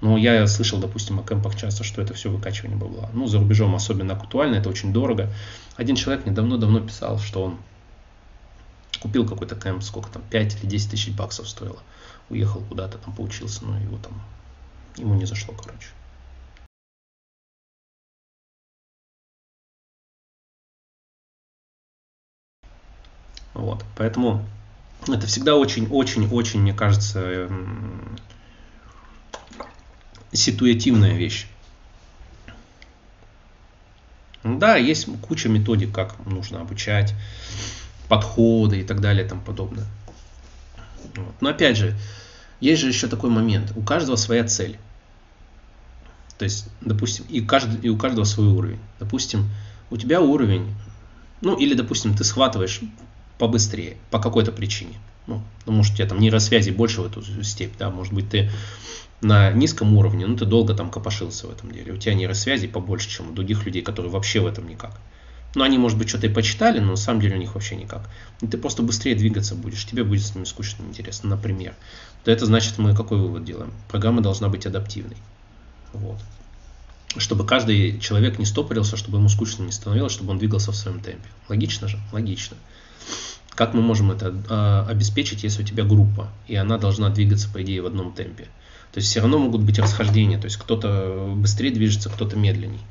Но 0.01 0.17
я 0.17 0.47
слышал, 0.47 0.79
допустим, 0.79 1.19
о 1.19 1.23
кемпах 1.23 1.57
часто, 1.57 1.85
что 1.85 2.03
это 2.03 2.15
все 2.15 2.31
выкачивание 2.31 2.79
бабла. 2.79 3.11
Ну, 3.13 3.27
за 3.27 3.39
рубежом 3.39 3.75
особенно 3.75 4.15
актуально, 4.15 4.57
это 4.57 4.69
очень 4.69 4.93
дорого. 4.93 5.31
Один 5.77 5.97
человек 5.97 6.27
недавно-давно 6.27 6.81
писал, 6.81 7.19
что 7.19 7.43
он 7.45 7.59
купил 9.07 9.25
какой-то 9.25 9.55
кемп, 9.55 9.85
сколько 9.85 10.11
там, 10.11 10.23
5 10.31 10.57
или 10.57 10.67
10 10.67 10.91
тысяч 10.91 11.15
баксов 11.15 11.49
стоило. 11.49 11.81
Уехал 12.29 12.61
куда-то 12.63 12.99
там, 12.99 13.15
поучился, 13.15 13.65
но 13.65 13.79
его 13.79 13.99
там, 13.99 14.21
ему 14.97 15.15
не 15.15 15.27
зашло, 15.27 15.55
короче. 15.55 15.91
Вот, 23.55 23.85
поэтому 23.97 24.45
это 25.07 25.29
всегда 25.29 25.55
очень-очень-очень, 25.55 26.61
мне 26.61 26.75
кажется, 26.75 27.49
ситуативная 30.33 31.15
вещь. 31.15 31.47
Да, 34.43 34.77
есть 34.77 35.07
куча 35.23 35.49
методик, 35.49 35.95
как 35.95 36.19
нужно 36.27 36.61
обучать, 36.61 37.15
подходы 38.09 38.81
и 38.81 38.85
так 38.85 39.01
далее 39.01 39.25
и 39.25 39.29
тому 39.29 39.41
подобное. 39.41 39.87
Вот. 41.15 41.35
Но 41.41 41.51
опять 41.51 41.77
же, 41.77 41.95
есть 42.61 42.83
же 42.83 42.89
еще 42.89 43.09
такой 43.09 43.31
момент. 43.31 43.73
У 43.77 43.83
каждого 43.83 44.17
своя 44.17 44.45
цель. 44.45 44.79
То 46.39 46.45
есть, 46.45 46.69
допустим, 46.81 47.25
и, 47.29 47.41
каждый, 47.41 47.81
и 47.81 47.89
у 47.89 47.97
каждого 47.97 48.25
свой 48.25 48.49
уровень. 48.49 48.81
Допустим, 48.99 49.49
у 49.91 49.97
тебя 49.97 50.21
уровень, 50.21 50.75
ну 51.41 51.57
или, 51.57 51.75
допустим, 51.75 52.15
ты 52.15 52.25
схватываешь 52.25 52.81
побыстрее 53.39 53.97
по 54.11 54.19
какой-то 54.19 54.53
причине. 54.53 54.95
Ну, 55.27 55.43
потому 55.61 55.83
что 55.83 55.95
у 55.95 55.97
тебя 55.97 56.09
там 56.09 56.21
нейросвязи 56.21 56.71
больше 56.71 57.03
в 57.03 57.07
эту 57.07 57.23
степь, 57.43 57.77
да, 57.79 57.91
может 57.91 58.13
быть, 58.13 58.31
ты 58.31 58.51
на 59.21 59.51
низком 59.51 59.97
уровне, 59.97 60.27
ну 60.27 60.37
ты 60.37 60.45
долго 60.45 60.75
там 60.75 60.91
копошился 60.91 61.47
в 61.47 61.51
этом 61.51 61.73
деле, 61.73 61.93
у 61.93 61.97
тебя 61.97 62.15
нейросвязи 62.15 62.69
побольше, 62.69 63.09
чем 63.09 63.31
у 63.31 63.33
других 63.33 63.65
людей, 63.65 63.83
которые 63.83 64.13
вообще 64.13 64.41
в 64.41 64.47
этом 64.47 64.69
никак. 64.69 65.01
Ну, 65.57 65.65
они, 65.65 65.79
может 65.79 65.97
быть, 65.97 66.11
что-то 66.11 66.27
и 66.27 66.31
почитали, 66.31 66.81
но 66.81 66.91
на 66.91 66.97
самом 66.97 67.23
деле 67.23 67.37
у 67.37 67.39
них 67.39 67.55
вообще 67.55 67.77
никак. 67.77 68.11
И 68.43 68.47
ты 68.47 68.59
просто 68.59 68.83
быстрее 68.83 69.15
двигаться 69.15 69.55
будешь, 69.55 69.87
тебе 69.87 70.05
будет 70.05 70.23
с 70.23 70.35
ними 70.35 70.45
скучно 70.45 70.83
интересно, 70.83 71.31
например. 71.31 71.75
То 72.25 72.31
это 72.31 72.45
значит, 72.45 72.77
мы 72.77 72.95
какой 72.95 73.17
вывод 73.17 73.47
делаем? 73.47 73.73
Программа 73.89 74.21
должна 74.21 74.51
быть 74.51 74.67
адаптивной. 74.67 75.17
Вот. 75.95 76.19
Чтобы 77.17 77.47
каждый 77.47 77.99
человек 78.01 78.39
не 78.39 78.45
стопорился, 78.45 78.99
чтобы 78.99 79.17
ему 79.17 79.31
скучно 79.31 79.63
не 79.63 79.73
становилось, 79.73 80.13
чтобы 80.13 80.33
он 80.33 80.39
двигался 80.39 80.73
в 80.73 80.77
своем 80.77 81.01
темпе. 81.01 81.27
Логично 81.49 81.89
же? 81.89 81.99
Логично. 82.13 82.59
Как 83.55 83.73
мы 83.73 83.81
можем 83.81 84.11
это 84.11 84.35
э, 84.51 84.91
обеспечить, 84.91 85.43
если 85.43 85.63
у 85.63 85.67
тебя 85.67 85.85
группа, 85.85 86.29
и 86.49 86.55
она 86.55 86.77
должна 86.77 87.09
двигаться, 87.09 87.49
по 87.49 87.63
идее, 87.63 87.81
в 87.81 87.87
одном 87.87 88.13
темпе? 88.13 88.45
То 88.93 88.99
есть 88.99 89.09
все 89.09 89.21
равно 89.21 89.39
могут 89.39 89.63
быть 89.63 89.79
расхождения, 89.79 90.39
то 90.39 90.45
есть 90.45 90.59
кто-то 90.59 91.33
быстрее 91.35 91.71
движется, 91.71 92.11
кто-то 92.11 92.37
медленней. 92.37 92.83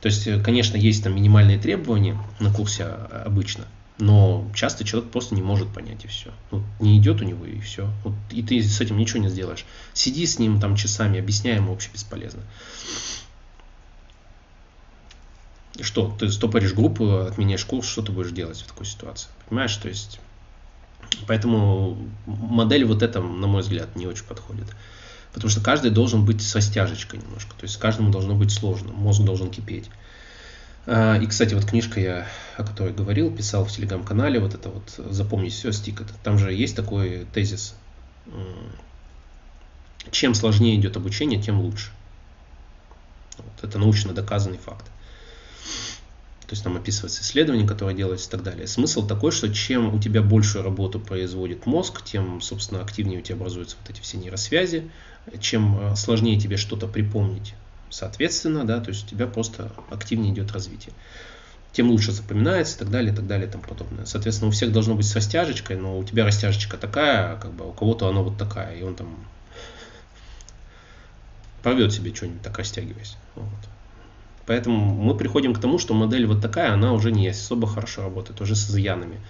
То 0.00 0.06
есть, 0.06 0.26
э, 0.26 0.40
конечно, 0.40 0.76
есть 0.76 1.02
там 1.02 1.14
минимальные 1.14 1.58
требования 1.58 2.18
на 2.38 2.52
курсе 2.52 2.84
а, 2.84 3.24
обычно, 3.26 3.66
но 3.98 4.48
часто 4.54 4.84
человек 4.84 5.10
просто 5.10 5.34
не 5.34 5.42
может 5.42 5.68
понять 5.68 6.04
и 6.04 6.08
все. 6.08 6.30
Вот 6.50 6.62
не 6.80 6.98
идет 6.98 7.20
у 7.20 7.24
него 7.24 7.44
и 7.44 7.58
все. 7.60 7.90
Вот, 8.04 8.14
и 8.30 8.42
ты 8.42 8.62
с 8.62 8.80
этим 8.80 8.96
ничего 8.96 9.20
не 9.20 9.28
сделаешь. 9.28 9.64
Сиди 9.92 10.24
с 10.24 10.38
ним 10.38 10.60
там 10.60 10.76
часами, 10.76 11.18
объясняй 11.18 11.56
ему 11.56 11.72
вообще 11.72 11.90
бесполезно. 11.92 12.42
Что, 15.80 16.14
ты 16.18 16.30
стопоришь 16.30 16.74
группу, 16.74 17.18
отменяешь 17.18 17.64
курс, 17.64 17.88
что 17.88 18.02
ты 18.02 18.12
будешь 18.12 18.32
делать 18.32 18.58
в 18.58 18.66
такой 18.66 18.86
ситуации? 18.86 19.28
Понимаешь, 19.48 19.76
то 19.76 19.88
есть... 19.88 20.20
Поэтому 21.26 21.96
модель 22.26 22.84
вот 22.84 23.02
эта, 23.02 23.20
на 23.20 23.46
мой 23.46 23.62
взгляд, 23.62 23.96
не 23.96 24.06
очень 24.06 24.24
подходит. 24.24 24.66
Потому 25.38 25.52
что 25.52 25.60
каждый 25.60 25.92
должен 25.92 26.24
быть 26.24 26.42
со 26.42 26.60
стяжечкой 26.60 27.20
немножко. 27.20 27.54
То 27.54 27.62
есть 27.62 27.76
каждому 27.76 28.10
должно 28.10 28.34
быть 28.34 28.50
сложно. 28.50 28.92
Мозг 28.92 29.22
должен 29.22 29.52
кипеть. 29.52 29.88
А, 30.84 31.16
и, 31.16 31.26
кстати, 31.28 31.54
вот 31.54 31.64
книжка 31.64 32.00
я, 32.00 32.26
о 32.56 32.64
которой 32.64 32.92
говорил, 32.92 33.30
писал 33.30 33.64
в 33.64 33.70
телеграм-канале, 33.70 34.40
вот 34.40 34.54
это 34.54 34.68
вот 34.68 34.90
«Запомни 35.12 35.48
все, 35.48 35.70
стик». 35.70 36.02
Там 36.24 36.38
же 36.38 36.52
есть 36.52 36.74
такой 36.74 37.24
тезис. 37.32 37.76
Чем 40.10 40.34
сложнее 40.34 40.74
идет 40.74 40.96
обучение, 40.96 41.40
тем 41.40 41.60
лучше. 41.60 41.92
Вот, 43.36 43.62
это 43.62 43.78
научно 43.78 44.12
доказанный 44.12 44.58
факт. 44.58 44.86
То 46.48 46.54
есть 46.54 46.64
там 46.64 46.78
описывается 46.78 47.20
исследование, 47.20 47.68
которое 47.68 47.94
делается 47.94 48.28
и 48.28 48.30
так 48.30 48.42
далее. 48.42 48.66
Смысл 48.66 49.06
такой, 49.06 49.32
что 49.32 49.52
чем 49.52 49.94
у 49.94 50.00
тебя 50.00 50.22
большую 50.22 50.64
работу 50.64 50.98
производит 50.98 51.66
мозг, 51.66 52.02
тем, 52.02 52.40
собственно, 52.40 52.80
активнее 52.80 53.18
у 53.18 53.22
тебя 53.22 53.36
образуются 53.36 53.76
вот 53.78 53.90
эти 53.90 54.00
все 54.00 54.16
нейросвязи, 54.16 54.90
чем 55.40 55.78
э, 55.78 55.96
сложнее 55.96 56.40
тебе 56.40 56.56
что-то 56.56 56.86
припомнить, 56.86 57.52
соответственно, 57.90 58.64
да, 58.64 58.80
то 58.80 58.88
есть 58.88 59.04
у 59.04 59.08
тебя 59.10 59.26
просто 59.26 59.70
активнее 59.90 60.32
идет 60.32 60.50
развитие. 60.52 60.94
Тем 61.72 61.90
лучше 61.90 62.12
запоминается 62.12 62.76
и 62.76 62.78
так 62.78 62.90
далее, 62.90 63.12
и 63.12 63.14
так 63.14 63.26
далее, 63.26 63.46
и 63.46 63.50
тому 63.50 63.64
подобное. 63.64 64.06
Соответственно, 64.06 64.48
у 64.48 64.52
всех 64.52 64.72
должно 64.72 64.94
быть 64.94 65.06
с 65.06 65.14
растяжечкой, 65.14 65.76
но 65.76 65.98
у 65.98 66.02
тебя 66.02 66.24
растяжечка 66.24 66.78
такая, 66.78 67.36
как 67.36 67.52
бы, 67.52 67.64
а 67.64 67.66
у 67.66 67.72
кого-то 67.74 68.08
она 68.08 68.22
вот 68.22 68.38
такая, 68.38 68.74
и 68.74 68.82
он 68.82 68.94
там 68.94 69.18
порвет 71.62 71.92
себе 71.92 72.14
что-нибудь 72.14 72.40
так 72.40 72.56
растягиваясь. 72.56 73.18
Вот. 73.34 73.77
Поэтому 74.48 74.78
мы 74.78 75.14
приходим 75.14 75.52
к 75.52 75.60
тому, 75.60 75.78
что 75.78 75.92
модель 75.92 76.26
вот 76.26 76.40
такая, 76.40 76.72
она 76.72 76.94
уже 76.94 77.12
не 77.12 77.28
особо 77.28 77.68
хорошо 77.68 78.02
работает, 78.04 78.40
уже 78.40 78.56
с 78.56 78.70
изъянами. 78.70 79.20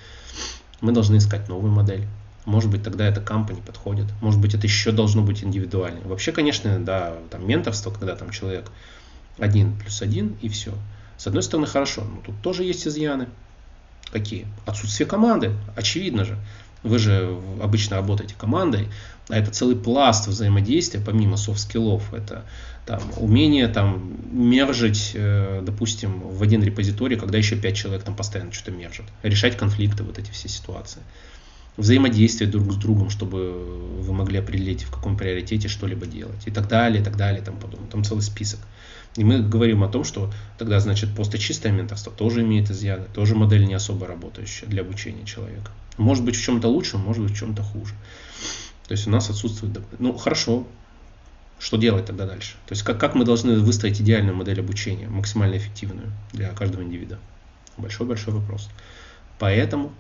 Мы 0.81 0.93
должны 0.93 1.17
искать 1.17 1.49
новую 1.49 1.73
модель. 1.73 2.07
Может 2.45 2.71
быть, 2.71 2.85
тогда 2.85 3.05
это 3.05 3.21
компания 3.21 3.61
подходит. 3.61 4.07
Может 4.21 4.41
быть, 4.41 4.55
это 4.55 4.69
еще 4.69 4.93
должно 4.93 5.23
быть 5.23 5.43
индивидуально. 5.43 6.07
Вообще, 6.07 6.31
конечно, 6.31 6.79
да, 6.79 7.15
там 7.33 7.49
менторство, 7.49 7.91
когда 7.91 8.15
там 8.15 8.31
человек 8.31 8.71
один 9.39 9.77
плюс 9.77 10.03
один 10.03 10.37
и 10.41 10.49
все. 10.49 10.73
С 11.17 11.27
одной 11.27 11.43
стороны, 11.43 11.67
хорошо, 11.67 12.05
но 12.05 12.21
тут 12.25 12.41
тоже 12.41 12.63
есть 12.63 12.87
изъяны. 12.87 13.27
Какие? 14.13 14.47
Отсутствие 14.67 15.09
команды, 15.09 15.51
очевидно 15.75 16.25
же. 16.25 16.39
Вы 16.83 16.99
же 16.99 17.39
обычно 17.61 17.97
работаете 17.97 18.35
командой, 18.37 18.89
а 19.29 19.37
это 19.37 19.51
целый 19.51 19.77
пласт 19.77 20.27
взаимодействия, 20.27 21.01
помимо 21.01 21.37
софт-скиллов. 21.37 22.15
Это 22.15 22.45
там, 22.87 23.03
умение 23.17 23.69
там, 23.69 24.17
мержить, 24.33 25.13
э, 25.15 25.61
допустим, 25.63 26.21
в 26.21 26.43
один 26.43 26.63
репозиторий, 26.63 27.19
когда 27.19 27.37
еще 27.37 27.57
пять 27.57 27.77
человек 27.77 28.05
там 28.05 28.17
постоянно 28.17 28.53
что-то 28.53 28.71
мержат. 28.71 29.07
Решать 29.23 29.57
конфликты, 29.57 30.03
вот 30.05 30.19
эти 30.19 30.31
все 30.31 30.49
ситуации. 30.49 31.03
Взаимодействие 31.79 32.51
друг 32.51 32.73
с 32.73 32.77
другом, 32.77 33.09
чтобы 33.09 33.53
вы 34.03 34.13
могли 34.13 34.41
определить, 34.41 34.83
в 34.83 34.91
каком 34.91 35.17
приоритете 35.17 35.69
что-либо 35.69 36.07
делать. 36.07 36.47
И 36.47 36.51
так 36.51 36.69
далее, 36.69 37.01
и 37.01 37.05
так 37.05 37.17
далее, 37.17 37.41
и 37.41 37.45
тому 37.45 37.59
подобное. 37.59 37.89
Там 37.89 38.03
целый 38.03 38.23
список. 38.23 38.59
И 39.17 39.25
мы 39.25 39.41
говорим 39.41 39.85
о 39.85 39.89
том, 39.89 40.05
что 40.05 40.33
тогда, 40.59 40.81
значит, 40.81 41.15
просто 41.15 41.39
чистое 41.39 41.73
менторство 41.73 42.13
тоже 42.13 42.43
имеет 42.43 42.71
изъяны, 42.71 43.07
тоже 43.15 43.37
модель 43.37 43.65
не 43.65 43.75
особо 43.75 44.09
работающая 44.09 44.67
для 44.67 44.83
обучения 44.83 45.25
человека. 45.25 45.71
Может 45.97 46.25
быть 46.25 46.37
в 46.37 46.43
чем-то 46.43 46.69
лучше, 46.69 46.99
может 46.99 47.23
быть 47.23 47.33
в 47.33 47.37
чем-то 47.37 47.63
хуже. 47.63 47.95
То 48.89 48.93
есть 48.93 49.07
у 49.07 49.11
нас 49.11 49.31
отсутствует... 49.31 49.79
Ну, 49.99 50.17
хорошо, 50.17 50.67
что 51.59 51.77
делать 51.77 52.07
тогда 52.07 52.27
дальше? 52.27 52.55
То 52.67 52.73
есть 52.73 52.83
как, 52.83 52.99
как 52.99 53.15
мы 53.15 53.25
должны 53.25 53.59
выстроить 53.59 54.01
идеальную 54.01 54.37
модель 54.37 54.61
обучения, 54.61 55.09
максимально 55.09 55.57
эффективную 55.57 56.13
для 56.33 56.51
каждого 56.51 56.83
индивида? 56.83 57.19
Большой-большой 57.77 58.35
вопрос. 58.35 58.69
Поэтому 59.39 59.93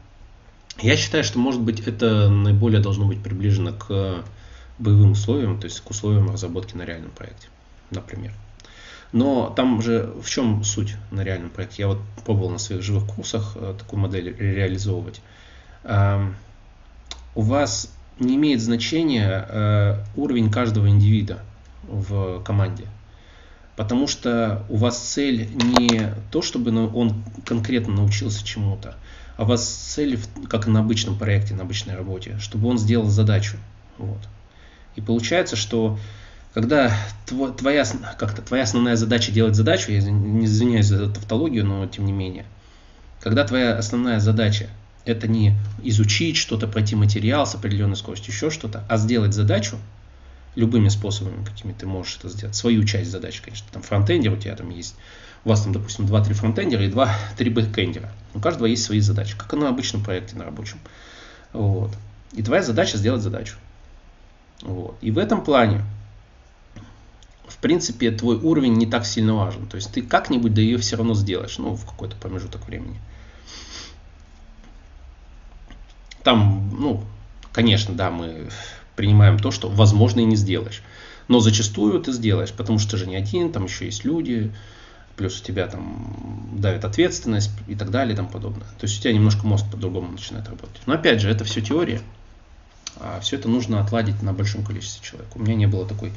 я 0.81 0.97
считаю, 0.97 1.25
что 1.25 1.39
может 1.39 1.61
быть 1.61 1.81
это 1.81 2.29
наиболее 2.29 2.81
должно 2.81 3.07
быть 3.07 3.23
приближено 3.23 3.73
к 3.73 4.25
боевым 4.79 5.13
условиям, 5.13 5.59
то 5.59 5.67
есть 5.67 5.81
к 5.81 5.91
условиям 5.91 6.31
разработки 6.31 6.77
на 6.77 6.83
реальном 6.83 7.11
проекте, 7.11 7.49
например. 7.91 8.33
Но 9.13 9.53
там 9.57 9.81
же 9.83 10.13
в 10.23 10.29
чем 10.29 10.63
суть 10.65 10.97
на 11.11 11.23
реальном 11.23 11.51
проекте? 11.51 11.83
Я 11.83 11.89
вот 11.89 11.99
пробовал 12.25 12.51
на 12.51 12.59
своих 12.59 12.83
живых 12.83 13.07
курсах 13.07 13.53
э, 13.57 13.75
такую 13.79 14.01
модель 14.01 14.37
реализовывать. 14.39 15.23
У 17.35 17.41
вас 17.43 17.91
не 18.19 18.37
имеет 18.37 18.61
значения 18.61 19.47
э, 19.49 20.05
уровень 20.17 20.51
каждого 20.51 20.89
индивида 20.89 21.41
в 21.85 22.43
команде. 22.43 22.85
Потому 23.77 24.09
что 24.09 24.67
у 24.69 24.77
вас 24.77 24.99
цель 24.99 25.49
не 25.55 26.13
то, 26.33 26.43
чтобы 26.43 26.73
он 26.93 27.23
конкретно 27.47 27.95
научился 27.95 28.45
чему-то, 28.45 28.97
а 29.39 29.45
у 29.45 29.47
вас 29.47 29.67
цель, 29.67 30.19
как 30.51 30.67
на 30.67 30.81
обычном 30.81 31.17
проекте, 31.17 31.55
на 31.55 31.63
обычной 31.63 31.95
работе, 31.95 32.37
чтобы 32.41 32.69
он 32.69 32.77
сделал 32.77 33.09
задачу. 33.09 33.57
Вот. 33.97 34.19
И 34.97 35.01
получается, 35.01 35.55
что 35.55 35.97
когда 36.53 36.93
твоя, 37.25 37.85
как-то, 38.19 38.43
твоя 38.43 38.65
основная 38.65 38.97
задача 38.97 39.31
делать 39.31 39.55
задачу, 39.55 39.93
я 39.93 40.03
не 40.03 40.45
извиняюсь 40.45 40.87
за 40.87 41.09
тавтологию, 41.09 41.65
но 41.65 41.87
тем 41.87 42.05
не 42.05 42.13
менее, 42.13 42.47
когда 43.21 43.45
твоя 43.45 43.79
основная 43.79 44.19
задача 44.19 44.71
это 45.05 45.29
не 45.29 45.55
изучить 45.85 46.37
что-то, 46.37 46.67
пройти 46.67 46.97
материал 46.97 47.47
с 47.47 47.55
определенной 47.55 47.97
скоростью, 47.97 48.35
еще 48.35 48.51
что-то, 48.51 48.85
а 48.89 48.97
сделать 48.97 49.35
задачу 49.35 49.79
любыми 50.57 50.89
способами, 50.89 51.45
какими 51.45 51.73
ты 51.73 51.87
можешь 51.87 52.17
это 52.19 52.29
сделать. 52.29 52.57
Свою 52.57 52.83
часть 52.83 53.13
задачи, 53.13 53.41
конечно. 53.41 53.69
Там 53.73 53.83
фронтендер 53.83 54.33
у 54.33 54.37
тебя 54.37 54.57
там 54.57 54.71
есть. 54.71 54.97
У 55.45 55.49
вас 55.51 55.63
там, 55.63 55.73
допустим, 55.73 56.07
2-3 56.07 56.33
фронтендера 56.35 56.85
и 56.85 56.91
2-3 56.91 57.51
бэкендера. 57.51 58.11
У 58.35 58.41
каждого 58.41 58.67
есть 58.67 58.85
свои 58.85 59.01
задачи, 59.01 59.37
как 59.37 59.53
и 59.55 59.57
на 59.57 59.69
обычном 59.69 60.03
проекте, 60.03 60.37
на 60.37 60.45
рабочем. 60.45 60.79
Вот. 61.53 61.93
И 62.33 62.43
твоя 62.43 62.63
задача 62.63 62.99
сделать 62.99 63.23
задачу. 63.23 63.57
Вот. 64.63 64.97
И 65.01 65.11
в 65.11 65.19
этом 65.19 65.43
плане 65.43 65.83
в 67.49 67.61
принципе, 67.61 68.11
твой 68.11 68.37
уровень 68.37 68.75
не 68.75 68.87
так 68.87 69.05
сильно 69.07 69.35
важен. 69.35 69.67
То 69.67 69.77
есть 69.77 69.91
ты 69.91 70.03
как-нибудь 70.03 70.55
да 70.55 70.61
ее 70.61 70.79
все 70.79 70.97
равно 70.97 71.15
сделаешь, 71.15 71.59
ну, 71.59 71.75
в 71.75 71.85
какой-то 71.85 72.15
промежуток 72.17 72.67
времени. 72.67 73.01
Там, 76.23 76.77
ну, 76.79 77.03
конечно, 77.53 77.95
да, 77.95 78.11
мы 78.11 78.49
принимаем 78.97 79.39
то, 79.39 79.51
что 79.51 79.69
возможно 79.69 80.21
и 80.21 80.25
не 80.25 80.37
сделаешь. 80.37 80.83
Но 81.27 81.41
зачастую 81.41 82.01
ты 82.01 82.13
сделаешь, 82.13 82.53
потому 82.53 82.79
что 82.79 82.93
ты 82.93 82.97
же 82.99 83.07
не 83.07 83.17
один, 83.17 83.51
там 83.51 83.65
еще 83.65 83.87
есть 83.87 84.05
люди, 84.05 84.53
плюс 85.19 85.41
у 85.41 85.45
тебя 85.45 85.67
там 85.67 86.49
давит 86.53 86.85
ответственность 86.85 87.51
и 87.67 87.75
так 87.75 87.91
далее 87.91 88.15
и 88.15 88.17
тому 88.17 88.29
подобное. 88.29 88.67
То 88.79 88.85
есть 88.87 88.99
у 88.99 89.03
тебя 89.03 89.13
немножко 89.13 89.47
мозг 89.47 89.67
по-другому 89.71 90.13
начинает 90.13 90.49
работать. 90.49 90.81
Но 90.87 90.95
опять 90.95 91.21
же, 91.21 91.29
это 91.29 91.45
все 91.45 91.61
теория. 91.61 92.01
А 93.01 93.21
все 93.21 93.37
это 93.37 93.49
нужно 93.49 93.81
отладить 93.81 94.23
на 94.23 94.33
большом 94.33 94.65
количестве 94.65 95.05
человек. 95.05 95.35
У 95.35 95.41
меня 95.41 95.55
не 95.55 95.67
было 95.67 95.87
такой 95.87 96.13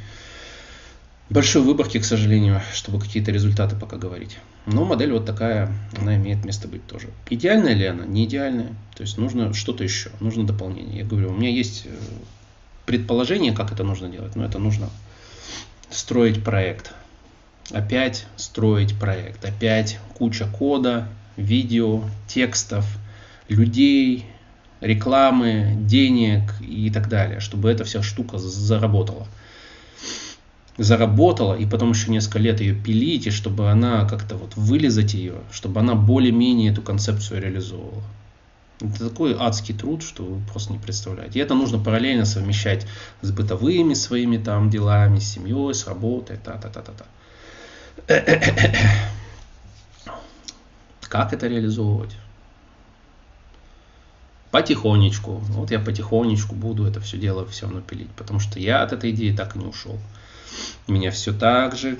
большой 1.30 1.64
выборки, 1.64 2.00
к 2.00 2.06
сожалению, 2.06 2.62
чтобы 2.74 3.00
какие-то 3.00 3.32
результаты 3.32 3.76
пока 3.76 3.98
говорить. 3.98 4.38
Но 4.68 4.86
модель 4.86 5.12
вот 5.14 5.26
такая, 5.26 5.74
она 6.00 6.16
имеет 6.16 6.46
место 6.46 6.68
быть 6.68 6.86
тоже. 6.86 7.10
Идеальная 7.30 7.74
ли 7.74 7.86
она? 7.86 8.06
Не 8.06 8.26
идеальная. 8.26 8.76
То 8.96 9.02
есть 9.02 9.18
нужно 9.18 9.54
что-то 9.54 9.84
еще, 9.84 10.12
нужно 10.20 10.46
дополнение. 10.46 11.00
Я 11.00 11.06
говорю, 11.06 11.30
у 11.32 11.34
меня 11.34 11.50
есть 11.50 11.84
э, 11.86 11.90
предположение, 12.86 13.54
как 13.54 13.72
это 13.72 13.84
нужно 13.84 14.10
делать, 14.10 14.36
но 14.36 14.46
это 14.46 14.60
нужно 14.60 14.90
строить 15.90 16.44
проект. 16.44 16.94
Опять 17.74 18.26
строить 18.36 18.98
проект. 19.00 19.44
Опять 19.46 20.00
куча 20.18 20.46
кода, 20.46 21.08
видео, 21.38 22.04
текстов, 22.28 22.86
людей, 23.48 24.26
рекламы, 24.82 25.76
денег 25.78 26.42
и 26.62 26.90
так 26.90 27.08
далее, 27.08 27.40
чтобы 27.40 27.70
эта 27.72 27.84
вся 27.84 28.02
штука 28.02 28.38
заработала 28.38 29.28
заработала, 30.78 31.56
и 31.56 31.66
потом 31.66 31.92
еще 31.92 32.12
несколько 32.12 32.40
лет 32.40 32.62
ее 32.62 32.74
пилить, 32.74 33.28
и 33.28 33.32
чтобы 33.32 33.70
она 33.70 34.06
как-то 34.06 34.36
вот 34.36 34.56
вылезать 34.56 35.14
ее, 35.14 35.36
чтобы 35.52 35.80
она 35.80 35.96
более-менее 35.96 36.72
эту 36.72 36.82
концепцию 36.82 37.42
реализовывала. 37.42 38.04
Это 38.80 39.10
такой 39.10 39.36
адский 39.38 39.76
труд, 39.76 40.02
что 40.02 40.24
вы 40.24 40.42
просто 40.52 40.74
не 40.74 40.80
представляете. 40.80 41.38
И 41.38 41.42
это 41.42 41.54
нужно 41.54 41.78
параллельно 41.78 42.26
совмещать 42.26 42.88
с 43.22 43.32
бытовыми 43.32 43.94
своими 43.94 44.38
там 44.38 44.72
делами, 44.72 45.20
с 45.20 45.34
семьей, 45.34 45.74
с 45.76 45.88
работой, 45.88 46.38
та-та-та-та-та. 46.38 47.06
Как 51.02 51.34
это 51.34 51.48
реализовывать? 51.48 52.16
Потихонечку. 54.52 55.36
Вот 55.36 55.72
я 55.72 55.80
потихонечку 55.80 56.56
буду 56.56 56.86
это 56.86 57.00
все 57.00 57.18
дело 57.18 57.46
все 57.48 57.66
равно 57.66 57.82
пилить, 57.82 58.12
потому 58.12 58.40
что 58.40 58.60
я 58.60 58.84
от 58.84 58.92
этой 58.94 59.12
идеи 59.12 59.36
так 59.36 59.56
и 59.56 59.60
не 59.60 59.66
ушел. 59.66 59.98
Меня 60.88 61.12
все 61.12 61.34
так 61.34 61.78
же, 61.78 61.98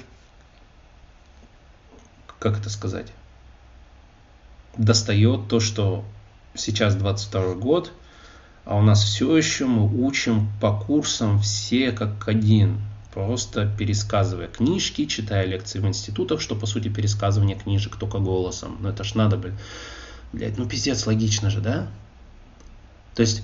как 2.40 2.58
это 2.58 2.70
сказать, 2.70 3.08
достает 4.76 5.48
то, 5.48 5.60
что 5.60 6.04
сейчас 6.56 6.96
22 6.96 7.56
год, 7.56 7.94
а 8.66 8.76
у 8.76 8.82
нас 8.82 9.04
все 9.04 9.36
еще 9.36 9.66
мы 9.66 9.86
учим 10.06 10.50
по 10.60 10.78
курсам 10.78 11.40
все 11.40 11.92
как 11.92 12.28
один, 12.28 12.82
просто 13.14 13.70
пересказывая 13.78 14.48
книжки, 14.48 15.06
читая 15.06 15.46
лекции 15.46 15.80
в 15.80 15.88
институтах, 15.88 16.42
что 16.42 16.56
по 16.56 16.66
сути 16.66 16.88
пересказывание 16.88 17.58
книжек 17.58 17.96
только 17.98 18.20
голосом. 18.20 18.78
Ну 18.80 18.90
это 18.90 19.04
ж 19.04 19.16
надо, 19.16 19.38
блин. 19.38 19.58
Блядь, 20.34 20.58
ну 20.58 20.66
пиздец, 20.66 21.06
логично 21.06 21.50
же, 21.50 21.60
да? 21.60 21.88
То 23.16 23.22
есть 23.22 23.44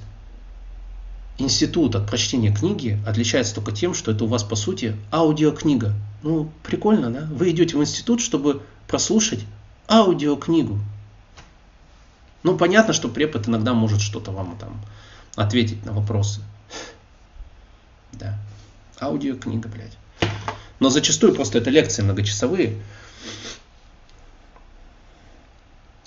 институт 1.37 1.95
от 1.95 2.07
прочтения 2.07 2.53
книги 2.53 2.99
отличается 3.05 3.55
только 3.55 3.71
тем, 3.71 3.93
что 3.93 4.11
это 4.11 4.23
у 4.23 4.27
вас 4.27 4.43
по 4.43 4.55
сути 4.55 4.95
аудиокнига. 5.11 5.93
Ну, 6.23 6.51
прикольно, 6.63 7.11
да? 7.11 7.27
Вы 7.31 7.51
идете 7.51 7.77
в 7.77 7.81
институт, 7.81 8.21
чтобы 8.21 8.63
прослушать 8.87 9.45
аудиокнигу. 9.89 10.79
Ну, 12.43 12.57
понятно, 12.57 12.93
что 12.93 13.09
препод 13.09 13.47
иногда 13.47 13.73
может 13.73 13.99
что-то 14.01 14.31
вам 14.31 14.57
там 14.57 14.81
ответить 15.35 15.85
на 15.85 15.91
вопросы. 15.91 16.41
Да. 18.13 18.39
Аудиокнига, 18.99 19.69
блядь. 19.69 19.97
Но 20.79 20.89
зачастую 20.89 21.33
просто 21.33 21.57
это 21.57 21.69
лекции 21.69 22.03
многочасовые, 22.03 22.75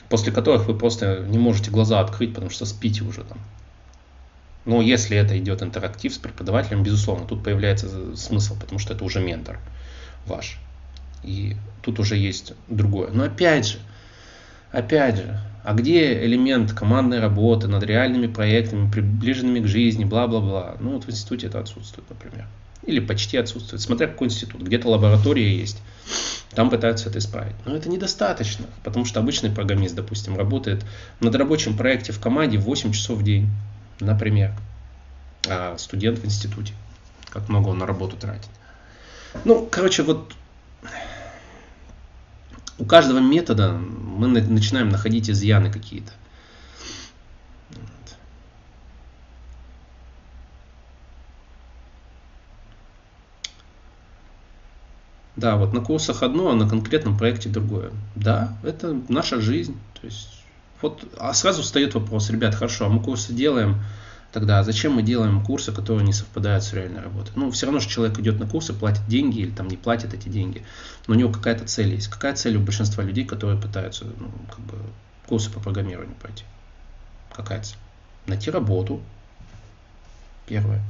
после 0.09 0.32
которых 0.32 0.66
вы 0.66 0.76
просто 0.76 1.24
не 1.28 1.38
можете 1.38 1.70
глаза 1.70 2.01
открыть, 2.01 2.34
потому 2.34 2.51
что 2.51 2.66
спите 2.66 3.03
уже 3.03 3.24
там. 3.24 3.38
Но 4.64 4.82
если 4.82 5.16
это 5.16 5.38
идет 5.38 5.62
интерактив 5.62 6.12
с 6.12 6.18
преподавателем, 6.18 6.82
безусловно, 6.82 7.26
тут 7.26 7.43
появляется 7.43 8.16
смысл, 8.16 8.57
потому 8.59 8.78
что 8.78 8.93
это 8.93 9.05
уже 9.05 9.20
ментор 9.20 9.59
ваш. 10.26 10.59
И 11.24 11.57
тут 11.82 11.99
уже 11.99 12.16
есть 12.16 12.53
другое. 12.68 13.11
Но 13.11 13.24
опять 13.24 13.66
же, 13.66 13.78
опять 14.70 15.16
же, 15.16 15.41
а 15.64 15.74
где 15.74 16.24
элемент 16.24 16.72
командной 16.72 17.20
работы 17.20 17.68
над 17.68 17.82
реальными 17.82 18.26
проектами, 18.26 18.91
приближенными 18.91 19.61
к 19.61 19.66
жизни, 19.66 20.05
бла-бла-бла. 20.05 20.76
Ну 20.80 20.93
вот 20.93 21.05
в 21.05 21.11
институте 21.11 21.49
это 21.49 21.61
отсутствует, 21.61 22.09
например. 22.09 22.47
Или 22.85 23.01
почти 23.01 23.37
отсутствует, 23.37 23.83
смотря 23.83 24.07
какой 24.09 24.28
институт. 24.28 24.62
Где-то 24.62 24.89
лаборатория 24.89 25.55
есть, 25.55 25.83
там 26.55 26.70
пытаются 26.70 27.09
это 27.09 27.18
исправить. 27.18 27.55
Но 27.64 27.76
это 27.76 27.89
недостаточно, 27.89 28.66
потому 28.83 29.05
что 29.05 29.20
обычный 29.20 29.51
программист, 29.51 29.95
допустим, 29.95 30.37
работает 30.37 30.85
над 31.20 31.35
рабочим 31.35 31.76
проекте 31.76 32.12
в 32.12 32.20
команде 32.20 32.59
8 32.59 32.93
часов 32.93 33.18
в 33.18 33.22
день, 33.22 33.49
например. 34.01 34.55
А 35.49 35.76
студент 35.78 36.18
в 36.18 36.24
институте, 36.24 36.72
как 37.31 37.49
много 37.49 37.68
он 37.68 37.78
на 37.78 37.87
работу 37.87 38.16
тратит. 38.16 38.51
Ну, 39.45 39.68
короче, 39.70 40.03
вот 40.03 40.33
у 42.78 42.85
каждого 42.85 43.18
метода 43.18 43.72
мы 43.72 44.28
начинаем 44.28 44.89
находить 44.89 45.31
изъяны 45.31 45.70
какие-то. 45.70 46.12
Да, 55.41 55.57
вот 55.57 55.72
на 55.72 55.80
курсах 55.80 56.22
одно, 56.22 56.51
а 56.51 56.55
на 56.55 56.68
конкретном 56.68 57.16
проекте 57.16 57.49
другое. 57.49 57.93
Да, 58.14 58.59
это 58.62 59.01
наша 59.09 59.41
жизнь. 59.41 59.78
То 59.99 60.07
есть, 60.07 60.28
вот, 60.82 61.03
а 61.18 61.32
сразу 61.32 61.62
встает 61.62 61.95
вопрос, 61.95 62.28
ребят, 62.28 62.55
хорошо, 62.55 62.84
а 62.84 62.88
мы 62.91 63.03
курсы 63.03 63.32
делаем, 63.32 63.82
тогда 64.32 64.62
зачем 64.62 64.93
мы 64.93 65.03
делаем 65.03 65.43
курсы, 65.43 65.72
которые 65.72 66.05
не 66.05 66.12
совпадают 66.12 66.62
с 66.62 66.74
реальной 66.74 67.01
работой? 67.01 67.32
Ну, 67.36 67.51
все 67.51 67.64
равно, 67.64 67.80
что 67.80 67.91
человек 67.91 68.18
идет 68.18 68.38
на 68.38 68.47
курсы, 68.47 68.74
платит 68.74 69.07
деньги 69.09 69.41
или 69.41 69.51
там 69.51 69.68
не 69.68 69.78
платит 69.78 70.12
эти 70.12 70.28
деньги, 70.28 70.62
но 71.07 71.14
у 71.14 71.16
него 71.16 71.32
какая-то 71.32 71.66
цель 71.66 71.95
есть. 71.95 72.09
Какая 72.09 72.34
цель 72.34 72.59
у 72.59 72.61
большинства 72.61 73.03
людей, 73.03 73.24
которые 73.24 73.59
пытаются 73.59 74.05
ну, 74.05 74.30
как 74.51 74.61
бы, 74.61 74.76
курсы 75.26 75.51
по 75.51 75.59
программированию 75.59 76.16
пройти? 76.16 76.45
Какая 77.34 77.62
цель? 77.62 77.78
Найти 78.26 78.51
работу, 78.51 79.01
первое. 80.47 80.82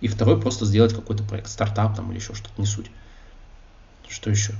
И 0.00 0.08
второе, 0.08 0.38
просто 0.38 0.66
сделать 0.66 0.92
какой-то 0.92 1.22
проект, 1.22 1.48
стартап 1.48 1.94
там 1.94 2.10
или 2.10 2.18
еще 2.18 2.34
что-то, 2.34 2.60
не 2.60 2.66
суть. 2.66 2.90
Что 4.08 4.30
еще? 4.30 4.54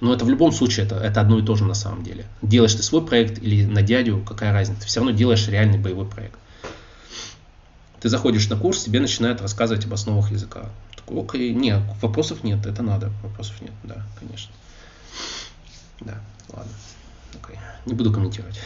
Но 0.00 0.12
это 0.12 0.24
в 0.24 0.30
любом 0.30 0.50
случае 0.52 0.84
это, 0.86 0.96
это 0.96 1.20
одно 1.20 1.38
и 1.38 1.44
то 1.44 1.54
же 1.54 1.64
на 1.64 1.74
самом 1.74 2.02
деле. 2.02 2.26
Делаешь 2.42 2.74
ты 2.74 2.82
свой 2.82 3.06
проект 3.06 3.40
или 3.40 3.64
на 3.64 3.82
дядю, 3.82 4.22
какая 4.26 4.52
разница? 4.52 4.80
Ты 4.80 4.86
все 4.88 5.00
равно 5.00 5.12
делаешь 5.12 5.46
реальный 5.46 5.78
боевой 5.78 6.06
проект. 6.06 6.38
Ты 8.00 8.08
заходишь 8.08 8.48
на 8.48 8.56
курс, 8.56 8.82
тебе 8.82 8.98
начинают 8.98 9.40
рассказывать 9.40 9.84
об 9.86 9.94
основах 9.94 10.32
языка. 10.32 10.70
Такой, 10.96 11.22
окей, 11.22 11.54
нет, 11.54 11.80
вопросов 12.00 12.42
нет, 12.42 12.66
это 12.66 12.82
надо. 12.82 13.12
Вопросов 13.22 13.60
нет, 13.60 13.72
да, 13.84 14.04
конечно. 14.18 14.52
Да, 16.00 16.20
ладно. 16.52 16.72
Окей. 17.40 17.58
Не 17.86 17.94
буду 17.94 18.12
комментировать. 18.12 18.60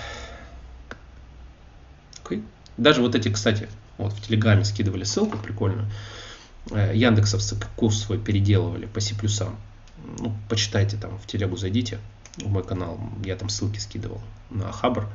Окей. 2.25 2.43
Даже 2.79 3.03
вот 3.03 3.15
эти, 3.15 3.31
кстати, 3.31 3.69
вот 3.99 4.13
в 4.13 4.21
Телеграме 4.23 4.65
скидывали 4.65 5.05
ссылку 5.05 5.37
прикольную. 5.37 5.87
Э, 6.71 6.93
Яндексовцы 6.95 7.59
курс 7.77 7.99
свой 7.99 8.19
переделывали 8.19 8.87
по 8.87 9.01
C++ 9.01 9.15
ну, 10.19 10.35
почитайте 10.49 10.97
там, 10.97 11.19
в 11.19 11.27
телегу 11.27 11.57
зайдите, 11.57 11.99
в 12.39 12.49
мой 12.49 12.63
канал, 12.63 13.01
я 13.25 13.37
там 13.37 13.49
ссылки 13.49 13.79
скидывал 13.79 14.21
на 14.51 14.71
Хабр 14.73 15.09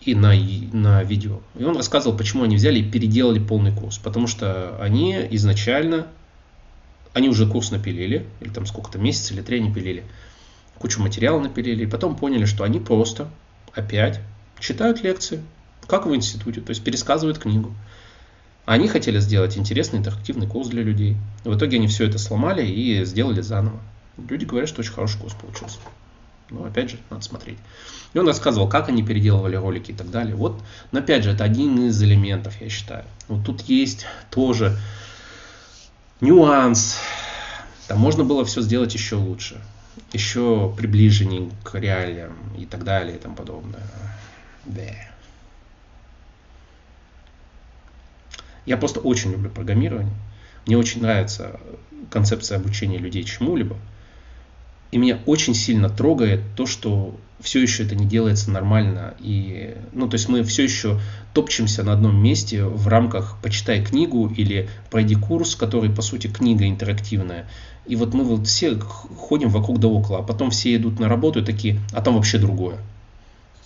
и 0.00 0.14
на, 0.14 0.34
на 0.72 1.02
видео. 1.02 1.40
И 1.58 1.64
он 1.64 1.76
рассказывал, 1.76 2.16
почему 2.16 2.44
они 2.44 2.56
взяли 2.56 2.78
и 2.80 2.90
переделали 2.90 3.38
полный 3.38 3.72
курс. 3.72 3.98
Потому 3.98 4.26
что 4.26 4.80
они 4.80 5.26
изначально, 5.32 6.06
они 7.14 7.28
уже 7.28 7.46
курс 7.46 7.70
напилили, 7.70 8.26
или 8.40 8.50
там 8.50 8.66
сколько-то, 8.66 8.98
месяц 8.98 9.30
или 9.32 9.42
три 9.42 9.58
они 9.58 9.72
пилили, 9.72 10.04
кучу 10.78 11.02
материала 11.02 11.40
напилили, 11.40 11.84
и 11.84 11.86
потом 11.86 12.16
поняли, 12.16 12.44
что 12.44 12.64
они 12.64 12.78
просто 12.78 13.28
опять 13.74 14.20
читают 14.60 15.02
лекции, 15.02 15.42
как 15.86 16.06
в 16.06 16.14
институте, 16.14 16.60
то 16.60 16.70
есть 16.70 16.84
пересказывают 16.84 17.38
книгу. 17.38 17.74
Они 18.68 18.86
хотели 18.86 19.18
сделать 19.18 19.56
интересный 19.56 19.98
интерактивный 19.98 20.46
курс 20.46 20.68
для 20.68 20.82
людей. 20.82 21.16
В 21.42 21.56
итоге 21.56 21.78
они 21.78 21.86
все 21.86 22.04
это 22.04 22.18
сломали 22.18 22.66
и 22.66 23.02
сделали 23.06 23.40
заново. 23.40 23.80
Люди 24.28 24.44
говорят, 24.44 24.68
что 24.68 24.80
очень 24.80 24.92
хороший 24.92 25.18
курс 25.18 25.32
получился. 25.32 25.78
Но 26.50 26.64
опять 26.64 26.90
же, 26.90 26.98
надо 27.08 27.24
смотреть. 27.24 27.56
И 28.12 28.18
он 28.18 28.26
рассказывал, 28.26 28.68
как 28.68 28.90
они 28.90 29.02
переделывали 29.02 29.56
ролики 29.56 29.92
и 29.92 29.94
так 29.94 30.10
далее. 30.10 30.34
Вот, 30.34 30.60
но 30.92 30.98
опять 30.98 31.24
же, 31.24 31.30
это 31.30 31.44
один 31.44 31.88
из 31.88 32.02
элементов, 32.02 32.60
я 32.60 32.68
считаю. 32.68 33.06
Вот 33.28 33.42
тут 33.46 33.62
есть 33.62 34.04
тоже 34.30 34.78
нюанс. 36.20 36.98
Там 37.86 37.98
можно 37.98 38.22
было 38.22 38.44
все 38.44 38.60
сделать 38.60 38.92
еще 38.92 39.16
лучше. 39.16 39.62
Еще 40.12 40.74
приближеннее 40.76 41.48
к 41.64 41.74
реалиям 41.74 42.36
и 42.58 42.66
так 42.66 42.84
далее 42.84 43.16
и 43.16 43.18
тому 43.18 43.34
подобное. 43.34 43.80
Да. 44.66 45.07
Я 48.68 48.76
просто 48.76 49.00
очень 49.00 49.32
люблю 49.32 49.48
программирование. 49.48 50.12
Мне 50.66 50.76
очень 50.76 51.00
нравится 51.00 51.58
концепция 52.10 52.58
обучения 52.58 52.98
людей 52.98 53.24
чему-либо. 53.24 53.78
И 54.90 54.98
меня 54.98 55.20
очень 55.24 55.54
сильно 55.54 55.88
трогает 55.88 56.42
то, 56.54 56.66
что 56.66 57.16
все 57.40 57.62
еще 57.62 57.84
это 57.84 57.96
не 57.96 58.04
делается 58.04 58.50
нормально. 58.50 59.14
И, 59.20 59.74
ну, 59.94 60.06
то 60.06 60.16
есть 60.16 60.28
мы 60.28 60.42
все 60.42 60.64
еще 60.64 61.00
топчемся 61.32 61.82
на 61.82 61.94
одном 61.94 62.22
месте 62.22 62.62
в 62.62 62.88
рамках 62.88 63.38
«почитай 63.42 63.82
книгу» 63.82 64.28
или 64.28 64.68
«пройди 64.90 65.14
курс», 65.14 65.54
который, 65.54 65.88
по 65.88 66.02
сути, 66.02 66.26
книга 66.26 66.68
интерактивная. 66.68 67.48
И 67.86 67.96
вот 67.96 68.12
мы 68.12 68.22
вот 68.22 68.46
все 68.46 68.78
ходим 68.78 69.48
вокруг 69.48 69.80
да 69.80 69.88
около, 69.88 70.18
а 70.18 70.22
потом 70.22 70.50
все 70.50 70.76
идут 70.76 71.00
на 71.00 71.08
работу 71.08 71.40
и 71.40 71.42
такие, 71.42 71.80
а 71.92 72.02
там 72.02 72.16
вообще 72.16 72.36
другое. 72.36 72.76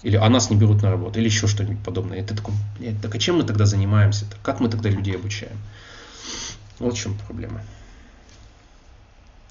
Или 0.02 0.16
а 0.16 0.28
нас 0.28 0.50
не 0.50 0.56
берут 0.56 0.82
на 0.82 0.90
работу, 0.90 1.18
или 1.18 1.26
еще 1.26 1.46
что-нибудь 1.46 1.82
подобное. 1.84 2.22
Ты 2.24 2.34
такой, 2.34 2.54
блядь, 2.78 3.00
так 3.00 3.14
а 3.14 3.18
чем 3.18 3.36
мы 3.36 3.44
тогда 3.44 3.66
занимаемся? 3.66 4.24
-то? 4.24 4.36
Как 4.42 4.60
мы 4.60 4.68
тогда 4.68 4.90
людей 4.90 5.14
обучаем? 5.14 5.56
Вот 6.78 6.94
в 6.94 6.98
чем 6.98 7.16
проблема. 7.26 7.62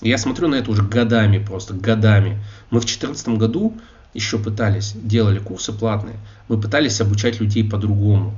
Я 0.02 0.18
смотрю 0.18 0.48
на 0.48 0.56
это 0.56 0.72
уже 0.72 0.84
годами 0.84 1.38
просто, 1.38 1.74
годами. 1.74 2.44
Мы 2.72 2.80
в 2.80 2.86
2014 2.86 3.30
году 3.30 3.78
еще 4.14 4.40
пытались, 4.40 4.94
делали 4.96 5.40
курсы 5.40 5.72
платные, 5.72 6.18
мы 6.50 6.60
пытались 6.60 7.00
обучать 7.00 7.40
людей 7.40 7.64
по-другому. 7.64 8.36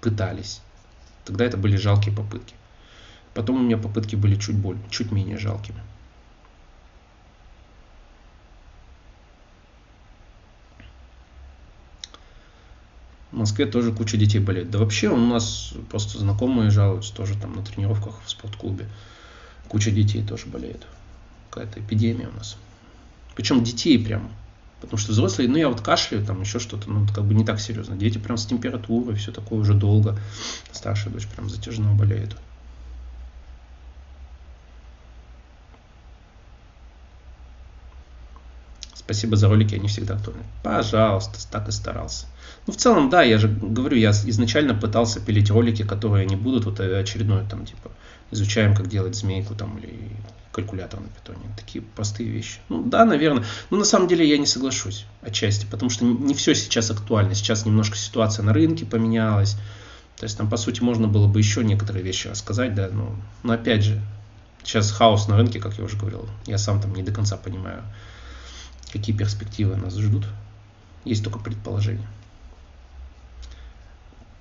Пытались. 0.00 0.60
Тогда 1.24 1.44
это 1.44 1.56
были 1.56 1.76
жалкие 1.76 2.14
попытки. 2.14 2.54
Потом 3.34 3.56
у 3.56 3.62
меня 3.62 3.78
попытки 3.78 4.16
были 4.16 4.36
чуть, 4.36 4.56
более, 4.56 4.82
чуть 4.90 5.10
менее 5.12 5.38
жалкими. 5.38 5.80
В 13.30 13.36
Москве 13.36 13.66
тоже 13.66 13.92
куча 13.92 14.16
детей 14.16 14.38
болеет. 14.38 14.70
Да 14.70 14.78
вообще 14.78 15.08
у 15.08 15.16
нас 15.16 15.74
просто 15.90 16.18
знакомые 16.18 16.70
жалуются 16.70 17.14
тоже 17.14 17.34
там 17.36 17.54
на 17.54 17.62
тренировках 17.62 18.14
в 18.24 18.30
спортклубе. 18.30 18.86
Куча 19.68 19.90
детей 19.90 20.22
тоже 20.22 20.46
болеет. 20.46 20.86
Какая-то 21.50 21.80
эпидемия 21.80 22.28
у 22.28 22.36
нас. 22.36 22.56
Причем 23.34 23.62
детей 23.62 24.02
прям. 24.02 24.30
Потому 24.80 24.98
что 24.98 25.12
взрослые, 25.12 25.48
ну 25.48 25.56
я 25.56 25.68
вот 25.68 25.80
кашляю, 25.80 26.24
там 26.24 26.40
еще 26.40 26.58
что-то, 26.58 26.88
ну 26.88 27.06
как 27.14 27.24
бы 27.24 27.34
не 27.34 27.44
так 27.44 27.60
серьезно. 27.60 27.96
Дети 27.96 28.18
прям 28.18 28.38
с 28.38 28.46
температурой, 28.46 29.16
все 29.16 29.32
такое 29.32 29.58
уже 29.58 29.74
долго. 29.74 30.18
Старшая 30.72 31.12
дочь 31.12 31.26
прям 31.26 31.50
затяжно 31.50 31.92
болеет. 31.94 32.36
Спасибо 39.08 39.36
за 39.36 39.48
ролики, 39.48 39.74
они 39.74 39.88
всегда 39.88 40.16
актуальны. 40.16 40.42
Пожалуйста, 40.62 41.38
так 41.50 41.66
и 41.66 41.72
старался. 41.72 42.26
Ну, 42.66 42.74
в 42.74 42.76
целом, 42.76 43.08
да, 43.08 43.22
я 43.22 43.38
же 43.38 43.48
говорю, 43.48 43.96
я 43.96 44.10
изначально 44.10 44.74
пытался 44.74 45.18
пилить 45.18 45.50
ролики, 45.50 45.82
которые 45.82 46.26
не 46.26 46.36
будут 46.36 46.66
вот 46.66 46.78
очередной, 46.78 47.46
там, 47.48 47.64
типа, 47.64 47.90
изучаем, 48.32 48.74
как 48.74 48.88
делать 48.88 49.14
змейку, 49.14 49.54
там, 49.54 49.78
или 49.78 49.98
калькулятор 50.52 51.00
на 51.00 51.08
питоне. 51.08 51.40
Такие 51.56 51.82
простые 51.82 52.28
вещи. 52.28 52.58
Ну, 52.68 52.82
да, 52.82 53.06
наверное. 53.06 53.46
Но 53.70 53.78
на 53.78 53.86
самом 53.86 54.08
деле 54.08 54.28
я 54.28 54.36
не 54.36 54.44
соглашусь 54.44 55.06
отчасти, 55.22 55.64
потому 55.70 55.88
что 55.88 56.04
не 56.04 56.34
все 56.34 56.54
сейчас 56.54 56.90
актуально. 56.90 57.34
Сейчас 57.34 57.64
немножко 57.64 57.96
ситуация 57.96 58.42
на 58.42 58.52
рынке 58.52 58.84
поменялась. 58.84 59.56
То 60.18 60.24
есть 60.24 60.36
там, 60.36 60.50
по 60.50 60.58
сути, 60.58 60.82
можно 60.82 61.08
было 61.08 61.28
бы 61.28 61.38
еще 61.38 61.64
некоторые 61.64 62.02
вещи 62.02 62.28
рассказать, 62.28 62.74
да, 62.74 62.90
но, 62.92 63.16
но 63.42 63.54
опять 63.54 63.84
же, 63.84 64.02
сейчас 64.64 64.90
хаос 64.90 65.28
на 65.28 65.38
рынке, 65.38 65.60
как 65.60 65.78
я 65.78 65.84
уже 65.84 65.96
говорил. 65.96 66.28
Я 66.44 66.58
сам 66.58 66.82
там 66.82 66.94
не 66.94 67.02
до 67.02 67.12
конца 67.12 67.38
понимаю, 67.38 67.84
какие 68.92 69.16
перспективы 69.16 69.76
нас 69.76 69.96
ждут. 69.96 70.26
Есть 71.04 71.24
только 71.24 71.38
предположение. 71.38 72.06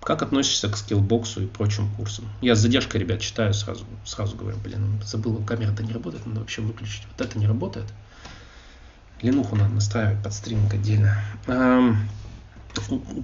Как 0.01 0.21
относишься 0.21 0.69
к 0.69 0.77
скиллбоксу 0.77 1.43
и 1.43 1.47
прочим 1.47 1.89
курсам? 1.95 2.29
Я 2.39 2.55
с 2.55 2.59
задержкой, 2.59 3.01
ребят, 3.01 3.19
читаю, 3.19 3.53
сразу, 3.53 3.85
сразу 4.05 4.37
говорю, 4.37 4.57
блин, 4.63 5.01
забыл, 5.03 5.43
камера-то 5.43 5.83
не 5.83 5.91
работает, 5.91 6.25
надо 6.25 6.39
вообще 6.39 6.61
выключить. 6.61 7.03
Вот 7.11 7.25
это 7.25 7.37
не 7.37 7.45
работает. 7.45 7.87
Ленуху 9.21 9.55
надо 9.55 9.73
настраивать 9.73 10.23
под 10.23 10.33
стриминг 10.33 10.73
отдельно. 10.73 11.19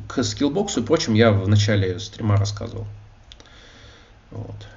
К 0.08 0.24
скиллбоксу 0.24 0.82
и 0.82 0.86
прочим 0.86 1.14
я 1.14 1.32
в 1.32 1.48
начале 1.48 2.00
стрима 2.00 2.36
рассказывал. 2.36 2.88
Вот. 4.32 4.68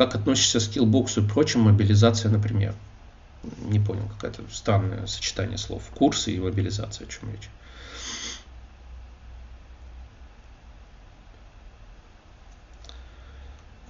Как 0.00 0.14
относишься 0.14 0.60
к 0.60 0.62
скиллбоксу 0.62 1.22
и 1.22 1.28
прочим, 1.28 1.60
мобилизация, 1.60 2.30
например? 2.30 2.74
Не 3.58 3.78
понял, 3.78 4.08
какое-то 4.08 4.42
странное 4.50 5.06
сочетание 5.06 5.58
слов. 5.58 5.82
Курсы 5.94 6.32
и 6.32 6.40
мобилизация, 6.40 7.06
о 7.06 7.10
чем 7.10 7.30
речь. 7.30 7.50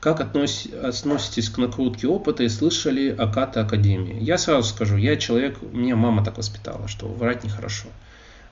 Как 0.01 0.21
относитесь 0.21 1.49
к 1.49 1.59
накрутке 1.59 2.09
опыта 2.09 2.43
и 2.43 2.49
слышали 2.49 3.11
о 3.11 3.29
Ката 3.29 3.61
Академии? 3.61 4.21
Я 4.21 4.37
сразу 4.37 4.69
скажу, 4.69 4.97
я 4.97 5.15
человек, 5.17 5.63
мне 5.63 5.95
мама 5.95 6.25
так 6.25 6.39
воспитала, 6.39 6.89
что 6.89 7.07
врать 7.07 7.45
нехорошо. 7.45 7.87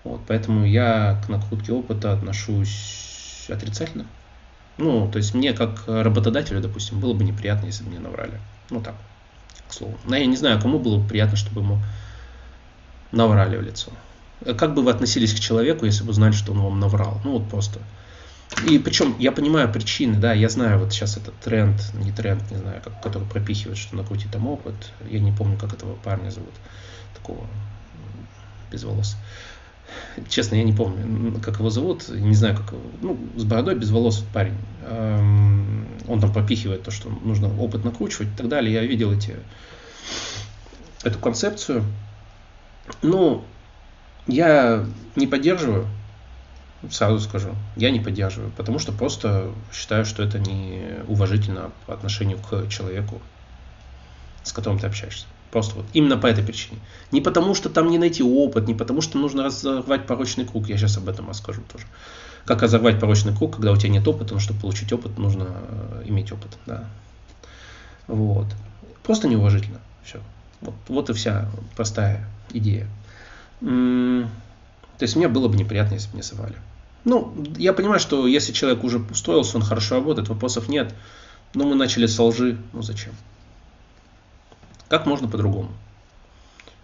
Вот, 0.04 0.20
поэтому 0.28 0.64
я 0.64 1.20
к 1.26 1.28
накрутке 1.28 1.72
опыта 1.72 2.12
отношусь 2.12 3.46
отрицательно. 3.48 4.06
Ну, 4.78 5.10
то 5.10 5.18
есть 5.18 5.34
мне 5.34 5.52
как 5.52 5.82
работодателю, 5.86 6.60
допустим, 6.60 7.00
было 7.00 7.12
бы 7.12 7.24
неприятно, 7.24 7.66
если 7.66 7.84
бы 7.84 7.90
мне 7.90 7.98
наврали. 7.98 8.40
Ну 8.70 8.80
так, 8.80 8.94
к 9.68 9.72
слову. 9.72 9.98
Но 10.04 10.16
я 10.16 10.26
не 10.26 10.36
знаю, 10.36 10.60
кому 10.60 10.78
было 10.78 10.98
бы 10.98 11.08
приятно, 11.08 11.36
чтобы 11.36 11.60
ему 11.60 11.78
наврали 13.12 13.56
в 13.56 13.62
лицо. 13.62 13.90
Как 14.56 14.74
бы 14.74 14.82
вы 14.82 14.92
относились 14.92 15.34
к 15.34 15.40
человеку, 15.40 15.84
если 15.84 16.04
бы 16.04 16.12
знали, 16.12 16.32
что 16.32 16.52
он 16.52 16.60
вам 16.60 16.78
наврал? 16.78 17.20
Ну 17.24 17.32
вот 17.32 17.48
просто. 17.50 17.80
И 18.66 18.78
причем 18.78 19.16
я 19.18 19.32
понимаю 19.32 19.70
причины, 19.70 20.16
да, 20.16 20.32
я 20.32 20.48
знаю 20.48 20.78
вот 20.78 20.92
сейчас 20.92 21.16
этот 21.16 21.34
тренд, 21.40 21.80
не 21.94 22.12
тренд, 22.12 22.50
не 22.50 22.56
знаю, 22.56 22.80
как, 22.82 23.02
который 23.02 23.28
пропихивает, 23.28 23.76
что 23.76 23.96
накрути 23.96 24.26
там 24.30 24.46
опыт. 24.46 24.74
Я 25.10 25.20
не 25.20 25.32
помню, 25.32 25.58
как 25.58 25.74
этого 25.74 25.94
парня 25.96 26.30
зовут, 26.30 26.54
такого 27.14 27.46
без 28.70 28.84
волос. 28.84 29.16
Честно, 30.28 30.56
я 30.56 30.64
не 30.64 30.72
помню, 30.72 31.40
как 31.40 31.58
его 31.58 31.70
зовут, 31.70 32.08
не 32.08 32.34
знаю, 32.34 32.56
как 32.56 32.72
его, 32.72 32.82
ну, 33.00 33.18
с 33.36 33.44
бородой, 33.44 33.74
без 33.74 33.90
волос 33.90 34.24
парень. 34.32 34.56
Эм, 34.84 35.86
он 36.08 36.20
там 36.20 36.32
пропихивает 36.32 36.82
то, 36.82 36.90
что 36.90 37.08
нужно 37.08 37.48
опыт 37.58 37.84
накручивать 37.84 38.28
и 38.28 38.36
так 38.36 38.48
далее. 38.48 38.72
Я 38.72 38.82
видел 38.82 39.12
эти, 39.12 39.36
эту 41.04 41.18
концепцию. 41.18 41.84
Ну, 43.02 43.44
я 44.26 44.84
не 45.16 45.26
поддерживаю, 45.26 45.86
сразу 46.90 47.20
скажу, 47.20 47.54
я 47.76 47.90
не 47.90 48.00
поддерживаю, 48.00 48.50
потому 48.56 48.78
что 48.78 48.92
просто 48.92 49.52
считаю, 49.72 50.04
что 50.04 50.22
это 50.22 50.38
не 50.38 50.82
уважительно 51.06 51.72
по 51.86 51.94
отношению 51.94 52.38
к 52.38 52.68
человеку, 52.68 53.20
с 54.42 54.52
которым 54.52 54.78
ты 54.78 54.86
общаешься. 54.86 55.26
Просто 55.50 55.76
вот 55.76 55.86
именно 55.94 56.18
по 56.18 56.26
этой 56.26 56.44
причине. 56.44 56.78
Не 57.10 57.20
потому, 57.20 57.54
что 57.54 57.68
там 57.70 57.88
не 57.88 57.98
найти 57.98 58.22
опыт, 58.22 58.66
не 58.66 58.74
потому, 58.74 59.00
что 59.00 59.18
нужно 59.18 59.44
разорвать 59.44 60.06
порочный 60.06 60.44
круг. 60.44 60.68
Я 60.68 60.76
сейчас 60.76 60.98
об 60.98 61.08
этом 61.08 61.28
расскажу 61.28 61.62
тоже. 61.72 61.86
Как 62.44 62.62
разорвать 62.62 63.00
порочный 63.00 63.34
круг, 63.34 63.56
когда 63.56 63.72
у 63.72 63.76
тебя 63.76 63.90
нет 63.90 64.06
опыта, 64.06 64.34
но 64.34 64.40
чтобы 64.40 64.60
получить 64.60 64.92
опыт, 64.92 65.16
нужно 65.18 65.48
э, 65.50 66.02
иметь 66.06 66.32
опыт. 66.32 66.58
Да. 66.66 66.84
Вот. 68.06 68.46
Просто 69.02 69.28
неуважительно. 69.28 69.80
Все. 70.04 70.20
Вот, 70.60 70.74
вот 70.88 71.10
и 71.10 71.12
вся 71.14 71.48
простая 71.76 72.28
идея. 72.52 72.86
То 73.60 75.02
есть 75.02 75.16
мне 75.16 75.28
было 75.28 75.48
бы 75.48 75.56
неприятно, 75.56 75.94
если 75.94 76.08
бы 76.08 76.14
мне 76.14 76.22
совали. 76.22 76.56
Ну, 77.04 77.32
я 77.56 77.72
понимаю, 77.72 78.00
что 78.00 78.26
если 78.26 78.52
человек 78.52 78.84
уже 78.84 78.98
устроился, 78.98 79.56
он 79.56 79.62
хорошо 79.62 79.96
работает, 79.96 80.28
вопросов 80.28 80.68
нет. 80.68 80.94
Но 81.54 81.64
мы 81.64 81.74
начали 81.74 82.06
с 82.06 82.18
лжи, 82.18 82.58
ну 82.72 82.82
зачем? 82.82 83.12
Как 84.88 85.06
можно 85.06 85.28
по-другому? 85.28 85.70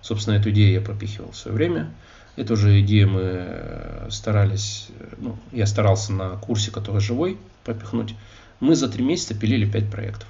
Собственно, 0.02 0.34
эту 0.34 0.50
идею 0.50 0.72
я 0.72 0.80
пропихивал 0.80 1.30
в 1.32 1.36
свое 1.36 1.56
время. 1.56 1.90
Эту 2.36 2.56
же 2.56 2.80
идею 2.80 3.10
мы 3.10 3.20
э, 3.22 4.08
старались, 4.10 4.88
ну, 5.18 5.38
я 5.52 5.66
старался 5.66 6.12
на 6.12 6.30
курсе, 6.30 6.70
который 6.70 7.00
живой, 7.00 7.38
пропихнуть. 7.64 8.14
Мы 8.60 8.74
за 8.74 8.88
три 8.88 9.04
месяца 9.04 9.34
пилили 9.34 9.70
пять 9.70 9.90
проектов. 9.90 10.28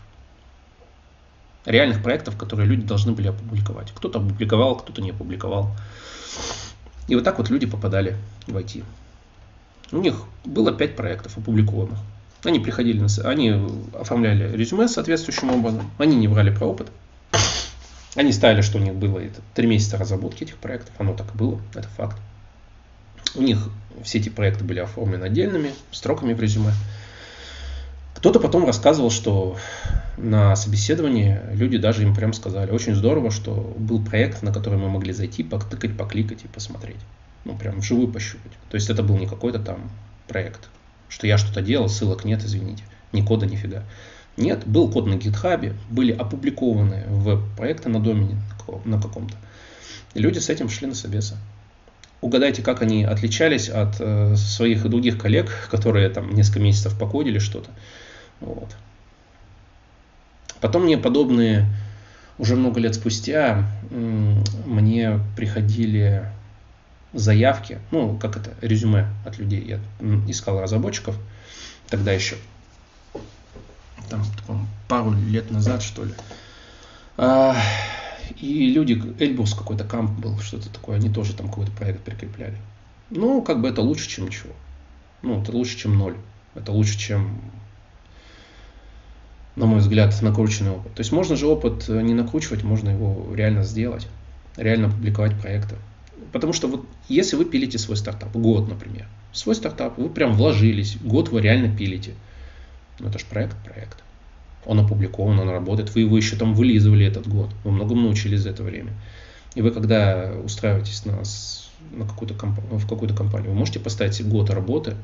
Реальных 1.64 2.02
проектов, 2.02 2.36
которые 2.36 2.68
люди 2.68 2.86
должны 2.86 3.12
были 3.12 3.28
опубликовать. 3.28 3.90
Кто-то 3.94 4.18
опубликовал, 4.18 4.76
кто-то 4.76 5.00
не 5.00 5.10
опубликовал. 5.10 5.74
И 7.08 7.14
вот 7.14 7.24
так 7.24 7.38
вот 7.38 7.48
люди 7.48 7.66
попадали 7.66 8.16
в 8.46 8.56
IT. 8.56 8.84
У 9.92 9.98
них 9.98 10.22
было 10.44 10.72
5 10.72 10.96
проектов 10.96 11.38
опубликованных. 11.38 11.98
Они 12.44 12.60
приходили, 12.60 13.00
на, 13.00 13.08
они 13.24 13.54
оформляли 13.98 14.54
резюме 14.54 14.88
соответствующим 14.88 15.50
образом, 15.50 15.90
они 15.98 16.16
не 16.16 16.28
брали 16.28 16.54
про 16.54 16.66
опыт. 16.66 16.90
Они 18.14 18.32
ставили, 18.32 18.60
что 18.60 18.78
у 18.78 18.80
них 18.80 18.94
было 18.94 19.18
это 19.18 19.40
3 19.54 19.66
месяца 19.66 19.98
разработки 19.98 20.44
этих 20.44 20.56
проектов, 20.56 20.94
оно 20.98 21.14
так 21.14 21.34
и 21.34 21.38
было, 21.38 21.60
это 21.74 21.88
факт. 21.88 22.16
У 23.34 23.42
них 23.42 23.68
все 24.04 24.18
эти 24.18 24.28
проекты 24.28 24.64
были 24.64 24.78
оформлены 24.78 25.24
отдельными 25.24 25.72
строками 25.90 26.32
в 26.34 26.40
резюме. 26.40 26.72
Кто-то 28.14 28.38
потом 28.40 28.64
рассказывал, 28.64 29.10
что 29.10 29.58
на 30.16 30.54
собеседовании 30.56 31.40
люди 31.52 31.76
даже 31.76 32.02
им 32.02 32.14
прям 32.14 32.32
сказали, 32.32 32.70
очень 32.70 32.94
здорово, 32.94 33.30
что 33.30 33.74
был 33.76 34.02
проект, 34.02 34.42
на 34.42 34.52
который 34.52 34.78
мы 34.78 34.88
могли 34.88 35.12
зайти, 35.12 35.42
потыкать, 35.42 35.96
покликать 35.96 36.44
и 36.44 36.48
посмотреть. 36.48 37.00
Ну, 37.44 37.56
прям 37.56 37.80
вживую 37.80 38.08
пощупать. 38.08 38.52
То 38.70 38.76
есть 38.76 38.88
это 38.88 39.02
был 39.02 39.18
не 39.18 39.26
какой-то 39.26 39.58
там 39.58 39.90
проект, 40.28 40.68
что 41.08 41.26
я 41.26 41.36
что-то 41.36 41.60
делал, 41.60 41.88
ссылок 41.88 42.24
нет, 42.24 42.42
извините. 42.44 42.84
Ни 43.12 43.20
кода, 43.20 43.44
нифига. 43.44 43.82
Нет, 44.36 44.66
был 44.66 44.90
код 44.90 45.06
на 45.06 45.14
гитхабе, 45.14 45.74
были 45.90 46.12
опубликованы 46.12 47.04
веб-проекты 47.08 47.88
на 47.88 48.00
домене 48.00 48.36
на 48.84 49.00
каком-то. 49.00 49.36
Люди 50.14 50.38
с 50.38 50.48
этим 50.48 50.68
шли 50.68 50.86
на 50.86 50.94
собесы. 50.94 51.36
Угадайте, 52.20 52.62
как 52.62 52.82
они 52.82 53.04
отличались 53.04 53.68
от 53.68 53.96
э, 54.00 54.34
своих 54.36 54.88
других 54.88 55.18
коллег, 55.18 55.50
которые 55.70 56.08
там 56.08 56.34
несколько 56.34 56.60
месяцев 56.60 56.98
покодили 56.98 57.38
что-то. 57.38 57.70
Вот. 58.40 58.74
Потом 60.60 60.84
мне 60.84 60.96
подобные, 60.96 61.66
уже 62.38 62.56
много 62.56 62.80
лет 62.80 62.94
спустя, 62.94 63.68
мне 63.90 65.20
приходили 65.36 66.24
заявки, 67.12 67.78
ну, 67.90 68.16
как 68.16 68.36
это, 68.38 68.54
резюме 68.62 69.08
от 69.26 69.38
людей. 69.38 69.62
Я 69.62 69.80
искал 70.26 70.60
разработчиков 70.60 71.18
тогда 71.88 72.12
еще, 72.12 72.36
там, 74.08 74.68
пару 74.88 75.12
лет 75.12 75.50
назад, 75.50 75.82
что 75.82 76.04
ли. 76.04 76.12
А, 77.16 77.56
и 78.40 78.70
люди, 78.70 79.00
Эльбрус 79.18 79.54
какой-то 79.54 79.84
камп 79.84 80.18
был, 80.18 80.38
что-то 80.38 80.68
такое, 80.68 80.96
они 80.96 81.10
тоже 81.10 81.34
там 81.34 81.48
какой-то 81.48 81.72
проект 81.72 82.02
прикрепляли. 82.02 82.56
Ну, 83.10 83.42
как 83.42 83.60
бы 83.60 83.68
это 83.68 83.82
лучше, 83.82 84.08
чем 84.08 84.26
ничего. 84.26 84.52
Ну, 85.22 85.40
это 85.40 85.52
лучше, 85.52 85.78
чем 85.78 85.98
ноль. 85.98 86.16
Это 86.54 86.72
лучше, 86.72 86.98
чем 86.98 87.40
на 89.56 89.66
мой 89.66 89.78
взгляд, 89.78 90.20
накрученный 90.20 90.72
опыт. 90.72 90.94
То 90.94 91.00
есть 91.00 91.12
можно 91.12 91.36
же 91.36 91.46
опыт 91.46 91.88
э, 91.88 92.02
не 92.02 92.14
накручивать, 92.14 92.64
можно 92.64 92.90
его 92.90 93.32
реально 93.34 93.62
сделать, 93.62 94.08
реально 94.56 94.90
публиковать 94.90 95.38
проекты. 95.40 95.76
Потому 96.32 96.52
что 96.52 96.66
вот 96.66 96.86
если 97.08 97.36
вы 97.36 97.44
пилите 97.44 97.78
свой 97.78 97.96
стартап, 97.96 98.34
год, 98.34 98.68
например, 98.68 99.06
свой 99.32 99.54
стартап, 99.54 99.98
вы 99.98 100.08
прям 100.08 100.34
вложились, 100.34 100.96
год 100.96 101.28
вы 101.28 101.40
реально 101.40 101.74
пилите. 101.74 102.14
Ну 102.98 103.08
это 103.08 103.18
же 103.18 103.24
проект, 103.26 103.56
проект. 103.64 104.02
Он 104.66 104.80
опубликован, 104.80 105.38
он 105.38 105.50
работает, 105.50 105.94
вы 105.94 106.02
его 106.02 106.16
еще 106.16 106.36
там 106.36 106.54
вылизывали 106.54 107.06
этот 107.06 107.28
год, 107.28 107.50
вы 107.64 107.70
многому 107.70 108.02
научились 108.02 108.40
за 108.40 108.50
это 108.50 108.62
время. 108.62 108.92
И 109.54 109.62
вы 109.62 109.70
когда 109.70 110.32
устраиваетесь 110.42 111.04
на, 111.04 111.22
на 111.92 112.06
какую-то 112.06 112.34
комп... 112.34 112.58
в 112.70 112.88
какую-то 112.88 113.14
компанию, 113.14 113.50
вы 113.50 113.56
можете 113.56 113.78
поставить 113.78 114.26
год 114.26 114.50
работы, 114.50 114.96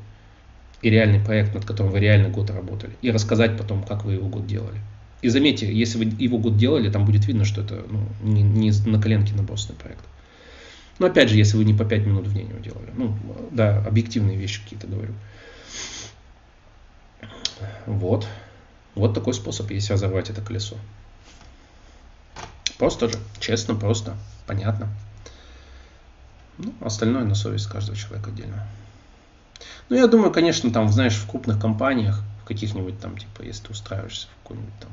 и 0.82 0.88
реальный 0.88 1.20
проект, 1.20 1.54
над 1.54 1.64
которым 1.64 1.92
вы 1.92 2.00
реально 2.00 2.30
год 2.30 2.50
работали, 2.50 2.92
и 3.02 3.10
рассказать 3.10 3.58
потом, 3.58 3.82
как 3.82 4.04
вы 4.04 4.14
его 4.14 4.28
год 4.28 4.46
делали. 4.46 4.78
И 5.22 5.28
заметьте, 5.28 5.70
если 5.72 5.98
вы 5.98 6.04
его 6.18 6.38
год 6.38 6.56
делали, 6.56 6.90
там 6.90 7.04
будет 7.04 7.26
видно, 7.26 7.44
что 7.44 7.60
это 7.60 7.84
ну, 7.90 8.00
не, 8.22 8.42
не 8.42 8.72
на 8.86 9.00
коленке 9.00 9.34
набросанный 9.34 9.78
проект. 9.78 10.04
Но 10.98 11.06
опять 11.06 11.28
же, 11.28 11.36
если 11.36 11.56
вы 11.56 11.64
не 11.64 11.74
по 11.74 11.84
5 11.84 12.06
минут 12.06 12.26
в 12.26 12.34
день 12.34 12.48
его 12.48 12.58
делали. 12.58 12.90
Ну, 12.94 13.14
да, 13.50 13.84
объективные 13.86 14.36
вещи 14.36 14.62
какие-то 14.62 14.86
говорю. 14.86 15.12
Вот. 17.86 18.26
Вот 18.94 19.14
такой 19.14 19.34
способ 19.34 19.70
есть 19.70 19.90
разорвать 19.90 20.30
это 20.30 20.42
колесо. 20.42 20.76
Просто 22.78 23.08
же, 23.08 23.18
честно, 23.38 23.74
просто, 23.74 24.16
понятно. 24.46 24.88
Ну, 26.58 26.74
остальное 26.80 27.24
на 27.24 27.34
совесть 27.34 27.66
каждого 27.66 27.96
человека 27.96 28.30
отдельно. 28.30 28.66
Ну, 29.88 29.96
я 29.96 30.06
думаю, 30.06 30.30
конечно, 30.30 30.72
там, 30.72 30.90
знаешь, 30.90 31.16
в 31.16 31.28
крупных 31.28 31.60
компаниях, 31.60 32.22
в 32.42 32.46
каких-нибудь 32.46 33.00
там, 33.00 33.16
типа, 33.16 33.42
если 33.42 33.66
ты 33.66 33.72
устраиваешься 33.72 34.28
в 34.28 34.42
какой-нибудь 34.42 34.78
там, 34.80 34.90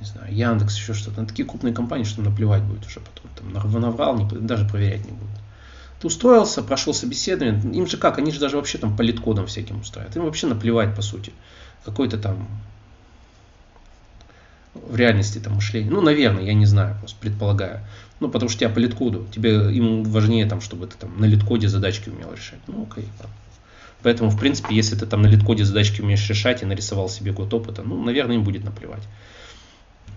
не 0.00 0.06
знаю, 0.06 0.34
Яндекс, 0.34 0.76
еще 0.76 0.94
что-то, 0.94 1.20
на 1.22 1.26
такие 1.26 1.46
крупные 1.46 1.74
компании, 1.74 2.04
что 2.04 2.22
наплевать 2.22 2.62
будет 2.62 2.86
уже 2.86 3.00
потом, 3.00 3.30
там, 3.34 3.80
наврал, 3.80 4.16
не, 4.16 4.26
даже 4.26 4.66
проверять 4.68 5.04
не 5.04 5.12
будут. 5.12 5.36
Ты 6.00 6.06
устроился, 6.08 6.62
прошел 6.62 6.92
собеседование, 6.92 7.60
им 7.74 7.86
же 7.86 7.96
как, 7.96 8.18
они 8.18 8.30
же 8.30 8.38
даже 8.38 8.56
вообще 8.56 8.78
там 8.78 8.96
политкодом 8.96 9.46
всяким 9.46 9.80
устраивают, 9.80 10.16
им 10.16 10.24
вообще 10.24 10.46
наплевать, 10.46 10.94
по 10.94 11.02
сути, 11.02 11.32
какой-то 11.86 12.18
там 12.18 12.48
в 14.74 14.96
реальности 14.96 15.38
там 15.38 15.54
мышление. 15.54 15.90
Ну, 15.90 16.00
наверное, 16.02 16.42
я 16.42 16.52
не 16.52 16.66
знаю, 16.66 16.96
просто 16.98 17.16
предполагаю. 17.20 17.80
Ну, 18.20 18.28
потому 18.28 18.48
что 18.50 18.60
тебя 18.60 18.70
по 18.70 18.78
литкоду, 18.78 19.26
тебе 19.32 19.74
им 19.74 20.02
важнее 20.02 20.46
там, 20.46 20.60
чтобы 20.60 20.86
ты 20.88 20.96
там 20.98 21.18
на 21.18 21.26
литкоде 21.26 21.68
задачки 21.68 22.08
умел 22.08 22.32
решать. 22.32 22.58
Ну, 22.66 22.86
окей. 22.90 23.08
Поэтому, 24.02 24.30
в 24.30 24.38
принципе, 24.38 24.74
если 24.74 24.96
ты 24.96 25.06
там 25.06 25.22
на 25.22 25.28
литкоде 25.28 25.64
задачки 25.64 26.00
умеешь 26.00 26.28
решать 26.28 26.62
и 26.62 26.66
нарисовал 26.66 27.08
себе 27.08 27.32
год 27.32 27.54
опыта, 27.54 27.82
ну, 27.82 28.02
наверное, 28.02 28.36
им 28.36 28.44
будет 28.44 28.64
наплевать. 28.64 29.02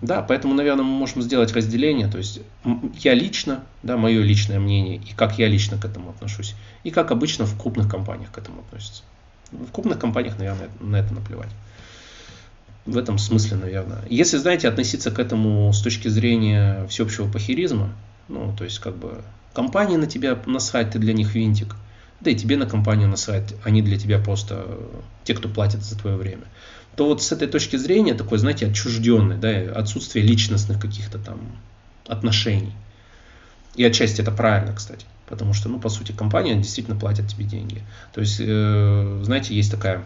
Да, 0.02 0.22
поэтому, 0.22 0.54
наверное, 0.54 0.84
мы 0.84 0.92
можем 0.92 1.22
сделать 1.22 1.52
разделение. 1.52 2.08
То 2.08 2.18
есть 2.18 2.40
я 2.98 3.14
лично, 3.14 3.62
да, 3.82 3.96
мое 3.96 4.22
личное 4.22 4.58
мнение, 4.58 4.96
и 4.96 5.14
как 5.14 5.38
я 5.38 5.46
лично 5.46 5.78
к 5.78 5.84
этому 5.84 6.10
отношусь, 6.10 6.54
и 6.84 6.90
как 6.90 7.10
обычно 7.10 7.44
в 7.44 7.60
крупных 7.60 7.88
компаниях 7.88 8.32
к 8.32 8.38
этому 8.38 8.60
относятся. 8.60 9.02
В 9.52 9.70
крупных 9.72 9.98
компаниях, 9.98 10.38
наверное, 10.38 10.68
на 10.80 10.96
это 10.96 11.12
наплевать. 11.12 11.50
в 12.86 12.96
этом 12.96 13.18
смысле, 13.18 13.56
наверное. 13.56 14.02
Если, 14.08 14.36
знаете, 14.38 14.68
относиться 14.68 15.10
к 15.10 15.18
этому 15.18 15.72
с 15.72 15.80
точки 15.80 16.08
зрения 16.08 16.86
всеобщего 16.88 17.30
похеризма, 17.30 17.92
ну, 18.28 18.54
то 18.56 18.64
есть, 18.64 18.78
как 18.78 18.96
бы, 18.96 19.22
компании 19.52 19.96
на 19.96 20.06
тебя 20.06 20.38
насрать, 20.46 20.92
ты 20.92 20.98
для 20.98 21.12
них 21.12 21.34
винтик, 21.34 21.76
да 22.20 22.30
и 22.30 22.34
тебе 22.34 22.56
на 22.56 22.66
компанию 22.66 23.08
насрать, 23.08 23.54
они 23.64 23.82
для 23.82 23.98
тебя 23.98 24.18
просто 24.18 24.66
те, 25.24 25.34
кто 25.34 25.48
платит 25.48 25.82
за 25.82 25.98
твое 25.98 26.16
время, 26.16 26.44
то 26.96 27.06
вот 27.06 27.22
с 27.22 27.32
этой 27.32 27.48
точки 27.48 27.76
зрения, 27.76 28.14
такой, 28.14 28.38
знаете, 28.38 28.66
отчужденный, 28.66 29.36
да, 29.36 29.72
отсутствие 29.72 30.24
личностных 30.24 30.80
каких-то 30.80 31.18
там 31.18 31.40
отношений. 32.06 32.72
И 33.76 33.84
отчасти 33.84 34.20
это 34.20 34.32
правильно, 34.32 34.74
кстати. 34.74 35.06
Потому 35.30 35.54
что, 35.54 35.68
ну, 35.68 35.78
по 35.78 35.88
сути, 35.88 36.12
компания 36.12 36.56
действительно 36.56 36.98
платит 36.98 37.28
тебе 37.28 37.44
деньги. 37.44 37.82
То 38.12 38.20
есть, 38.20 38.40
э, 38.40 39.20
знаете, 39.22 39.54
есть 39.54 39.70
такая, 39.70 40.04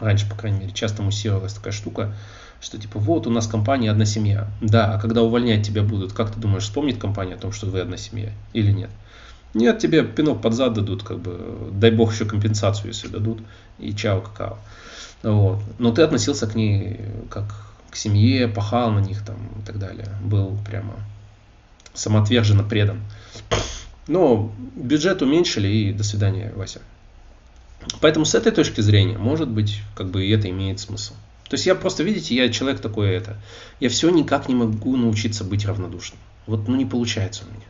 раньше, 0.00 0.28
по 0.28 0.34
крайней 0.34 0.60
мере, 0.60 0.72
часто 0.72 1.02
муссировалась 1.02 1.52
такая 1.52 1.72
штука, 1.72 2.14
что 2.60 2.78
типа 2.78 2.98
вот 2.98 3.26
у 3.26 3.30
нас 3.30 3.46
компания 3.46 3.90
одна 3.90 4.06
семья. 4.06 4.48
Да, 4.60 4.94
а 4.94 4.98
когда 4.98 5.22
увольнять 5.22 5.66
тебя 5.66 5.82
будут, 5.82 6.12
как 6.12 6.32
ты 6.32 6.40
думаешь, 6.40 6.64
вспомнит 6.64 6.98
компания 6.98 7.34
о 7.34 7.38
том, 7.38 7.52
что 7.52 7.66
вы 7.66 7.80
одна 7.80 7.98
семья 7.98 8.32
или 8.54 8.72
нет? 8.72 8.90
Нет, 9.52 9.78
тебе 9.78 10.04
пинок 10.04 10.40
под 10.40 10.54
зад 10.54 10.74
дадут, 10.74 11.02
как 11.02 11.18
бы, 11.18 11.70
дай 11.72 11.90
бог 11.90 12.12
еще 12.12 12.24
компенсацию, 12.24 12.88
если 12.88 13.08
дадут, 13.08 13.42
и 13.78 13.94
чао 13.94 14.20
какао. 14.20 14.58
Вот. 15.22 15.60
Но 15.78 15.92
ты 15.92 16.02
относился 16.02 16.46
к 16.46 16.54
ней 16.54 17.00
как 17.30 17.44
к 17.90 17.96
семье, 17.96 18.48
пахал 18.48 18.92
на 18.92 19.00
них 19.00 19.24
там 19.24 19.36
и 19.60 19.66
так 19.66 19.78
далее. 19.78 20.08
Был 20.22 20.56
прямо 20.64 20.94
самоотверженно 21.94 22.62
предан. 22.62 23.00
Но 24.06 24.52
бюджет 24.76 25.22
уменьшили 25.22 25.68
и 25.68 25.92
до 25.92 26.02
свидания, 26.04 26.52
Вася. 26.56 26.80
Поэтому 28.00 28.24
с 28.24 28.34
этой 28.34 28.52
точки 28.52 28.80
зрения, 28.80 29.18
может 29.18 29.48
быть, 29.48 29.80
как 29.94 30.10
бы 30.10 30.26
и 30.26 30.30
это 30.30 30.50
имеет 30.50 30.80
смысл. 30.80 31.14
То 31.48 31.54
есть 31.54 31.66
я 31.66 31.74
просто, 31.74 32.02
видите, 32.02 32.34
я 32.34 32.48
человек 32.48 32.80
такой 32.80 33.10
это. 33.10 33.36
Я 33.80 33.88
все 33.88 34.10
никак 34.10 34.48
не 34.48 34.54
могу 34.54 34.96
научиться 34.96 35.44
быть 35.44 35.66
равнодушным. 35.66 36.20
Вот, 36.46 36.68
ну, 36.68 36.76
не 36.76 36.86
получается 36.86 37.44
у 37.44 37.52
меня. 37.52 37.66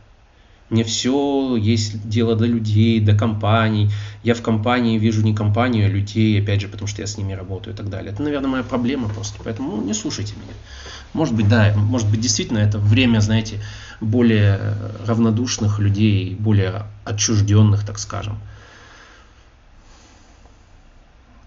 Мне 0.71 0.85
все 0.85 1.57
есть 1.57 2.07
дело 2.07 2.37
до 2.37 2.45
людей, 2.45 3.01
до 3.01 3.13
компаний. 3.13 3.91
Я 4.23 4.33
в 4.33 4.41
компании 4.41 4.97
вижу 4.97 5.21
не 5.21 5.35
компанию, 5.35 5.85
а 5.85 5.89
людей, 5.89 6.41
опять 6.41 6.61
же, 6.61 6.69
потому 6.69 6.87
что 6.87 7.01
я 7.01 7.07
с 7.07 7.17
ними 7.17 7.33
работаю 7.33 7.73
и 7.73 7.77
так 7.77 7.89
далее. 7.89 8.13
Это, 8.13 8.23
наверное, 8.23 8.49
моя 8.49 8.63
проблема 8.63 9.09
просто. 9.09 9.41
Поэтому 9.43 9.75
ну, 9.75 9.83
не 9.83 9.93
слушайте 9.93 10.33
меня. 10.37 10.53
Может 11.11 11.35
быть, 11.35 11.49
да, 11.49 11.73
может 11.75 12.09
быть, 12.09 12.21
действительно 12.21 12.59
это 12.59 12.79
время, 12.79 13.19
знаете, 13.19 13.59
более 13.99 14.77
равнодушных 15.05 15.79
людей, 15.79 16.35
более 16.35 16.85
отчужденных, 17.03 17.85
так 17.85 17.99
скажем. 17.99 18.39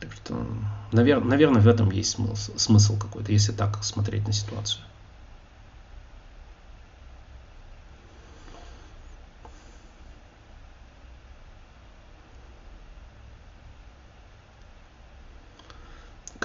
Так 0.01 0.11
что, 0.13 0.47
наверное, 0.93 1.63
в 1.63 1.67
этом 1.67 1.91
есть 1.91 2.11
смысл, 2.11 2.53
смысл 2.59 2.99
какой-то, 2.99 3.33
если 3.33 3.53
так 3.53 3.83
смотреть 3.85 4.27
на 4.27 4.35
ситуацию. 4.35 4.83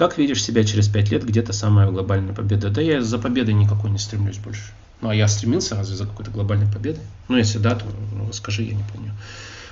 Как 0.00 0.16
видишь 0.16 0.42
себя 0.42 0.64
через 0.64 0.88
пять 0.88 1.10
лет, 1.10 1.26
где-то 1.26 1.52
самая 1.52 1.90
глобальная 1.90 2.32
победа? 2.32 2.70
Да 2.70 2.80
я 2.80 3.02
за 3.02 3.18
победой 3.18 3.52
никакой 3.52 3.90
не 3.90 3.98
стремлюсь 3.98 4.38
больше. 4.38 4.72
Ну, 5.02 5.10
а 5.10 5.14
я 5.14 5.28
стремился 5.28 5.76
разве 5.76 5.94
за 5.94 6.06
какой-то 6.06 6.30
глобальной 6.30 6.72
победой? 6.72 7.04
Ну, 7.28 7.36
если 7.36 7.58
да, 7.58 7.74
то 7.74 7.84
ну, 8.14 8.26
расскажи, 8.26 8.62
я 8.62 8.72
не 8.72 8.82
помню. 8.82 9.12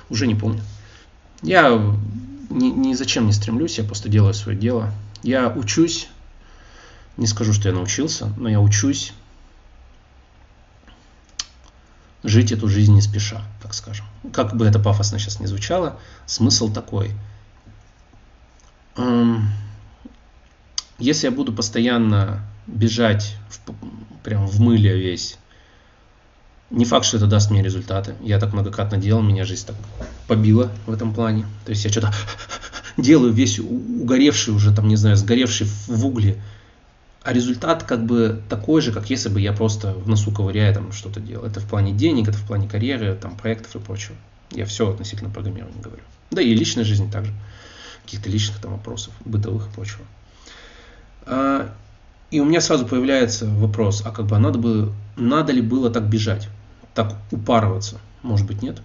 Уже 0.07 0.27
не 0.27 0.35
помню. 0.35 0.61
Я 1.41 1.71
ни, 2.51 2.67
ни 2.67 2.93
зачем 2.93 3.25
не 3.25 3.33
стремлюсь, 3.33 3.79
я 3.79 3.83
просто 3.83 4.07
делаю 4.07 4.35
свое 4.35 4.55
дело. 4.55 4.93
Я 5.23 5.49
учусь, 5.49 6.09
не 7.17 7.25
скажу, 7.25 7.51
что 7.51 7.67
я 7.67 7.73
научился, 7.73 8.31
но 8.37 8.49
я 8.49 8.61
учусь 8.61 9.13
жить 12.23 12.51
эту 12.51 12.67
жизнь 12.67 12.93
не 12.93 13.01
спеша, 13.01 13.41
так 13.63 13.73
скажем. 13.73 14.05
Как 14.31 14.55
бы 14.55 14.67
это 14.67 14.77
пафосно 14.77 15.17
сейчас 15.17 15.39
не 15.39 15.47
звучало, 15.47 15.99
смысл 16.27 16.71
такой. 16.71 17.15
Эм, 18.95 19.49
если 20.99 21.27
я 21.27 21.31
буду 21.31 21.53
постоянно 21.53 22.45
бежать 22.67 23.35
в, 23.49 23.59
прям 24.23 24.45
в 24.47 24.59
мыле 24.59 24.97
весь, 24.97 25.37
не 26.69 26.85
факт, 26.85 27.05
что 27.05 27.17
это 27.17 27.27
даст 27.27 27.49
мне 27.49 27.63
результаты. 27.63 28.13
Я 28.21 28.39
так 28.39 28.53
многократно 28.53 28.97
делал, 28.97 29.21
меня 29.21 29.43
жизнь 29.43 29.65
так 29.65 29.75
побила 30.27 30.71
в 30.85 30.93
этом 30.93 31.13
плане. 31.13 31.45
То 31.65 31.71
есть 31.71 31.83
я 31.83 31.89
что-то 31.91 32.13
делаю 32.97 33.33
весь 33.33 33.59
угоревший 33.59 34.53
уже, 34.53 34.73
там, 34.73 34.87
не 34.87 34.95
знаю, 34.95 35.15
сгоревший 35.15 35.67
в 35.87 36.05
угле. 36.05 36.39
А 37.23 37.33
результат 37.33 37.83
как 37.83 38.05
бы 38.05 38.41
такой 38.49 38.81
же, 38.81 38.91
как 38.91 39.09
если 39.09 39.29
бы 39.29 39.41
я 39.41 39.51
просто 39.51 39.93
в 39.93 40.07
носу 40.07 40.31
ковыряя 40.31 40.73
там 40.73 40.91
что-то 40.91 41.19
делал. 41.19 41.45
Это 41.45 41.59
в 41.59 41.65
плане 41.65 41.91
денег, 41.91 42.27
это 42.29 42.37
в 42.37 42.43
плане 42.43 42.67
карьеры, 42.67 43.15
там, 43.15 43.35
проектов 43.35 43.75
и 43.75 43.79
прочего. 43.79 44.15
Я 44.51 44.65
все 44.65 44.89
относительно 44.89 45.29
программирования 45.29 45.81
говорю. 45.81 46.03
Да 46.31 46.41
и 46.41 46.53
личной 46.53 46.83
жизни 46.83 47.09
также. 47.09 47.33
Каких-то 48.05 48.29
личных 48.29 48.59
там 48.59 48.71
вопросов, 48.71 49.13
бытовых 49.25 49.67
и 49.67 49.73
прочего. 49.73 50.05
А, 51.29 51.69
и 52.31 52.39
у 52.39 52.45
меня 52.45 52.59
сразу 52.59 52.85
появляется 52.85 53.45
вопрос, 53.45 54.01
а 54.03 54.11
как 54.11 54.25
бы 54.25 54.37
надо, 54.39 54.57
бы, 54.57 54.91
надо 55.15 55.53
ли 55.53 55.61
было 55.61 55.91
так 55.91 56.09
бежать, 56.09 56.49
так 56.95 57.15
упарываться? 57.31 57.99
Может 58.23 58.47
быть, 58.47 58.61
нет. 58.63 58.81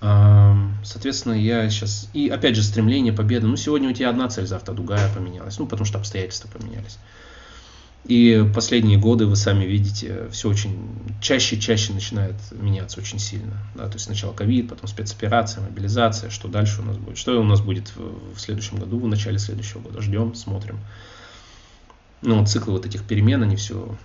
А, 0.00 0.56
соответственно, 0.82 1.34
я 1.34 1.68
сейчас... 1.70 2.08
И 2.14 2.28
опять 2.28 2.56
же, 2.56 2.62
стремление, 2.62 3.12
победы. 3.12 3.46
Ну, 3.46 3.56
сегодня 3.56 3.90
у 3.90 3.92
тебя 3.92 4.10
одна 4.10 4.28
цель, 4.28 4.46
завтра 4.46 4.72
другая 4.72 5.08
поменялась. 5.14 5.58
Ну, 5.58 5.66
потому 5.66 5.84
что 5.84 5.98
обстоятельства 5.98 6.48
поменялись. 6.48 6.98
И 8.04 8.44
последние 8.52 8.98
годы, 8.98 9.26
вы 9.26 9.36
сами 9.36 9.64
видите, 9.64 10.28
все 10.32 10.48
очень 10.48 10.76
чаще 11.20 11.54
и 11.54 11.60
чаще 11.60 11.92
начинает 11.92 12.34
меняться 12.50 13.00
очень 13.00 13.20
сильно. 13.20 13.56
Да? 13.76 13.86
То 13.86 13.94
есть 13.94 14.06
сначала 14.06 14.32
ковид, 14.32 14.68
потом 14.68 14.88
спецоперация, 14.88 15.62
мобилизация, 15.62 16.28
что 16.30 16.48
дальше 16.48 16.82
у 16.82 16.84
нас 16.84 16.96
будет. 16.96 17.16
Что 17.16 17.40
у 17.40 17.44
нас 17.44 17.60
будет 17.60 17.92
в, 17.94 18.38
следующем 18.40 18.78
году, 18.78 18.98
в 18.98 19.06
начале 19.06 19.38
следующего 19.38 19.80
года. 19.80 20.00
Ждем, 20.02 20.34
смотрим. 20.34 20.80
Ну, 22.22 22.44
циклы 22.44 22.72
вот 22.72 22.86
этих 22.86 23.04
перемен, 23.04 23.42
они 23.42 23.54
все 23.54 23.96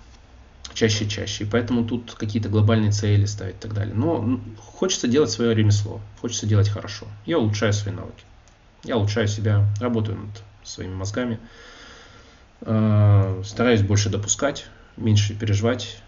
чаще 0.74 1.04
и 1.04 1.08
чаще. 1.08 1.42
И 1.42 1.46
поэтому 1.46 1.84
тут 1.84 2.14
какие-то 2.14 2.48
глобальные 2.48 2.92
цели 2.92 3.26
ставить 3.26 3.56
и 3.56 3.58
так 3.58 3.74
далее. 3.74 3.94
Но 3.94 4.40
хочется 4.58 5.08
делать 5.08 5.30
свое 5.30 5.54
ремесло, 5.54 6.00
хочется 6.20 6.46
делать 6.46 6.68
хорошо. 6.68 7.06
Я 7.26 7.38
улучшаю 7.38 7.72
свои 7.72 7.92
навыки. 7.92 8.24
Я 8.84 8.96
улучшаю 8.96 9.26
себя, 9.26 9.66
работаю 9.80 10.18
над 10.18 10.42
своими 10.62 10.94
мозгами. 10.94 11.40
Э, 12.60 13.42
стараюсь 13.44 13.82
больше 13.82 14.10
допускать, 14.10 14.66
меньше 14.96 15.34
переживать. 15.34 16.02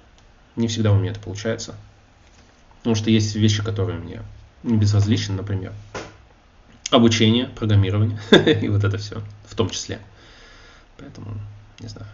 Не 0.56 0.68
всегда 0.68 0.92
у 0.92 0.98
меня 0.98 1.12
это 1.12 1.20
получается. 1.20 1.74
Потому 2.78 2.96
что 2.96 3.10
есть 3.10 3.34
вещи, 3.34 3.62
которые 3.62 3.98
мне 3.98 4.22
не 4.62 4.76
безразличны, 4.76 5.34
например. 5.34 5.72
Обучение, 6.90 7.46
программирование 7.46 8.18
и 8.62 8.68
вот 8.68 8.84
это 8.84 8.98
все 8.98 9.22
в 9.46 9.54
том 9.54 9.70
числе. 9.70 10.00
Поэтому, 10.98 11.38
не 11.78 11.88
знаю. 11.88 12.08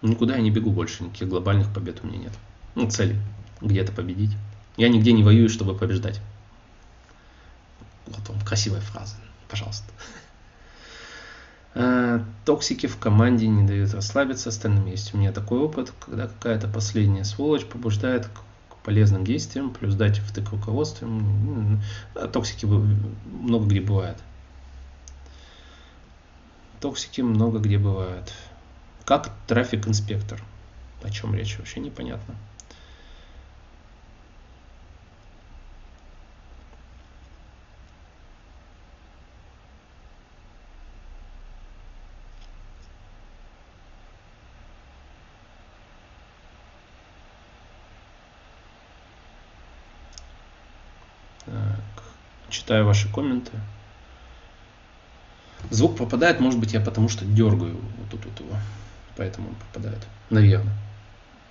Никуда 0.00 0.36
я 0.36 0.42
не 0.42 0.50
бегу 0.50 0.70
больше, 0.70 1.04
никаких 1.04 1.28
глобальных 1.28 1.72
побед 1.72 2.02
у 2.02 2.06
меня 2.06 2.18
нет. 2.18 2.32
Ну, 2.74 2.90
цели 2.90 3.16
где-то 3.60 3.92
победить. 3.92 4.32
Я 4.76 4.88
нигде 4.88 5.12
не 5.12 5.22
воюю, 5.22 5.48
чтобы 5.48 5.76
побеждать. 5.76 6.20
Вот 8.06 8.28
вам 8.28 8.40
красивая 8.40 8.80
фраза. 8.80 9.16
Пожалуйста. 9.48 9.84
Э, 11.74 12.20
токсики 12.44 12.86
в 12.86 12.98
команде 12.98 13.48
не 13.48 13.66
дают 13.66 13.94
расслабиться, 13.94 14.50
остальным 14.50 14.86
есть. 14.86 15.14
У 15.14 15.18
меня 15.18 15.32
такой 15.32 15.60
опыт, 15.60 15.92
когда 16.00 16.26
какая-то 16.26 16.68
последняя 16.68 17.24
сволочь 17.24 17.64
побуждает 17.64 18.26
к 18.26 18.76
полезным 18.84 19.24
действиям, 19.24 19.70
плюс 19.70 19.94
дать 19.94 20.18
втык 20.18 20.50
руководством. 20.50 21.80
Токсики 22.32 22.66
много 22.66 23.66
где 23.66 23.80
бывают. 23.80 24.18
Токсики 26.80 27.20
много 27.20 27.58
где 27.58 27.78
бывают. 27.78 28.32
Как 29.04 29.30
трафик-инспектор? 29.46 30.42
О 31.02 31.10
чем 31.10 31.34
речь 31.34 31.58
вообще 31.58 31.80
непонятно. 31.80 32.34
Читаю 52.72 52.86
ваши 52.86 53.12
комменты. 53.12 53.52
Звук 55.68 55.98
попадает, 55.98 56.40
может 56.40 56.58
быть, 56.58 56.72
я 56.72 56.80
потому 56.80 57.10
что 57.10 57.26
дергаю 57.26 57.74
вот 57.74 58.08
тут 58.10 58.24
вот 58.24 58.40
его. 58.40 58.56
Поэтому 59.14 59.50
он 59.50 59.54
попадает. 59.56 59.98
Наверное. 60.30 60.72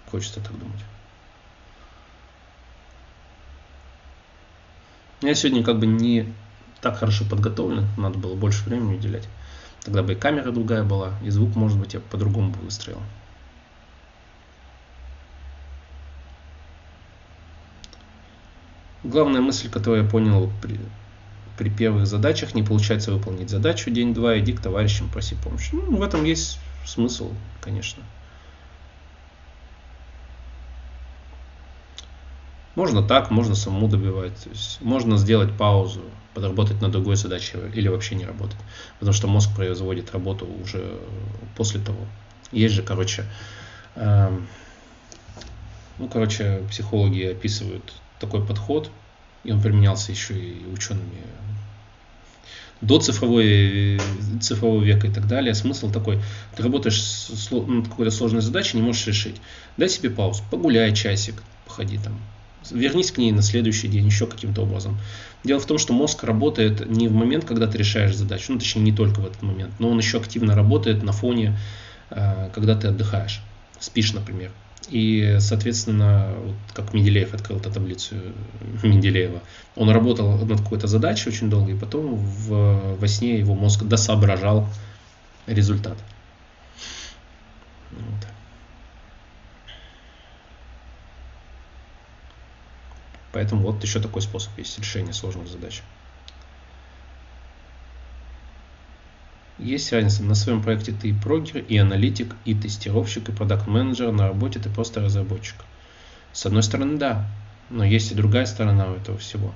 Хочется 0.10 0.40
так 0.40 0.58
думать. 0.58 0.82
Я 5.22 5.36
сегодня 5.36 5.64
как 5.64 5.78
бы 5.78 5.86
не 5.86 6.34
так 6.82 6.98
хорошо 6.98 7.24
подготовлен, 7.30 7.86
надо 7.98 8.18
было 8.18 8.34
больше 8.34 8.64
времени 8.66 8.96
уделять. 8.96 9.30
Тогда 9.86 10.02
бы 10.02 10.14
и 10.14 10.16
камера 10.16 10.52
другая 10.52 10.84
была, 10.84 11.12
и 11.24 11.30
звук, 11.30 11.56
может 11.56 11.78
быть, 11.78 11.94
я 11.94 12.00
по-другому 12.00 12.50
бы 12.50 12.60
выстроил. 12.62 13.00
Главная 19.04 19.42
мысль, 19.42 19.70
которую 19.70 20.04
я 20.04 20.10
понял 20.10 20.52
при, 20.64 20.80
при 21.62 21.70
первых 21.70 22.08
задачах, 22.08 22.56
не 22.56 22.64
получается 22.64 23.12
выполнить 23.12 23.52
задачу 23.52 23.92
день-два, 23.92 24.40
иди 24.40 24.52
к 24.52 24.62
товарищам, 24.62 25.08
проси 25.10 25.36
помощи. 25.36 25.70
Ну, 25.74 25.96
в 25.96 26.02
этом 26.02 26.24
есть 26.24 26.60
смысл, 26.88 27.36
конечно. 27.60 28.02
Можно 32.74 33.04
так, 33.04 33.30
можно 33.30 33.54
самому 33.54 33.88
добивать. 33.88 34.36
То 34.44 34.50
есть 34.50 34.82
можно 34.82 35.18
сделать 35.18 35.56
паузу, 35.56 36.02
подработать 36.34 36.82
на 36.82 36.90
другой 36.90 37.16
задаче 37.16 37.60
или 37.76 37.90
вообще 37.90 38.16
не 38.16 38.26
работать. 38.26 38.58
Потому 38.98 39.14
что 39.14 39.28
мозг 39.28 39.56
производит 39.56 40.12
работу 40.14 40.48
уже 40.48 40.98
после 41.56 41.80
того. 41.80 42.08
Есть 42.52 42.74
же, 42.74 42.82
короче, 42.82 43.26
э, 43.94 44.36
ну, 46.00 46.08
короче, 46.08 46.64
психологи 46.72 47.22
описывают 47.22 47.94
такой 48.18 48.44
подход, 48.44 48.90
и 49.44 49.52
он 49.52 49.62
применялся 49.62 50.12
еще 50.12 50.34
и 50.34 50.66
учеными 50.72 51.22
до 52.82 53.00
цифровой, 53.00 54.00
цифрового 54.42 54.84
века 54.84 55.08
и 55.08 55.12
так 55.12 55.28
далее. 55.28 55.54
Смысл 55.54 55.92
такой, 55.92 56.20
ты 56.56 56.64
работаешь 56.64 57.02
с, 57.02 57.52
над 57.52 57.88
какой-то 57.88 58.12
сложной 58.12 58.42
задачей, 58.42 58.78
не 58.78 58.84
можешь 58.84 59.06
решить. 59.08 59.36
Дай 59.78 59.88
себе 59.88 60.10
паузу, 60.10 60.44
погуляй 60.50 60.94
часик, 60.94 61.44
походи 61.68 62.00
там, 62.00 62.20
вернись 62.72 63.12
к 63.12 63.18
ней 63.18 63.32
на 63.32 63.44
следующий 63.44 63.88
день 63.88 64.06
еще 64.06 64.26
каким-то 64.26 64.64
образом. 64.64 65.00
Дело 65.44 65.60
в 65.60 65.66
том, 65.66 65.78
что 65.78 65.94
мозг 65.94 66.24
работает 66.24 66.90
не 66.90 67.08
в 67.08 67.14
момент, 67.14 67.46
когда 67.46 67.68
ты 67.68 67.78
решаешь 67.78 68.16
задачу, 68.16 68.54
ну 68.54 68.60
точнее 68.60 68.82
не 68.82 68.94
только 68.94 69.20
в 69.20 69.26
этот 69.26 69.42
момент, 69.42 69.74
но 69.80 69.90
он 69.90 69.98
еще 69.98 70.18
активно 70.18 70.56
работает 70.56 71.04
на 71.04 71.12
фоне, 71.12 71.58
э, 72.10 72.50
когда 72.54 72.76
ты 72.76 72.88
отдыхаешь, 72.88 73.42
спишь, 73.80 74.14
например. 74.14 74.52
И, 74.90 75.38
соответственно, 75.40 76.34
вот 76.38 76.56
как 76.74 76.94
Менделеев 76.94 77.34
открыл 77.34 77.60
эту 77.60 77.72
таблицу 77.72 78.16
Менделеева, 78.84 79.42
он 79.76 79.90
работал 79.90 80.38
над 80.46 80.60
какой-то 80.62 80.88
задачей 80.88 81.30
очень 81.30 81.50
долго, 81.50 81.72
и 81.72 81.78
потом 81.78 82.16
в, 82.16 82.98
во 82.98 83.08
сне 83.08 83.38
его 83.38 83.54
мозг 83.56 83.84
досоображал 83.84 84.68
результат. 85.48 85.98
Вот. 87.92 88.28
Поэтому 93.32 93.62
вот 93.62 93.84
еще 93.84 94.00
такой 94.00 94.22
способ 94.22 94.58
есть 94.58 94.78
решения 94.80 95.14
сложных 95.14 95.48
задач. 95.48 95.84
Есть 99.62 99.94
разница. 99.94 100.24
На 100.24 100.34
своем 100.34 100.64
проекте 100.64 100.92
ты 100.92 101.10
и 101.10 101.14
прогер, 101.14 101.60
и 101.60 101.78
аналитик, 101.78 102.36
и 102.46 102.56
тестировщик, 102.56 103.30
и 103.30 103.32
продакт-менеджер. 103.32 104.12
На 104.12 104.28
работе 104.28 104.60
ты 104.60 104.70
просто 104.70 105.02
разработчик. 105.02 105.56
С 106.34 106.46
одной 106.48 106.64
стороны, 106.64 106.98
да. 106.98 107.30
Но 107.70 107.86
есть 107.86 108.12
и 108.12 108.16
другая 108.16 108.48
сторона 108.48 108.88
у 108.88 108.96
этого 108.96 109.20
всего. 109.20 109.54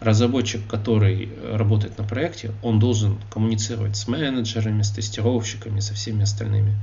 Разработчик, 0.00 0.66
который 0.68 1.32
работает 1.50 1.96
на 1.98 2.04
проекте, 2.04 2.52
он 2.62 2.78
должен 2.78 3.18
коммуницировать 3.32 3.96
с 3.96 4.06
менеджерами, 4.06 4.82
с 4.82 4.90
тестировщиками, 4.90 5.80
со 5.80 5.94
всеми 5.94 6.22
остальными. 6.22 6.76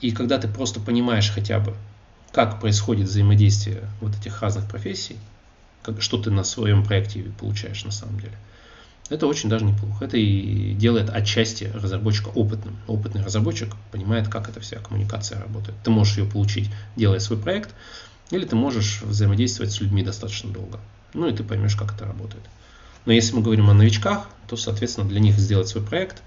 И 0.00 0.10
когда 0.10 0.38
ты 0.38 0.48
просто 0.48 0.80
понимаешь 0.80 1.30
хотя 1.30 1.60
бы, 1.60 1.74
как 2.32 2.60
происходит 2.60 3.06
взаимодействие 3.06 3.84
вот 4.00 4.14
этих 4.18 4.42
разных 4.42 4.68
профессий, 4.68 5.16
как, 5.82 6.02
что 6.02 6.18
ты 6.18 6.30
на 6.30 6.44
своем 6.44 6.84
проекте 6.84 7.22
получаешь 7.38 7.84
на 7.84 7.92
самом 7.92 8.18
деле. 8.18 8.36
Это 9.08 9.26
очень 9.26 9.48
даже 9.48 9.64
неплохо. 9.64 10.04
Это 10.04 10.16
и 10.16 10.74
делает 10.74 11.10
отчасти 11.10 11.70
разработчика 11.74 12.28
опытным. 12.30 12.76
Опытный 12.88 13.22
разработчик 13.22 13.74
понимает, 13.92 14.28
как 14.28 14.48
эта 14.48 14.60
вся 14.60 14.78
коммуникация 14.78 15.40
работает. 15.40 15.78
Ты 15.84 15.90
можешь 15.90 16.18
ее 16.18 16.24
получить, 16.24 16.70
делая 16.96 17.20
свой 17.20 17.38
проект, 17.38 17.74
или 18.30 18.44
ты 18.44 18.56
можешь 18.56 19.02
взаимодействовать 19.02 19.72
с 19.72 19.80
людьми 19.80 20.02
достаточно 20.02 20.50
долго. 20.50 20.80
Ну 21.14 21.28
и 21.28 21.32
ты 21.32 21.44
поймешь, 21.44 21.76
как 21.76 21.94
это 21.94 22.04
работает. 22.04 22.42
Но 23.04 23.12
если 23.12 23.36
мы 23.36 23.42
говорим 23.42 23.70
о 23.70 23.74
новичках, 23.74 24.28
то, 24.48 24.56
соответственно, 24.56 25.08
для 25.08 25.20
них 25.20 25.38
сделать 25.38 25.68
свой 25.68 25.84
проект 25.84 26.22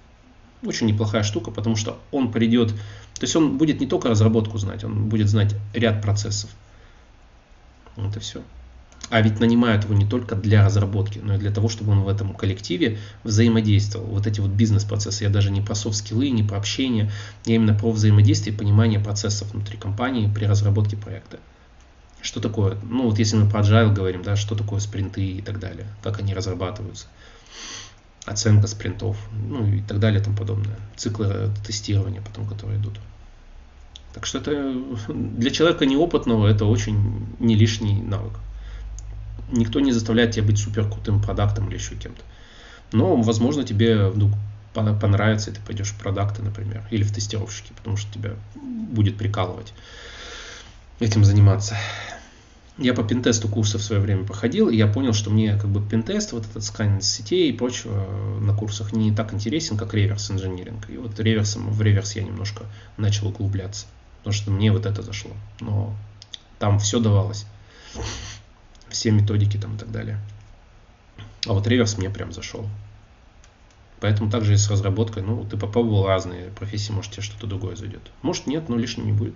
очень 0.64 0.88
неплохая 0.88 1.24
штука, 1.24 1.52
потому 1.52 1.76
что 1.76 2.00
он 2.12 2.32
придет, 2.32 2.70
то 2.70 3.22
есть 3.22 3.36
он 3.36 3.58
будет 3.58 3.80
не 3.80 3.88
только 3.88 4.10
разработку 4.10 4.58
знать, 4.58 4.84
он 4.84 5.08
будет 5.08 5.30
знать 5.30 5.56
ряд 5.74 6.02
процессов. 6.02 6.50
Вот 7.96 8.16
и 8.16 8.20
все. 8.20 8.42
А 9.10 9.22
ведь 9.22 9.40
нанимают 9.40 9.86
его 9.86 9.96
не 9.96 10.06
только 10.06 10.36
для 10.36 10.64
разработки, 10.64 11.20
но 11.20 11.36
и 11.36 11.38
для 11.40 11.52
того, 11.52 11.68
чтобы 11.68 11.94
он 11.94 12.02
в 12.02 12.08
этом 12.08 12.36
коллективе 12.36 13.00
взаимодействовал. 13.24 14.06
Вот 14.06 14.28
эти 14.28 14.40
вот 14.40 14.52
бизнес-процессы, 14.52 15.24
я 15.24 15.30
даже 15.32 15.50
не 15.50 15.62
про 15.62 15.74
софт-скиллы, 15.74 16.30
не 16.30 16.44
про 16.44 16.58
общение, 16.58 17.12
я 17.46 17.56
именно 17.56 17.74
про 17.74 17.92
взаимодействие 17.92 18.54
и 18.54 18.58
понимание 18.58 19.00
процессов 19.00 19.52
внутри 19.52 19.78
компании 19.78 20.32
при 20.32 20.46
разработке 20.46 20.96
проекта. 20.96 21.40
Что 22.22 22.40
такое, 22.40 22.78
ну 22.84 23.06
вот 23.06 23.18
если 23.18 23.38
мы 23.38 23.50
про 23.50 23.62
agile 23.62 23.94
говорим, 23.94 24.22
да, 24.22 24.36
что 24.36 24.54
такое 24.54 24.80
спринты 24.80 25.26
и 25.26 25.42
так 25.42 25.60
далее, 25.60 25.88
как 26.04 26.20
они 26.20 26.36
разрабатываются, 26.36 27.08
оценка 28.26 28.68
спринтов, 28.68 29.18
ну 29.32 29.66
и 29.66 29.82
так 29.82 30.00
далее 30.00 30.22
и 30.22 30.24
тому 30.24 30.38
подобное, 30.38 30.78
циклы 30.96 31.50
тестирования 31.66 32.22
потом, 32.22 32.46
которые 32.46 32.80
идут. 32.80 33.00
Так 34.14 34.28
что 34.28 34.38
это 34.38 34.76
для 35.08 35.50
человека 35.50 35.88
неопытного 35.88 36.48
это 36.48 36.66
очень 36.66 37.26
не 37.40 37.56
лишний 37.56 38.02
навык 38.02 38.34
никто 39.52 39.80
не 39.80 39.92
заставляет 39.92 40.32
тебя 40.32 40.46
быть 40.46 40.60
супер 40.60 40.90
крутым 40.90 41.22
продуктом 41.22 41.68
или 41.68 41.76
еще 41.76 41.96
кем-то. 41.96 42.22
Но, 42.92 43.16
возможно, 43.18 43.64
тебе 43.64 44.08
вдруг 44.08 44.32
понравится, 44.74 45.52
и 45.52 45.54
ты 45.54 45.62
пойдешь 45.62 45.90
в 45.90 45.96
продукты, 45.96 46.42
например, 46.42 46.84
или 46.92 47.04
в 47.04 47.12
тестировщики, 47.12 47.74
потому 47.76 47.98
что 47.98 48.12
тебя 48.14 48.32
будет 48.56 49.18
прикалывать 49.18 49.74
этим 51.00 51.26
заниматься. 51.26 51.78
Я 52.78 52.94
по 52.94 53.04
пентесту 53.04 53.50
курсы 53.50 53.78
в 53.78 53.84
свое 53.84 54.02
время 54.02 54.24
проходил, 54.24 54.70
и 54.70 54.78
я 54.78 54.88
понял, 54.88 55.12
что 55.12 55.30
мне 55.30 55.58
как 55.58 55.70
бы 55.70 55.82
пентест, 55.82 56.32
вот 56.32 56.46
этот 56.46 56.64
сканинг 56.64 57.04
сетей 57.04 57.50
и 57.50 57.54
прочего 57.54 58.40
на 58.40 58.56
курсах 58.56 58.94
не 58.94 59.12
так 59.14 59.34
интересен, 59.34 59.76
как 59.78 59.94
реверс 59.94 60.32
инжиниринг. 60.32 60.90
И 60.90 60.98
вот 60.98 61.20
реверсом, 61.20 61.70
в 61.70 61.82
реверс 61.82 62.16
я 62.16 62.24
немножко 62.24 62.64
начал 62.96 63.28
углубляться, 63.28 63.88
потому 64.20 64.34
что 64.34 64.52
мне 64.52 64.72
вот 64.72 64.86
это 64.86 65.02
зашло. 65.02 65.32
Но 65.60 65.94
там 66.58 66.80
все 66.80 67.02
давалось 67.02 67.46
все 68.90 69.12
методики 69.12 69.58
там 69.58 69.76
и 69.76 69.80
так 69.80 69.92
далее. 69.92 70.20
А 71.46 71.54
вот 71.54 71.68
реверс 71.68 71.98
мне 71.98 72.10
прям 72.10 72.32
зашел. 72.32 72.68
Поэтому 74.00 74.32
также 74.32 74.54
и 74.54 74.58
с 74.58 74.70
разработкой, 74.70 75.24
ну, 75.24 75.44
ты 75.44 75.58
попробовал 75.58 76.08
разные 76.08 76.52
профессии, 76.52 76.92
может 76.92 77.12
тебе 77.12 77.24
что-то 77.24 77.48
другое 77.48 77.76
зайдет. 77.76 78.02
Может 78.22 78.48
нет, 78.48 78.70
но 78.70 78.78
лишним 78.78 79.06
не 79.06 79.12
будет. 79.12 79.36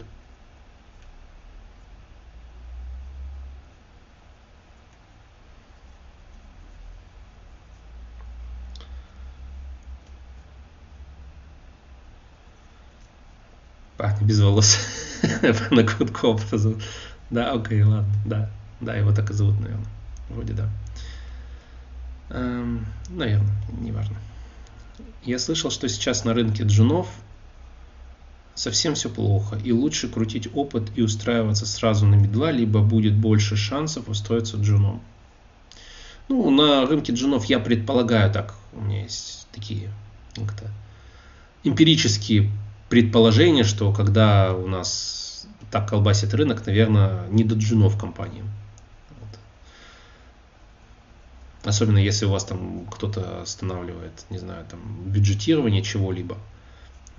А, 13.98 14.18
без 14.22 14.42
волос. 14.42 14.78
На 15.72 15.84
Крутков. 15.84 16.44
Да, 17.30 17.52
окей, 17.52 17.84
ладно, 17.84 18.14
да. 18.26 18.50
Да, 18.84 18.96
его 18.96 19.12
так 19.12 19.30
и 19.30 19.34
зовут, 19.34 19.60
наверное. 19.60 19.88
Вроде 20.30 20.54
да. 20.54 20.70
Эм, 22.30 22.86
наверное, 23.10 23.56
неважно. 23.80 24.16
Я 25.24 25.40
слышал, 25.40 25.72
что 25.72 25.88
сейчас 25.88 26.26
на 26.26 26.34
рынке 26.34 26.64
джунов 26.64 27.08
совсем 28.56 28.96
все 28.96 29.10
плохо, 29.10 29.58
и 29.64 29.72
лучше 29.72 30.10
крутить 30.10 30.50
опыт 30.54 30.92
и 30.96 31.02
устраиваться 31.02 31.66
сразу 31.66 32.06
на 32.06 32.16
медла, 32.16 32.52
либо 32.52 32.82
будет 32.82 33.16
больше 33.16 33.56
шансов 33.56 34.10
устроиться 34.10 34.58
джуном. 34.58 35.02
Ну, 36.30 36.50
на 36.52 36.86
рынке 36.86 37.14
джунов 37.14 37.46
я 37.46 37.60
предполагаю 37.60 38.32
так, 38.32 38.56
у 38.74 38.82
меня 38.82 39.04
есть 39.04 39.48
такие 39.52 39.90
как-то 40.36 40.70
эмпирические 41.64 42.50
предположения, 42.90 43.64
что 43.64 43.92
когда 43.92 44.54
у 44.54 44.68
нас 44.68 45.48
так 45.72 45.90
колбасит 45.90 46.34
рынок, 46.34 46.66
наверное, 46.66 47.28
не 47.30 47.44
до 47.44 47.56
джунов 47.56 47.98
компаниям. 47.98 48.48
Особенно 51.64 51.98
если 51.98 52.26
у 52.26 52.30
вас 52.30 52.44
там 52.44 52.86
кто-то 52.88 53.42
останавливает, 53.42 54.26
не 54.30 54.38
знаю, 54.38 54.66
там 54.70 54.80
бюджетирование 55.06 55.82
чего-либо. 55.82 56.38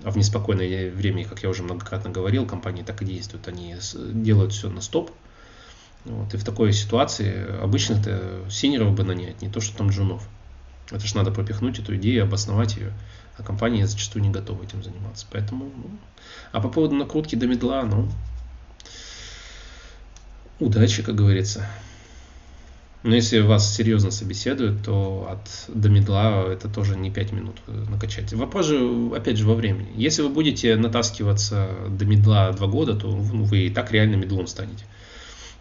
А 0.03 0.11
в 0.11 0.17
неспокойное 0.17 0.91
время, 0.91 1.25
как 1.25 1.41
я 1.41 1.49
уже 1.49 1.63
многократно 1.63 2.11
говорил, 2.11 2.45
компании 2.45 2.83
так 2.83 3.01
и 3.01 3.05
действуют. 3.05 3.47
Они 3.47 3.75
делают 3.93 4.53
все 4.53 4.69
на 4.69 4.81
стоп. 4.81 5.11
Вот, 6.03 6.33
и 6.35 6.37
в 6.37 6.43
такой 6.43 6.73
ситуации 6.73 7.59
обычно 7.61 7.95
это 7.95 8.45
синеров 8.49 8.93
бы 8.93 9.03
нанять, 9.03 9.41
не 9.41 9.49
то, 9.49 9.61
что 9.61 9.75
там 9.75 9.89
джунов. 9.89 10.27
Это 10.91 11.07
же 11.07 11.15
надо 11.15 11.31
пропихнуть 11.31 11.79
эту 11.79 11.95
идею, 11.95 12.23
обосновать 12.23 12.77
ее. 12.77 12.93
А 13.37 13.43
компании 13.43 13.83
зачастую 13.83 14.21
не 14.21 14.29
готовы 14.29 14.65
этим 14.65 14.83
заниматься. 14.83 15.25
Поэтому, 15.31 15.65
ну, 15.75 15.89
а 16.51 16.61
по 16.61 16.69
поводу 16.69 16.95
накрутки 16.95 17.35
до 17.35 17.47
медла, 17.47 17.81
ну, 17.83 18.07
удачи, 20.59 21.01
как 21.01 21.15
говорится. 21.15 21.67
Но 23.05 23.13
если 23.13 23.39
вас 23.41 23.71
серьезно 23.71 24.09
собеседуют, 24.09 24.83
то 24.83 25.29
от 25.29 25.47
до 25.67 25.89
медла 25.89 26.51
это 26.51 26.67
тоже 26.67 26.97
не 26.97 27.11
5 27.11 27.31
минут 27.33 27.61
накачать. 27.67 28.33
Вопрос 28.33 28.65
же, 28.65 29.11
опять 29.15 29.37
же, 29.37 29.45
во 29.45 29.53
времени. 29.53 29.91
Если 29.95 30.23
вы 30.23 30.29
будете 30.29 30.75
натаскиваться 30.75 31.69
до 31.87 32.03
медла 32.03 32.51
2 32.51 32.65
года, 32.65 32.95
то 32.95 33.05
ну, 33.07 33.43
вы 33.43 33.67
и 33.67 33.69
так 33.69 33.91
реально 33.91 34.15
медлом 34.15 34.47
станете 34.47 34.85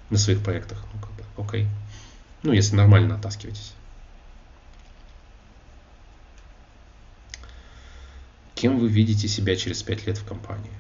на 0.09 0.17
своих 0.17 0.43
проектах. 0.43 0.83
Ну, 0.95 1.01
как 1.01 1.11
бы, 1.13 1.23
окей. 1.37 1.67
Ну, 2.43 2.55
если 2.55 2.77
нормально 2.77 3.17
натаскиваетесь. 3.17 3.75
Кем 8.55 8.79
вы 8.79 8.89
видите 8.89 9.29
себя 9.29 9.55
через 9.55 9.83
5 9.83 10.07
лет 10.07 10.17
в 10.17 10.25
компании? 10.25 10.73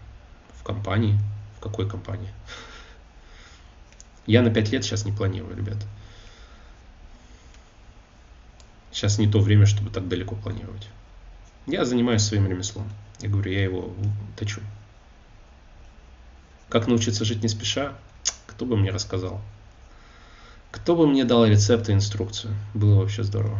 В 0.54 0.62
компании? 0.62 1.18
В 1.58 1.60
какой 1.60 1.86
компании? 1.86 2.32
Я 4.26 4.40
на 4.40 4.48
5 4.48 4.72
лет 4.72 4.82
сейчас 4.82 5.04
не 5.04 5.12
планирую, 5.12 5.54
ребят. 5.54 5.76
Сейчас 8.94 9.18
не 9.18 9.26
то 9.26 9.40
время, 9.40 9.66
чтобы 9.66 9.90
так 9.90 10.06
далеко 10.06 10.36
планировать. 10.36 10.88
Я 11.66 11.84
занимаюсь 11.84 12.22
своим 12.22 12.46
ремеслом. 12.46 12.88
Я 13.20 13.28
говорю, 13.28 13.50
я 13.50 13.64
его 13.64 13.92
точу. 14.36 14.60
Как 16.68 16.86
научиться 16.86 17.24
жить 17.24 17.42
не 17.42 17.48
спеша? 17.48 17.94
Кто 18.46 18.64
бы 18.66 18.76
мне 18.76 18.92
рассказал? 18.92 19.40
Кто 20.70 20.94
бы 20.94 21.08
мне 21.08 21.24
дал 21.24 21.44
рецепт 21.44 21.88
и 21.88 21.92
инструкцию? 21.92 22.54
Было 22.72 23.00
вообще 23.00 23.24
здорово. 23.24 23.58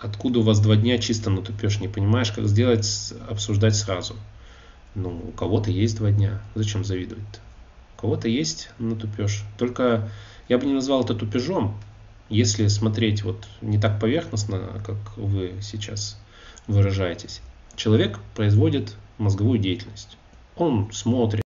Откуда 0.00 0.40
у 0.40 0.42
вас 0.42 0.58
два 0.58 0.74
дня 0.74 0.98
чисто 0.98 1.30
натупешь? 1.30 1.78
Не 1.78 1.86
понимаешь, 1.86 2.32
как 2.32 2.48
сделать, 2.48 3.14
обсуждать 3.28 3.76
сразу. 3.76 4.16
Ну, 4.96 5.28
у 5.28 5.30
кого-то 5.30 5.70
есть 5.70 5.96
два 5.98 6.10
дня. 6.10 6.42
Зачем 6.56 6.84
завидовать-то? 6.84 7.38
Кого-то 7.98 8.28
есть 8.28 8.70
натупеж. 8.78 9.44
Только 9.58 10.08
я 10.48 10.58
бы 10.58 10.66
не 10.66 10.72
назвал 10.72 11.04
это 11.04 11.14
тупежом, 11.14 11.74
если 12.28 12.68
смотреть 12.68 13.22
вот 13.22 13.48
не 13.60 13.78
так 13.78 14.00
поверхностно, 14.00 14.82
как 14.86 15.16
вы 15.16 15.54
сейчас 15.60 16.18
выражаетесь. 16.66 17.40
Человек 17.74 18.18
производит 18.34 18.94
мозговую 19.18 19.58
деятельность. 19.58 20.16
Он 20.56 20.90
смотрит, 20.92 21.42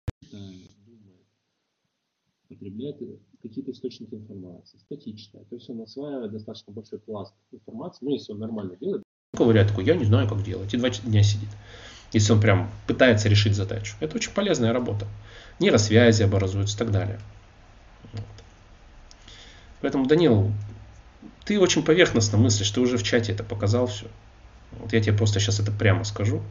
потребляет 2.48 2.97
какие-то 3.43 3.73
источники 3.73 4.14
информации, 4.14 4.78
статичная. 4.78 5.44
То 5.44 5.56
есть 5.56 5.68
он 5.70 5.81
осваивает 5.82 6.32
достаточно 6.32 6.73
большой 6.73 6.98
пласт 6.98 7.35
информации, 7.52 8.05
ну, 8.05 8.12
если 8.12 8.32
он 8.32 8.39
нормально 8.39 8.77
делает. 8.81 9.02
Ковыряет 9.36 9.68
такой, 9.68 9.85
я 9.85 9.97
не 9.97 10.05
знаю, 10.05 10.28
как 10.28 10.43
делать, 10.43 10.73
и 10.73 10.77
два 10.77 10.90
дня 10.90 11.23
сидит. 11.23 11.48
Если 12.12 12.32
он 12.32 12.40
прям 12.40 12.70
пытается 12.86 13.28
решить 13.28 13.55
задачу. 13.55 13.97
Это 14.01 14.16
очень 14.16 14.32
полезная 14.32 14.73
работа 14.73 15.06
нейросвязи 15.58 16.22
образуются 16.22 16.76
и 16.76 16.78
так 16.78 16.90
далее. 16.90 17.20
Вот. 18.12 18.24
Поэтому, 19.80 20.06
Данил, 20.06 20.52
ты 21.44 21.58
очень 21.60 21.82
поверхностно 21.82 22.38
мыслишь, 22.38 22.70
ты 22.70 22.80
уже 22.80 22.98
в 22.98 23.02
чате 23.02 23.32
это 23.32 23.44
показал 23.44 23.86
все. 23.86 24.06
Вот 24.72 24.92
я 24.92 25.00
тебе 25.00 25.16
просто 25.16 25.40
сейчас 25.40 25.60
это 25.60 25.72
прямо 25.72 26.04
скажу. 26.04 26.42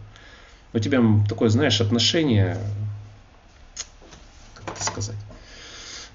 У 0.73 0.79
тебя 0.79 1.01
такое, 1.27 1.49
знаешь, 1.49 1.79
отношение, 1.79 2.57
как 4.55 4.75
это 4.75 4.83
сказать, 4.83 5.15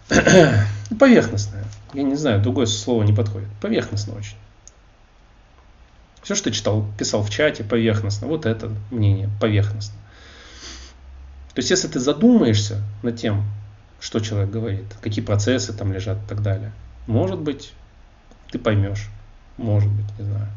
поверхностное. 0.98 1.64
Я 1.94 2.02
не 2.02 2.16
знаю, 2.16 2.42
другое 2.42 2.66
слово 2.66 3.04
не 3.04 3.12
подходит. 3.12 3.48
Поверхностно 3.60 4.14
очень. 4.14 4.36
Все, 6.22 6.34
что 6.34 6.50
читал, 6.50 6.86
писал 6.98 7.22
в 7.22 7.30
чате, 7.30 7.64
поверхностно. 7.64 8.26
Вот 8.26 8.46
это 8.46 8.70
мнение, 8.90 9.30
поверхностно. 9.40 9.94
То 11.54 11.58
есть, 11.58 11.70
если 11.70 11.88
ты 11.88 11.98
задумаешься 11.98 12.82
над 13.02 13.16
тем, 13.16 13.44
что 13.98 14.20
человек 14.20 14.50
говорит, 14.50 14.86
какие 15.02 15.24
процессы 15.24 15.72
там 15.72 15.92
лежат 15.92 16.22
и 16.22 16.26
так 16.28 16.42
далее, 16.42 16.72
может 17.06 17.40
быть, 17.40 17.72
ты 18.50 18.58
поймешь. 18.58 19.08
Может 19.56 19.90
быть, 19.90 20.06
не 20.18 20.24
знаю. 20.24 20.48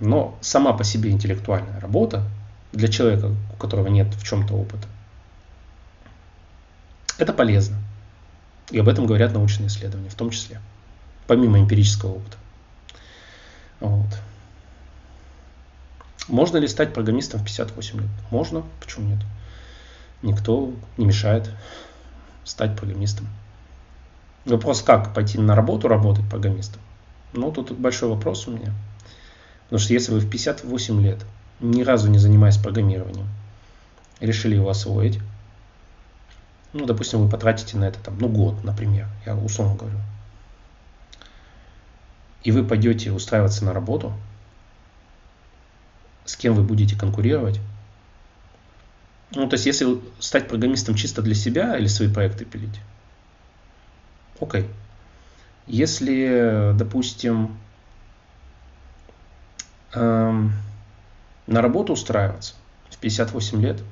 Но 0.00 0.38
сама 0.40 0.72
по 0.72 0.84
себе 0.84 1.10
интеллектуальная 1.10 1.80
работа 1.80 2.22
для 2.72 2.88
человека, 2.88 3.34
у 3.52 3.56
которого 3.56 3.88
нет 3.88 4.14
в 4.14 4.24
чем-то 4.24 4.54
опыта, 4.54 4.86
это 7.18 7.32
полезно. 7.32 7.76
И 8.70 8.78
об 8.78 8.88
этом 8.88 9.06
говорят 9.06 9.32
научные 9.32 9.68
исследования, 9.68 10.10
в 10.10 10.14
том 10.14 10.30
числе, 10.30 10.60
помимо 11.26 11.58
эмпирического 11.58 12.16
опыта. 12.16 12.36
Вот. 13.80 14.18
Можно 16.26 16.58
ли 16.58 16.66
стать 16.66 16.92
программистом 16.92 17.40
в 17.40 17.44
58 17.44 18.00
лет? 18.00 18.10
Можно, 18.30 18.64
почему 18.80 19.08
нет? 19.08 19.20
Никто 20.22 20.72
не 20.96 21.06
мешает 21.06 21.50
стать 22.44 22.76
программистом. 22.76 23.28
Вопрос, 24.44 24.82
как 24.82 25.14
пойти 25.14 25.38
на 25.38 25.54
работу 25.54 25.88
работать 25.88 26.28
программистом? 26.28 26.80
Ну, 27.32 27.52
тут 27.52 27.72
большой 27.72 28.08
вопрос 28.08 28.48
у 28.48 28.50
меня. 28.50 28.72
Потому 29.64 29.80
что 29.80 29.92
если 29.92 30.12
вы 30.12 30.20
в 30.20 30.28
58 30.28 31.02
лет, 31.02 31.24
ни 31.60 31.82
разу 31.82 32.08
не 32.08 32.18
занимаясь 32.18 32.56
программированием, 32.56 33.28
решили 34.20 34.56
его 34.56 34.70
освоить, 34.70 35.20
ну, 36.72 36.84
допустим, 36.84 37.20
вы 37.20 37.30
потратите 37.30 37.76
на 37.76 37.84
это 37.84 37.98
там, 38.00 38.18
ну, 38.18 38.28
год, 38.28 38.64
например, 38.64 39.08
я 39.24 39.36
условно 39.36 39.76
говорю, 39.76 39.98
и 42.42 42.50
вы 42.50 42.64
пойдете 42.64 43.12
устраиваться 43.12 43.64
на 43.64 43.72
работу– 43.72 44.12
с 46.28 46.36
кем 46.36 46.54
вы 46.54 46.62
будете 46.62 46.94
конкурировать. 46.94 47.58
Ну, 49.30 49.48
то 49.48 49.54
есть, 49.54 49.64
если 49.64 49.98
стать 50.20 50.46
программистом 50.46 50.94
чисто 50.94 51.22
для 51.22 51.34
себя 51.34 51.76
или 51.78 51.86
свои 51.86 52.08
проекты 52.12 52.44
пилить, 52.44 52.80
окей. 54.38 54.66
Если, 55.66 56.72
допустим, 56.74 57.56
эм, 59.94 60.52
на 61.46 61.62
работу 61.62 61.94
устраиваться 61.94 62.54
в 62.90 62.98
58 62.98 63.62
лет, 63.62 63.82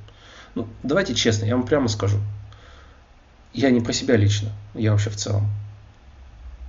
ну, 0.53 0.67
давайте 0.83 1.15
честно, 1.15 1.45
я 1.45 1.55
вам 1.55 1.65
прямо 1.65 1.87
скажу. 1.87 2.17
Я 3.53 3.71
не 3.71 3.81
про 3.81 3.93
себя 3.93 4.15
лично, 4.15 4.49
я 4.75 4.91
вообще 4.91 5.09
в 5.09 5.15
целом. 5.15 5.47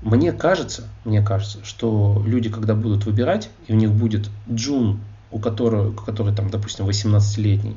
Мне 0.01 0.33
кажется, 0.33 0.89
мне 1.05 1.23
кажется, 1.23 1.63
что 1.65 2.23
люди, 2.27 2.49
когда 2.49 2.75
будут 2.75 3.05
выбирать, 3.05 3.51
и 3.67 3.73
у 3.75 3.77
них 3.77 3.93
будет 3.93 4.31
джун 4.51 5.01
у 5.31 5.39
которого, 5.39 5.93
который 5.93 6.35
там, 6.35 6.51
допустим, 6.51 6.87
18-летний, 6.87 7.77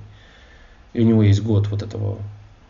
и 0.94 1.02
у 1.02 1.04
него 1.04 1.24
есть 1.24 1.42
год 1.42 1.68
вот 1.68 1.82
этого 1.82 2.18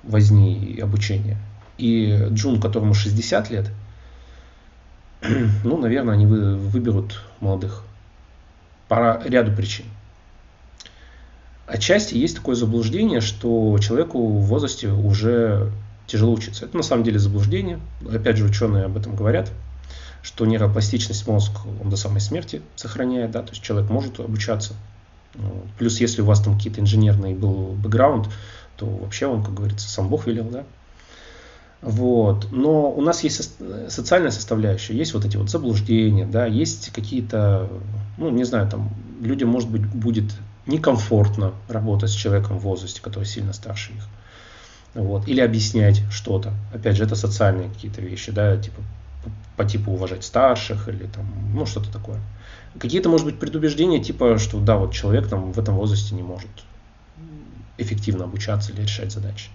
возни 0.04 0.58
и 0.58 0.80
обучения, 0.80 1.38
и 1.78 2.28
Джун, 2.32 2.60
которому 2.60 2.94
60 2.94 3.50
лет, 3.52 3.72
ну, 5.64 5.78
наверное, 5.78 6.16
они 6.16 6.26
выберут 6.26 7.22
молодых 7.40 7.84
по 8.88 9.22
ряду 9.26 9.56
причин. 9.56 9.86
Отчасти 11.68 12.16
есть 12.16 12.36
такое 12.36 12.56
заблуждение, 12.56 13.22
что 13.22 13.78
человеку 13.80 14.28
в 14.28 14.46
возрасте 14.48 14.90
уже 14.90 15.72
тяжело 16.06 16.34
учиться. 16.34 16.66
Это 16.66 16.76
на 16.76 16.84
самом 16.84 17.04
деле 17.04 17.18
заблуждение. 17.18 17.80
Опять 18.12 18.36
же, 18.36 18.44
ученые 18.44 18.84
об 18.84 18.98
этом 18.98 19.16
говорят 19.16 19.50
что 20.22 20.46
нейропластичность 20.46 21.28
мозг 21.28 21.52
он 21.82 21.90
до 21.90 21.98
самой 21.98 22.22
смерти 22.22 22.62
сохраняет, 22.76 23.32
да, 23.32 23.42
то 23.42 23.50
есть 23.52 23.62
человек 23.62 23.90
может 23.90 24.20
обучаться. 24.20 24.74
Ну, 25.34 25.64
плюс, 25.78 26.00
если 26.00 26.22
у 26.22 26.26
вас 26.26 26.42
там 26.42 26.58
какие-то 26.58 26.82
инженерный 26.82 27.34
был 27.34 27.74
бэкграунд, 27.74 28.30
то 28.76 28.86
вообще 28.86 29.28
он, 29.28 29.44
как 29.44 29.54
говорится, 29.54 29.88
сам 29.88 30.10
Бог 30.10 30.28
велел, 30.28 30.50
да. 30.50 30.64
Вот. 31.82 32.52
Но 32.52 32.92
у 32.92 33.02
нас 33.02 33.24
есть 33.24 33.58
социальная 33.90 34.32
составляющая, 34.32 34.96
есть 34.96 35.14
вот 35.14 35.26
эти 35.26 35.38
вот 35.38 35.50
заблуждения, 35.50 36.26
да, 36.26 36.46
есть 36.46 36.92
какие-то, 36.92 37.70
ну, 38.18 38.30
не 38.30 38.44
знаю, 38.44 38.70
там, 38.70 38.92
людям, 39.22 39.50
может 39.50 39.70
быть, 39.70 39.86
будет 39.86 40.32
некомфортно 40.68 41.54
работать 41.68 42.12
с 42.12 42.14
человеком 42.14 42.60
в 42.60 42.64
возрасте, 42.64 43.02
который 43.02 43.26
сильно 43.26 43.54
старше 43.54 43.94
их. 43.94 44.08
Вот. 44.94 45.28
Или 45.28 45.42
объяснять 45.42 46.04
что-то. 46.12 46.54
Опять 46.74 46.98
же, 46.98 47.04
это 47.06 47.16
социальные 47.16 47.70
какие-то 47.70 48.02
вещи, 48.02 48.32
да, 48.32 48.58
типа 48.58 48.82
по 49.58 49.66
типу 49.66 49.92
уважать 49.92 50.24
старших 50.24 50.88
или 50.88 51.06
там, 51.08 51.26
ну, 51.54 51.66
что-то 51.66 51.92
такое. 51.92 52.20
Какие-то, 52.80 53.10
может 53.10 53.26
быть, 53.26 53.40
предубеждения, 53.40 54.02
типа, 54.02 54.38
что 54.38 54.60
да, 54.60 54.78
вот 54.78 54.94
человек 54.94 55.28
там 55.28 55.52
в 55.52 55.60
этом 55.60 55.76
возрасте 55.76 56.16
не 56.16 56.24
может 56.24 56.50
эффективно 57.78 58.26
обучаться 58.26 58.72
или 58.72 58.82
решать 58.82 59.12
задачи. 59.12 59.50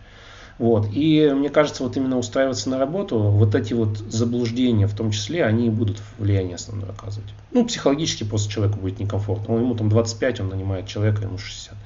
Вот. 0.58 0.88
И 0.92 1.30
мне 1.34 1.50
кажется, 1.50 1.82
вот 1.82 1.96
именно 1.96 2.18
устраиваться 2.18 2.70
на 2.70 2.78
работу, 2.78 3.18
вот 3.18 3.54
эти 3.54 3.74
вот 3.74 3.98
заблуждения 3.98 4.86
в 4.86 4.94
том 4.94 5.10
числе, 5.10 5.44
они 5.44 5.68
будут 5.68 6.00
влияние 6.18 6.54
основное 6.54 6.90
оказывать. 6.90 7.28
Ну, 7.52 7.66
психологически 7.66 8.24
просто 8.24 8.50
человеку 8.50 8.78
будет 8.78 8.98
некомфортно. 8.98 9.54
Он, 9.54 9.60
ему 9.60 9.74
там 9.74 9.88
25, 9.88 10.40
он 10.40 10.48
нанимает 10.48 10.86
человека, 10.86 11.22
ему 11.22 11.36
60. 11.36 11.72
То 11.72 11.78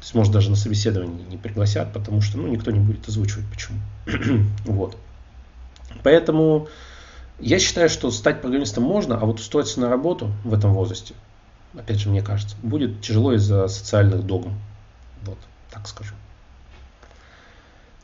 есть, 0.00 0.14
может, 0.14 0.32
даже 0.32 0.50
на 0.50 0.56
собеседование 0.56 1.24
не 1.28 1.36
пригласят, 1.36 1.92
потому 1.92 2.20
что, 2.20 2.38
ну, 2.38 2.48
никто 2.48 2.70
не 2.70 2.80
будет 2.80 3.08
озвучивать, 3.08 3.46
почему. 3.50 3.78
вот. 4.64 4.96
Поэтому 6.02 6.68
я 7.38 7.58
считаю, 7.58 7.88
что 7.88 8.10
стать 8.10 8.40
программистом 8.40 8.84
можно, 8.84 9.16
а 9.16 9.24
вот 9.24 9.40
устроиться 9.40 9.80
на 9.80 9.88
работу 9.88 10.30
в 10.44 10.52
этом 10.54 10.72
возрасте, 10.72 11.14
опять 11.76 11.98
же, 11.98 12.08
мне 12.08 12.22
кажется, 12.22 12.56
будет 12.62 13.00
тяжело 13.00 13.32
из-за 13.34 13.68
социальных 13.68 14.24
догм. 14.24 14.58
Вот. 15.24 15.38
Так 15.70 15.86
скажу. 15.86 16.14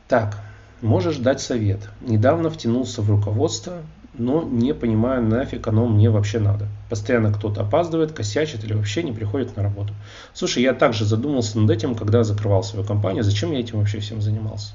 Так, 0.07 0.37
можешь 0.81 1.17
дать 1.17 1.41
совет. 1.41 1.89
Недавно 2.01 2.49
втянулся 2.49 3.01
в 3.01 3.09
руководство, 3.09 3.81
но 4.13 4.43
не 4.43 4.73
понимаю, 4.73 5.23
нафиг 5.23 5.67
оно 5.67 5.87
мне 5.87 6.09
вообще 6.09 6.39
надо. 6.39 6.67
Постоянно 6.89 7.33
кто-то 7.33 7.61
опаздывает, 7.61 8.13
косячит 8.13 8.63
или 8.63 8.73
вообще 8.73 9.03
не 9.03 9.11
приходит 9.11 9.57
на 9.57 9.63
работу. 9.63 9.93
Слушай, 10.33 10.63
я 10.63 10.73
также 10.73 11.05
задумался 11.05 11.59
над 11.59 11.69
этим, 11.71 11.95
когда 11.95 12.23
закрывал 12.23 12.63
свою 12.63 12.85
компанию. 12.85 13.23
Зачем 13.23 13.51
я 13.51 13.59
этим 13.59 13.79
вообще 13.79 13.99
всем 13.99 14.21
занимался? 14.21 14.73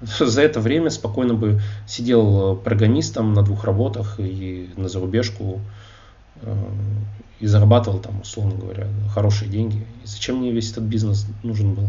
За 0.20 0.42
это 0.42 0.60
время 0.60 0.90
спокойно 0.90 1.34
бы 1.34 1.60
сидел 1.86 2.56
программистом 2.56 3.32
на 3.34 3.42
двух 3.42 3.64
работах 3.64 4.16
и 4.18 4.70
на 4.76 4.88
зарубежку 4.88 5.60
э, 6.42 6.54
и 7.40 7.46
зарабатывал 7.46 7.98
там, 7.98 8.20
условно 8.20 8.54
говоря, 8.54 8.86
хорошие 9.12 9.50
деньги. 9.50 9.78
И 10.04 10.06
зачем 10.06 10.38
мне 10.38 10.52
весь 10.52 10.70
этот 10.72 10.84
бизнес 10.84 11.26
нужен 11.42 11.74
был? 11.74 11.88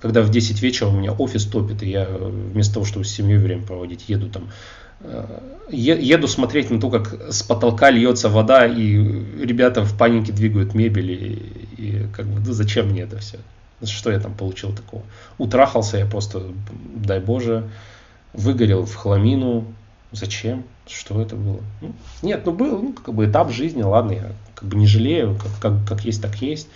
Когда 0.00 0.22
в 0.22 0.30
10 0.30 0.60
вечера 0.60 0.88
у 0.88 0.92
меня 0.92 1.12
офис 1.12 1.44
топит, 1.44 1.82
и 1.82 1.90
я 1.90 2.06
вместо 2.06 2.74
того, 2.74 2.86
чтобы 2.86 3.04
с 3.04 3.10
семьей 3.10 3.38
время 3.38 3.62
проводить, 3.62 4.08
еду 4.08 4.28
там 4.28 4.50
э, 5.00 5.38
еду 5.70 6.28
смотреть 6.28 6.70
на 6.70 6.80
то, 6.80 6.90
как 6.90 7.32
с 7.32 7.42
потолка 7.42 7.90
льется 7.90 8.28
вода, 8.28 8.66
и 8.66 8.96
ребята 9.42 9.84
в 9.84 9.96
панике 9.96 10.32
двигают 10.32 10.74
мебель, 10.74 11.10
и, 11.12 11.82
и 11.82 12.06
как 12.14 12.26
бы, 12.26 12.40
да 12.40 12.52
зачем 12.52 12.88
мне 12.88 13.02
это 13.02 13.18
все? 13.18 13.38
Что 13.88 14.10
я 14.10 14.20
там 14.20 14.34
получил 14.34 14.74
такого? 14.74 15.02
Утрахался 15.38 15.98
я 15.98 16.06
просто, 16.06 16.42
дай 16.94 17.20
Боже, 17.20 17.68
выгорел 18.32 18.84
в 18.84 18.94
хламину. 18.94 19.64
Зачем? 20.12 20.64
Что 20.86 21.20
это 21.20 21.34
было? 21.34 21.60
Ну, 21.80 21.92
нет, 22.22 22.44
ну 22.46 22.52
был 22.52 22.82
ну, 22.82 22.92
как 22.92 23.14
бы 23.14 23.26
этап 23.26 23.50
жизни, 23.50 23.82
ладно, 23.82 24.12
я 24.12 24.32
как 24.54 24.68
бы 24.68 24.76
не 24.76 24.86
жалею, 24.86 25.36
как, 25.40 25.50
как, 25.60 25.88
как 25.88 26.04
есть, 26.04 26.22
так 26.22 26.36
есть. 26.40 26.68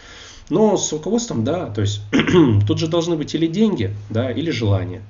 Но 0.51 0.77
с 0.77 0.93
руководством, 0.93 1.45
да, 1.45 1.67
то 1.67 1.83
есть 1.83 2.01
тут 2.67 2.79
же 2.79 2.89
должны 2.89 3.17
быть 3.17 3.35
или 3.35 3.47
деньги, 3.47 3.95
да, 4.11 4.31
или 4.31 4.51
желание. 4.51 5.03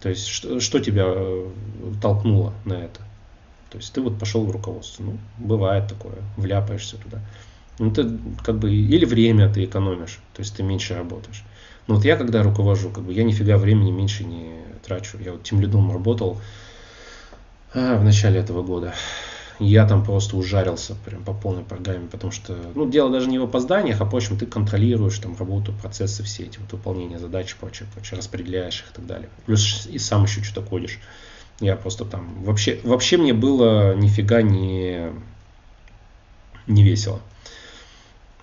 То 0.00 0.08
есть 0.08 0.26
что, 0.26 0.60
что 0.60 0.80
тебя 0.80 1.04
э, 1.06 1.50
толкнуло 2.00 2.54
на 2.64 2.74
это? 2.74 3.00
То 3.70 3.76
есть 3.76 3.92
ты 3.92 4.00
вот 4.00 4.18
пошел 4.18 4.44
в 4.46 4.50
руководство. 4.50 5.02
Ну, 5.02 5.18
бывает 5.38 5.88
такое, 5.88 6.14
вляпаешься 6.36 6.96
туда. 6.96 7.20
Ну, 7.78 7.90
ты 7.90 8.08
как 8.42 8.58
бы 8.58 8.72
или 8.72 9.04
время 9.04 9.52
ты 9.52 9.64
экономишь, 9.64 10.20
то 10.34 10.40
есть 10.40 10.56
ты 10.56 10.62
меньше 10.62 10.94
работаешь. 10.94 11.44
Но 11.86 11.94
вот 11.94 12.04
я 12.04 12.16
когда 12.16 12.42
руковожу, 12.42 12.90
как 12.90 13.04
бы 13.04 13.12
я 13.12 13.24
нифига 13.24 13.56
времени 13.56 13.90
меньше 13.90 14.24
не 14.24 14.62
трачу. 14.84 15.18
Я 15.18 15.32
вот 15.32 15.42
тем 15.42 15.60
лидом 15.60 15.92
работал 15.92 16.40
а, 17.74 17.96
в 17.96 18.04
начале 18.04 18.40
этого 18.40 18.62
года. 18.62 18.94
Я 19.60 19.86
там 19.88 20.04
просто 20.04 20.36
ужарился 20.36 20.94
прям 21.04 21.24
по 21.24 21.32
полной 21.32 21.64
программе, 21.64 22.06
потому 22.08 22.30
что, 22.30 22.56
ну, 22.74 22.88
дело 22.88 23.10
даже 23.10 23.28
не 23.28 23.40
в 23.40 23.44
опозданиях, 23.44 24.00
а 24.00 24.04
в 24.04 24.14
общем 24.14 24.38
ты 24.38 24.46
контролируешь 24.46 25.18
там 25.18 25.36
работу, 25.36 25.72
процессы 25.72 26.22
все 26.22 26.44
эти, 26.44 26.58
вот 26.58 26.70
выполнение 26.70 27.18
задач, 27.18 27.56
прочее, 27.56 27.88
прочее, 27.92 28.18
распределяешь 28.18 28.82
их 28.82 28.90
и 28.92 28.94
так 28.94 29.06
далее. 29.06 29.28
Плюс 29.46 29.86
и 29.86 29.98
сам 29.98 30.24
еще 30.24 30.44
что-то 30.44 30.66
кодишь. 30.66 31.00
Я 31.58 31.74
просто 31.74 32.04
там, 32.04 32.44
вообще, 32.44 32.80
вообще 32.84 33.16
мне 33.16 33.32
было 33.32 33.96
нифига 33.96 34.42
не, 34.42 35.10
не 36.68 36.84
весело. 36.84 37.20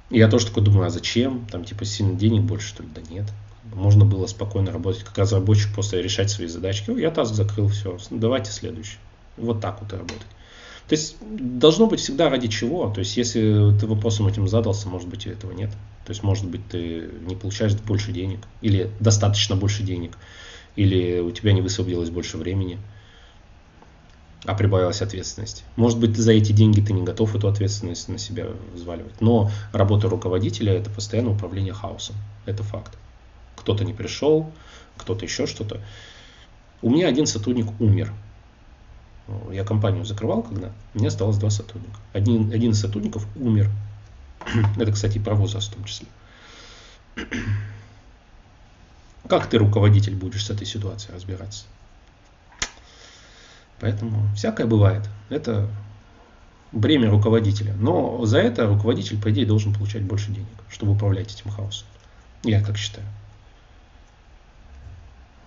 Я 0.10 0.27
тоже 0.27 0.48
такой 0.48 0.64
думаю, 0.64 0.88
а 0.88 0.90
зачем? 0.90 1.45
Там 1.48 1.64
типа 1.64 1.86
сильно 1.86 2.15
денег 2.15 2.44
больше, 2.44 2.68
что 2.68 2.84
ли? 2.84 2.90
Да 2.94 3.02
нет. 3.10 3.26
Можно 3.73 4.06
было 4.06 4.27
спокойно 4.27 4.72
работать 4.72 5.03
как 5.03 5.18
разработчик, 5.18 5.73
просто 5.73 5.99
решать 5.99 6.30
свои 6.30 6.48
задачки. 6.48 6.91
Я 6.91 7.11
таск 7.11 7.34
закрыл, 7.34 7.68
все, 7.69 7.98
давайте 8.11 8.52
следующий. 8.52 8.98
Вот 9.38 9.61
так 9.61 9.82
вот 9.82 9.91
и 9.91 9.95
работать. 9.95 10.27
То 10.88 10.94
есть 10.94 11.18
должно 11.22 11.88
быть 11.88 11.99
всегда 11.99 12.30
ради 12.30 12.48
чего. 12.48 12.90
То 12.91 12.99
есть 12.99 13.18
если 13.18 13.76
ты 13.80 13.88
вопросом 13.88 14.27
этим 14.27 14.48
задался, 14.48 14.88
может 14.88 15.10
быть, 15.10 15.26
этого 15.26 15.52
нет. 15.52 15.72
То 16.06 16.11
есть, 16.11 16.22
может 16.22 16.45
быть, 16.45 16.61
ты 16.69 17.10
не 17.26 17.36
получаешь 17.36 17.73
больше 17.73 18.11
денег, 18.11 18.41
или 18.61 18.91
достаточно 18.99 19.56
больше 19.56 19.82
денег, 19.82 20.18
или 20.76 21.19
у 21.19 21.32
тебя 21.32 21.52
не 21.52 21.61
высвободилось 21.61 22.11
больше 22.11 22.38
времени 22.38 22.77
а 24.45 24.53
прибавилась 24.53 25.01
ответственность. 25.01 25.63
Может 25.76 25.99
быть, 25.99 26.15
за 26.15 26.31
эти 26.31 26.51
деньги 26.51 26.81
ты 26.81 26.93
не 26.93 27.03
готов 27.03 27.35
эту 27.35 27.47
ответственность 27.47 28.07
на 28.09 28.17
себя 28.17 28.47
взваливать. 28.73 29.19
Но 29.22 29.51
работа 29.72 30.07
руководителя– 30.09 30.73
это 30.77 30.89
постоянное 30.89 31.34
управление 31.34 31.73
хаосом. 31.73 32.15
Это 32.45 32.63
факт. 32.63 32.97
Кто-то 33.55 33.84
не 33.84 33.93
пришел, 33.93 34.51
кто-то 34.97 35.26
еще 35.26 35.47
что-то. 35.47 35.81
У 36.81 36.89
меня 36.89 37.07
один 37.07 37.26
сотрудник 37.26 37.67
умер. 37.80 38.13
Я 39.51 39.63
компанию 39.63 40.05
закрывал, 40.05 40.43
когда 40.43 40.72
у 40.93 40.99
меня 40.99 41.07
осталось 41.07 41.38
два 41.38 41.49
сотрудника. 41.49 41.97
Один, 42.13 42.51
один 42.51 42.72
из 42.72 42.80
сотрудников 42.80 43.26
умер. 43.35 43.72
Это, 44.77 44.91
кстати, 44.91 45.17
про 45.17 45.34
возраст 45.34 45.72
в 45.72 45.73
том 45.73 45.84
числе. 45.85 46.07
Как 49.27 49.47
ты, 49.49 49.57
руководитель, 49.57 50.15
будешь 50.15 50.45
с 50.45 50.51
этой 50.51 50.67
ситуацией 50.67 51.15
разбираться? 51.15 51.65
Поэтому 53.80 54.27
всякое 54.35 54.68
бывает. 54.68 55.10
Это 55.30 55.68
бремя 56.72 57.10
руководителя. 57.10 57.73
Но 57.80 58.26
за 58.26 58.39
это 58.39 58.68
руководитель, 58.68 59.22
по 59.22 59.31
идее, 59.31 59.45
должен 59.45 59.73
получать 59.73 60.03
больше 60.03 60.31
денег, 60.31 60.47
чтобы 60.69 60.93
управлять 60.93 61.34
этим 61.34 61.49
хаосом. 61.52 61.88
Я 62.43 62.64
так 62.64 62.77
считаю. 62.77 63.07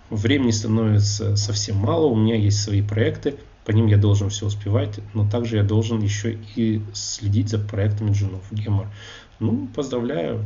Времени 0.09 0.51
становится 0.51 1.35
совсем 1.35 1.77
мало, 1.77 2.07
у 2.07 2.15
меня 2.15 2.35
есть 2.35 2.61
свои 2.63 2.81
проекты, 2.81 3.35
по 3.63 3.71
ним 3.71 3.85
я 3.85 3.97
должен 3.97 4.31
все 4.31 4.47
успевать, 4.47 4.99
но 5.13 5.29
также 5.29 5.57
я 5.57 5.63
должен 5.63 6.01
еще 6.01 6.39
и 6.55 6.81
следить 6.93 7.49
за 7.49 7.59
проектами 7.59 8.11
джунов. 8.11 8.41
Гемор. 8.51 8.87
Ну, 9.39 9.67
поздравляю. 9.67 10.45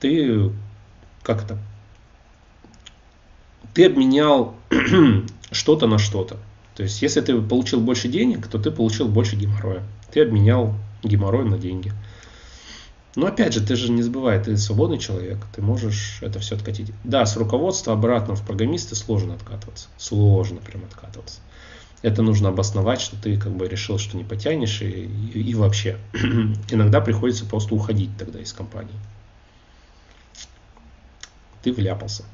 Ты 0.00 0.50
как 1.22 1.44
это? 1.44 1.58
Ты 3.74 3.86
обменял 3.86 4.54
что-то 5.54 5.86
на 5.86 5.98
что-то. 5.98 6.36
То 6.74 6.82
есть, 6.82 7.00
если 7.02 7.20
ты 7.20 7.40
получил 7.40 7.80
больше 7.80 8.08
денег, 8.08 8.48
то 8.48 8.58
ты 8.58 8.70
получил 8.70 9.08
больше 9.08 9.36
геморроя. 9.36 9.82
Ты 10.12 10.22
обменял 10.22 10.74
геморрой 11.02 11.44
на 11.44 11.58
деньги. 11.58 11.92
Но 13.16 13.26
опять 13.26 13.54
же, 13.54 13.64
ты 13.64 13.76
же 13.76 13.92
не 13.92 14.02
забывай, 14.02 14.42
ты 14.42 14.56
свободный 14.56 14.98
человек, 14.98 15.38
ты 15.54 15.62
можешь 15.62 16.18
это 16.20 16.40
все 16.40 16.56
откатить. 16.56 16.90
Да, 17.04 17.24
с 17.26 17.36
руководства 17.36 17.92
обратно 17.92 18.34
в 18.34 18.44
программисты 18.44 18.96
сложно 18.96 19.34
откатываться. 19.34 19.88
Сложно 19.98 20.60
прям 20.60 20.84
откатываться. 20.84 21.40
Это 22.02 22.22
нужно 22.22 22.48
обосновать, 22.48 23.00
что 23.00 23.16
ты 23.16 23.38
как 23.38 23.52
бы 23.52 23.68
решил, 23.68 23.98
что 23.98 24.16
не 24.16 24.24
потянешь 24.24 24.82
и, 24.82 25.08
и, 25.32 25.42
и 25.42 25.54
вообще. 25.54 25.96
Иногда 26.70 27.00
приходится 27.00 27.46
просто 27.46 27.74
уходить 27.74 28.10
тогда 28.18 28.40
из 28.40 28.52
компании. 28.52 28.98
Ты 31.62 31.72
вляпался 31.72 32.24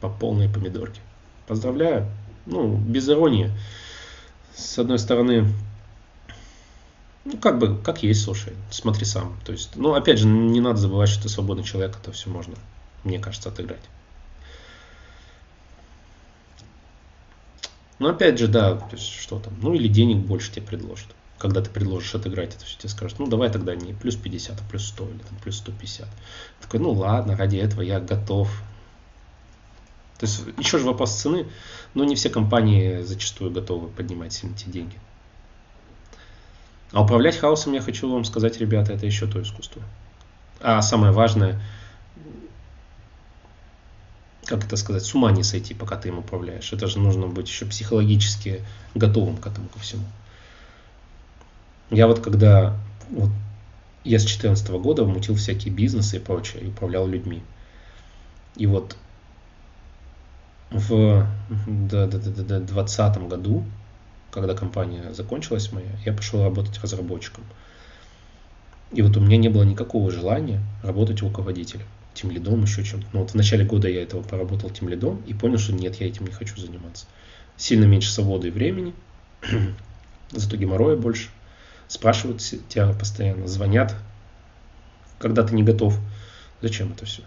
по 0.00 0.08
полной 0.08 0.48
помидорке. 0.48 1.00
Поздравляю, 1.46 2.10
ну, 2.50 2.76
без 2.76 3.08
иронии. 3.08 3.50
С 4.54 4.78
одной 4.78 4.98
стороны, 4.98 5.46
ну, 7.24 7.38
как 7.38 7.58
бы, 7.58 7.78
как 7.78 8.02
есть, 8.02 8.22
слушай, 8.22 8.52
смотри 8.70 9.04
сам. 9.04 9.38
То 9.44 9.52
есть, 9.52 9.76
ну, 9.76 9.94
опять 9.94 10.18
же, 10.18 10.26
не 10.26 10.60
надо 10.60 10.78
забывать, 10.78 11.08
что 11.08 11.22
ты 11.22 11.28
свободный 11.28 11.64
человек, 11.64 11.96
это 12.00 12.12
все 12.12 12.28
можно, 12.28 12.54
мне 13.04 13.18
кажется, 13.18 13.48
отыграть. 13.48 13.82
Но 17.98 18.08
опять 18.08 18.38
же, 18.38 18.48
да, 18.48 18.76
то 18.76 18.96
есть, 18.96 19.08
что 19.08 19.38
там, 19.38 19.52
ну, 19.60 19.74
или 19.74 19.86
денег 19.86 20.18
больше 20.18 20.50
тебе 20.50 20.66
предложат. 20.66 21.08
Когда 21.38 21.62
ты 21.62 21.70
предложишь 21.70 22.14
отыграть 22.14 22.54
это 22.54 22.64
все, 22.64 22.78
тебе 22.78 22.88
скажут, 22.88 23.18
ну, 23.18 23.26
давай 23.26 23.50
тогда 23.50 23.74
не 23.74 23.94
плюс 23.94 24.16
50, 24.16 24.58
а 24.58 24.62
плюс 24.70 24.86
100 24.88 25.08
или 25.08 25.18
там, 25.18 25.38
плюс 25.42 25.56
150. 25.58 26.08
Такой, 26.60 26.80
ну, 26.80 26.92
ладно, 26.92 27.36
ради 27.36 27.56
этого 27.56 27.82
я 27.82 28.00
готов 28.00 28.50
то 30.20 30.26
есть 30.26 30.42
еще 30.58 30.78
же 30.78 30.84
вопрос 30.84 31.18
цены, 31.18 31.46
но 31.94 32.04
не 32.04 32.14
все 32.14 32.28
компании 32.28 33.00
зачастую 33.00 33.50
готовы 33.50 33.88
поднимать 33.88 34.34
сильно 34.34 34.54
эти 34.54 34.68
деньги. 34.68 34.98
А 36.92 37.02
управлять 37.02 37.38
хаосом, 37.38 37.72
я 37.72 37.80
хочу 37.80 38.12
вам 38.12 38.26
сказать, 38.26 38.58
ребята, 38.58 38.92
это 38.92 39.06
еще 39.06 39.26
то 39.26 39.40
искусство. 39.40 39.80
А 40.60 40.82
самое 40.82 41.10
важное, 41.10 41.58
как 44.44 44.62
это 44.62 44.76
сказать, 44.76 45.04
с 45.04 45.14
ума 45.14 45.30
не 45.30 45.42
сойти, 45.42 45.72
пока 45.72 45.96
ты 45.96 46.08
им 46.08 46.18
управляешь. 46.18 46.70
Это 46.70 46.86
же 46.86 46.98
нужно 46.98 47.26
быть 47.26 47.48
еще 47.48 47.64
психологически 47.64 48.62
готовым 48.94 49.38
к 49.38 49.46
этому 49.46 49.68
ко 49.68 49.78
всему. 49.78 50.04
Я 51.88 52.06
вот 52.06 52.20
когда 52.20 52.76
вот, 53.08 53.30
я 54.04 54.18
с 54.18 54.22
2014 54.24 54.68
года 54.82 55.06
мутил 55.06 55.34
всякие 55.36 55.72
бизнесы 55.72 56.18
и 56.18 56.20
прочее, 56.20 56.64
и 56.64 56.68
управлял 56.68 57.06
людьми. 57.06 57.42
И 58.56 58.66
вот 58.66 58.98
в 60.70 61.26
2020 61.66 63.18
году, 63.28 63.64
когда 64.30 64.54
компания 64.54 65.12
закончилась 65.12 65.72
моя, 65.72 65.90
я 66.04 66.12
пошел 66.12 66.42
работать 66.42 66.80
разработчиком. 66.80 67.44
И 68.92 69.02
вот 69.02 69.16
у 69.16 69.20
меня 69.20 69.36
не 69.36 69.48
было 69.48 69.62
никакого 69.62 70.10
желания 70.10 70.60
работать 70.82 71.22
руководителем, 71.22 71.86
тем 72.14 72.30
лидом, 72.30 72.62
еще 72.62 72.84
чем-то. 72.84 73.06
Но 73.12 73.20
вот 73.20 73.30
в 73.30 73.34
начале 73.34 73.64
года 73.64 73.88
я 73.88 74.02
этого 74.02 74.22
поработал 74.22 74.70
тем 74.70 74.88
лидом 74.88 75.22
и 75.26 75.34
понял, 75.34 75.58
что 75.58 75.72
нет, 75.72 75.96
я 75.96 76.08
этим 76.08 76.26
не 76.26 76.32
хочу 76.32 76.56
заниматься. 76.56 77.06
Сильно 77.56 77.84
меньше 77.84 78.10
свободы 78.10 78.48
и 78.48 78.50
времени, 78.50 78.94
зато 80.30 80.56
геморроя 80.56 80.96
больше. 80.96 81.28
Спрашивают 81.88 82.40
тебя 82.40 82.92
постоянно, 82.92 83.48
звонят, 83.48 83.96
когда 85.18 85.42
ты 85.42 85.54
не 85.54 85.64
готов. 85.64 85.98
Зачем 86.62 86.92
это 86.92 87.04
все? 87.04 87.22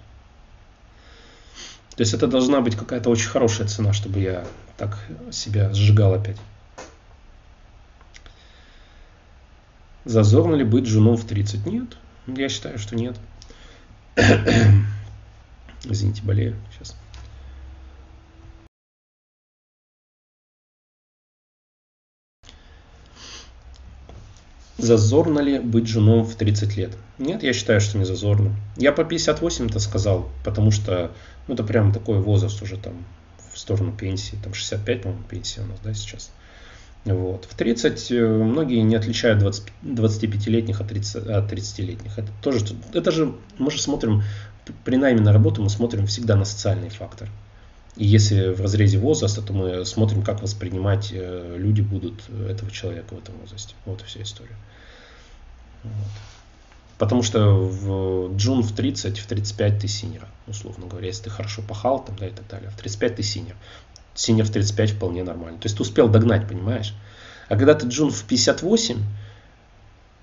То 1.95 2.01
есть 2.01 2.13
это 2.13 2.27
должна 2.27 2.61
быть 2.61 2.75
какая-то 2.75 3.09
очень 3.09 3.29
хорошая 3.29 3.67
цена, 3.67 3.93
чтобы 3.93 4.19
я 4.19 4.45
так 4.77 4.97
себя 5.31 5.71
сжигал 5.73 6.13
опять. 6.13 6.37
Зазорно 10.05 10.55
ли 10.55 10.63
быть 10.63 10.87
женом 10.87 11.15
в 11.15 11.25
30? 11.25 11.65
Нет, 11.65 11.97
я 12.27 12.49
считаю, 12.49 12.79
что 12.79 12.95
нет. 12.95 13.15
Извините, 15.83 16.23
болею 16.23 16.55
сейчас. 16.73 16.95
Зазорно 24.77 25.39
ли 25.39 25.59
быть 25.59 25.87
женом 25.87 26.23
в 26.23 26.35
30 26.35 26.77
лет? 26.77 26.97
Нет, 27.19 27.43
я 27.43 27.53
считаю, 27.53 27.79
что 27.79 27.97
не 27.97 28.05
зазорно. 28.05 28.55
Я 28.75 28.91
по 28.91 29.01
58-то 29.01 29.79
сказал, 29.79 30.29
потому 30.43 30.71
что 30.71 31.11
ну, 31.47 31.53
это 31.53 31.63
прям 31.63 31.91
такой 31.91 32.19
возраст 32.19 32.61
уже 32.61 32.77
там 32.77 32.93
в 33.53 33.59
сторону 33.59 33.91
пенсии. 33.91 34.37
Там 34.43 34.53
65, 34.53 35.03
по-моему, 35.03 35.23
пенсия 35.29 35.61
у 35.61 35.65
нас, 35.65 35.79
да, 35.83 35.93
сейчас. 35.93 36.31
Вот. 37.05 37.45
В 37.45 37.55
30 37.55 38.11
э, 38.11 38.27
многие 38.27 38.81
не 38.81 38.95
отличают 38.95 39.39
20, 39.39 39.63
25-летних 39.83 40.81
от, 40.81 40.87
30, 40.87 41.27
от 41.27 41.51
30-летних. 41.51 42.17
Это 42.17 42.29
тоже, 42.41 42.65
это 42.93 43.11
же, 43.11 43.35
мы 43.59 43.71
же 43.71 43.81
смотрим, 43.81 44.23
при 44.85 44.95
найме 44.95 45.21
на 45.21 45.33
работу 45.33 45.61
мы 45.61 45.69
смотрим 45.69 46.07
всегда 46.07 46.35
на 46.35 46.45
социальный 46.45 46.89
фактор. 46.89 47.29
И 47.95 48.05
если 48.05 48.49
в 48.49 48.61
разрезе 48.61 48.97
возраста, 48.97 49.41
то 49.41 49.53
мы 49.53 49.85
смотрим, 49.85 50.23
как 50.23 50.41
воспринимать 50.41 51.11
э, 51.11 51.55
люди 51.57 51.81
будут 51.81 52.23
этого 52.49 52.71
человека 52.71 53.13
в 53.13 53.19
этом 53.19 53.35
возрасте. 53.37 53.75
Вот 53.85 54.01
и 54.01 54.05
вся 54.05 54.21
история. 54.23 54.55
Вот. 55.83 55.93
Потому 56.97 57.21
что 57.21 57.53
в 57.53 58.35
джун 58.35 58.63
в 58.63 58.73
30, 58.73 59.19
в 59.19 59.27
35 59.27 59.79
ты 59.79 59.87
senior, 59.87 60.25
условно 60.47 60.87
говоря, 60.87 61.07
если 61.07 61.23
ты 61.23 61.29
хорошо 61.29 61.61
пахал 61.61 62.03
там, 62.03 62.15
да, 62.15 62.27
и 62.27 62.31
так 62.31 62.47
далее. 62.47 62.69
В 62.69 62.75
35 62.77 63.15
ты 63.15 63.23
senior. 63.23 63.55
Senior 64.15 64.45
в 64.45 64.51
35 64.51 64.91
вполне 64.91 65.23
нормально. 65.23 65.59
То 65.59 65.65
есть 65.65 65.75
ты 65.75 65.83
успел 65.83 66.07
догнать, 66.07 66.47
понимаешь? 66.47 66.93
А 67.49 67.57
когда 67.57 67.73
ты 67.73 67.87
джун 67.87 68.11
в 68.11 68.23
58, 68.23 68.99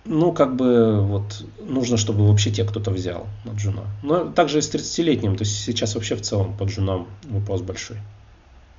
ну, 0.04 0.32
как 0.32 0.56
бы, 0.56 1.00
вот, 1.02 1.44
нужно, 1.60 1.96
чтобы 1.96 2.26
вообще 2.26 2.50
тебя 2.50 2.66
кто-то 2.66 2.90
взял 2.90 3.26
на 3.44 3.52
джуна. 3.52 3.84
Но 4.02 4.30
также 4.30 4.58
и 4.58 4.62
с 4.62 4.74
30-летним, 4.74 5.36
то 5.36 5.44
есть 5.44 5.62
сейчас 5.64 5.94
вообще 5.94 6.16
в 6.16 6.22
целом 6.22 6.56
по 6.56 6.64
джунам 6.64 7.08
вопрос 7.24 7.60
большой. 7.62 7.98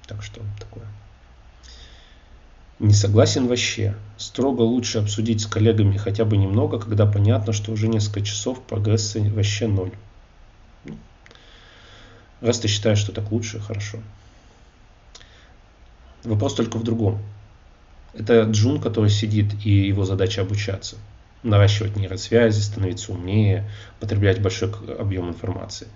Так 0.08 0.24
что 0.24 0.42
такое. 0.60 0.86
Не 2.80 2.94
согласен 2.94 3.48
вообще. 3.48 3.96
Строго 4.18 4.62
лучше 4.62 4.98
обсудить 4.98 5.42
с 5.42 5.46
коллегами 5.46 5.98
хотя 5.98 6.26
бы 6.26 6.36
немного, 6.36 6.80
когда 6.80 7.06
понятно, 7.06 7.54
что 7.54 7.72
уже 7.72 7.88
несколько 7.88 8.22
часов 8.22 8.60
прогресса 8.62 9.20
вообще 9.20 9.68
ноль. 9.68 9.92
Раз 12.42 12.60
ты 12.60 12.68
считаешь, 12.68 12.98
что 12.98 13.12
так 13.12 13.32
лучше, 13.32 13.60
хорошо. 13.60 14.00
Вопрос 16.24 16.56
только 16.56 16.78
в 16.78 16.84
другом. 16.84 17.20
Это 18.14 18.44
джун, 18.44 18.82
который 18.82 19.12
сидит, 19.12 19.54
и 19.64 19.70
его 19.70 20.04
задача 20.04 20.42
обучаться. 20.42 20.98
Наращивать 21.44 21.96
нейросвязи, 21.96 22.62
становиться 22.62 23.12
умнее, 23.12 23.70
потреблять 24.00 24.42
большой 24.42 24.72
объем 25.00 25.30
информации. 25.30 25.88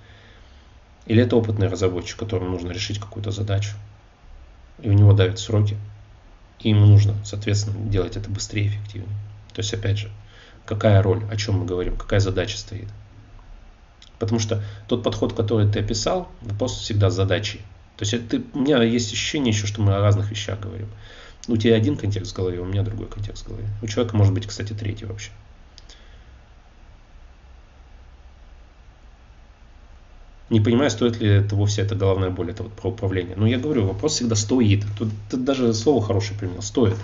Или 1.05 1.21
это 1.21 1.35
опытный 1.35 1.67
разработчик, 1.67 2.17
которому 2.17 2.51
нужно 2.51 2.71
решить 2.71 2.99
какую-то 2.99 3.31
задачу. 3.31 3.75
И 4.81 4.89
у 4.89 4.93
него 4.93 5.13
давят 5.13 5.39
сроки 5.39 5.77
и 6.59 6.69
ему 6.69 6.85
нужно, 6.85 7.15
соответственно, 7.23 7.77
делать 7.89 8.17
это 8.17 8.29
быстрее 8.29 8.65
и 8.65 8.67
эффективнее. 8.69 9.15
То 9.53 9.59
есть, 9.59 9.73
опять 9.73 9.99
же, 9.99 10.09
какая 10.65 11.01
роль, 11.01 11.23
о 11.29 11.35
чем 11.35 11.59
мы 11.59 11.65
говорим, 11.65 11.95
какая 11.95 12.19
задача 12.19 12.57
стоит. 12.57 12.87
Потому 14.19 14.39
что 14.39 14.63
тот 14.87 15.03
подход, 15.03 15.33
который 15.33 15.69
ты 15.69 15.79
описал, 15.79 16.29
вопрос 16.41 16.79
всегда 16.79 17.09
с 17.09 17.15
задачей. 17.15 17.59
То 17.97 18.05
есть 18.05 18.29
ты, 18.29 18.43
у 18.53 18.59
меня 18.59 18.81
есть 18.81 19.11
ощущение 19.11 19.53
еще, 19.53 19.67
что 19.67 19.81
мы 19.81 19.93
о 19.93 19.99
разных 19.99 20.31
вещах 20.31 20.59
говорим. 20.59 20.89
У 21.47 21.57
тебя 21.57 21.75
один 21.75 21.95
контекст 21.95 22.31
в 22.31 22.35
голове, 22.35 22.59
у 22.59 22.65
меня 22.65 22.83
другой 22.83 23.07
контекст 23.07 23.45
в 23.45 23.49
голове. 23.49 23.67
У 23.81 23.87
человека 23.87 24.15
может 24.17 24.33
быть, 24.33 24.47
кстати, 24.47 24.73
третий 24.73 25.05
вообще. 25.05 25.31
не 30.49 30.61
понимаю, 30.61 30.91
стоит 30.91 31.19
ли 31.19 31.27
это 31.27 31.55
вовсе 31.55 31.81
эта 31.81 31.95
головная 31.95 32.29
боль, 32.29 32.51
это 32.51 32.63
вот 32.63 32.73
про 32.73 32.89
управление. 32.89 33.35
Но 33.35 33.47
я 33.47 33.57
говорю, 33.57 33.85
вопрос 33.85 34.13
всегда 34.13 34.35
стоит. 34.35 34.85
Тут, 34.97 35.09
тут 35.29 35.43
даже 35.43 35.73
слово 35.73 36.01
хорошее 36.01 36.37
применил, 36.37 36.61
стоит. 36.61 36.97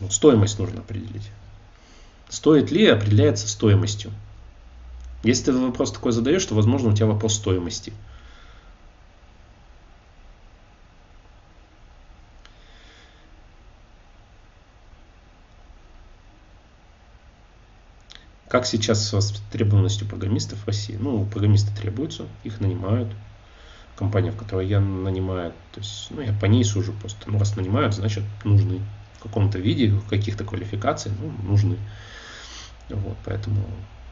Ну, 0.00 0.10
стоимость 0.10 0.58
нужно 0.58 0.80
определить. 0.80 1.30
Стоит 2.28 2.70
ли 2.70 2.86
определяется 2.86 3.48
стоимостью. 3.48 4.10
Если 5.22 5.46
ты 5.46 5.52
вопрос 5.52 5.92
такой 5.92 6.12
задаешь, 6.12 6.44
то, 6.44 6.54
возможно, 6.54 6.90
у 6.90 6.92
тебя 6.92 7.06
вопрос 7.06 7.34
стоимости. 7.34 7.92
Как 18.52 18.66
сейчас 18.66 19.08
с 19.08 19.14
востребованностью 19.14 20.06
программистов 20.06 20.58
в 20.58 20.66
России? 20.66 20.98
Ну, 21.00 21.24
программисты 21.24 21.74
требуются, 21.74 22.26
их 22.44 22.60
нанимают. 22.60 23.08
Компания, 23.96 24.30
в 24.30 24.36
которой 24.36 24.66
я 24.66 24.78
нанимаю, 24.78 25.54
то 25.72 25.80
есть, 25.80 26.08
ну, 26.10 26.20
я 26.20 26.34
по 26.34 26.44
ней 26.44 26.62
сужу 26.62 26.92
просто. 26.92 27.30
Ну, 27.30 27.38
раз 27.38 27.56
нанимают, 27.56 27.94
значит, 27.94 28.24
нужны. 28.44 28.82
В 29.14 29.22
каком-то 29.22 29.58
виде, 29.58 29.98
каких-то 30.10 30.44
квалификаций, 30.44 31.12
ну, 31.18 31.32
нужны. 31.48 31.78
Вот, 32.90 33.16
поэтому, 33.24 33.64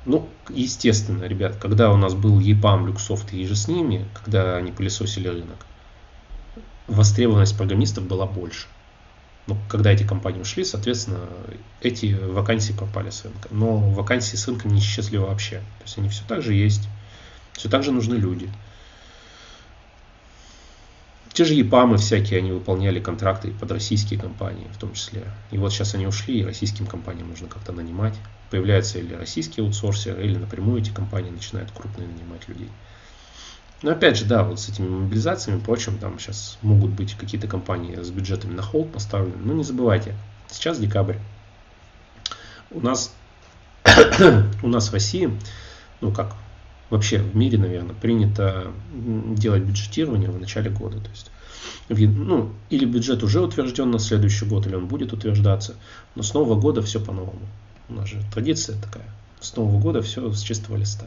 ну, 0.07 0.27
естественно, 0.49 1.25
ребят, 1.25 1.57
когда 1.57 1.93
у 1.93 1.99
нас 1.99 2.15
был 2.15 2.41
EPAM, 2.41 2.87
Люксофт 2.87 3.35
и 3.35 3.47
же 3.47 3.55
с 3.55 3.69
ними, 3.69 4.09
когда 4.15 4.57
они 4.57 4.73
пылесосили 4.73 5.29
рынок, 5.29 5.67
востребованность 6.87 7.59
программистов 7.59 8.07
была 8.07 8.25
больше 8.25 8.69
ну, 9.51 9.59
когда 9.69 9.91
эти 9.91 10.05
компании 10.05 10.41
ушли, 10.41 10.65
соответственно, 10.65 11.19
эти 11.81 12.15
вакансии 12.15 12.73
пропали 12.73 13.11
с 13.11 13.25
рынка. 13.25 13.49
Но 13.51 13.79
вакансии 13.79 14.37
с 14.37 14.47
рынка 14.47 14.69
не 14.69 14.79
исчезли 14.79 15.17
вообще. 15.17 15.57
То 15.57 15.85
есть 15.85 15.99
они 15.99 16.09
все 16.09 16.23
так 16.29 16.41
же 16.41 16.55
есть, 16.55 16.89
все 17.55 17.69
так 17.69 17.83
же 17.83 17.91
нужны 17.91 18.15
люди. 18.15 18.49
Те 21.33 21.45
же 21.45 21.55
ЕПАМы 21.55 21.97
всякие, 21.99 22.39
они 22.39 22.53
выполняли 22.53 23.01
контракты 23.01 23.51
под 23.51 23.73
российские 23.73 24.21
компании 24.21 24.69
в 24.73 24.79
том 24.79 24.93
числе. 24.93 25.25
И 25.51 25.59
вот 25.59 25.73
сейчас 25.73 25.97
они 25.97 26.07
ушли, 26.07 26.41
и 26.41 26.45
российским 26.45 26.87
компаниям 26.87 27.29
нужно 27.29 27.49
как-то 27.49 27.73
нанимать. 27.73 28.15
Появляются 28.51 29.01
или 29.01 29.15
российские 29.15 29.67
аутсорсеры, 29.67 30.25
или 30.25 30.37
напрямую 30.37 30.81
эти 30.81 30.91
компании 30.91 31.31
начинают 31.31 31.73
крупные 31.73 32.07
нанимать 32.07 32.49
людей. 32.49 32.69
Но 33.83 33.93
опять 33.93 34.19
же, 34.19 34.27
да, 34.27 34.43
вот 34.43 34.61
с 34.61 34.69
этими 34.69 34.89
мобилизациями 34.89 35.61
прочим, 35.61 35.99
там 35.99 36.19
сейчас 36.19 36.59
могут 36.61 36.91
быть 36.91 37.15
какие-то 37.15 37.47
компании 37.47 38.01
с 38.01 38.11
бюджетами 38.11 38.53
на 38.53 38.63
холд 38.63 38.93
поставлены. 38.93 39.37
Но 39.43 39.55
не 39.55 39.65
забывайте, 39.65 40.15
сейчас 40.49 40.79
декабрь. 40.79 41.17
У 42.71 42.81
нас, 42.81 43.15
у 44.63 44.69
нас 44.69 44.89
в 44.91 44.93
России, 44.93 45.31
ну 46.03 46.13
как, 46.13 46.35
вообще 46.91 47.19
в 47.19 47.35
мире, 47.35 47.57
наверное, 47.57 47.95
принято 47.95 48.71
делать 48.93 49.63
бюджетирование 49.63 50.31
в 50.31 50.39
начале 50.39 50.71
года. 50.71 50.99
То 51.01 51.11
есть, 51.11 51.31
ну, 51.89 52.53
или 52.69 52.85
бюджет 52.85 53.23
уже 53.23 53.41
утвержден 53.41 53.91
на 53.91 53.99
следующий 53.99 54.45
год, 54.45 54.67
или 54.67 54.75
он 54.75 54.89
будет 54.89 55.13
утверждаться. 55.13 55.77
Но 56.15 56.23
с 56.23 56.35
Нового 56.35 56.61
года 56.61 56.83
все 56.83 57.01
по-новому. 57.01 57.49
У 57.89 57.95
нас 57.95 58.09
же 58.09 58.23
традиция 58.33 58.81
такая. 58.81 59.09
С 59.41 59.57
Нового 59.57 59.81
года 59.81 60.03
все 60.03 60.31
с 60.33 60.43
чистого 60.43 60.77
листа. 60.77 61.07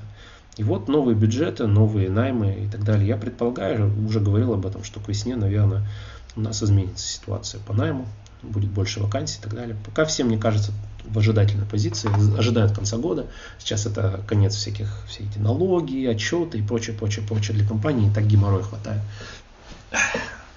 И 0.58 0.64
вот 0.64 0.88
новые 0.88 1.16
бюджеты, 1.16 1.66
новые 1.66 2.10
наймы 2.10 2.66
и 2.66 2.68
так 2.70 2.84
далее. 2.84 3.08
Я 3.08 3.18
предполагаю, 3.18 3.92
уже 4.06 4.20
говорил 4.20 4.54
об 4.54 4.66
этом, 4.66 4.84
что 4.84 5.00
к 5.00 5.08
весне, 5.10 5.36
наверное, 5.36 5.88
у 6.36 6.42
нас 6.42 6.62
изменится 6.62 7.08
ситуация 7.08 7.60
по 7.62 7.74
найму, 7.74 8.08
будет 8.44 8.70
больше 8.70 9.00
вакансий 9.00 9.40
и 9.40 9.42
так 9.42 9.56
далее. 9.56 9.76
Пока 9.84 10.06
всем, 10.06 10.28
мне 10.28 10.38
кажется, 10.38 10.72
в 11.06 11.18
ожидательной 11.18 11.66
позиции, 11.66 12.10
ожидают 12.38 12.74
конца 12.74 12.98
года. 12.98 13.28
Сейчас 13.58 13.86
это 13.86 14.22
конец 14.28 14.56
всяких, 14.56 14.90
все 15.08 15.24
эти 15.24 15.40
налоги, 15.40 16.06
отчеты 16.06 16.60
и 16.60 16.62
прочее, 16.62 16.96
прочее, 16.96 17.26
прочее 17.28 17.58
для 17.58 17.68
компании. 17.68 18.10
И 18.10 18.14
так 18.14 18.26
геморрой 18.28 18.64
хватает. 18.64 19.02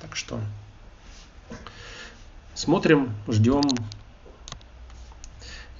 Так 0.03 0.15
что 0.15 0.39
смотрим, 2.55 3.15
ждем 3.29 3.63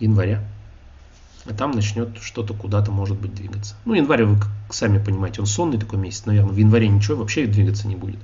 января 0.01 0.43
а 1.49 1.55
там 1.55 1.71
начнет 1.71 2.19
что-то 2.21 2.55
куда-то, 2.55 2.91
может 2.91 3.19
быть, 3.19 3.35
двигаться. 3.35 3.75
Ну, 3.85 3.95
январь, 3.95 4.25
вы 4.25 4.39
сами 4.71 5.03
понимаете, 5.03 5.41
он 5.41 5.47
сонный 5.47 5.79
такой 5.79 5.99
месяц, 5.99 6.27
наверное, 6.27 6.53
в 6.53 6.57
январе 6.57 6.89
ничего 6.89 7.19
вообще 7.19 7.47
двигаться 7.47 7.87
не 7.87 7.97
будет. 7.97 8.19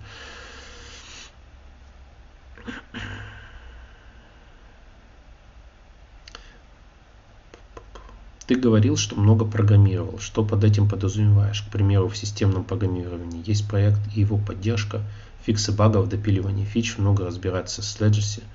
Ты 8.47 8.57
говорил, 8.57 8.97
что 8.97 9.17
много 9.17 9.45
программировал. 9.45 10.19
Что 10.19 10.45
под 10.45 10.65
этим 10.65 10.89
подразумеваешь? 10.89 11.63
К 11.63 11.71
примеру, 11.71 12.09
в 12.09 12.17
системном 12.17 12.65
программировании 12.65 13.43
есть 13.47 13.69
проект 13.69 14.01
и 14.15 14.21
его 14.21 14.37
поддержка, 14.37 15.01
фиксы 15.47 15.73
багов, 15.73 16.09
допиливание 16.09 16.67
фич, 16.67 16.99
много 16.99 17.25
разбираться 17.25 17.83
с 17.83 18.01
Legacy– 18.01 18.43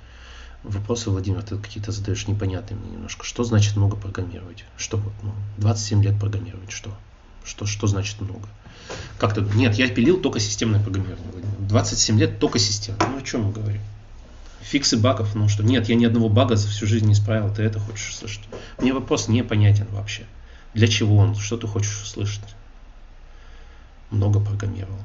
Вопросы, 0.67 1.09
Владимир, 1.09 1.41
ты 1.43 1.57
какие-то 1.57 1.93
задаешь 1.93 2.27
непонятные 2.27 2.77
мне 2.77 2.91
немножко. 2.91 3.25
Что 3.25 3.45
значит 3.45 3.77
много 3.77 3.95
программировать? 3.95 4.65
Что 4.77 4.97
вот, 4.97 5.13
ну, 5.23 5.31
27 5.59 6.03
лет 6.03 6.19
программировать, 6.19 6.71
что? 6.71 6.91
Что, 7.45 7.65
что 7.65 7.87
значит 7.87 8.19
много? 8.19 8.49
Как 9.17 9.33
то 9.33 9.41
Нет, 9.41 9.75
я 9.75 9.87
пилил 9.87 10.19
только 10.19 10.41
системное 10.41 10.81
программирование. 10.81 11.25
27 11.59 12.19
лет 12.19 12.39
только 12.39 12.59
система. 12.59 12.97
Ну 13.09 13.17
о 13.17 13.21
чем 13.21 13.43
мы 13.43 13.53
говорим? 13.53 13.81
Фиксы 14.61 14.97
багов, 14.97 15.35
ну 15.35 15.47
что? 15.47 15.63
Нет, 15.63 15.87
я 15.87 15.95
ни 15.95 16.03
одного 16.03 16.27
бага 16.27 16.57
за 16.57 16.67
всю 16.67 16.85
жизнь 16.85 17.05
не 17.05 17.13
исправил. 17.13 17.53
Ты 17.53 17.63
это 17.63 17.79
хочешь 17.79 18.09
услышать? 18.09 18.43
Мне 18.79 18.93
вопрос 18.93 19.29
непонятен 19.29 19.87
вообще. 19.91 20.25
Для 20.73 20.87
чего 20.87 21.15
он? 21.15 21.35
Что 21.35 21.55
ты 21.55 21.65
хочешь 21.67 22.01
услышать? 22.01 22.43
Много 24.11 24.41
программировал. 24.41 24.99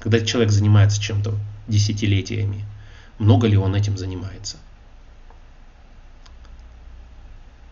Когда 0.00 0.18
человек 0.18 0.50
занимается 0.50 1.00
чем-то 1.00 1.32
десятилетиями, 1.68 2.64
много 3.22 3.46
ли 3.46 3.56
он 3.56 3.74
этим 3.74 3.96
занимается? 3.96 4.56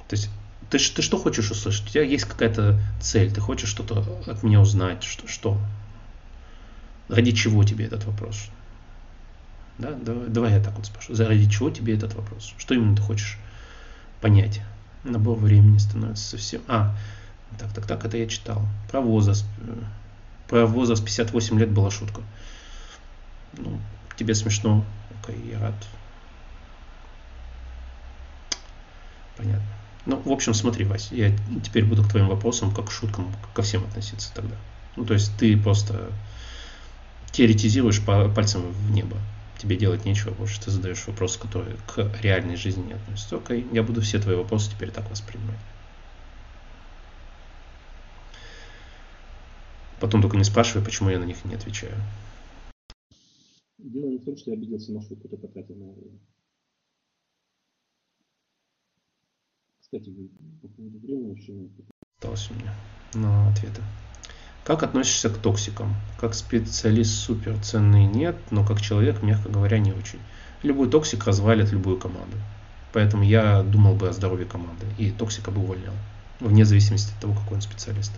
То 0.09 0.16
есть 0.16 0.31
ты, 0.70 0.78
ты 0.78 1.02
что 1.02 1.18
хочешь 1.18 1.51
услышать? 1.51 1.86
У 1.86 1.90
тебя 1.90 2.05
есть 2.05 2.24
какая-то 2.24 2.81
цель, 3.01 3.32
ты 3.32 3.40
хочешь 3.40 3.68
что-то 3.68 4.05
от 4.27 4.43
меня 4.43 4.60
узнать, 4.60 5.02
что, 5.02 5.27
что? 5.28 5.59
Ради 7.09 7.32
чего 7.32 7.64
тебе 7.64 7.86
этот 7.86 8.05
вопрос? 8.05 8.48
Да, 9.78 9.93
давай, 9.93 10.28
давай 10.28 10.52
я 10.52 10.60
так 10.60 10.77
вот 10.77 10.86
спрошу. 10.86 11.14
Ради 11.16 11.51
чего 11.51 11.70
тебе 11.70 11.97
этот 11.97 12.14
вопрос? 12.14 12.55
Что 12.56 12.74
именно 12.74 12.94
ты 12.94 13.02
хочешь 13.02 13.39
понять? 14.20 14.60
Набор 15.02 15.36
времени 15.36 15.78
становится 15.78 16.24
совсем... 16.24 16.60
А, 16.68 16.94
так, 17.59 17.72
так, 17.72 17.86
так, 17.86 18.05
это 18.05 18.16
я 18.16 18.28
читал. 18.28 18.62
Про 18.90 19.01
возраст. 19.01 19.44
Про 20.48 20.66
возраст 20.66 21.05
58 21.05 21.59
лет 21.59 21.70
была 21.70 21.90
шутка. 21.90 22.20
Ну, 23.56 23.81
тебе 24.16 24.35
смешно. 24.35 24.85
Рад. 25.61 25.74
Понятно. 29.36 29.66
Ну, 30.07 30.20
в 30.24 30.31
общем, 30.31 30.55
смотри, 30.55 30.85
Вась, 30.85 31.12
я 31.12 31.31
теперь 31.65 31.85
буду 31.85 32.02
к 32.02 32.09
твоим 32.09 32.28
вопросам 32.28 32.74
как 32.74 32.89
к 32.89 32.90
шуткам 32.90 33.32
ко 33.55 33.62
всем 33.62 33.85
относиться 33.85 34.32
тогда. 34.35 34.57
Ну, 34.97 35.05
то 35.05 35.15
есть 35.15 35.36
ты 35.39 35.57
просто 35.57 36.11
теоретизируешь 37.32 38.05
пальцем 38.05 38.70
в 38.73 38.90
небо. 38.90 39.16
Тебе 39.59 39.77
делать 39.77 40.05
нечего, 40.07 40.32
больше 40.32 40.61
ты 40.61 40.70
задаешь 40.70 41.07
вопросы, 41.07 41.39
которые 41.39 41.77
к 41.86 42.11
реальной 42.23 42.57
жизни 42.57 42.82
не 42.82 42.93
относятся. 42.94 43.36
Окей, 43.36 43.66
я 43.73 43.82
буду 43.82 44.01
все 44.01 44.19
твои 44.19 44.35
вопросы 44.35 44.70
теперь 44.70 44.90
так 44.90 45.09
воспринимать. 45.11 45.59
Потом 50.01 50.23
только 50.23 50.39
не 50.39 50.44
спрашивай, 50.44 50.82
почему 50.82 51.11
я 51.11 51.19
на 51.19 51.24
них 51.24 51.44
не 51.44 51.55
отвечаю. 51.55 51.94
Дело 53.82 54.07
не 54.07 54.19
в 54.19 54.24
том, 54.24 54.36
что 54.36 54.51
я 54.51 54.57
обиделся 54.57 54.93
на 54.93 55.01
шутку, 55.01 55.28
ты 55.28 55.36
потратил 55.36 55.74
время. 55.74 56.19
Кстати, 59.81 60.12
по 60.62 60.69
поводу 60.69 60.98
времени 60.98 61.35
еще 61.35 61.55
осталось 62.16 62.51
у 62.51 62.55
меня 62.55 62.74
на 63.15 63.51
ответы. 63.51 63.82
Как 64.65 64.82
относишься 64.82 65.31
к 65.31 65.39
токсикам? 65.39 65.94
Как 66.20 66.35
специалист 66.35 67.12
супер 67.12 67.59
ценный 67.62 68.05
нет, 68.05 68.36
но 68.51 68.65
как 68.65 68.81
человек, 68.81 69.23
мягко 69.23 69.48
говоря, 69.48 69.78
не 69.78 69.93
очень. 69.93 70.20
Любой 70.62 70.90
токсик 70.90 71.24
развалит 71.24 71.73
любую 71.73 71.98
команду. 71.98 72.36
Поэтому 72.93 73.23
я 73.23 73.62
думал 73.62 73.94
бы 73.94 74.09
о 74.09 74.12
здоровье 74.12 74.47
команды. 74.47 74.86
И 74.98 75.11
токсика 75.11 75.51
бы 75.51 75.62
увольнял. 75.62 75.94
Вне 76.40 76.65
зависимости 76.65 77.12
от 77.15 77.20
того, 77.20 77.35
какой 77.35 77.57
он 77.57 77.62
специалист. 77.62 78.12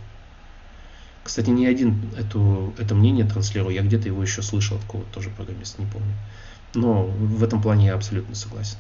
Кстати, 1.24 1.50
не 1.50 1.66
один 1.66 2.10
эту, 2.16 2.74
это 2.78 2.94
мнение 2.94 3.24
транслирую. 3.24 3.74
Я 3.74 3.82
где-то 3.82 4.08
его 4.08 4.22
еще 4.22 4.42
слышал 4.42 4.76
от 4.76 4.84
кого-то 4.84 5.12
тоже 5.12 5.30
программиста, 5.30 5.80
не 5.80 5.88
помню. 5.88 6.14
Но 6.74 7.04
в 7.04 7.44
этом 7.44 7.62
плане 7.62 7.86
я 7.86 7.94
абсолютно 7.94 8.34
согласен. 8.34 8.78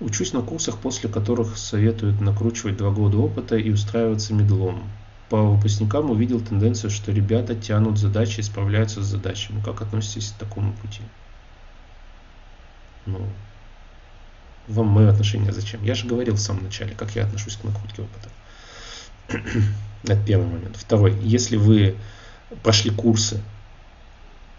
Учусь 0.00 0.32
на 0.32 0.42
курсах, 0.42 0.78
после 0.78 1.08
которых 1.08 1.56
советуют 1.56 2.20
накручивать 2.20 2.76
два 2.76 2.90
года 2.90 3.18
опыта 3.18 3.56
и 3.56 3.70
устраиваться 3.70 4.34
медлом. 4.34 4.82
По 5.28 5.40
выпускникам 5.40 6.10
увидел 6.10 6.40
тенденцию, 6.40 6.90
что 6.90 7.12
ребята 7.12 7.54
тянут 7.54 7.98
задачи 7.98 8.40
и 8.40 8.42
справляются 8.42 9.00
с 9.00 9.06
задачами. 9.06 9.62
Как 9.62 9.80
относитесь 9.80 10.32
к 10.32 10.38
такому 10.38 10.72
пути? 10.72 11.02
Ну, 13.06 13.28
вам 14.66 14.88
мое 14.88 15.10
отношение 15.10 15.52
зачем? 15.52 15.82
Я 15.84 15.94
же 15.94 16.06
говорил 16.06 16.34
в 16.34 16.40
самом 16.40 16.64
начале, 16.64 16.94
как 16.94 17.14
я 17.14 17.24
отношусь 17.24 17.56
к 17.56 17.64
накрутке 17.64 18.02
опыта. 18.02 18.28
Это 20.04 20.16
первый 20.24 20.46
момент. 20.46 20.76
Второй. 20.76 21.16
Если 21.22 21.56
вы 21.56 21.96
прошли 22.62 22.90
курсы, 22.90 23.40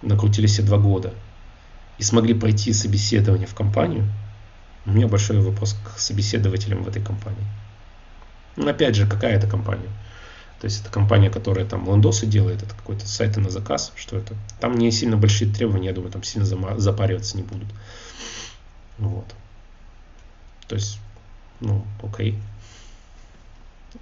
накрутили 0.02 0.48
себе 0.48 0.68
два 0.68 0.78
года 0.78 1.14
и 1.98 2.04
смогли 2.04 2.34
пройти 2.34 2.74
собеседование 2.74 3.48
в 3.48 3.54
компанию– 3.56 4.08
у 4.86 4.92
меня 4.92 5.08
большой 5.08 5.40
вопрос 5.40 5.76
к 5.84 5.98
собеседователям 5.98 6.84
в 6.84 6.88
этой 6.88 7.02
компании. 7.02 7.46
Ну, 8.56 8.68
опять 8.68 8.96
же, 8.96 9.08
какая 9.08 9.36
это 9.36 9.48
компания? 9.48 9.90
То 10.60 10.66
есть 10.66 10.82
это 10.82 10.92
компания, 10.92 11.30
которая 11.30 11.66
там 11.66 11.86
лендосы 11.86 12.26
делает, 12.26 12.64
это 12.64 12.76
какой-то 12.76 13.08
сайт 13.08 13.36
на 13.38 13.50
заказ, 13.50 13.92
что 13.96 14.18
это? 14.18 14.36
Там 14.60 14.78
не 14.78 14.92
сильно 14.92 15.18
большие 15.18 15.52
требования, 15.52 15.88
я 15.88 15.94
думаю, 15.94 16.12
там 16.12 16.24
сильно 16.24 16.46
запариваться 16.46 17.38
не 17.38 17.44
будут. 17.44 17.68
Вот. 18.98 19.26
То 20.68 20.76
есть, 20.76 21.00
ну, 21.60 21.86
окей. 22.02 22.40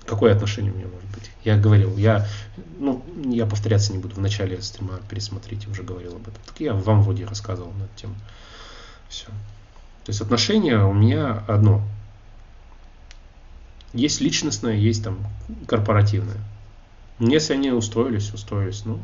Какое 0.06 0.34
отношение 0.34 0.72
у 0.72 0.76
меня 0.76 0.88
может 0.88 1.10
быть? 1.10 1.30
Я 1.44 1.58
говорил, 1.58 1.98
я, 1.98 2.28
ну, 2.80 3.04
я 3.26 3.46
повторяться 3.46 3.92
не 3.92 4.00
буду. 4.00 4.16
В 4.16 4.20
начале 4.20 4.62
стрима 4.62 5.00
пересмотрите, 5.10 5.70
уже 5.70 5.84
говорил 5.84 6.16
об 6.16 6.22
этом. 6.22 6.42
Так 6.46 6.60
я 6.60 6.74
вам 6.74 7.04
вроде 7.04 7.26
рассказывал 7.26 7.72
на 7.74 7.84
эту 7.84 7.96
тему. 7.96 8.16
Все. 9.10 9.28
То 9.28 10.10
есть 10.10 10.22
отношение 10.22 10.84
у 10.86 10.94
меня 10.94 11.44
одно. 11.48 11.82
Есть 13.94 14.22
личностное, 14.22 14.76
есть 14.76 15.04
там 15.04 15.20
корпоративное. 15.68 16.38
Если 17.20 17.54
они 17.54 17.72
устроились, 17.72 18.34
устроились, 18.34 18.86
ну, 18.86 19.00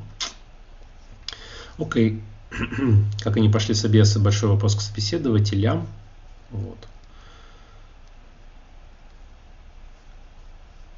окей. 1.77 2.23
Как 3.21 3.35
они 3.35 3.49
пошли 3.49 3.75
собесы, 3.75 4.19
большой 4.19 4.49
вопрос 4.49 4.75
к 4.75 4.81
собеседователям. 4.81 5.85
Вот. 6.49 6.77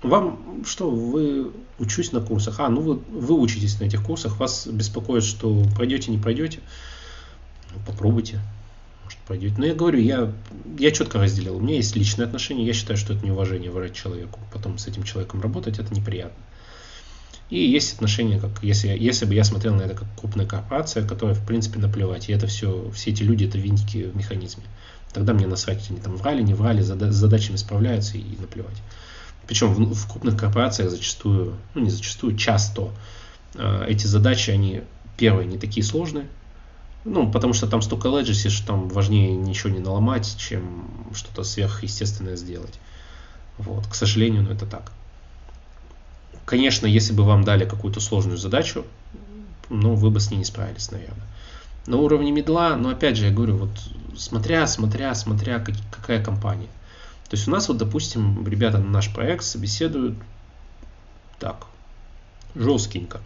Вам 0.02 0.64
что, 0.66 0.90
вы 0.90 1.52
учусь 1.78 2.12
на 2.12 2.22
курсах? 2.22 2.60
А, 2.60 2.70
ну 2.70 2.82
вы, 2.82 2.96
вы 2.96 3.40
учитесь 3.40 3.80
на 3.80 3.86
этих 3.86 4.04
курсах, 4.04 4.40
вас 4.40 4.68
беспокоит, 4.68 5.24
что 5.24 5.64
пройдете, 5.76 6.12
не 6.12 6.18
пройдете. 6.18 6.60
Попробуйте 7.86 8.40
может, 9.10 9.20
пойдете. 9.28 9.56
Но 9.58 9.66
я 9.66 9.74
говорю, 9.74 10.00
я, 10.00 10.32
я 10.78 10.92
четко 10.92 11.20
разделил. 11.20 11.58
У 11.58 11.60
меня 11.60 11.76
есть 11.76 11.96
личные 11.96 12.26
отношения, 12.26 12.66
я 12.66 12.74
считаю, 12.74 12.98
что 12.98 13.14
это 13.14 13.26
неуважение 13.26 13.72
врать 13.72 13.94
человеку. 13.94 14.40
Потом 14.54 14.78
с 14.78 14.88
этим 14.88 15.04
человеком 15.04 15.42
работать, 15.42 15.80
это 15.80 15.94
неприятно. 15.94 16.44
И 17.50 17.58
есть 17.58 17.96
отношения, 17.96 18.40
как 18.40 18.52
если, 18.62 18.90
если 18.90 19.26
бы 19.26 19.34
я 19.34 19.44
смотрел 19.44 19.74
на 19.74 19.82
это 19.82 19.96
как 19.96 20.08
крупная 20.20 20.46
корпорация, 20.46 21.08
которая, 21.08 21.36
в 21.36 21.44
принципе, 21.44 21.80
наплевать. 21.80 22.30
И 22.30 22.34
это 22.34 22.46
все, 22.46 22.92
все 22.94 23.10
эти 23.10 23.24
люди, 23.24 23.46
это 23.46 23.58
винтики 23.58 24.04
в 24.04 24.16
механизме. 24.16 24.64
Тогда 25.12 25.34
мне 25.34 25.48
насрать, 25.48 25.90
они 25.90 26.00
там 26.00 26.16
врали, 26.16 26.44
не 26.44 26.54
врали, 26.54 26.84
с 26.84 26.86
задачами 26.86 27.56
справляются 27.56 28.18
и 28.18 28.38
наплевать. 28.40 28.78
Причем 29.50 29.74
в, 29.74 29.96
в 29.96 30.08
крупных 30.08 30.38
корпорациях 30.38 30.92
зачастую, 30.92 31.56
ну 31.74 31.82
не 31.82 31.90
зачастую, 31.90 32.38
часто 32.38 32.92
э, 33.56 33.86
эти 33.88 34.06
задачи, 34.06 34.52
они, 34.52 34.84
первые, 35.18 35.48
не 35.48 35.58
такие 35.58 35.84
сложные, 35.84 36.28
ну, 37.04 37.32
потому 37.32 37.54
что 37.54 37.66
там 37.66 37.82
столько 37.82 38.10
legacy, 38.10 38.50
что 38.50 38.68
там 38.68 38.90
важнее 38.90 39.36
ничего 39.36 39.72
не 39.72 39.80
наломать, 39.80 40.36
чем 40.38 40.86
что-то 41.16 41.44
сверхъестественное 41.44 42.36
сделать. 42.36 42.80
Вот, 43.58 43.88
к 43.88 43.96
сожалению, 43.96 44.44
но 44.44 44.52
это 44.52 44.68
так. 44.68 44.92
Конечно, 46.46 46.86
если 46.86 47.14
бы 47.14 47.24
вам 47.24 47.44
дали 47.44 47.66
какую-то 47.66 48.02
сложную 48.02 48.38
задачу, 48.38 48.86
ну, 49.70 49.96
вы 49.96 50.12
бы 50.12 50.20
с 50.20 50.30
ней 50.30 50.38
не 50.38 50.46
справились, 50.46 50.92
наверное. 50.92 51.26
На 51.88 51.98
уровне 51.98 52.32
медла, 52.32 52.76
но 52.76 52.90
опять 52.90 53.18
же, 53.18 53.26
я 53.26 53.32
говорю, 53.32 53.58
вот 53.58 53.72
смотря, 54.16 54.68
смотря, 54.68 55.16
смотря, 55.16 55.58
как, 55.58 55.74
какая 55.90 56.24
компания. 56.24 56.70
То 57.30 57.36
есть 57.36 57.48
у 57.48 57.52
нас 57.52 57.68
вот, 57.68 57.78
допустим, 57.78 58.48
ребята 58.48 58.80
на 58.80 58.90
наш 58.90 59.14
проект 59.14 59.44
собеседуют 59.44 60.18
так, 61.40 61.68
жесткенько 62.56 63.22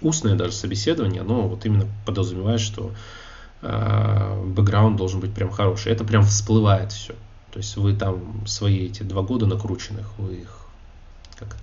устное 0.00 0.34
даже 0.34 0.52
собеседование, 0.52 1.22
оно 1.22 1.48
вот 1.48 1.64
именно 1.66 1.86
подразумевает, 2.06 2.60
что 2.60 2.92
э, 3.62 4.44
бэкграунд 4.46 4.96
должен 4.96 5.20
быть 5.20 5.34
прям 5.34 5.50
хороший. 5.50 5.92
Это 5.92 6.04
прям 6.04 6.24
всплывает 6.24 6.92
все. 6.92 7.14
То 7.52 7.58
есть 7.58 7.76
вы 7.76 7.94
там 7.94 8.46
свои 8.46 8.86
эти 8.86 9.02
два 9.02 9.22
года 9.22 9.46
накрученных, 9.46 10.18
вы 10.18 10.34
их 10.34 10.56
как 11.36 11.56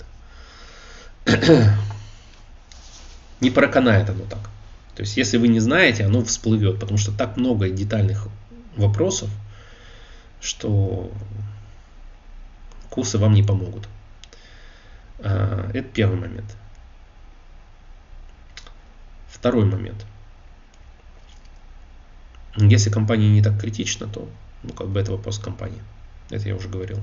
это 1.25 1.77
не 3.41 3.49
проканает 3.49 4.09
оно 4.09 4.23
так. 4.29 4.49
То 4.95 5.01
есть 5.01 5.15
если 5.17 5.37
вы 5.37 5.47
не 5.47 5.59
знаете, 5.59 6.03
оно 6.05 6.23
всплывет, 6.23 6.79
потому 6.79 6.97
что 6.97 7.11
так 7.11 7.37
много 7.37 7.69
детальных 7.69 8.27
вопросов, 8.75 9.29
что 10.41 11.11
курсы 12.89 13.17
вам 13.17 13.33
не 13.33 13.43
помогут. 13.43 13.87
Э, 15.19 15.69
это 15.73 15.87
первый 15.89 16.19
момент. 16.19 16.55
Второй 19.29 19.65
момент. 19.65 20.05
Если 22.57 22.89
компания 22.89 23.29
не 23.29 23.43
так 23.43 23.59
критична, 23.59 24.07
то 24.07 24.27
ну, 24.63 24.73
как 24.73 24.87
бы 24.87 24.99
это 24.99 25.11
вопрос 25.11 25.37
компании. 25.37 25.81
Это 26.29 26.47
я 26.49 26.55
уже 26.55 26.69
говорил. 26.69 26.99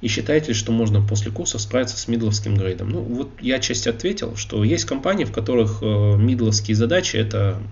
И 0.00 0.08
считаете 0.08 0.52
что 0.52 0.72
можно 0.72 1.00
после 1.00 1.30
курса 1.30 1.58
справиться 1.58 1.96
с 1.96 2.08
мидловским 2.08 2.56
грейдом? 2.56 2.88
Ну, 2.90 3.02
вот 3.02 3.30
я 3.40 3.60
часть 3.60 3.86
ответил, 3.86 4.36
что 4.36 4.64
есть 4.64 4.84
компании, 4.84 5.24
в 5.24 5.32
которых 5.32 5.78
э, 5.80 6.16
мидловские 6.16 6.76
задачи 6.76 7.16
это... 7.16 7.62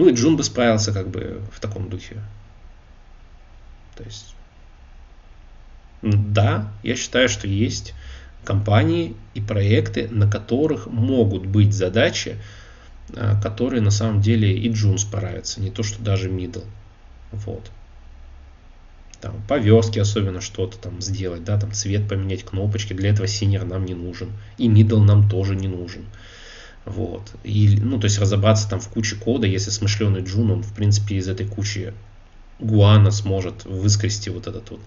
Ну, 0.00 0.08
и 0.08 0.14
Джун 0.14 0.38
бы 0.38 0.42
справился 0.44 0.94
как 0.94 1.10
бы 1.10 1.42
в 1.52 1.60
таком 1.60 1.90
духе. 1.90 2.16
То 3.96 4.02
есть, 4.02 4.34
да, 6.00 6.72
я 6.82 6.96
считаю, 6.96 7.28
что 7.28 7.46
есть 7.46 7.92
компании 8.42 9.14
и 9.34 9.42
проекты, 9.42 10.08
на 10.08 10.26
которых 10.26 10.86
могут 10.86 11.44
быть 11.44 11.74
задачи, 11.74 12.38
э, 13.14 13.34
которые 13.42 13.82
на 13.82 13.90
самом 13.90 14.22
деле 14.22 14.56
и 14.56 14.72
Джун 14.72 14.96
справится, 14.96 15.60
не 15.60 15.70
то, 15.70 15.82
что 15.82 16.02
даже 16.02 16.30
middle. 16.30 16.62
Вот 17.32 17.70
там, 19.20 19.42
по 19.46 19.58
верстке 19.58 20.00
особенно 20.00 20.40
что-то 20.40 20.78
там 20.78 21.02
сделать, 21.02 21.44
да, 21.44 21.58
там 21.58 21.72
цвет 21.72 22.08
поменять, 22.08 22.42
кнопочки, 22.42 22.94
для 22.94 23.10
этого 23.10 23.28
senior 23.28 23.66
нам 23.66 23.84
не 23.84 23.92
нужен, 23.92 24.32
и 24.56 24.66
middle 24.66 25.02
нам 25.02 25.28
тоже 25.28 25.56
не 25.56 25.68
нужен. 25.68 26.06
Вот. 26.84 27.32
И, 27.44 27.78
ну, 27.80 27.98
то 27.98 28.06
есть 28.06 28.18
разобраться 28.18 28.68
там 28.68 28.80
в 28.80 28.88
куче 28.88 29.16
кода, 29.16 29.46
если 29.46 29.70
смышленый 29.70 30.22
джун, 30.22 30.50
он, 30.50 30.62
в 30.62 30.72
принципе, 30.74 31.16
из 31.16 31.28
этой 31.28 31.46
кучи 31.46 31.92
гуана 32.58 33.10
сможет 33.10 33.64
выскрести 33.64 34.30
вот 34.30 34.46
этот 34.46 34.70
вот 34.70 34.80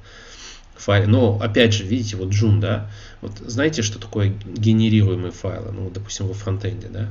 файл. 0.76 1.08
Но, 1.08 1.40
опять 1.42 1.74
же, 1.74 1.84
видите, 1.84 2.18
вот 2.18 2.30
джун, 2.30 2.60
да, 2.60 2.90
вот 3.22 3.38
знаете, 3.46 3.82
что 3.82 4.00
такое 4.00 4.34
генерируемые 4.46 5.32
файлы, 5.32 5.72
ну, 5.72 5.90
допустим, 5.90 6.28
во 6.28 6.34
фронтенде, 6.34 6.88
да, 6.88 7.10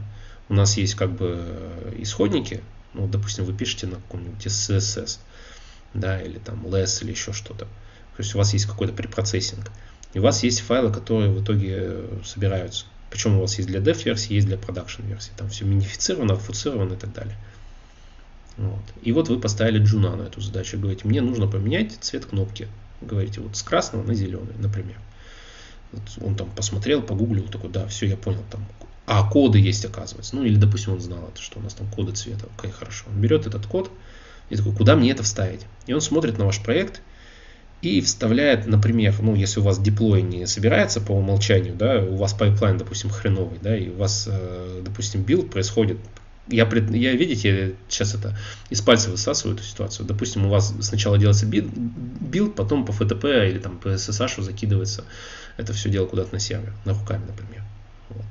у 0.49 0.55
нас 0.55 0.77
есть 0.77 0.95
как 0.95 1.13
бы 1.13 1.59
исходники, 1.99 2.63
ну, 2.95 3.07
допустим, 3.07 3.45
вы 3.45 3.53
пишете 3.53 3.87
на 3.87 3.97
каком-нибудь 3.97 4.45
CSS, 4.45 5.19
да, 5.95 6.21
или 6.21 6.39
там 6.39 6.67
less, 6.67 7.03
или 7.03 7.13
еще 7.13 7.33
что-то. 7.33 7.65
То 7.65 8.19
есть 8.19 8.35
у 8.35 8.39
вас 8.39 8.53
есть 8.53 8.67
какой-то 8.67 8.93
препроцессинг. 8.93 9.71
И 10.13 10.19
у 10.19 10.23
вас 10.23 10.43
есть 10.43 10.61
файлы, 10.61 10.93
которые 10.93 11.31
в 11.31 11.43
итоге 11.43 12.05
собираются. 12.25 12.85
Причем 13.13 13.37
у 13.37 13.43
вас 13.43 13.59
есть 13.59 13.69
для 13.69 13.79
dev 13.81 14.03
версии, 14.05 14.33
есть 14.33 14.47
для 14.47 14.57
production 14.57 15.07
версии. 15.07 15.33
Там 15.37 15.51
все 15.51 15.67
минифицировано, 15.67 16.35
фуцировано 16.37 16.95
и 16.95 16.97
так 16.97 17.13
далее. 17.13 17.37
Вот. 18.57 18.83
И 19.03 19.13
вот 19.13 19.29
вы 19.29 19.39
поставили 19.39 19.85
джуна 19.85 20.17
на 20.17 20.23
эту 20.23 20.41
задачу. 20.41 20.79
Говорите, 20.79 21.07
мне 21.07 21.21
нужно 21.21 21.47
поменять 21.47 21.93
цвет 22.01 22.25
кнопки. 22.25 22.69
Говорите, 23.03 23.43
вот 23.43 23.55
с 23.55 23.63
красного 23.63 24.03
на 24.03 24.15
зеленый, 24.15 24.55
например. 24.59 24.97
Вот 25.93 26.03
он 26.27 26.37
там 26.37 26.51
посмотрел, 26.53 27.03
погуглил, 27.03 27.47
такой, 27.49 27.69
да, 27.69 27.87
все, 27.87 28.07
я 28.07 28.17
понял, 28.17 28.43
там, 28.51 28.65
а 29.05 29.29
коды 29.29 29.59
есть, 29.59 29.85
оказывается. 29.85 30.35
Ну, 30.35 30.45
или, 30.45 30.57
допустим, 30.57 30.95
он 30.95 31.01
знал 31.03 31.29
это, 31.29 31.43
что 31.43 31.59
у 31.59 31.63
нас 31.63 31.75
там 31.75 31.87
коды 31.89 32.13
цвета. 32.13 32.47
Окей, 32.57 32.71
хорошо. 32.71 33.05
Он 33.09 33.21
берет 33.21 33.47
этот 33.47 33.67
код, 33.67 33.91
и 34.49 34.57
такой, 34.57 34.75
куда 34.75 34.97
мне 34.97 35.11
это 35.11 35.23
вставить? 35.23 35.67
И 35.87 35.93
он 35.93 36.01
смотрит 36.01 36.39
на 36.39 36.47
ваш 36.47 36.63
проект 36.63 37.03
и 37.83 38.01
вставляет, 38.01 38.67
например, 38.67 39.15
ну, 39.21 39.35
если 39.35 39.61
у 39.61 39.63
вас 39.65 39.79
деплой 39.79 40.23
не 40.23 40.47
собирается 40.47 41.01
по 41.01 41.13
умолчанию, 41.13 41.75
да, 41.75 41.99
у 41.99 42.17
вас 42.17 42.33
pipeline, 42.33 42.79
допустим, 42.79 43.11
хреновый, 43.11 43.59
да, 43.61 43.77
и 43.77 43.91
у 43.91 43.97
вас, 43.97 44.29
э, 44.31 44.83
допустим, 44.85 45.23
build 45.23 45.51
происходит 45.51 45.99
я, 46.49 46.69
я, 46.69 47.13
видите, 47.13 47.77
сейчас 47.89 48.15
это 48.15 48.37
из 48.69 48.81
пальца 48.81 49.11
высасываю 49.11 49.57
эту 49.57 49.65
ситуацию. 49.65 50.07
Допустим, 50.07 50.47
у 50.47 50.49
вас 50.49 50.75
сначала 50.81 51.17
делается 51.17 51.47
build, 51.47 52.57
потом 52.57 52.85
по 52.85 52.91
FTP 52.91 53.51
или 53.51 53.59
там 53.59 53.79
по 53.79 53.89
SSH 53.89 54.43
закидывается 54.43 55.05
это 55.57 55.73
все 55.73 55.89
дело 55.89 56.07
куда-то 56.07 56.33
на 56.33 56.41
сервер, 56.41 56.73
на 56.85 56.95
руками, 56.95 57.25
например. 57.27 57.63
Вот. 58.09 58.25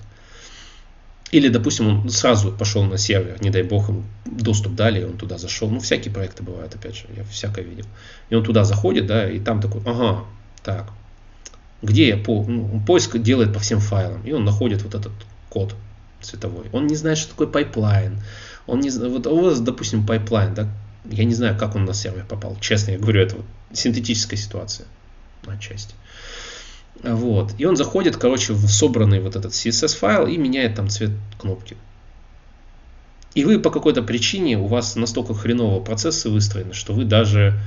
Или, 1.32 1.48
допустим, 1.48 1.88
он 1.88 2.10
сразу 2.10 2.52
пошел 2.52 2.84
на 2.84 2.98
сервер, 2.98 3.42
не 3.42 3.50
дай 3.50 3.64
бог, 3.64 3.88
ему 3.88 4.04
доступ 4.26 4.76
дали, 4.76 5.04
он 5.04 5.18
туда 5.18 5.38
зашел. 5.38 5.70
Ну, 5.70 5.80
всякие 5.80 6.14
проекты 6.14 6.44
бывают, 6.44 6.76
опять 6.76 6.96
же, 6.96 7.06
я 7.16 7.24
всякое 7.24 7.64
видел. 7.64 7.86
И 8.30 8.36
он 8.36 8.44
туда 8.44 8.66
заходит, 8.66 9.08
да, 9.08 9.30
и 9.30 9.40
там 9.40 9.62
такой, 9.62 9.82
ага, 9.86 10.26
так, 10.62 10.92
где 11.82 12.10
я 12.10 12.18
по... 12.18 12.44
Ну, 12.44 12.82
поиск 12.86 13.18
делает 13.18 13.54
по 13.54 13.60
всем 13.60 13.80
файлам, 13.80 14.22
и 14.24 14.34
он 14.34 14.44
находит 14.44 14.82
вот 14.84 14.94
этот 14.94 15.14
код 15.50 15.74
цветовой. 16.22 16.66
Он 16.74 16.88
не 16.88 16.96
знает, 16.96 17.18
что 17.18 17.30
такое 17.30 17.48
pipeline. 17.48 18.22
Он 18.68 18.82
не 18.82 18.90
вот 18.90 19.26
у 19.26 19.42
вас, 19.42 19.62
допустим, 19.62 20.06
pipeline, 20.06 20.54
да, 20.54 20.68
я 21.06 21.24
не 21.24 21.34
знаю, 21.34 21.58
как 21.58 21.76
он 21.76 21.86
на 21.86 21.94
сервер 21.94 22.26
попал. 22.26 22.58
Честно, 22.60 22.92
я 22.92 23.00
говорю, 23.00 23.22
это 23.22 23.38
вот 23.38 23.46
синтетическая 23.74 24.38
ситуация 24.38 24.86
отчасти. 25.48 25.96
Вот. 27.04 27.54
И 27.58 27.66
он 27.66 27.76
заходит, 27.76 28.18
короче, 28.18 28.54
в 28.54 28.70
собранный 28.70 29.20
вот 29.20 29.36
этот 29.36 29.52
CSS 29.54 29.98
файл 29.98 30.28
и 30.28 30.38
меняет 30.38 30.76
там 30.76 30.90
цвет 30.90 31.12
кнопки. 31.40 31.76
И 33.34 33.46
вы 33.46 33.60
по 33.60 33.72
какой-то 33.72 34.02
причине, 34.04 34.58
у 34.58 34.68
вас 34.68 34.96
настолько 34.96 35.34
хреново 35.34 35.82
процессы 35.82 36.30
выстроены, 36.30 36.74
что 36.74 36.94
вы 36.94 37.06
даже 37.06 37.58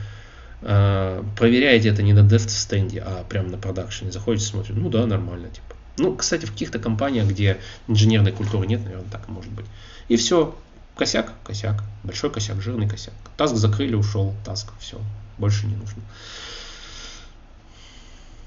э, 0.61 1.23
проверяете 1.37 1.89
это 1.89 2.03
не 2.03 2.13
на 2.13 2.21
dev 2.21 2.49
стенде, 2.49 3.01
а 3.01 3.25
прямо 3.29 3.49
на 3.49 3.59
продакшене. 3.59 4.13
Заходите, 4.13 4.47
смотрите, 4.47 4.79
ну 4.79 4.91
да, 4.91 5.07
нормально, 5.07 5.49
типа. 5.49 5.75
Ну, 5.97 6.15
кстати, 6.17 6.45
в 6.45 6.53
каких-то 6.53 6.79
компаниях, 6.79 7.27
где 7.29 7.59
инженерной 7.89 8.33
культуры 8.33 8.67
нет, 8.67 8.85
наверное, 8.85 9.09
так 9.11 9.29
может 9.29 9.51
быть. 9.53 9.67
И 10.09 10.17
все, 10.17 10.55
косяк, 10.97 11.33
косяк, 11.45 11.83
большой 12.03 12.31
косяк, 12.31 12.61
жирный 12.61 12.89
косяк. 12.89 13.15
Таск 13.37 13.55
закрыли, 13.55 13.95
ушел, 13.95 14.35
таск, 14.45 14.73
все, 14.81 15.01
больше 15.39 15.67
не 15.67 15.77
нужно. 15.77 16.03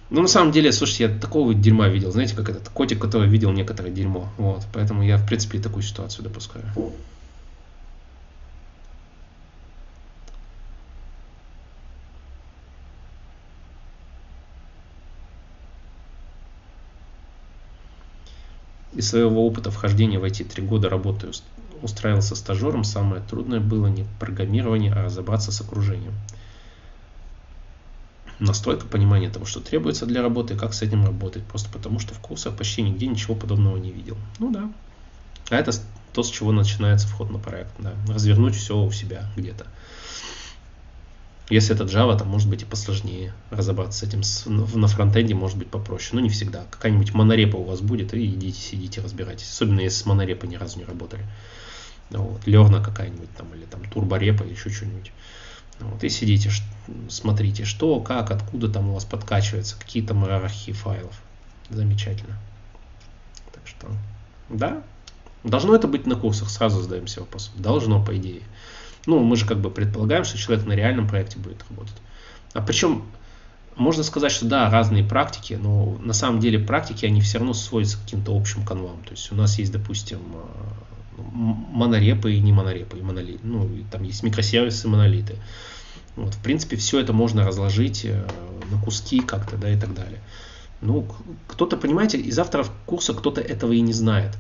Ну, 0.10 0.22
на 0.22 0.28
самом 0.30 0.54
деле, 0.54 0.72
слушайте, 0.72 1.04
я 1.04 1.20
такого 1.20 1.54
дерьма 1.54 1.90
видел. 1.90 2.12
Знаете, 2.12 2.36
как 2.36 2.50
этот 2.50 2.70
котик, 2.70 3.00
который 3.00 3.28
видел 3.28 3.52
некоторое 3.52 3.92
дерьмо. 3.92 4.30
Вот. 4.38 4.66
Поэтому 4.74 5.04
я, 5.04 5.18
в 5.18 5.26
принципе, 5.26 5.60
такую 5.60 5.84
ситуацию 5.84 6.24
допускаю. 6.24 6.66
Из 18.94 19.10
своего 19.10 19.46
опыта 19.46 19.72
вхождения 19.72 20.18
в 20.18 20.24
эти 20.24 20.44
три 20.44 20.64
года 20.64 20.90
работы 20.90 21.30
устраивался 21.84 22.36
стажером, 22.36 22.84
самое 22.84 23.22
трудное 23.22 23.60
было 23.60 23.88
не 23.88 24.06
программирование, 24.20 24.92
а 24.92 25.04
разобраться 25.04 25.52
с 25.52 25.62
окружением 25.62 26.14
настройка 28.40 28.86
понимания 28.86 29.30
того, 29.30 29.46
что 29.46 29.60
требуется 29.60 30.06
для 30.06 30.22
работы 30.22 30.56
как 30.56 30.74
с 30.74 30.82
этим 30.82 31.06
работать. 31.06 31.44
Просто 31.44 31.70
потому, 31.70 32.00
что 32.00 32.14
в 32.14 32.20
курсах 32.20 32.56
почти 32.56 32.82
нигде 32.82 33.08
ничего 33.08 33.36
подобного 33.36 33.78
не 33.78 33.92
видел. 33.92 34.18
Ну 34.40 34.52
да. 34.52 34.72
А 35.50 35.56
это 35.56 35.72
то, 36.14 36.24
с 36.24 36.30
чего 36.30 36.52
начинается 36.52 37.08
вход 37.08 37.30
на 37.30 37.40
проект. 37.40 37.72
Да. 37.80 37.94
Развернуть 38.08 38.56
все 38.56 38.78
у 38.78 38.92
себя 38.92 39.30
где-то. 39.36 39.66
Если 41.50 41.74
это 41.74 41.86
Java, 41.86 42.18
то 42.18 42.26
может 42.26 42.50
быть 42.50 42.64
и 42.64 42.66
посложнее 42.66 43.34
разобраться 43.52 44.00
с 44.00 44.04
этим. 44.04 44.22
На 44.76 44.88
фронтенде 44.88 45.34
может 45.34 45.58
быть 45.58 45.70
попроще, 45.70 46.10
но 46.14 46.20
не 46.20 46.30
всегда. 46.30 46.66
Какая-нибудь 46.70 47.14
монорепа 47.14 47.56
у 47.56 47.64
вас 47.64 47.80
будет, 47.80 48.14
и 48.14 48.26
идите, 48.26 48.60
сидите, 48.60 49.00
разбирайтесь. 49.00 49.50
Особенно 49.50 49.80
если 49.80 50.02
с 50.02 50.06
монорепой 50.06 50.50
ни 50.50 50.56
разу 50.56 50.78
не 50.78 50.84
работали. 50.84 51.24
Вот. 52.10 52.46
Лерна 52.46 52.84
какая-нибудь 52.84 53.34
там, 53.38 53.54
или 53.56 53.64
там 53.64 53.82
турборепа, 53.90 54.44
или 54.44 54.52
еще 54.52 54.70
что-нибудь. 54.70 55.14
Вот, 55.80 56.04
и 56.04 56.10
сидите, 56.10 56.52
смотрите, 57.10 57.66
что, 57.66 58.00
как, 58.00 58.32
откуда 58.32 58.70
там 58.70 58.90
у 58.90 58.94
вас 58.94 59.06
подкачивается, 59.06 59.78
какие 59.78 60.04
там 60.04 60.24
иерархии 60.24 60.72
файлов. 60.72 61.22
Замечательно. 61.70 62.38
Так 63.54 63.68
что, 63.68 63.88
да, 64.50 64.82
должно 65.44 65.76
это 65.76 65.88
быть 65.88 66.08
на 66.08 66.16
курсах, 66.16 66.50
сразу 66.50 66.82
задаемся 66.82 67.22
вопросом. 67.22 67.54
Должно, 67.58 68.04
по 68.04 68.18
идее. 68.18 68.42
Ну, 69.06 69.20
мы 69.20 69.36
же 69.36 69.46
как 69.46 69.60
бы 69.60 69.70
предполагаем, 69.70 70.24
что 70.24 70.38
человек 70.38 70.66
на 70.66 70.74
реальном 70.74 71.08
проекте 71.08 71.38
будет 71.38 71.64
работать. 71.70 71.96
А 72.54 72.62
причем, 72.62 73.06
можно 73.76 74.04
сказать, 74.04 74.32
что 74.32 74.46
да, 74.46 74.70
разные 74.70 75.04
практики, 75.04 75.54
но 75.54 75.98
на 76.02 76.14
самом 76.14 76.40
деле 76.40 76.60
практики, 76.60 77.06
они 77.06 77.22
все 77.22 77.38
равно 77.38 77.54
сводятся 77.54 77.98
к 77.98 78.02
каким-то 78.02 78.36
общим 78.36 78.66
канвам. 78.66 79.04
То 79.04 79.12
есть 79.12 79.32
у 79.32 79.36
нас 79.36 79.60
есть, 79.60 79.72
допустим, 79.72 80.20
монорепы 81.18 82.34
и 82.34 82.40
не 82.40 82.52
монорепы, 82.52 82.98
и 82.98 83.02
монолит, 83.02 83.40
ну, 83.44 83.66
и 83.68 83.84
там 83.92 84.04
есть 84.04 84.24
микросервисы, 84.24 84.88
монолиты. 84.88 85.36
Вот, 86.16 86.34
в 86.34 86.42
принципе, 86.42 86.78
все 86.78 87.00
это 87.00 87.14
можно 87.14 87.46
разложить 87.46 88.06
э, 88.06 88.28
на 88.72 88.82
куски 88.82 89.20
как-то, 89.20 89.56
да, 89.58 89.70
и 89.70 89.78
так 89.78 89.94
далее. 89.94 90.20
Ну, 90.82 91.08
кто-то, 91.48 91.78
понимаете, 91.78 92.18
из 92.18 92.38
авторов 92.40 92.72
курса 92.86 93.14
кто-то 93.14 93.42
этого 93.42 93.74
и 93.74 93.82
не 93.82 93.94
знает. 93.94 94.36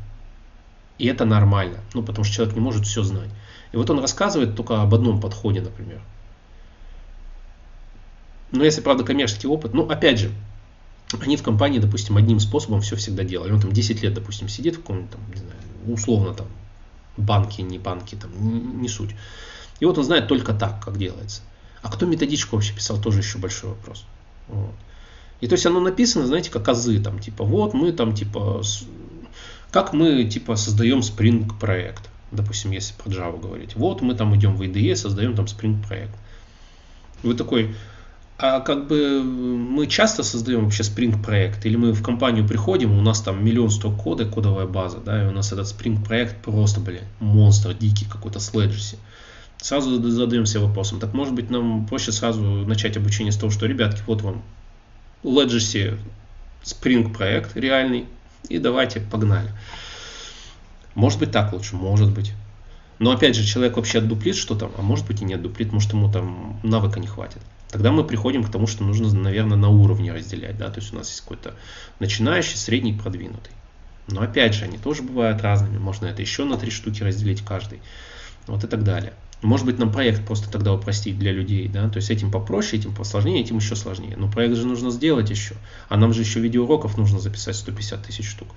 И 0.97 1.05
это 1.05 1.25
нормально, 1.25 1.77
ну, 1.93 2.03
потому 2.03 2.23
что 2.25 2.33
человек 2.33 2.55
не 2.55 2.61
может 2.61 2.85
все 2.85 3.03
знать. 3.03 3.29
И 3.71 3.77
вот 3.77 3.89
он 3.89 3.99
рассказывает 3.99 4.55
только 4.55 4.81
об 4.81 4.93
одном 4.93 5.19
подходе, 5.19 5.61
например. 5.61 6.01
Но 8.51 8.63
если, 8.63 8.81
правда, 8.81 9.03
коммерческий 9.03 9.47
опыт, 9.47 9.73
ну, 9.73 9.87
опять 9.87 10.19
же, 10.19 10.31
они 11.19 11.37
в 11.37 11.43
компании, 11.43 11.79
допустим, 11.79 12.17
одним 12.17 12.39
способом 12.39 12.81
все 12.81 12.95
всегда 12.95 13.23
делали. 13.23 13.51
Он 13.51 13.61
там 13.61 13.71
10 13.71 14.01
лет, 14.01 14.13
допустим, 14.13 14.49
сидит 14.49 14.75
в 14.75 14.81
каком-нибудь, 14.81 15.11
там, 15.11 15.21
не 15.29 15.37
знаю, 15.37 15.57
условно 15.87 16.33
там, 16.33 16.47
банки, 17.17 17.61
не 17.61 17.79
банки, 17.79 18.15
там, 18.15 18.81
не, 18.81 18.87
суть. 18.87 19.15
И 19.79 19.85
вот 19.85 19.97
он 19.97 20.03
знает 20.03 20.27
только 20.27 20.53
так, 20.53 20.83
как 20.83 20.97
делается. 20.97 21.41
А 21.81 21.91
кто 21.91 22.05
методичку 22.05 22.55
вообще 22.55 22.73
писал, 22.73 22.99
тоже 22.99 23.19
еще 23.19 23.37
большой 23.37 23.71
вопрос. 23.71 24.05
Вот. 24.47 24.73
И 25.41 25.47
то 25.47 25.53
есть 25.53 25.65
оно 25.65 25.79
написано, 25.79 26.25
знаете, 26.25 26.49
как 26.49 26.67
азы, 26.67 26.99
там, 26.99 27.19
типа, 27.19 27.43
вот 27.43 27.73
мы 27.73 27.91
там, 27.91 28.13
типа, 28.13 28.63
как 29.71 29.93
мы, 29.93 30.23
типа, 30.25 30.55
создаем 30.55 30.99
Spring 30.99 31.51
проект, 31.59 32.09
допустим, 32.31 32.71
если 32.71 32.93
про 32.95 33.09
Java 33.09 33.39
говорить. 33.39 33.75
Вот 33.75 34.01
мы 34.01 34.15
там 34.15 34.35
идем 34.35 34.55
в 34.55 34.61
IDE, 34.61 34.95
создаем 34.95 35.35
там 35.35 35.45
Spring 35.45 35.85
проект. 35.85 36.15
И 37.23 37.27
вы 37.27 37.35
такой, 37.35 37.75
А 38.39 38.59
как 38.59 38.85
бы 38.85 39.23
мы 39.23 39.87
часто 39.87 40.21
создаем 40.21 40.65
вообще 40.65 40.83
Spring 40.83 41.23
проект, 41.23 41.65
или 41.65 41.75
мы 41.75 41.91
в 41.91 42.03
компанию 42.03 42.47
приходим, 42.47 42.95
у 42.95 43.01
нас 43.01 43.21
там 43.21 43.43
миллион 43.43 43.71
строк 43.71 43.97
кода, 43.97 44.25
кодовая 44.25 44.67
база, 44.67 44.99
да, 44.99 45.23
и 45.23 45.27
у 45.27 45.31
нас 45.31 45.51
этот 45.51 45.65
Spring 45.65 46.03
проект 46.03 46.43
просто, 46.43 46.79
блин, 46.79 47.01
монстр 47.19 47.73
дикий 47.73 48.05
какой-то 48.05 48.39
с. 48.39 48.51
Сразу 49.57 49.99
задаемся 50.11 50.59
вопросом, 50.59 50.99
так 50.99 51.15
может 51.15 51.33
быть 51.33 51.49
нам 51.49 51.87
проще 51.87 52.11
сразу 52.11 52.41
начать 52.43 52.95
обучение 52.95 53.31
с 53.31 53.37
того, 53.37 53.51
что, 53.51 53.65
ребятки, 53.65 54.03
вот 54.05 54.21
вам 54.21 54.43
Legacy 55.23 55.97
Spring 56.63 57.11
проект 57.11 57.57
реальный, 57.57 58.05
и 58.49 58.59
давайте, 58.59 58.99
погнали. 58.99 59.49
Может 60.93 61.19
быть 61.19 61.31
так 61.31 61.53
лучше, 61.53 61.75
может 61.75 62.11
быть. 62.11 62.33
Но 62.99 63.11
опять 63.11 63.35
же, 63.35 63.45
человек 63.45 63.75
вообще 63.75 63.99
отдуплит 63.99 64.35
что 64.35 64.55
там, 64.55 64.71
а 64.77 64.81
может 64.81 65.05
быть 65.05 65.21
и 65.21 65.25
не 65.25 65.35
отдуплит, 65.35 65.71
может 65.71 65.93
ему 65.93 66.11
там 66.11 66.59
навыка 66.63 66.99
не 66.99 67.07
хватит. 67.07 67.41
Тогда 67.69 67.91
мы 67.91 68.03
приходим 68.03 68.43
к 68.43 68.51
тому, 68.51 68.65
что 68.65 68.83
нужно, 68.83 69.13
наверное, 69.13 69.57
на 69.57 69.69
уровне 69.69 70.13
разделять. 70.13 70.57
Да? 70.57 70.69
То 70.69 70.79
есть 70.79 70.93
у 70.93 70.95
нас 70.95 71.09
есть 71.09 71.21
какой-то 71.21 71.53
начинающий, 71.99 72.57
средний, 72.57 72.93
продвинутый. 72.93 73.51
Но 74.07 74.21
опять 74.21 74.53
же, 74.53 74.63
они 74.63 74.77
тоже 74.77 75.03
бывают 75.03 75.41
разными. 75.41 75.77
Можно 75.77 76.05
это 76.05 76.21
еще 76.21 76.45
на 76.45 76.57
три 76.57 76.71
штуки 76.71 77.03
разделить 77.03 77.43
каждый. 77.43 77.81
Вот 78.47 78.63
и 78.63 78.67
так 78.67 78.83
далее. 78.83 79.13
Может 79.41 79.67
быть, 79.67 79.77
нам 79.77 79.91
проект 79.91 80.25
просто 80.25 80.49
тогда 80.49 80.73
упростить 80.73 81.19
для 81.19 81.31
людей, 81.31 81.67
да, 81.67 81.87
то 81.89 81.97
есть 81.97 82.09
этим 82.09 82.31
попроще, 82.31 82.81
этим 82.81 82.95
посложнее, 82.95 83.39
этим 83.39 83.57
еще 83.57 83.75
сложнее. 83.75 84.15
Но 84.17 84.31
проект 84.31 84.55
же 84.55 84.65
нужно 84.65 84.89
сделать 84.89 85.29
еще, 85.29 85.53
а 85.89 85.97
нам 85.97 86.11
же 86.11 86.21
еще 86.21 86.39
видеоуроков 86.39 86.97
нужно 86.97 87.19
записать 87.19 87.55
150 87.55 88.01
тысяч 88.01 88.27
штук. 88.27 88.47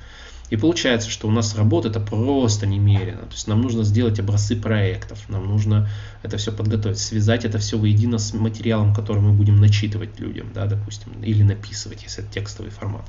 И 0.50 0.56
получается, 0.56 1.08
что 1.08 1.28
у 1.28 1.30
нас 1.30 1.54
работа 1.54 1.88
это 1.88 2.00
просто 2.00 2.66
немерено. 2.66 3.22
То 3.22 3.32
есть 3.32 3.46
нам 3.46 3.62
нужно 3.62 3.84
сделать 3.84 4.18
образцы 4.18 4.56
проектов, 4.56 5.28
нам 5.28 5.46
нужно 5.46 5.88
это 6.24 6.36
все 6.38 6.52
подготовить, 6.52 6.98
связать 6.98 7.44
это 7.44 7.58
все 7.58 7.78
воедино 7.78 8.18
с 8.18 8.34
материалом, 8.34 8.92
который 8.92 9.22
мы 9.22 9.32
будем 9.32 9.56
начитывать 9.56 10.18
людям, 10.18 10.50
да, 10.52 10.66
допустим, 10.66 11.12
или 11.22 11.44
написывать, 11.44 12.02
если 12.02 12.24
это 12.24 12.32
текстовый 12.32 12.72
формат. 12.72 13.04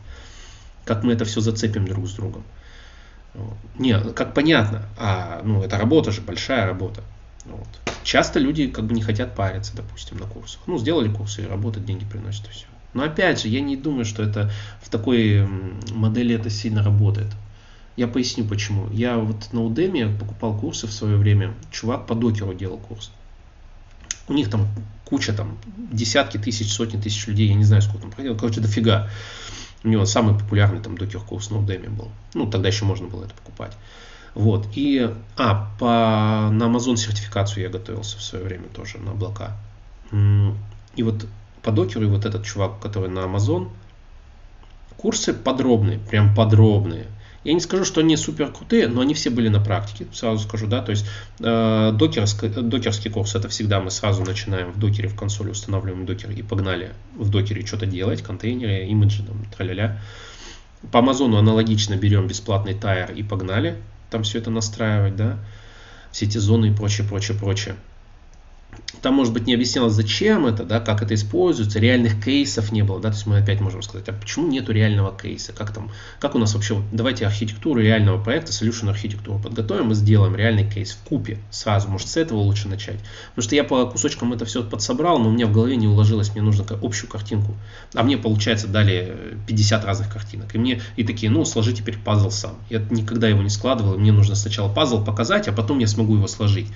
Как 0.86 1.04
мы 1.04 1.14
это 1.14 1.26
все 1.26 1.42
зацепим 1.42 1.88
друг 1.88 2.08
с 2.08 2.14
другом. 2.14 2.44
Не, 3.78 4.00
как 4.00 4.34
понятно, 4.36 4.86
а 4.98 5.42
ну 5.44 5.64
это 5.64 5.78
работа 5.78 6.12
же, 6.12 6.22
большая 6.22 6.68
работа. 6.68 7.02
Вот. 7.46 7.68
Часто 8.04 8.40
люди 8.40 8.68
как 8.68 8.86
бы 8.86 8.94
не 8.94 9.02
хотят 9.02 9.36
париться, 9.36 9.76
допустим, 9.76 10.18
на 10.18 10.28
курсах. 10.28 10.62
Ну, 10.68 10.78
сделали 10.78 11.12
курсы 11.12 11.44
и 11.44 11.48
работать, 11.48 11.86
деньги 11.86 12.06
приносят 12.06 12.46
и 12.48 12.52
все. 12.52 12.66
Но 12.94 13.04
опять 13.04 13.42
же, 13.42 13.48
я 13.48 13.62
не 13.62 13.78
думаю, 13.78 14.06
что 14.06 14.24
это 14.24 14.52
в 14.82 14.90
такой 14.90 15.48
модели 15.92 16.36
это 16.36 16.50
сильно 16.50 16.84
работает. 16.84 17.28
Я 17.96 18.08
поясню 18.08 18.46
почему. 18.46 18.90
Я 18.92 19.18
вот 19.18 19.52
на 19.54 19.60
Udemy 19.60 20.18
покупал 20.18 20.58
курсы 20.58 20.88
в 20.88 20.92
свое 20.92 21.18
время. 21.18 21.54
Чувак 21.72 22.08
по 22.08 22.16
докеру 22.16 22.54
делал 22.54 22.78
курс. 22.78 23.12
У 24.28 24.34
них 24.34 24.50
там 24.50 24.68
куча, 25.06 25.34
там, 25.34 25.58
десятки 25.92 26.38
тысяч, 26.38 26.72
сотни 26.72 27.00
тысяч 27.00 27.28
людей, 27.28 27.50
я 27.50 27.56
не 27.56 27.66
знаю, 27.66 27.82
сколько 27.82 28.04
там 28.04 28.12
проделал, 28.12 28.38
короче, 28.38 28.62
дофига. 28.62 29.10
У 29.84 29.90
него 29.90 30.06
самый 30.06 30.38
популярный 30.38 30.82
там 30.82 30.98
докер 30.98 31.20
курс 31.20 31.50
на 31.50 31.56
Udemy 31.56 31.90
был. 31.90 32.10
Ну, 32.34 32.50
тогда 32.50 32.70
еще 32.70 32.86
можно 32.86 33.08
было 33.08 33.26
это 33.26 33.34
покупать. 33.34 33.76
Вот. 34.36 34.68
И, 34.74 35.14
а, 35.38 35.70
по, 35.80 36.50
на 36.52 36.64
Amazon 36.64 36.96
сертификацию 36.96 37.64
я 37.64 37.70
готовился 37.70 38.18
в 38.18 38.22
свое 38.22 38.46
время 38.46 38.70
тоже, 38.74 39.00
на 39.00 39.12
облака. 39.12 39.58
И 40.96 41.04
вот 41.04 41.26
по 41.64 41.72
докеру, 41.72 42.06
и 42.06 42.08
вот 42.08 42.26
этот 42.26 42.46
чувак, 42.46 42.80
который 42.80 43.10
на 43.10 43.20
Amazon, 43.20 43.70
курсы 44.98 45.34
подробные, 45.34 46.00
прям 46.00 46.34
подробные. 46.36 47.08
Я 47.44 47.54
не 47.54 47.60
скажу, 47.60 47.86
что 47.86 48.02
они 48.02 48.16
супер 48.18 48.52
крутые, 48.52 48.88
но 48.88 49.02
они 49.02 49.16
все 49.16 49.32
были 49.32 49.48
на 49.48 49.60
практике, 49.60 50.06
сразу 50.14 50.48
скажу, 50.48 50.68
да, 50.68 50.84
то 50.84 50.92
есть 50.92 51.08
э, 51.40 51.92
докерский, 51.92 52.50
докерский 52.50 53.10
курс 53.10 53.34
это 53.34 53.50
всегда 53.50 53.80
мы 53.80 53.90
сразу 53.90 54.24
начинаем 54.24 54.72
в 54.72 54.80
докере, 54.80 55.10
в 55.10 55.16
консоли 55.16 55.50
устанавливаем 55.50 56.06
докер 56.06 56.30
и 56.30 56.44
погнали 56.44 56.94
в 57.16 57.32
докере 57.32 57.66
что-то 57.66 57.88
делать, 57.88 58.22
контейнеры, 58.22 58.86
имиджи, 58.86 59.24
там, 59.24 59.44
траля-ля. 59.58 60.00
По 60.92 61.00
Амазону 61.00 61.38
аналогично 61.38 61.96
берем 61.96 62.28
бесплатный 62.28 62.76
тайр 62.76 63.12
и 63.12 63.24
погнали, 63.24 63.78
там 64.12 64.22
все 64.22 64.38
это 64.38 64.52
настраивать, 64.52 65.16
да, 65.16 65.40
все 66.12 66.26
эти 66.26 66.38
зоны 66.38 66.68
и 66.68 66.76
прочее, 66.76 67.08
прочее, 67.08 67.38
прочее. 67.40 67.76
Там, 69.02 69.16
может 69.16 69.34
быть, 69.34 69.48
не 69.48 69.56
объяснялось, 69.56 69.94
зачем 69.94 70.46
это, 70.46 70.64
да, 70.64 70.80
как 70.80 71.02
это 71.02 71.16
используется, 71.16 71.80
реальных 71.80 72.24
кейсов 72.24 72.72
не 72.72 72.84
было, 72.84 73.00
да, 73.00 73.10
то 73.10 73.16
есть 73.16 73.26
мы 73.26 73.38
опять 73.38 73.60
можем 73.60 73.82
сказать, 73.82 74.08
а 74.10 74.14
почему 74.14 74.48
нету 74.48 74.72
реального 74.74 75.18
кейса, 75.18 75.54
как 75.54 75.74
там, 75.74 75.90
как 76.20 76.36
у 76.36 76.40
нас 76.40 76.54
вообще, 76.54 76.80
давайте 76.92 77.26
архитектуру 77.26 77.82
реального 77.82 78.22
проекта, 78.22 78.52
solution 78.52 78.90
архитектуру 78.90 79.40
подготовим 79.40 79.92
и 79.92 79.96
сделаем 79.96 80.36
реальный 80.36 80.70
кейс 80.70 80.92
в 80.92 81.08
купе 81.08 81.40
сразу, 81.50 81.88
может, 81.88 82.10
с 82.10 82.18
этого 82.18 82.40
лучше 82.40 82.68
начать, 82.68 83.00
потому 83.30 83.44
что 83.44 83.56
я 83.56 83.64
по 83.64 83.88
кусочкам 83.88 84.34
это 84.34 84.46
все 84.46 84.64
подсобрал, 84.64 85.18
но 85.18 85.30
у 85.30 85.32
меня 85.32 85.48
в 85.48 85.52
голове 85.52 85.78
не 85.78 85.88
уложилось, 85.88 86.34
мне 86.36 86.44
нужно 86.44 86.64
общую 86.82 87.10
картинку, 87.10 87.56
а 87.96 88.04
мне, 88.04 88.18
получается, 88.18 88.68
дали 88.68 89.38
50 89.48 89.84
разных 89.84 90.14
картинок, 90.14 90.54
и 90.54 90.60
мне, 90.60 90.80
и 90.96 91.04
такие, 91.04 91.32
ну, 91.32 91.44
сложи 91.44 91.74
теперь 91.74 91.98
пазл 91.98 92.30
сам, 92.30 92.56
я 92.70 92.80
никогда 92.92 93.28
его 93.28 93.42
не 93.42 93.50
складывал, 93.50 93.98
мне 93.98 94.12
нужно 94.12 94.36
сначала 94.36 94.72
пазл 94.72 95.04
показать, 95.04 95.48
а 95.48 95.54
потом 95.54 95.80
я 95.80 95.88
смогу 95.88 96.16
его 96.16 96.28
сложить, 96.28 96.68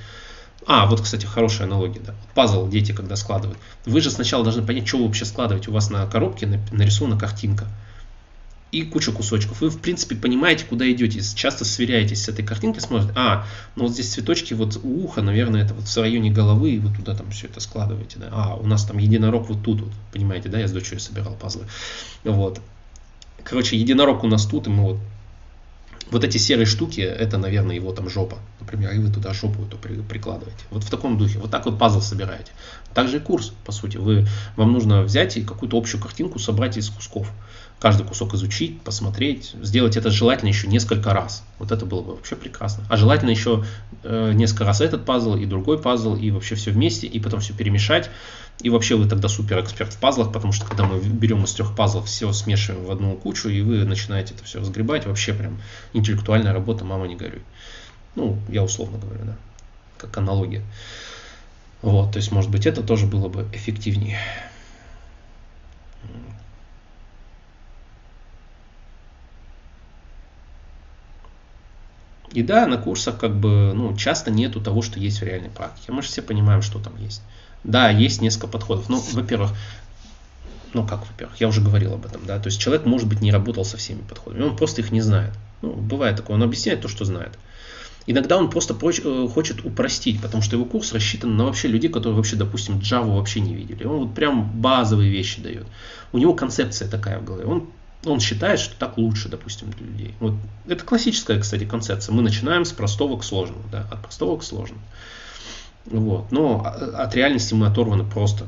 а, 0.68 0.88
вот, 0.88 1.02
кстати, 1.02 1.26
хорошая 1.26 1.68
аналогия, 1.68 2.00
да. 2.00 2.16
Пазл 2.34 2.68
дети, 2.68 2.92
когда 2.92 3.16
складывают. 3.16 3.60
Вы 3.86 4.02
же 4.02 4.10
сначала 4.10 4.44
должны 4.44 4.66
понять, 4.66 4.88
что 4.88 4.98
вы 4.98 5.06
вообще 5.06 5.26
складываете. 5.26 5.70
У 5.70 5.74
вас 5.74 5.90
на 5.90 6.06
коробке 6.08 6.60
нарисована 6.72 7.18
картинка 7.18 7.68
и 8.72 8.82
куча 8.82 9.12
кусочков. 9.12 9.62
Вы, 9.62 9.70
в 9.70 9.80
принципе, 9.80 10.16
понимаете, 10.16 10.66
куда 10.66 10.90
идете. 10.92 11.22
Часто 11.36 11.64
сверяетесь 11.64 12.24
с 12.24 12.30
этой 12.30 12.44
картинкой, 12.44 12.82
смотрите, 12.82 13.14
а, 13.16 13.46
ну 13.76 13.84
вот 13.84 13.94
здесь 13.94 14.12
цветочки 14.12 14.54
вот 14.54 14.80
у 14.84 15.06
уха, 15.06 15.22
наверное, 15.22 15.64
это 15.64 15.74
вот 15.74 15.88
в 15.88 15.98
районе 15.98 16.32
головы, 16.32 16.72
и 16.72 16.80
вы 16.80 16.94
туда 16.94 17.16
там 17.16 17.30
все 17.32 17.48
это 17.48 17.60
складываете. 17.60 18.20
Да? 18.20 18.30
А, 18.32 18.56
у 18.56 18.66
нас 18.66 18.84
там 18.86 18.98
единорог 18.98 19.48
вот 19.48 19.64
тут, 19.64 19.82
вот, 19.82 19.92
понимаете, 20.12 20.50
да, 20.50 20.60
я 20.60 20.68
с 20.68 20.72
дочерью 20.72 21.00
собирал 21.00 21.36
пазлы. 21.36 21.66
Вот. 22.24 22.60
Короче, 23.44 23.78
единорог 23.78 24.24
у 24.24 24.28
нас 24.28 24.46
тут, 24.46 24.68
и 24.68 24.70
мы 24.70 24.84
вот 24.84 24.98
вот 26.12 26.24
эти 26.24 26.38
серые 26.38 26.66
штуки, 26.66 27.02
это, 27.02 27.38
наверное, 27.38 27.76
его 27.76 27.92
там 27.92 28.10
жопа. 28.10 28.38
Например, 28.60 28.92
и 28.92 29.00
вы 29.00 29.12
туда 29.12 29.34
жопу 29.34 29.64
эту 29.64 29.78
прикладываете. 29.78 30.64
Вот 30.70 30.84
в 30.84 30.90
таком 30.90 31.18
духе. 31.18 31.40
Вот 31.40 31.52
так 31.52 31.66
вот 31.66 31.80
пазл 31.80 32.02
собираете. 32.02 32.52
Также 32.94 33.18
и 33.18 33.20
курс, 33.20 33.54
по 33.66 33.72
сути. 33.72 33.98
Вы, 33.98 34.28
вам 34.56 34.72
нужно 34.72 35.02
взять 35.02 35.38
и 35.38 35.42
какую-то 35.44 35.78
общую 35.78 36.02
картинку 36.02 36.40
собрать 36.40 36.78
из 36.78 36.90
кусков. 36.90 37.32
Каждый 37.80 38.06
кусок 38.06 38.34
изучить, 38.36 38.82
посмотреть, 38.82 39.54
сделать 39.62 39.98
это 39.98 40.10
желательно 40.10 40.50
еще 40.50 40.68
несколько 40.68 41.14
раз. 41.14 41.44
Вот 41.60 41.72
это 41.72 41.86
было 41.86 42.02
бы 42.02 42.16
вообще 42.16 42.36
прекрасно. 42.36 42.86
А 42.90 42.96
желательно 42.96 43.32
еще 43.32 43.66
э, 44.04 44.32
несколько 44.34 44.64
раз 44.64 44.82
этот 44.82 45.06
пазл 45.06 45.36
и 45.36 45.46
другой 45.46 45.80
пазл, 45.82 46.16
и 46.16 46.32
вообще 46.32 46.56
все 46.56 46.72
вместе, 46.72 47.08
и 47.08 47.20
потом 47.20 47.42
все 47.42 47.54
перемешать 47.54 48.10
и 48.62 48.70
вообще 48.70 48.96
вы 48.96 49.08
тогда 49.08 49.28
супер 49.28 49.60
эксперт 49.60 49.94
в 49.94 50.00
пазлах, 50.00 50.32
потому 50.32 50.54
что 50.54 50.66
когда 50.66 50.86
мы 50.86 51.00
берем 51.00 51.44
из 51.44 51.54
трех 51.54 51.76
пазлов, 51.76 52.06
все 52.06 52.32
смешиваем 52.32 52.86
в 52.86 52.92
одну 52.92 53.16
кучу, 53.16 53.50
и 53.50 53.62
вы 53.62 53.84
начинаете 53.84 54.34
это 54.34 54.44
все 54.44 54.60
разгребать, 54.60 55.06
вообще 55.06 55.34
прям 55.34 55.62
интеллектуальная 55.94 56.54
работа, 56.54 56.86
мама 56.86 57.08
не 57.08 57.16
горюй. 57.16 57.44
Ну, 58.16 58.40
я 58.48 58.64
условно 58.64 58.98
говорю, 58.98 59.26
да, 59.26 59.36
как 59.98 60.18
аналогия. 60.18 60.64
Вот, 61.82 62.14
то 62.14 62.18
есть, 62.18 62.32
может 62.32 62.50
быть, 62.50 62.66
это 62.66 62.82
тоже 62.82 63.06
было 63.06 63.28
бы 63.28 63.48
эффективнее. 63.54 64.20
И 72.32 72.42
да, 72.42 72.68
на 72.68 72.78
курсах 72.78 73.18
как 73.18 73.34
бы, 73.36 73.72
ну, 73.74 73.96
часто 73.96 74.30
нету 74.30 74.60
того, 74.60 74.82
что 74.82 75.00
есть 75.00 75.20
в 75.20 75.24
реальной 75.24 75.50
практике. 75.50 75.94
Мы 75.94 76.02
же 76.02 76.10
все 76.10 76.22
понимаем, 76.22 76.62
что 76.62 76.80
там 76.80 76.98
есть. 76.98 77.22
Да, 77.66 77.90
есть 77.90 78.22
несколько 78.22 78.48
подходов. 78.48 78.90
Ну, 78.90 79.04
во-первых, 79.14 79.52
ну 80.74 80.86
как, 80.86 81.08
во-первых, 81.08 81.40
я 81.42 81.48
уже 81.48 81.62
говорил 81.62 81.94
об 81.94 82.06
этом, 82.06 82.22
да, 82.26 82.38
то 82.38 82.48
есть 82.48 82.60
человек, 82.60 82.86
может 82.86 83.08
быть, 83.08 83.22
не 83.22 83.32
работал 83.32 83.66
со 83.66 83.78
всеми 83.78 84.02
подходами, 84.02 84.44
он 84.44 84.56
просто 84.56 84.82
их 84.82 84.92
не 84.92 85.02
знает. 85.02 85.34
Ну, 85.62 85.74
бывает 85.74 86.18
такое, 86.18 86.36
он 86.36 86.44
объясняет 86.44 86.82
то, 86.82 86.88
что 86.88 87.06
знает. 87.06 87.38
Иногда 88.08 88.38
он 88.38 88.52
просто 88.52 88.76
э, 88.76 89.28
хочет 89.28 89.66
упростить, 89.66 90.22
потому 90.22 90.44
что 90.44 90.58
его 90.58 90.66
курс 90.66 90.94
рассчитан 90.94 91.36
на 91.38 91.46
вообще 91.46 91.68
людей, 91.68 91.90
которые 91.90 92.16
вообще, 92.16 92.36
допустим, 92.36 92.78
Java 92.78 93.16
вообще 93.16 93.40
не 93.40 93.56
видели. 93.56 93.84
Он 93.84 94.06
вот 94.06 94.14
прям 94.14 94.62
базовые 94.62 95.10
вещи 95.10 95.42
дает. 95.42 95.66
У 96.12 96.20
него 96.20 96.36
концепция 96.36 96.88
такая 96.88 97.18
в 97.18 97.26
голове. 97.26 97.46
Он, 97.46 97.68
он 98.06 98.20
считает, 98.20 98.60
что 98.60 98.76
так 98.78 99.00
лучше, 99.00 99.28
допустим, 99.30 99.72
для 99.72 99.88
людей. 99.88 100.14
Вот. 100.20 100.36
Это 100.68 100.86
классическая, 100.86 101.40
кстати, 101.40 101.66
концепция. 101.66 102.14
Мы 102.14 102.22
начинаем 102.22 102.64
с 102.64 102.74
простого 102.74 103.18
к 103.18 103.24
сложному, 103.24 103.64
да, 103.72 103.88
от 103.92 104.02
простого 104.04 104.38
к 104.38 104.44
сложному. 104.44 104.82
Вот. 105.86 106.32
Но 106.32 106.66
от 106.66 107.16
реальности 107.16 107.54
мы 107.54 107.68
оторваны 107.68 108.04
просто 108.04 108.46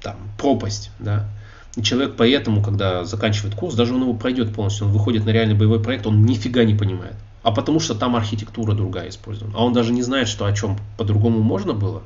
там 0.00 0.16
пропасть, 0.38 0.90
да. 0.98 1.28
И 1.76 1.82
человек 1.82 2.14
поэтому, 2.16 2.62
когда 2.62 3.04
заканчивает 3.04 3.54
курс, 3.54 3.74
даже 3.74 3.94
он 3.94 4.02
его 4.02 4.14
пройдет 4.14 4.54
полностью, 4.54 4.86
он 4.86 4.92
выходит 4.92 5.24
на 5.24 5.30
реальный 5.30 5.54
боевой 5.54 5.80
проект, 5.80 6.06
он 6.06 6.24
нифига 6.24 6.64
не 6.64 6.74
понимает. 6.74 7.14
А 7.42 7.52
потому 7.52 7.80
что 7.80 7.94
там 7.94 8.16
архитектура 8.16 8.74
другая 8.74 9.08
использована. 9.08 9.56
А 9.56 9.64
он 9.64 9.72
даже 9.72 9.92
не 9.92 10.02
знает, 10.02 10.28
что 10.28 10.44
о 10.44 10.52
чем 10.52 10.78
по-другому 10.98 11.40
можно 11.40 11.72
было. 11.72 12.02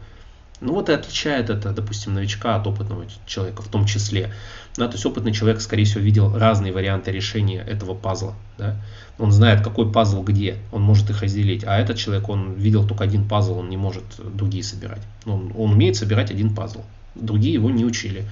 Ну 0.61 0.75
вот 0.75 0.89
и 0.89 0.93
отличает 0.93 1.51
это, 1.51 1.73
допустим, 1.73 2.15
новичка 2.15 2.57
от 2.57 2.67
опытного 2.67 3.07
человека 3.27 3.63
в 3.63 3.69
том 3.69 3.87
числе. 3.87 4.33
Да, 4.77 4.87
то 4.87 4.95
есть 4.95 5.07
опытный 5.07 5.33
человек, 5.33 5.61
скорее 5.61 5.85
всего, 5.85 6.01
видел 6.01 6.37
разные 6.37 6.73
варианты 6.73 7.13
решения 7.13 7.61
этого 7.61 7.95
пазла. 7.95 8.35
Да? 8.59 8.77
Он 9.19 9.31
знает, 9.31 9.63
какой 9.63 9.91
пазл 9.93 10.23
где, 10.23 10.57
он 10.73 10.83
может 10.83 11.11
их 11.11 11.23
разделить. 11.23 11.65
А 11.65 11.79
этот 11.79 11.97
человек, 11.97 12.29
он 12.29 12.55
видел 12.55 12.87
только 12.87 13.05
один 13.05 13.29
пазл, 13.29 13.59
он 13.59 13.69
не 13.69 13.77
может 13.77 14.05
другие 14.19 14.65
собирать. 14.65 15.03
Он, 15.27 15.53
он 15.57 15.73
умеет 15.73 15.97
собирать 15.97 16.31
один 16.31 16.55
пазл. 16.55 16.81
Другие 17.15 17.55
его 17.55 17.71
не 17.71 17.85
учили, 17.85 18.27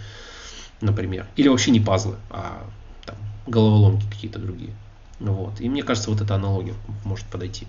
например. 0.80 1.26
Или 1.36 1.48
вообще 1.48 1.70
не 1.70 1.80
пазлы, 1.80 2.16
а 2.30 2.64
там, 3.04 3.16
головоломки 3.46 4.06
какие-то 4.10 4.38
другие. 4.38 4.72
Вот. 5.20 5.60
И 5.60 5.68
мне 5.68 5.82
кажется, 5.82 6.10
вот 6.10 6.20
эта 6.20 6.34
аналогия 6.34 6.74
может 7.04 7.26
подойти. 7.26 7.66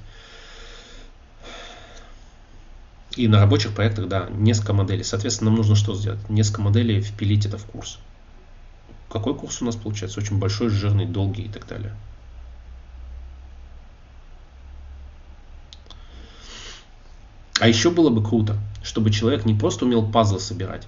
И 3.16 3.28
на 3.28 3.40
рабочих 3.40 3.76
проектах, 3.76 4.08
да, 4.08 4.28
несколько 4.30 4.74
моделей. 4.74 5.04
Соответственно, 5.04 5.52
нам 5.52 5.58
нужно 5.58 5.76
что 5.76 5.94
сделать? 5.94 6.28
Несколько 6.30 6.62
моделей 6.62 7.02
впилить 7.02 7.46
это 7.46 7.58
в 7.58 7.66
курс. 7.66 8.00
Какой 9.10 9.36
курс 9.36 9.62
у 9.62 9.66
нас 9.66 9.76
получается? 9.76 10.20
Очень 10.20 10.40
большой, 10.40 10.70
жирный, 10.70 11.06
долгий 11.06 11.44
и 11.44 11.50
так 11.50 11.68
далее. 11.68 11.94
А 17.60 17.68
еще 17.68 17.92
было 17.92 18.10
бы 18.10 18.24
круто, 18.24 18.58
чтобы 18.82 19.12
человек 19.12 19.46
не 19.46 19.54
просто 19.54 19.86
умел 19.86 20.06
пазлы 20.12 20.40
собирать. 20.40 20.88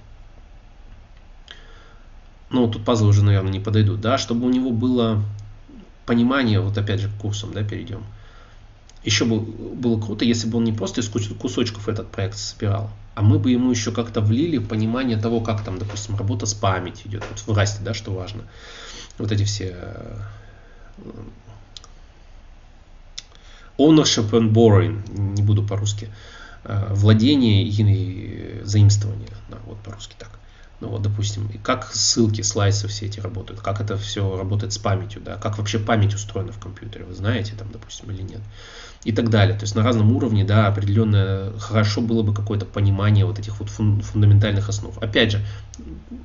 Ну, 2.49 2.68
тут 2.68 2.84
пазлы 2.84 3.07
уже, 3.07 3.23
наверное, 3.23 3.52
не 3.52 3.60
подойдут, 3.60 4.02
да, 4.02 4.18
чтобы 4.18 4.47
у 4.47 4.49
него 4.49 4.72
было 4.72 5.23
понимание, 6.06 6.60
вот 6.60 6.77
опять 6.77 7.02
же 7.02 7.10
к 7.10 7.22
курсам, 7.22 7.53
да, 7.53 7.64
перейдем. 7.64 8.03
Еще 9.06 9.23
бы 9.26 9.40
было 9.40 10.02
круто, 10.02 10.26
если 10.26 10.49
бы 10.49 10.57
он 10.57 10.64
не 10.64 10.73
просто 10.73 11.02
из 11.02 11.10
кусочков 11.10 11.88
этот 11.88 12.11
проект 12.11 12.38
собирал, 12.38 12.90
а 13.14 13.22
мы 13.22 13.38
бы 13.38 13.52
ему 13.52 13.69
еще 13.69 13.91
как-то 13.91 14.19
влили 14.19 14.57
понимание 14.57 15.15
того, 15.15 15.41
как 15.41 15.64
там, 15.64 15.77
допустим, 15.77 16.18
работа 16.18 16.48
с 16.48 16.56
памятью 16.56 17.10
идет, 17.10 17.23
вот 17.30 17.40
в 17.40 17.57
расте, 17.57 17.84
да, 17.84 17.94
что 17.94 18.11
важно. 18.11 18.45
Вот 19.19 19.32
эти 19.32 19.44
все 19.44 19.76
э, 19.77 20.22
ownership 23.77 24.32
and 24.32 24.52
borrowing, 24.52 25.03
не 25.36 25.44
буду 25.44 25.61
по-русски, 25.64 26.10
э, 26.64 26.88
владение 26.90 27.64
и 27.64 28.61
заимствование, 28.64 29.30
да, 29.49 29.57
вот 29.68 29.77
по-русски 29.84 30.15
так. 30.18 30.32
Ну 30.82 30.90
вот, 30.90 31.03
допустим, 31.03 31.49
как 31.64 31.90
ссылки, 31.94 32.41
слайсы 32.41 32.88
все 32.88 33.06
эти 33.06 33.19
работают, 33.19 33.61
как 33.61 33.80
это 33.80 33.98
все 33.98 34.36
работает 34.36 34.73
с 34.73 34.77
памятью, 34.77 35.22
да, 35.22 35.38
как 35.38 35.57
вообще 35.57 35.80
память 35.80 36.14
устроена 36.14 36.52
в 36.52 36.60
компьютере, 36.60 37.06
вы 37.06 37.14
знаете 37.14 37.53
там, 37.57 37.72
допустим, 37.72 38.11
или 38.11 38.23
нет. 38.23 38.41
И 39.06 39.11
так 39.11 39.30
далее. 39.30 39.56
То 39.56 39.64
есть 39.64 39.76
на 39.76 39.84
разном 39.84 40.11
уровне, 40.11 40.44
да, 40.44 40.68
определенное, 40.68 41.52
хорошо 41.60 42.02
было 42.02 42.23
бы 42.23 42.34
какое-то 42.34 42.65
понимание 42.65 43.26
вот 43.26 43.40
этих 43.40 43.60
вот 43.60 43.69
фундаментальных 43.69 44.68
основ. 44.68 44.98
Опять 44.98 45.32
же, 45.32 45.45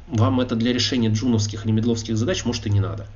вам 0.08 0.40
это 0.40 0.56
для 0.56 0.72
решения 0.72 1.10
джуновских 1.10 1.64
или 1.64 1.72
медловских 1.72 2.16
задач 2.16 2.44
может 2.44 2.66
и 2.66 2.70
не 2.70 2.80
надо. 2.80 3.06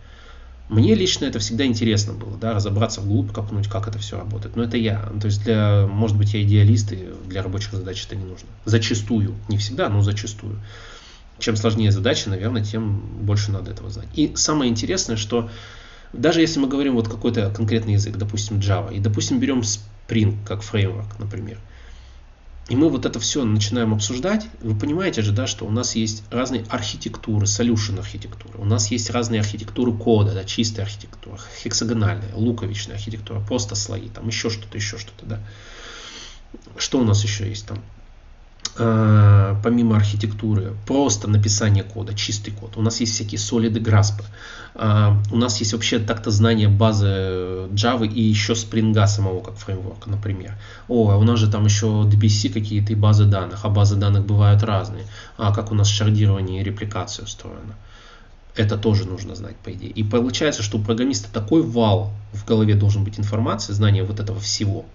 Мне 0.68 0.94
лично 0.94 1.24
это 1.24 1.38
всегда 1.38 1.64
интересно 1.64 2.12
было, 2.12 2.36
да, 2.38 2.52
разобраться 2.52 3.00
вглубь, 3.00 3.32
копнуть, 3.32 3.68
как 3.68 3.88
это 3.88 3.98
все 3.98 4.18
работает. 4.18 4.54
Но 4.54 4.62
это 4.62 4.76
я. 4.76 5.10
То 5.20 5.26
есть 5.26 5.44
для, 5.44 5.86
может 5.86 6.16
быть, 6.16 6.34
я 6.34 6.42
идеалист, 6.42 6.92
и 6.92 7.08
для 7.26 7.42
рабочих 7.42 7.72
задач 7.72 8.04
это 8.06 8.16
не 8.16 8.24
нужно. 8.24 8.48
Зачастую. 8.66 9.34
Не 9.48 9.58
всегда, 9.58 9.88
но 9.88 10.02
зачастую 10.02 10.60
чем 11.38 11.56
сложнее 11.56 11.90
задача, 11.90 12.30
наверное, 12.30 12.62
тем 12.62 13.00
больше 13.22 13.50
надо 13.50 13.70
этого 13.70 13.90
знать. 13.90 14.08
И 14.14 14.32
самое 14.36 14.70
интересное, 14.70 15.16
что 15.16 15.50
даже 16.16 16.40
если 16.40 16.60
мы 16.60 16.68
говорим 16.68 16.94
вот 16.94 17.08
какой-то 17.08 17.50
конкретный 17.50 17.94
язык, 17.94 18.16
допустим, 18.16 18.58
Java, 18.58 18.94
и, 18.94 19.00
допустим, 19.00 19.38
берем 19.38 19.60
Spring 19.60 20.36
как 20.46 20.62
фреймворк, 20.62 21.18
например, 21.18 21.58
и 22.68 22.76
мы 22.76 22.88
вот 22.88 23.04
это 23.04 23.20
все 23.20 23.44
начинаем 23.44 23.92
обсуждать, 23.92 24.46
вы 24.62 24.74
понимаете 24.74 25.20
же, 25.20 25.32
да, 25.32 25.46
что 25.46 25.66
у 25.66 25.70
нас 25.70 25.96
есть 25.96 26.22
разные 26.30 26.64
архитектуры, 26.70 27.44
solution 27.44 27.98
архитектуры, 27.98 28.58
у 28.58 28.64
нас 28.64 28.90
есть 28.90 29.10
разные 29.10 29.40
архитектуры 29.40 29.92
кода, 29.92 30.32
да, 30.32 30.44
чистая 30.44 30.86
архитектура, 30.86 31.38
хексагональная, 31.62 32.34
луковичная 32.34 32.96
архитектура, 32.96 33.40
просто 33.40 33.74
слои, 33.74 34.08
там 34.08 34.28
еще 34.28 34.48
что-то, 34.48 34.78
еще 34.78 34.96
что-то, 34.96 35.26
да. 35.26 35.40
Что 36.78 37.00
у 37.00 37.04
нас 37.04 37.22
еще 37.22 37.46
есть 37.48 37.66
там? 37.66 37.82
Э, 38.76 39.54
помимо 39.62 39.96
архитектуры, 39.96 40.74
просто 40.84 41.28
написание 41.28 41.84
кода, 41.84 42.12
чистый 42.12 42.50
код. 42.50 42.72
У 42.76 42.82
нас 42.82 42.98
есть 42.98 43.14
всякие 43.14 43.38
solid 43.38 43.72
Grasp. 43.74 44.22
Э, 44.74 45.12
у 45.30 45.36
нас 45.36 45.60
есть 45.60 45.72
вообще 45.72 46.00
так-то 46.00 46.32
знание 46.32 46.68
базы 46.68 47.06
Java 47.72 48.04
и 48.04 48.20
еще 48.20 48.54
Spring 48.54 49.06
самого 49.06 49.42
как 49.42 49.54
фреймворка, 49.54 50.10
например. 50.10 50.58
О, 50.88 51.10
а 51.10 51.16
у 51.16 51.22
нас 51.22 51.38
же 51.38 51.48
там 51.48 51.64
еще 51.64 51.86
DBC 51.86 52.52
какие-то 52.52 52.92
и 52.92 52.96
базы 52.96 53.26
данных, 53.26 53.60
а 53.64 53.68
базы 53.68 53.94
данных 53.94 54.26
бывают 54.26 54.64
разные. 54.64 55.04
А 55.36 55.54
как 55.54 55.70
у 55.70 55.76
нас 55.76 55.88
шардирование 55.88 56.60
и 56.60 56.64
репликация 56.64 57.26
устроена. 57.26 57.76
Это 58.56 58.76
тоже 58.76 59.04
нужно 59.04 59.36
знать, 59.36 59.56
по 59.56 59.72
идее. 59.72 59.90
И 59.90 60.02
получается, 60.02 60.64
что 60.64 60.78
у 60.78 60.80
программиста 60.80 61.32
такой 61.32 61.62
вал 61.62 62.12
в 62.32 62.44
голове 62.44 62.74
должен 62.74 63.04
быть 63.04 63.20
информации, 63.20 63.72
знание 63.72 64.02
вот 64.02 64.18
этого 64.18 64.40
всего– 64.40 64.84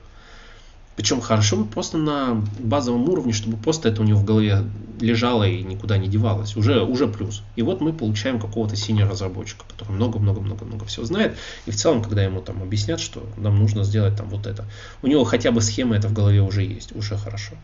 причем 1.00 1.22
хорошо 1.22 1.56
бы 1.56 1.64
просто 1.64 1.98
на 1.98 2.44
базовом 2.60 3.08
уровне, 3.08 3.32
чтобы 3.32 3.56
просто 3.56 3.88
это 3.88 4.02
у 4.02 4.04
него 4.04 4.20
в 4.20 4.26
голове 4.26 4.66
лежало 5.00 5.46
и 5.46 5.64
никуда 5.64 5.98
не 5.98 6.10
девалось. 6.10 6.58
Уже, 6.58 6.84
уже 6.84 7.08
плюс. 7.08 7.42
И 7.56 7.62
вот 7.62 7.80
мы 7.80 7.94
получаем 7.94 8.38
какого-то 8.38 8.76
синего 8.76 9.10
разработчика, 9.10 9.64
который 9.70 9.94
много-много-много-много 9.94 10.84
всего 10.88 11.06
знает. 11.06 11.38
И 11.66 11.72
в 11.72 11.76
целом, 11.78 12.04
когда 12.04 12.22
ему 12.22 12.42
там 12.42 12.62
объяснят, 12.62 13.00
что 13.00 13.26
нам 13.38 13.58
нужно 13.58 13.86
сделать 13.86 14.18
там 14.18 14.28
вот 14.28 14.46
это, 14.46 14.66
у 15.02 15.08
него 15.08 15.24
хотя 15.24 15.52
бы 15.52 15.62
схема 15.62 15.96
это 15.96 16.10
в 16.10 16.14
голове 16.14 16.42
уже 16.42 16.66
есть, 16.66 16.94
уже 16.94 17.16
хорошо. 17.16 17.56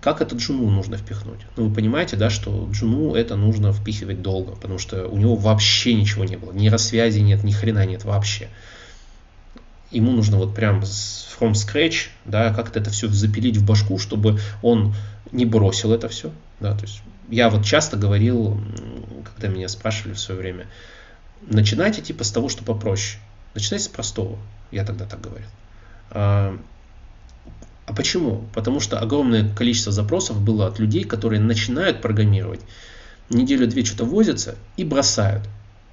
Как 0.00 0.20
это 0.20 0.34
джуну 0.34 0.68
нужно 0.68 0.96
впихнуть? 0.96 1.46
Ну, 1.56 1.68
вы 1.68 1.72
понимаете, 1.72 2.16
да, 2.16 2.28
что 2.28 2.68
джуну 2.72 3.14
это 3.14 3.36
нужно 3.36 3.72
впихивать 3.72 4.20
долго, 4.20 4.50
потому 4.50 4.78
что 4.78 5.06
у 5.06 5.16
него 5.16 5.36
вообще 5.36 5.94
ничего 5.94 6.24
не 6.24 6.36
было. 6.36 6.50
Ни 6.50 6.70
рассвязи 6.70 7.20
нет, 7.20 7.44
ни 7.44 7.52
хрена 7.52 7.86
нет 7.86 8.02
вообще 8.02 8.48
ему 9.90 10.12
нужно 10.12 10.36
вот 10.36 10.54
прям 10.54 10.80
from 10.80 11.52
scratch, 11.52 12.08
да, 12.24 12.52
как-то 12.52 12.78
это 12.78 12.90
все 12.90 13.08
запилить 13.08 13.56
в 13.56 13.64
башку, 13.64 13.98
чтобы 13.98 14.40
он 14.62 14.94
не 15.32 15.44
бросил 15.44 15.92
это 15.92 16.08
все, 16.08 16.32
да, 16.60 16.74
то 16.74 16.82
есть 16.82 17.02
я 17.28 17.50
вот 17.50 17.64
часто 17.64 17.96
говорил, 17.96 18.60
когда 19.24 19.48
меня 19.48 19.68
спрашивали 19.68 20.14
в 20.14 20.20
свое 20.20 20.40
время, 20.40 20.66
начинайте 21.42 22.02
типа 22.02 22.24
с 22.24 22.30
того, 22.30 22.48
что 22.48 22.64
попроще, 22.64 23.20
начинайте 23.54 23.86
с 23.86 23.88
простого, 23.88 24.38
я 24.70 24.84
тогда 24.84 25.06
так 25.06 25.20
говорил. 25.20 25.48
А, 26.10 26.56
а 27.86 27.92
почему? 27.92 28.44
Потому 28.54 28.80
что 28.80 28.98
огромное 28.98 29.48
количество 29.54 29.92
запросов 29.92 30.40
было 30.40 30.66
от 30.66 30.78
людей, 30.78 31.04
которые 31.04 31.40
начинают 31.40 32.00
программировать, 32.00 32.60
неделю-две 33.30 33.84
что-то 33.84 34.04
возятся 34.04 34.56
и 34.76 34.84
бросают. 34.84 35.42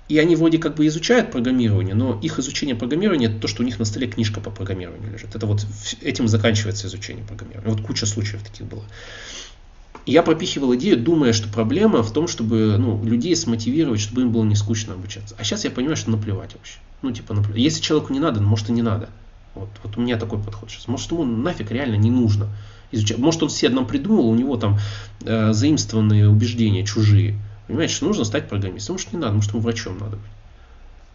И 0.09 0.17
они 0.17 0.35
вроде 0.35 0.57
как 0.57 0.75
бы 0.75 0.85
изучают 0.87 1.31
программирование, 1.31 1.95
но 1.95 2.19
их 2.21 2.37
изучение 2.37 2.75
программирования 2.75 3.27
это 3.27 3.39
то, 3.39 3.47
что 3.47 3.63
у 3.63 3.65
них 3.65 3.79
на 3.79 3.85
столе 3.85 4.07
книжка 4.07 4.41
по 4.41 4.51
программированию 4.51 5.11
лежит. 5.11 5.33
Это 5.35 5.45
вот 5.45 5.65
этим 6.01 6.27
заканчивается 6.27 6.87
изучение 6.87 7.23
программирования. 7.25 7.73
Вот 7.73 7.81
куча 7.81 8.05
случаев 8.05 8.43
таких 8.43 8.67
было. 8.67 8.83
я 10.05 10.21
пропихивал 10.21 10.75
идею, 10.75 10.97
думая, 10.97 11.31
что 11.31 11.47
проблема 11.47 12.03
в 12.03 12.11
том, 12.11 12.27
чтобы 12.27 12.75
ну, 12.77 13.01
людей 13.03 13.33
смотивировать, 13.35 14.01
чтобы 14.01 14.23
им 14.23 14.31
было 14.31 14.43
не 14.43 14.55
скучно 14.55 14.93
обучаться. 14.93 15.35
А 15.39 15.43
сейчас 15.45 15.63
я 15.63 15.71
понимаю, 15.71 15.95
что 15.95 16.11
наплевать 16.11 16.53
вообще. 16.53 16.79
Ну, 17.01 17.11
типа, 17.11 17.33
наплевать. 17.33 17.61
Если 17.61 17.81
человеку 17.81 18.11
не 18.11 18.19
надо, 18.19 18.41
может 18.41 18.69
и 18.69 18.73
не 18.73 18.81
надо. 18.81 19.09
Вот, 19.55 19.69
вот 19.83 19.97
у 19.97 20.01
меня 20.01 20.17
такой 20.17 20.39
подход 20.39 20.69
сейчас. 20.69 20.87
Может, 20.87 21.11
ему 21.11 21.23
нафиг 21.23 21.71
реально 21.71 21.95
не 21.95 22.11
нужно 22.11 22.49
изучать. 22.91 23.17
Может, 23.17 23.43
он 23.43 23.49
себе 23.49 23.69
одном 23.69 23.87
придумал, 23.87 24.27
у 24.29 24.35
него 24.35 24.57
там 24.57 24.79
э, 25.23 25.53
заимствованные 25.53 26.29
убеждения 26.29 26.85
чужие. 26.85 27.39
Понимаете, 27.67 27.93
что 27.93 28.05
нужно 28.05 28.25
стать 28.25 28.49
программистом. 28.49 28.95
Может, 28.95 29.13
не 29.13 29.19
надо, 29.19 29.33
может, 29.33 29.51
ему 29.51 29.61
врачом 29.61 29.97
надо 29.97 30.17
быть. 30.17 30.31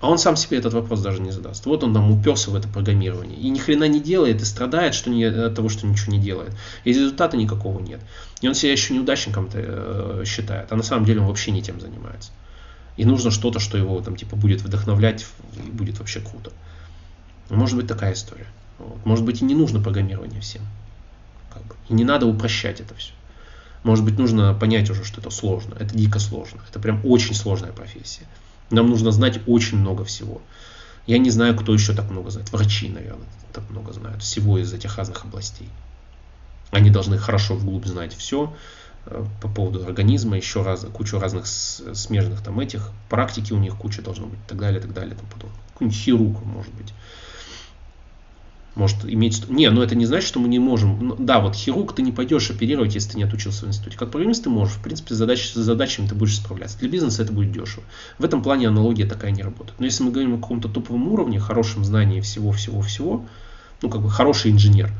А 0.01 0.09
он 0.09 0.19
сам 0.19 0.37
себе 0.37 0.59
этот 0.59 0.75
вопрос 0.75 1.01
даже 1.01 1.21
не 1.21 1.33
задаст. 1.33 1.67
Вот 1.67 1.83
он 1.83 1.93
там 1.93 2.11
уперся 2.13 2.53
в 2.53 2.55
это 2.55 2.69
программирование. 2.69 3.37
И 3.37 3.49
ни 3.51 3.59
хрена 3.59 3.89
не 3.89 4.01
делает, 4.01 4.41
и 4.41 4.45
страдает 4.45 4.95
что 4.95 5.11
не, 5.11 5.25
от 5.25 5.55
того, 5.57 5.69
что 5.69 5.87
ничего 5.87 6.13
не 6.13 6.21
делает. 6.21 6.53
И 6.85 6.93
результата 6.93 7.37
никакого 7.37 7.81
нет. 7.81 8.01
И 8.41 8.47
он 8.49 8.55
себя 8.55 8.71
еще 8.71 8.95
неудачником-то 8.95 9.59
э, 9.61 10.23
считает. 10.25 10.71
А 10.71 10.77
на 10.77 10.85
самом 10.85 11.05
деле 11.05 11.21
он 11.21 11.27
вообще 11.27 11.51
не 11.51 11.63
тем 11.63 11.81
занимается. 11.81 12.31
И 12.97 13.05
нужно 13.05 13.33
что-то, 13.33 13.59
что 13.59 13.77
его 13.77 14.01
там 14.01 14.15
типа 14.17 14.37
будет 14.37 14.63
вдохновлять 14.63 15.27
и 15.57 15.71
будет 15.71 15.99
вообще 15.99 16.21
круто. 16.21 16.53
Может 17.51 17.77
быть 17.77 17.89
такая 17.89 18.13
история. 18.13 18.47
Вот. 18.79 19.05
Может 19.05 19.25
быть 19.25 19.43
и 19.43 19.45
не 19.45 19.57
нужно 19.57 19.81
программирование 19.81 20.41
всем. 20.41 20.63
Как 21.53 21.65
бы. 21.65 21.75
И 21.89 21.95
не 21.95 22.05
надо 22.05 22.27
упрощать 22.27 22.81
это 22.81 22.95
все. 22.95 23.13
Может 23.89 24.05
быть, 24.05 24.19
нужно 24.19 24.53
понять 24.53 24.91
уже, 24.91 25.03
что 25.03 25.23
это 25.23 25.31
сложно. 25.31 25.75
Это 25.81 25.97
дико 25.97 26.19
сложно. 26.19 26.61
Это 26.69 26.79
прям 26.79 27.01
очень 27.07 27.35
сложная 27.35 27.73
профессия. 27.73 28.27
Нам 28.69 28.91
нужно 28.91 29.13
знать 29.13 29.41
очень 29.47 29.79
много 29.79 30.05
всего. 30.05 30.43
Я 31.07 31.17
не 31.17 31.31
знаю, 31.31 31.57
кто 31.57 31.73
еще 31.73 31.95
так 31.95 32.11
много 32.11 32.29
знает. 32.29 32.53
Врачи, 32.53 32.91
наверное, 32.91 33.27
так 33.51 33.65
много 33.71 33.95
знают. 33.95 34.23
Всего 34.23 34.59
из 34.59 34.71
этих 34.75 34.99
разных 34.99 35.25
областей. 35.25 35.71
Они 36.71 36.91
должны 36.91 37.17
хорошо 37.17 37.55
вглубь 37.55 37.87
знать 37.87 38.15
все 38.15 38.55
э, 39.07 39.25
по 39.41 39.49
поводу 39.49 39.83
организма, 39.83 40.37
еще 40.37 40.61
раз, 40.61 40.85
кучу 40.93 41.19
разных 41.19 41.47
смежных 41.47 42.43
там 42.43 42.61
этих, 42.61 42.91
практики 43.09 43.55
у 43.55 43.59
них 43.59 43.75
куча 43.77 44.03
должно 44.03 44.27
быть, 44.27 44.39
и 44.39 44.49
так 44.49 44.59
далее, 44.59 44.81
и 44.81 44.83
так 44.83 44.93
далее, 44.93 45.15
и 45.15 45.17
тому 45.17 45.31
подобное. 45.31 45.59
Какой-нибудь 45.73 45.99
хирург, 45.99 46.45
может 46.45 46.75
быть 46.75 46.93
может 48.79 49.05
иметь... 49.05 49.49
Не, 49.51 49.71
но 49.71 49.83
это 49.83 49.95
не 49.95 50.07
значит, 50.07 50.29
что 50.29 50.39
мы 50.39 50.49
не 50.49 50.59
можем... 50.59 51.09
Ну, 51.09 51.17
да, 51.19 51.41
вот 51.41 51.55
хирург 51.55 51.95
ты 51.95 52.03
не 52.03 52.13
пойдешь 52.13 52.51
оперировать, 52.51 52.95
если 52.95 53.11
ты 53.11 53.17
не 53.19 53.25
отучился 53.25 53.67
в 53.67 53.69
институте. 53.69 53.99
Как 53.99 54.11
программист 54.11 54.45
ты 54.45 54.51
можешь, 54.51 54.77
в 54.77 54.83
принципе, 54.83 55.15
задач, 55.15 55.51
с 55.51 55.55
задачами 55.55 56.07
ты 56.07 56.15
будешь 56.15 56.37
справляться. 56.37 56.79
Для 56.79 56.89
бизнеса 56.89 57.25
это 57.25 57.33
будет 57.33 57.53
дешево. 57.53 57.83
В 58.19 58.25
этом 58.25 58.43
плане 58.43 58.69
аналогия 58.69 59.05
такая 59.05 59.33
не 59.33 59.43
работает. 59.43 59.79
Но 59.81 59.85
если 59.85 60.05
мы 60.05 60.13
говорим 60.13 60.35
о 60.35 60.39
каком-то 60.39 60.69
топовом 60.69 61.09
уровне, 61.09 61.41
хорошем 61.41 61.85
знании 61.85 62.21
всего-всего-всего, 62.21 63.27
ну, 63.83 63.91
как 63.91 64.01
бы 64.01 64.11
хороший 64.11 64.53
инженер, 64.53 64.93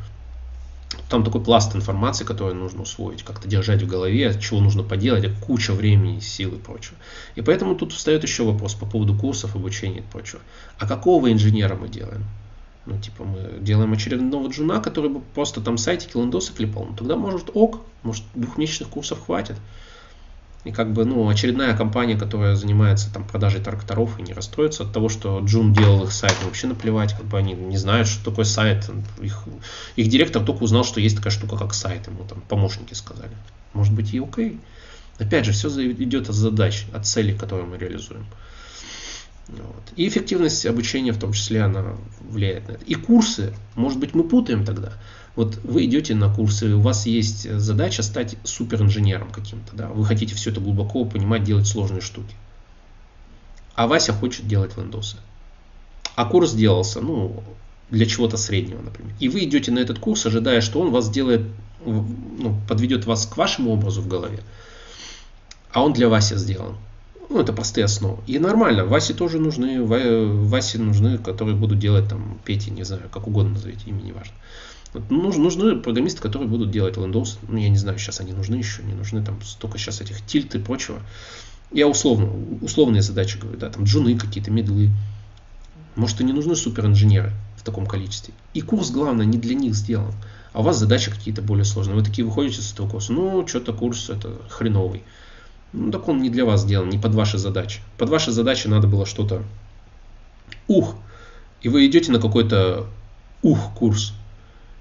там 1.09 1.23
такой 1.23 1.43
пласт 1.43 1.75
информации, 1.77 2.25
который 2.25 2.55
нужно 2.55 2.83
усвоить, 2.83 3.23
как-то 3.23 3.49
держать 3.49 3.83
в 3.83 3.87
голове, 3.87 4.37
чего 4.41 4.61
нужно 4.61 4.83
поделать, 4.83 5.31
куча 5.41 5.73
времени, 5.73 6.19
сил 6.21 6.55
и 6.55 6.59
прочего. 6.59 6.97
И 7.37 7.43
поэтому 7.43 7.77
тут 7.77 7.93
встает 7.93 8.25
еще 8.25 8.45
вопрос 8.45 8.75
по 8.75 8.87
поводу 8.87 9.15
курсов, 9.15 9.55
обучения 9.55 10.01
и 10.01 10.03
прочего. 10.03 10.41
А 10.79 10.87
какого 10.87 11.33
инженера 11.33 11.77
мы 11.77 11.89
делаем? 11.89 12.25
Ну, 12.89 12.99
типа, 12.99 13.23
мы 13.23 13.59
делаем 13.61 13.93
очередного 13.93 14.49
джуна, 14.49 14.81
который 14.81 15.11
бы 15.11 15.21
просто 15.21 15.61
там 15.61 15.77
сайтики, 15.77 16.17
лендосы 16.17 16.55
клепал. 16.55 16.87
Ну, 16.87 16.97
тогда 16.97 17.17
может 17.17 17.51
ок, 17.53 17.83
может 18.03 18.25
двухмесячных 18.35 18.89
курсов 18.89 19.21
хватит. 19.27 19.57
И 20.65 20.73
как 20.73 20.93
бы, 20.93 21.05
ну, 21.05 21.29
очередная 21.29 21.77
компания, 21.77 22.17
которая 22.17 22.57
занимается 22.57 23.13
там 23.13 23.25
продажей 23.25 23.61
тракторов 23.61 24.19
и 24.19 24.23
не 24.23 24.33
расстроится 24.33 24.85
от 24.85 24.93
того, 24.93 25.11
что 25.11 25.41
Джун 25.41 25.75
делал 25.75 26.05
их 26.05 26.13
сайт, 26.13 26.35
вообще 26.43 26.67
наплевать, 26.67 27.15
как 27.15 27.27
бы 27.27 27.37
они 27.37 27.53
не 27.53 27.77
знают, 27.77 28.09
что 28.09 28.31
такое 28.31 28.47
сайт. 28.47 28.91
Их, 29.21 29.45
их 29.97 30.09
директор 30.09 30.43
только 30.43 30.63
узнал, 30.63 30.85
что 30.85 31.01
есть 31.01 31.17
такая 31.17 31.31
штука, 31.31 31.59
как 31.59 31.75
сайт, 31.75 32.07
ему 32.07 32.25
там 32.25 32.41
помощники 32.49 32.95
сказали. 32.95 33.37
Может 33.75 33.93
быть 33.93 34.15
и 34.15 34.19
окей. 34.19 34.59
Опять 35.19 35.45
же, 35.45 35.53
все 35.53 35.69
идет 35.93 36.31
от 36.31 36.35
задач, 36.35 36.87
от 36.95 37.07
целей, 37.07 37.37
которые 37.37 37.67
мы 37.67 37.77
реализуем. 37.77 38.25
Вот. 39.49 39.93
И 39.97 40.07
эффективность 40.07 40.67
обучения 40.67 41.13
в 41.13 41.19
том 41.19 41.33
числе 41.33 41.63
она 41.63 41.97
влияет 42.21 42.69
на 42.69 42.73
это. 42.73 42.85
И 42.85 42.95
курсы, 42.95 43.55
может 43.75 43.99
быть, 43.99 44.15
мы 44.15 44.25
путаем 44.25 44.65
тогда. 44.65 44.93
Вот 45.37 45.57
вы 45.63 45.85
идете 45.85 46.15
на 46.15 46.33
курсы, 46.33 46.75
у 46.75 46.81
вас 46.81 47.07
есть 47.07 47.51
задача 47.51 48.03
стать 48.03 48.37
суперинженером 48.45 49.31
каким-то, 49.31 49.77
да, 49.77 49.89
вы 49.89 50.05
хотите 50.05 50.35
все 50.35 50.51
это 50.51 50.61
глубоко 50.61 51.05
понимать, 51.05 51.45
делать 51.45 51.67
сложные 51.67 52.01
штуки. 52.01 52.35
А 53.75 53.87
Вася 53.87 54.13
хочет 54.13 54.49
делать 54.49 54.77
лендосы. 54.77 55.17
А 56.17 56.25
курс 56.25 56.53
делался, 56.53 57.01
ну, 57.01 57.45
для 57.91 58.07
чего-то 58.07 58.37
среднего, 58.37 58.83
например. 58.83 59.15
И 59.21 59.29
вы 59.29 59.45
идете 59.45 59.71
на 59.71 59.79
этот 59.79 60.01
курс, 60.01 60.27
ожидая, 60.27 60.61
что 60.61 60.81
он 60.81 60.91
вас 60.91 61.07
сделает, 61.07 61.43
ну, 61.87 62.61
подведет 62.69 63.07
вас 63.07 63.25
к 63.25 63.37
вашему 63.37 63.71
образу 63.71 64.03
в 64.03 64.09
голове. 64.09 64.41
А 65.73 65.85
он 65.85 65.93
для 65.93 66.09
Васи 66.09 66.35
сделан. 66.35 66.77
Ну, 67.29 67.41
это 67.41 67.53
простые 67.53 67.85
основы. 67.85 68.19
И 68.27 68.39
нормально, 68.39 68.87
Васе 68.87 69.13
тоже 69.13 69.39
нужны, 69.39 69.83
Васе 69.83 70.79
нужны, 70.79 71.19
которые 71.19 71.57
будут 71.57 71.79
делать 71.79 72.09
там 72.09 72.39
Пети, 72.45 72.71
не 72.71 72.85
знаю, 72.85 73.03
как 73.11 73.27
угодно 73.27 73.53
назовите, 73.53 73.83
имя 73.87 74.01
не 74.01 74.13
важно. 74.13 74.35
Нужны, 75.11 75.43
нужны 75.43 75.77
программисты, 75.77 76.23
которые 76.23 76.49
будут 76.49 76.71
делать 76.71 76.97
Windows. 76.97 77.39
Ну, 77.47 77.59
я 77.59 77.69
не 77.69 77.77
знаю, 77.77 77.99
сейчас 77.99 78.21
они 78.21 78.33
нужны 78.33 78.55
еще, 78.55 78.83
не 78.83 78.95
нужны. 78.95 79.23
Там 79.23 79.43
столько 79.43 79.77
сейчас 79.77 80.01
этих 80.01 80.25
тильт 80.25 80.55
и 80.55 80.59
прочего. 80.59 81.01
Я 81.71 81.87
условно, 81.87 82.31
условные 82.63 83.03
задачи 83.03 83.37
говорю, 83.39 83.59
да, 83.59 83.69
там 83.69 83.85
джуны 83.85 84.19
какие-то, 84.19 84.51
медлы. 84.51 84.91
Может, 85.95 86.23
и 86.23 86.25
не 86.25 86.33
нужны 86.33 86.57
суперинженеры 86.57 87.33
в 87.59 87.63
таком 87.63 87.87
количестве. 87.87 88.33
И 88.55 88.63
курс, 88.63 88.91
главное, 88.91 89.27
не 89.27 89.37
для 89.37 89.55
них 89.55 89.75
сделан. 89.75 90.15
А 90.55 90.61
у 90.61 90.63
вас 90.63 90.79
задачи 90.79 91.11
какие-то 91.11 91.43
более 91.43 91.67
сложные. 91.67 91.97
Вы 91.97 92.03
такие 92.03 92.27
выходите 92.27 92.63
с 92.63 92.73
этого 92.73 92.89
курса, 92.89 93.13
ну, 93.13 93.47
что-то 93.47 93.75
курс 93.75 94.09
это 94.09 94.41
хреновый. 94.49 95.03
Ну, 95.73 95.91
так 95.91 96.09
он 96.09 96.23
не 96.23 96.31
для 96.31 96.45
вас 96.45 96.63
сделан, 96.63 96.89
не 96.89 96.99
под 96.99 97.15
ваши 97.15 97.39
задачи. 97.39 97.81
Под 97.99 98.09
ваши 98.09 98.31
задачи 98.31 98.67
надо 98.69 98.87
было 98.87 99.05
что-то 99.05 99.43
ух. 100.67 100.97
И 101.61 101.69
вы 101.69 101.87
идете 101.87 102.13
на 102.13 102.21
какой-то 102.21 102.87
ух 103.43 103.75
курс. 103.75 104.15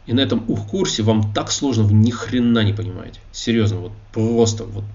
И 0.06 0.14
на 0.14 0.22
этом 0.22 0.46
ух-курсе 0.48 1.04
вам 1.04 1.34
так 1.34 1.52
сложно, 1.52 1.84
вы 1.84 1.94
ни 1.94 2.12
хрена 2.12 2.64
не 2.64 2.72
понимаете. 2.72 3.20
Серьезно, 3.34 3.80
вот 3.80 3.92
просто, 4.14 4.64
вот 4.64 4.86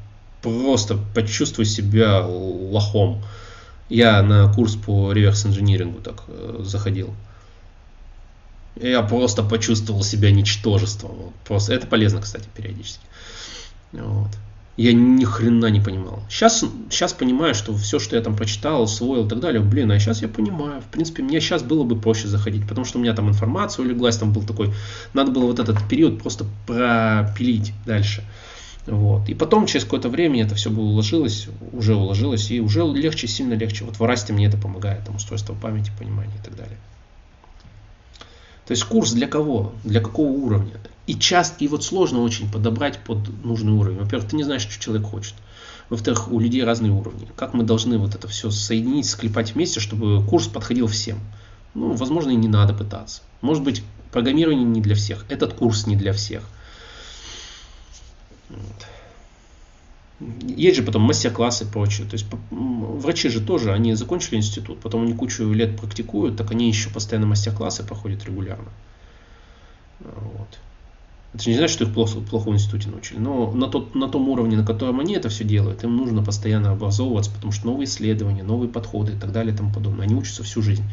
просто 0.40 0.98
почувствуй 1.14 1.66
себя 1.66 2.24
лохом. 2.26 3.22
Я 3.90 4.22
на 4.22 4.50
курс 4.50 4.74
по 4.74 5.12
реверс-инжинирингу 5.12 6.00
так 6.00 6.22
э, 6.28 6.60
заходил. 6.62 7.14
Я 8.80 9.02
просто 9.02 9.42
почувствовал 9.42 10.02
себя 10.02 10.30
ничтожеством. 10.30 11.34
Просто 11.46 11.74
это 11.74 11.86
полезно, 11.86 12.22
кстати, 12.22 12.48
периодически. 12.54 13.04
Вот 13.92 14.30
я 14.76 14.92
ни 14.92 15.24
хрена 15.24 15.66
не 15.66 15.80
понимал. 15.80 16.22
Сейчас, 16.30 16.64
сейчас 16.90 17.12
понимаю, 17.12 17.54
что 17.54 17.74
все, 17.76 17.98
что 17.98 18.16
я 18.16 18.22
там 18.22 18.36
прочитал, 18.36 18.82
усвоил 18.82 19.26
и 19.26 19.28
так 19.28 19.40
далее, 19.40 19.60
блин, 19.60 19.90
а 19.90 19.98
сейчас 19.98 20.22
я 20.22 20.28
понимаю. 20.28 20.80
В 20.80 20.86
принципе, 20.86 21.22
мне 21.22 21.40
сейчас 21.40 21.62
было 21.62 21.84
бы 21.84 22.00
проще 22.00 22.28
заходить, 22.28 22.66
потому 22.66 22.84
что 22.86 22.98
у 22.98 23.02
меня 23.02 23.14
там 23.14 23.28
информация 23.28 23.84
улеглась, 23.84 24.16
там 24.16 24.32
был 24.32 24.42
такой, 24.42 24.72
надо 25.12 25.30
было 25.30 25.46
вот 25.46 25.58
этот 25.58 25.86
период 25.88 26.22
просто 26.22 26.46
пропилить 26.66 27.72
дальше. 27.84 28.24
Вот. 28.86 29.28
И 29.28 29.34
потом, 29.34 29.66
через 29.66 29.84
какое-то 29.84 30.08
время 30.08 30.42
это 30.42 30.54
все 30.54 30.70
было 30.70 30.84
уложилось, 30.84 31.48
уже 31.72 31.94
уложилось, 31.94 32.50
и 32.50 32.60
уже 32.60 32.82
легче, 32.82 33.28
сильно 33.28 33.54
легче. 33.54 33.84
Вот 33.84 33.98
в 33.98 34.04
Расте 34.04 34.32
мне 34.32 34.46
это 34.46 34.56
помогает, 34.56 35.04
там 35.04 35.16
устройство 35.16 35.54
памяти, 35.54 35.92
понимания 35.98 36.34
и 36.40 36.44
так 36.44 36.56
далее. 36.56 36.78
То 38.72 38.74
есть 38.74 38.84
курс 38.84 39.12
для 39.12 39.26
кого? 39.26 39.74
Для 39.84 40.00
какого 40.00 40.28
уровня? 40.28 40.80
И 41.06 41.14
часто, 41.14 41.62
и 41.62 41.68
вот 41.68 41.84
сложно 41.84 42.22
очень 42.22 42.50
подобрать 42.50 43.00
под 43.04 43.44
нужный 43.44 43.72
уровень. 43.72 43.98
Во-первых, 43.98 44.30
ты 44.30 44.36
не 44.36 44.44
знаешь, 44.44 44.62
что 44.62 44.82
человек 44.82 45.06
хочет. 45.06 45.34
Во-вторых, 45.90 46.32
у 46.32 46.40
людей 46.40 46.64
разные 46.64 46.90
уровни. 46.90 47.28
Как 47.36 47.52
мы 47.52 47.64
должны 47.64 47.98
вот 47.98 48.14
это 48.14 48.28
все 48.28 48.50
соединить, 48.50 49.04
склепать 49.04 49.54
вместе, 49.54 49.78
чтобы 49.78 50.26
курс 50.26 50.46
подходил 50.46 50.86
всем? 50.86 51.20
Ну, 51.74 51.92
возможно, 51.92 52.30
и 52.30 52.34
не 52.34 52.48
надо 52.48 52.72
пытаться. 52.72 53.20
Может 53.42 53.62
быть, 53.62 53.82
программирование 54.10 54.64
не 54.64 54.80
для 54.80 54.94
всех. 54.94 55.26
Этот 55.28 55.52
курс 55.52 55.86
не 55.86 55.94
для 55.94 56.14
всех. 56.14 56.42
Вот. 58.48 58.86
Есть 60.42 60.76
же 60.76 60.82
потом 60.82 61.02
мастер-классы 61.02 61.64
и 61.64 61.66
прочее. 61.66 62.06
То 62.06 62.14
есть 62.14 62.26
врачи 62.50 63.28
же 63.28 63.40
тоже, 63.40 63.72
они 63.72 63.94
закончили 63.94 64.36
институт, 64.36 64.80
потом 64.80 65.02
они 65.02 65.14
кучу 65.14 65.50
лет 65.52 65.78
практикуют, 65.78 66.36
так 66.36 66.50
они 66.50 66.68
еще 66.68 66.90
постоянно 66.90 67.26
мастер-классы 67.26 67.84
проходят 67.84 68.24
регулярно. 68.24 68.70
Вот. 70.00 70.58
Это 71.34 71.48
не 71.48 71.56
значит, 71.56 71.74
что 71.74 71.84
их 71.84 71.94
плохо, 71.94 72.20
плохо 72.20 72.50
в 72.50 72.52
институте 72.52 72.90
научили, 72.90 73.18
но 73.18 73.50
на, 73.52 73.66
тот, 73.66 73.94
на 73.94 74.06
том 74.06 74.28
уровне, 74.28 74.56
на 74.56 74.66
котором 74.66 75.00
они 75.00 75.14
это 75.14 75.30
все 75.30 75.44
делают, 75.44 75.82
им 75.82 75.96
нужно 75.96 76.22
постоянно 76.22 76.72
образовываться, 76.72 77.30
потому 77.30 77.52
что 77.52 77.66
новые 77.66 77.86
исследования, 77.86 78.42
новые 78.42 78.68
подходы 78.68 79.12
и 79.12 79.16
так 79.16 79.32
далее 79.32 79.54
и 79.54 79.56
тому 79.56 79.72
подобное. 79.72 80.04
Они 80.04 80.14
учатся 80.14 80.42
всю 80.42 80.60
жизнь. 80.60 80.84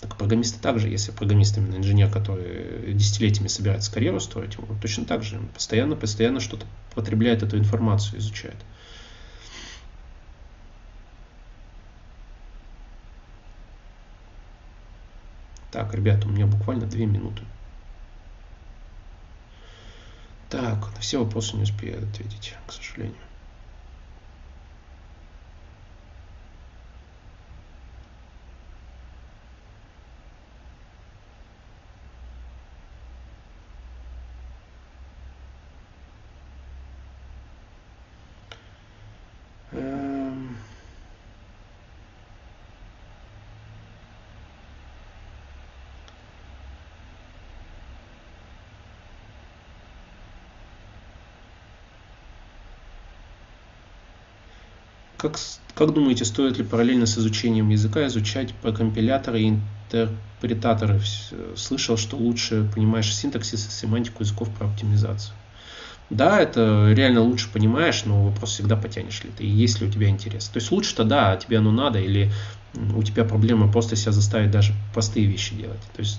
Так 0.00 0.16
программисты 0.16 0.58
также, 0.58 0.88
если 0.88 1.12
программист 1.12 1.58
именно 1.58 1.76
инженер, 1.76 2.10
который 2.10 2.94
десятилетиями 2.94 3.48
собирается 3.48 3.92
карьеру 3.92 4.18
строить, 4.18 4.58
он 4.58 4.78
точно 4.80 5.04
так 5.04 5.22
же 5.22 5.38
постоянно, 5.52 5.94
постоянно 5.94 6.40
что-то 6.40 6.66
потребляет 6.94 7.42
эту 7.42 7.58
информацию, 7.58 8.18
изучает. 8.18 8.56
Так, 15.70 15.94
ребята, 15.94 16.26
у 16.26 16.30
меня 16.30 16.46
буквально 16.46 16.86
две 16.86 17.04
минуты. 17.04 17.42
Так, 20.48 20.92
на 20.94 21.00
все 21.00 21.22
вопросы 21.22 21.56
не 21.56 21.62
успею 21.62 22.02
ответить, 22.02 22.54
к 22.66 22.72
сожалению. 22.72 23.16
Как, 55.20 55.38
как 55.74 55.92
думаете, 55.92 56.24
стоит 56.24 56.56
ли 56.56 56.64
параллельно 56.64 57.04
с 57.04 57.18
изучением 57.18 57.68
языка 57.68 58.06
изучать 58.06 58.54
компиляторы 58.62 59.42
и 59.42 59.48
интерпретаторы? 59.48 60.98
Слышал, 61.56 61.98
что 61.98 62.16
лучше 62.16 62.66
понимаешь 62.74 63.14
синтаксис 63.14 63.66
и 63.66 63.70
семантику 63.70 64.22
языков 64.22 64.48
про 64.48 64.66
оптимизацию. 64.66 65.34
Да, 66.08 66.40
это 66.40 66.90
реально 66.92 67.20
лучше 67.20 67.52
понимаешь, 67.52 68.04
но 68.06 68.24
вопрос 68.24 68.52
всегда 68.52 68.76
потянешь 68.76 69.22
ли 69.22 69.30
ты, 69.36 69.44
и 69.44 69.48
есть 69.48 69.80
ли 69.80 69.88
у 69.88 69.90
тебя 69.90 70.08
интерес. 70.08 70.48
То 70.48 70.58
есть 70.58 70.72
лучше-то 70.72 71.04
да, 71.04 71.36
тебе 71.36 71.58
оно 71.58 71.70
надо, 71.70 72.00
или 72.00 72.32
у 72.96 73.02
тебя 73.02 73.24
проблема 73.24 73.70
просто 73.70 73.96
себя 73.96 74.12
заставить 74.12 74.50
даже 74.50 74.72
простые 74.94 75.26
вещи 75.26 75.54
делать. 75.54 75.82
То 75.94 76.00
есть 76.00 76.18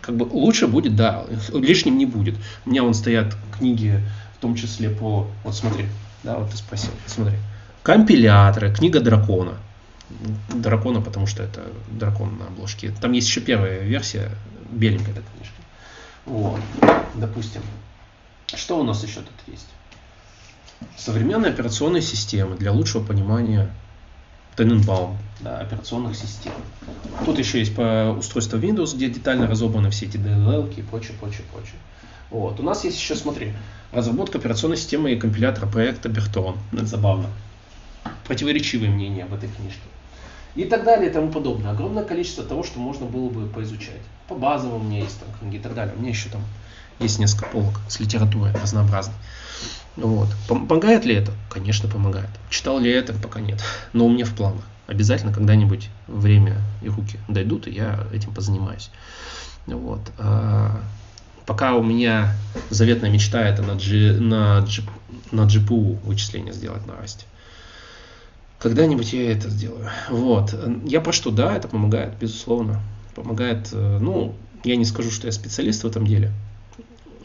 как 0.00 0.16
бы 0.16 0.24
лучше 0.24 0.66
будет, 0.66 0.96
да, 0.96 1.24
лишним 1.54 1.96
не 1.98 2.04
будет. 2.04 2.34
У 2.66 2.70
меня 2.70 2.82
вон 2.82 2.94
стоят 2.94 3.36
книги, 3.56 4.02
в 4.36 4.42
том 4.42 4.56
числе 4.56 4.90
по, 4.90 5.28
вот 5.44 5.54
смотри, 5.54 5.86
да, 6.24 6.36
вот 6.36 6.50
ты 6.50 6.56
спросил, 6.56 6.90
смотри, 7.06 7.36
компиляторы, 7.82 8.72
книга 8.72 9.00
дракона. 9.00 9.54
Дракона, 10.54 11.00
потому 11.00 11.26
что 11.26 11.42
это 11.42 11.62
дракон 11.90 12.38
на 12.38 12.46
обложке. 12.46 12.92
Там 13.00 13.12
есть 13.12 13.28
еще 13.28 13.40
первая 13.40 13.80
версия, 13.82 14.30
беленькая 14.70 15.12
эта 15.12 15.22
книжка. 15.22 15.54
Вот, 16.26 16.60
допустим. 17.14 17.62
Что 18.46 18.80
у 18.80 18.82
нас 18.82 19.02
еще 19.04 19.20
тут 19.20 19.34
есть? 19.46 19.68
Современные 20.96 21.52
операционные 21.52 22.02
системы 22.02 22.56
для 22.56 22.72
лучшего 22.72 23.04
понимания 23.04 23.70
Тененбаум, 24.56 25.16
да, 25.40 25.58
операционных 25.58 26.16
систем. 26.16 26.52
Тут 27.24 27.38
еще 27.38 27.60
есть 27.60 27.74
по 27.74 28.14
устройству 28.18 28.58
Windows, 28.58 28.96
где 28.96 29.08
детально 29.08 29.46
разобраны 29.46 29.90
все 29.90 30.06
эти 30.06 30.16
DLL 30.16 30.74
и 30.76 30.82
прочее, 30.82 31.16
прочее, 31.18 31.44
прочее. 31.52 31.76
Вот. 32.30 32.58
У 32.60 32.62
нас 32.62 32.84
есть 32.84 32.98
еще, 32.98 33.14
смотри, 33.14 33.52
разработка 33.92 34.38
операционной 34.38 34.76
системы 34.76 35.12
и 35.12 35.16
компилятора 35.16 35.66
проекта 35.66 36.08
Бертон. 36.08 36.58
Это 36.72 36.86
забавно. 36.86 37.28
Противоречивые 38.26 38.90
мнения 38.90 39.24
об 39.24 39.34
этой 39.34 39.48
книжке. 39.48 39.80
И 40.54 40.64
так 40.64 40.84
далее 40.84 41.10
и 41.10 41.12
тому 41.12 41.30
подобное. 41.30 41.70
Огромное 41.70 42.04
количество 42.04 42.44
того, 42.44 42.64
что 42.64 42.78
можно 42.78 43.06
было 43.06 43.28
бы 43.28 43.46
поизучать. 43.46 44.02
По 44.28 44.34
базовым 44.34 44.82
у 44.82 44.84
меня 44.84 45.00
есть 45.00 45.18
там 45.20 45.28
книги 45.38 45.56
и 45.56 45.58
так 45.60 45.74
далее. 45.74 45.94
У 45.96 46.00
меня 46.00 46.10
еще 46.10 46.28
там 46.28 46.42
есть 46.98 47.18
несколько 47.18 47.46
полок 47.46 47.80
с 47.88 47.98
литературой 48.00 48.52
разнообразной. 48.52 49.14
Вот. 49.96 50.28
Помогает 50.48 51.04
ли 51.04 51.14
это? 51.14 51.32
Конечно, 51.48 51.88
помогает. 51.88 52.30
Читал 52.48 52.78
ли 52.78 52.90
это? 52.90 53.12
Пока 53.12 53.40
нет. 53.40 53.62
Но 53.92 54.06
у 54.06 54.10
меня 54.10 54.24
в 54.24 54.34
планах. 54.34 54.62
Обязательно 54.86 55.32
когда-нибудь 55.32 55.88
время 56.08 56.60
и 56.82 56.88
руки 56.88 57.18
дойдут, 57.28 57.68
и 57.68 57.72
я 57.72 58.06
этим 58.12 58.34
позанимаюсь. 58.34 58.90
Вот. 59.66 60.00
А 60.18 60.82
пока 61.46 61.74
у 61.74 61.82
меня 61.82 62.34
заветная 62.70 63.10
мечта 63.10 63.42
это 63.42 63.62
на, 63.62 63.74
G, 63.74 64.18
на, 64.18 64.60
G, 64.62 64.82
на 65.30 65.42
GPU 65.42 65.98
вычисления 66.04 66.52
сделать 66.52 66.86
на 66.86 66.96
расте. 66.96 67.24
Когда-нибудь 68.60 69.12
я 69.14 69.32
это 69.32 69.48
сделаю. 69.48 69.88
Вот. 70.10 70.54
Я 70.84 71.00
про 71.00 71.12
что? 71.12 71.30
Да, 71.30 71.56
это 71.56 71.66
помогает, 71.66 72.18
безусловно. 72.20 72.82
Помогает, 73.14 73.70
э, 73.72 73.98
ну, 74.00 74.34
я 74.64 74.76
не 74.76 74.84
скажу, 74.84 75.10
что 75.10 75.26
я 75.26 75.32
специалист 75.32 75.82
в 75.82 75.86
этом 75.86 76.06
деле. 76.06 76.30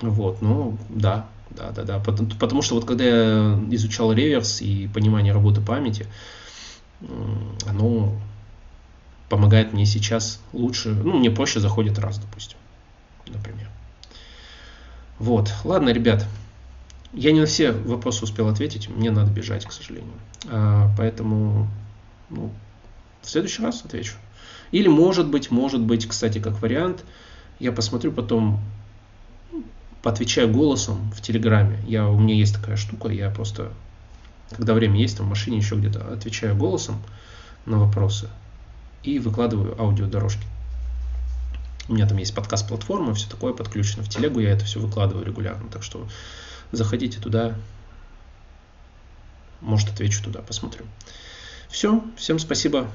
Вот, 0.02 0.42
ну, 0.42 0.78
да, 0.90 1.28
да, 1.50 1.72
да, 1.72 1.84
да. 1.84 2.00
Потому, 2.00 2.30
потому 2.40 2.62
что 2.62 2.76
вот 2.76 2.86
когда 2.86 3.04
я 3.04 3.60
изучал 3.72 4.14
реверс 4.14 4.62
и 4.62 4.88
понимание 4.88 5.34
работы 5.34 5.60
памяти, 5.62 6.08
оно 7.68 8.18
помогает 9.30 9.74
мне 9.74 9.86
сейчас 9.86 10.40
лучше, 10.54 10.90
ну, 10.90 11.18
мне 11.20 11.32
проще 11.32 11.60
заходит 11.60 12.00
раз, 12.00 12.18
допустим, 12.18 12.58
например. 13.28 13.70
Вот, 15.20 15.54
ладно, 15.64 15.90
ребят, 15.90 16.26
я 17.16 17.32
не 17.32 17.40
на 17.40 17.46
все 17.46 17.72
вопросы 17.72 18.24
успел 18.24 18.48
ответить, 18.50 18.90
мне 18.90 19.10
надо 19.10 19.32
бежать, 19.32 19.66
к 19.66 19.72
сожалению. 19.72 20.14
А, 20.48 20.92
поэтому 20.98 21.68
ну, 22.30 22.52
в 23.22 23.30
следующий 23.30 23.64
раз 23.64 23.84
отвечу. 23.84 24.16
Или 24.72 24.88
может 24.88 25.28
быть, 25.28 25.50
может 25.50 25.82
быть, 25.82 26.08
кстати, 26.08 26.40
как 26.40 26.62
вариант, 26.62 27.04
я 27.60 27.72
посмотрю 27.72 28.12
потом, 28.12 28.60
поотвечаю 30.02 30.52
голосом 30.52 31.12
в 31.16 31.22
Телеграме. 31.22 31.80
Я, 31.88 32.08
у 32.08 32.20
меня 32.20 32.36
есть 32.36 32.56
такая 32.56 32.76
штука, 32.76 33.08
я 33.08 33.30
просто, 33.30 33.72
когда 34.50 34.74
время 34.74 35.00
есть, 35.00 35.18
там 35.18 35.28
в 35.28 35.30
машине 35.30 35.58
еще 35.58 35.76
где-то, 35.76 36.14
отвечаю 36.14 36.56
голосом 36.56 37.02
на 37.66 37.80
вопросы 37.80 38.30
и 39.04 39.20
выкладываю 39.20 39.80
аудиодорожки. 39.80 40.46
У 41.88 41.94
меня 41.94 42.08
там 42.08 42.18
есть 42.18 42.36
подкаст-платформа, 42.36 43.14
все 43.14 43.30
такое 43.30 43.54
подключено. 43.54 44.04
В 44.04 44.10
телегу 44.10 44.40
я 44.40 44.50
это 44.50 44.66
все 44.66 44.80
выкладываю 44.80 45.26
регулярно. 45.26 45.70
Так 45.70 45.84
что 45.84 46.08
заходите 46.72 47.20
туда. 47.20 47.56
Может, 49.62 49.90
отвечу 49.90 50.24
туда, 50.24 50.42
посмотрю. 50.42 50.86
Все, 51.70 52.04
всем 52.18 52.40
спасибо, 52.40 52.90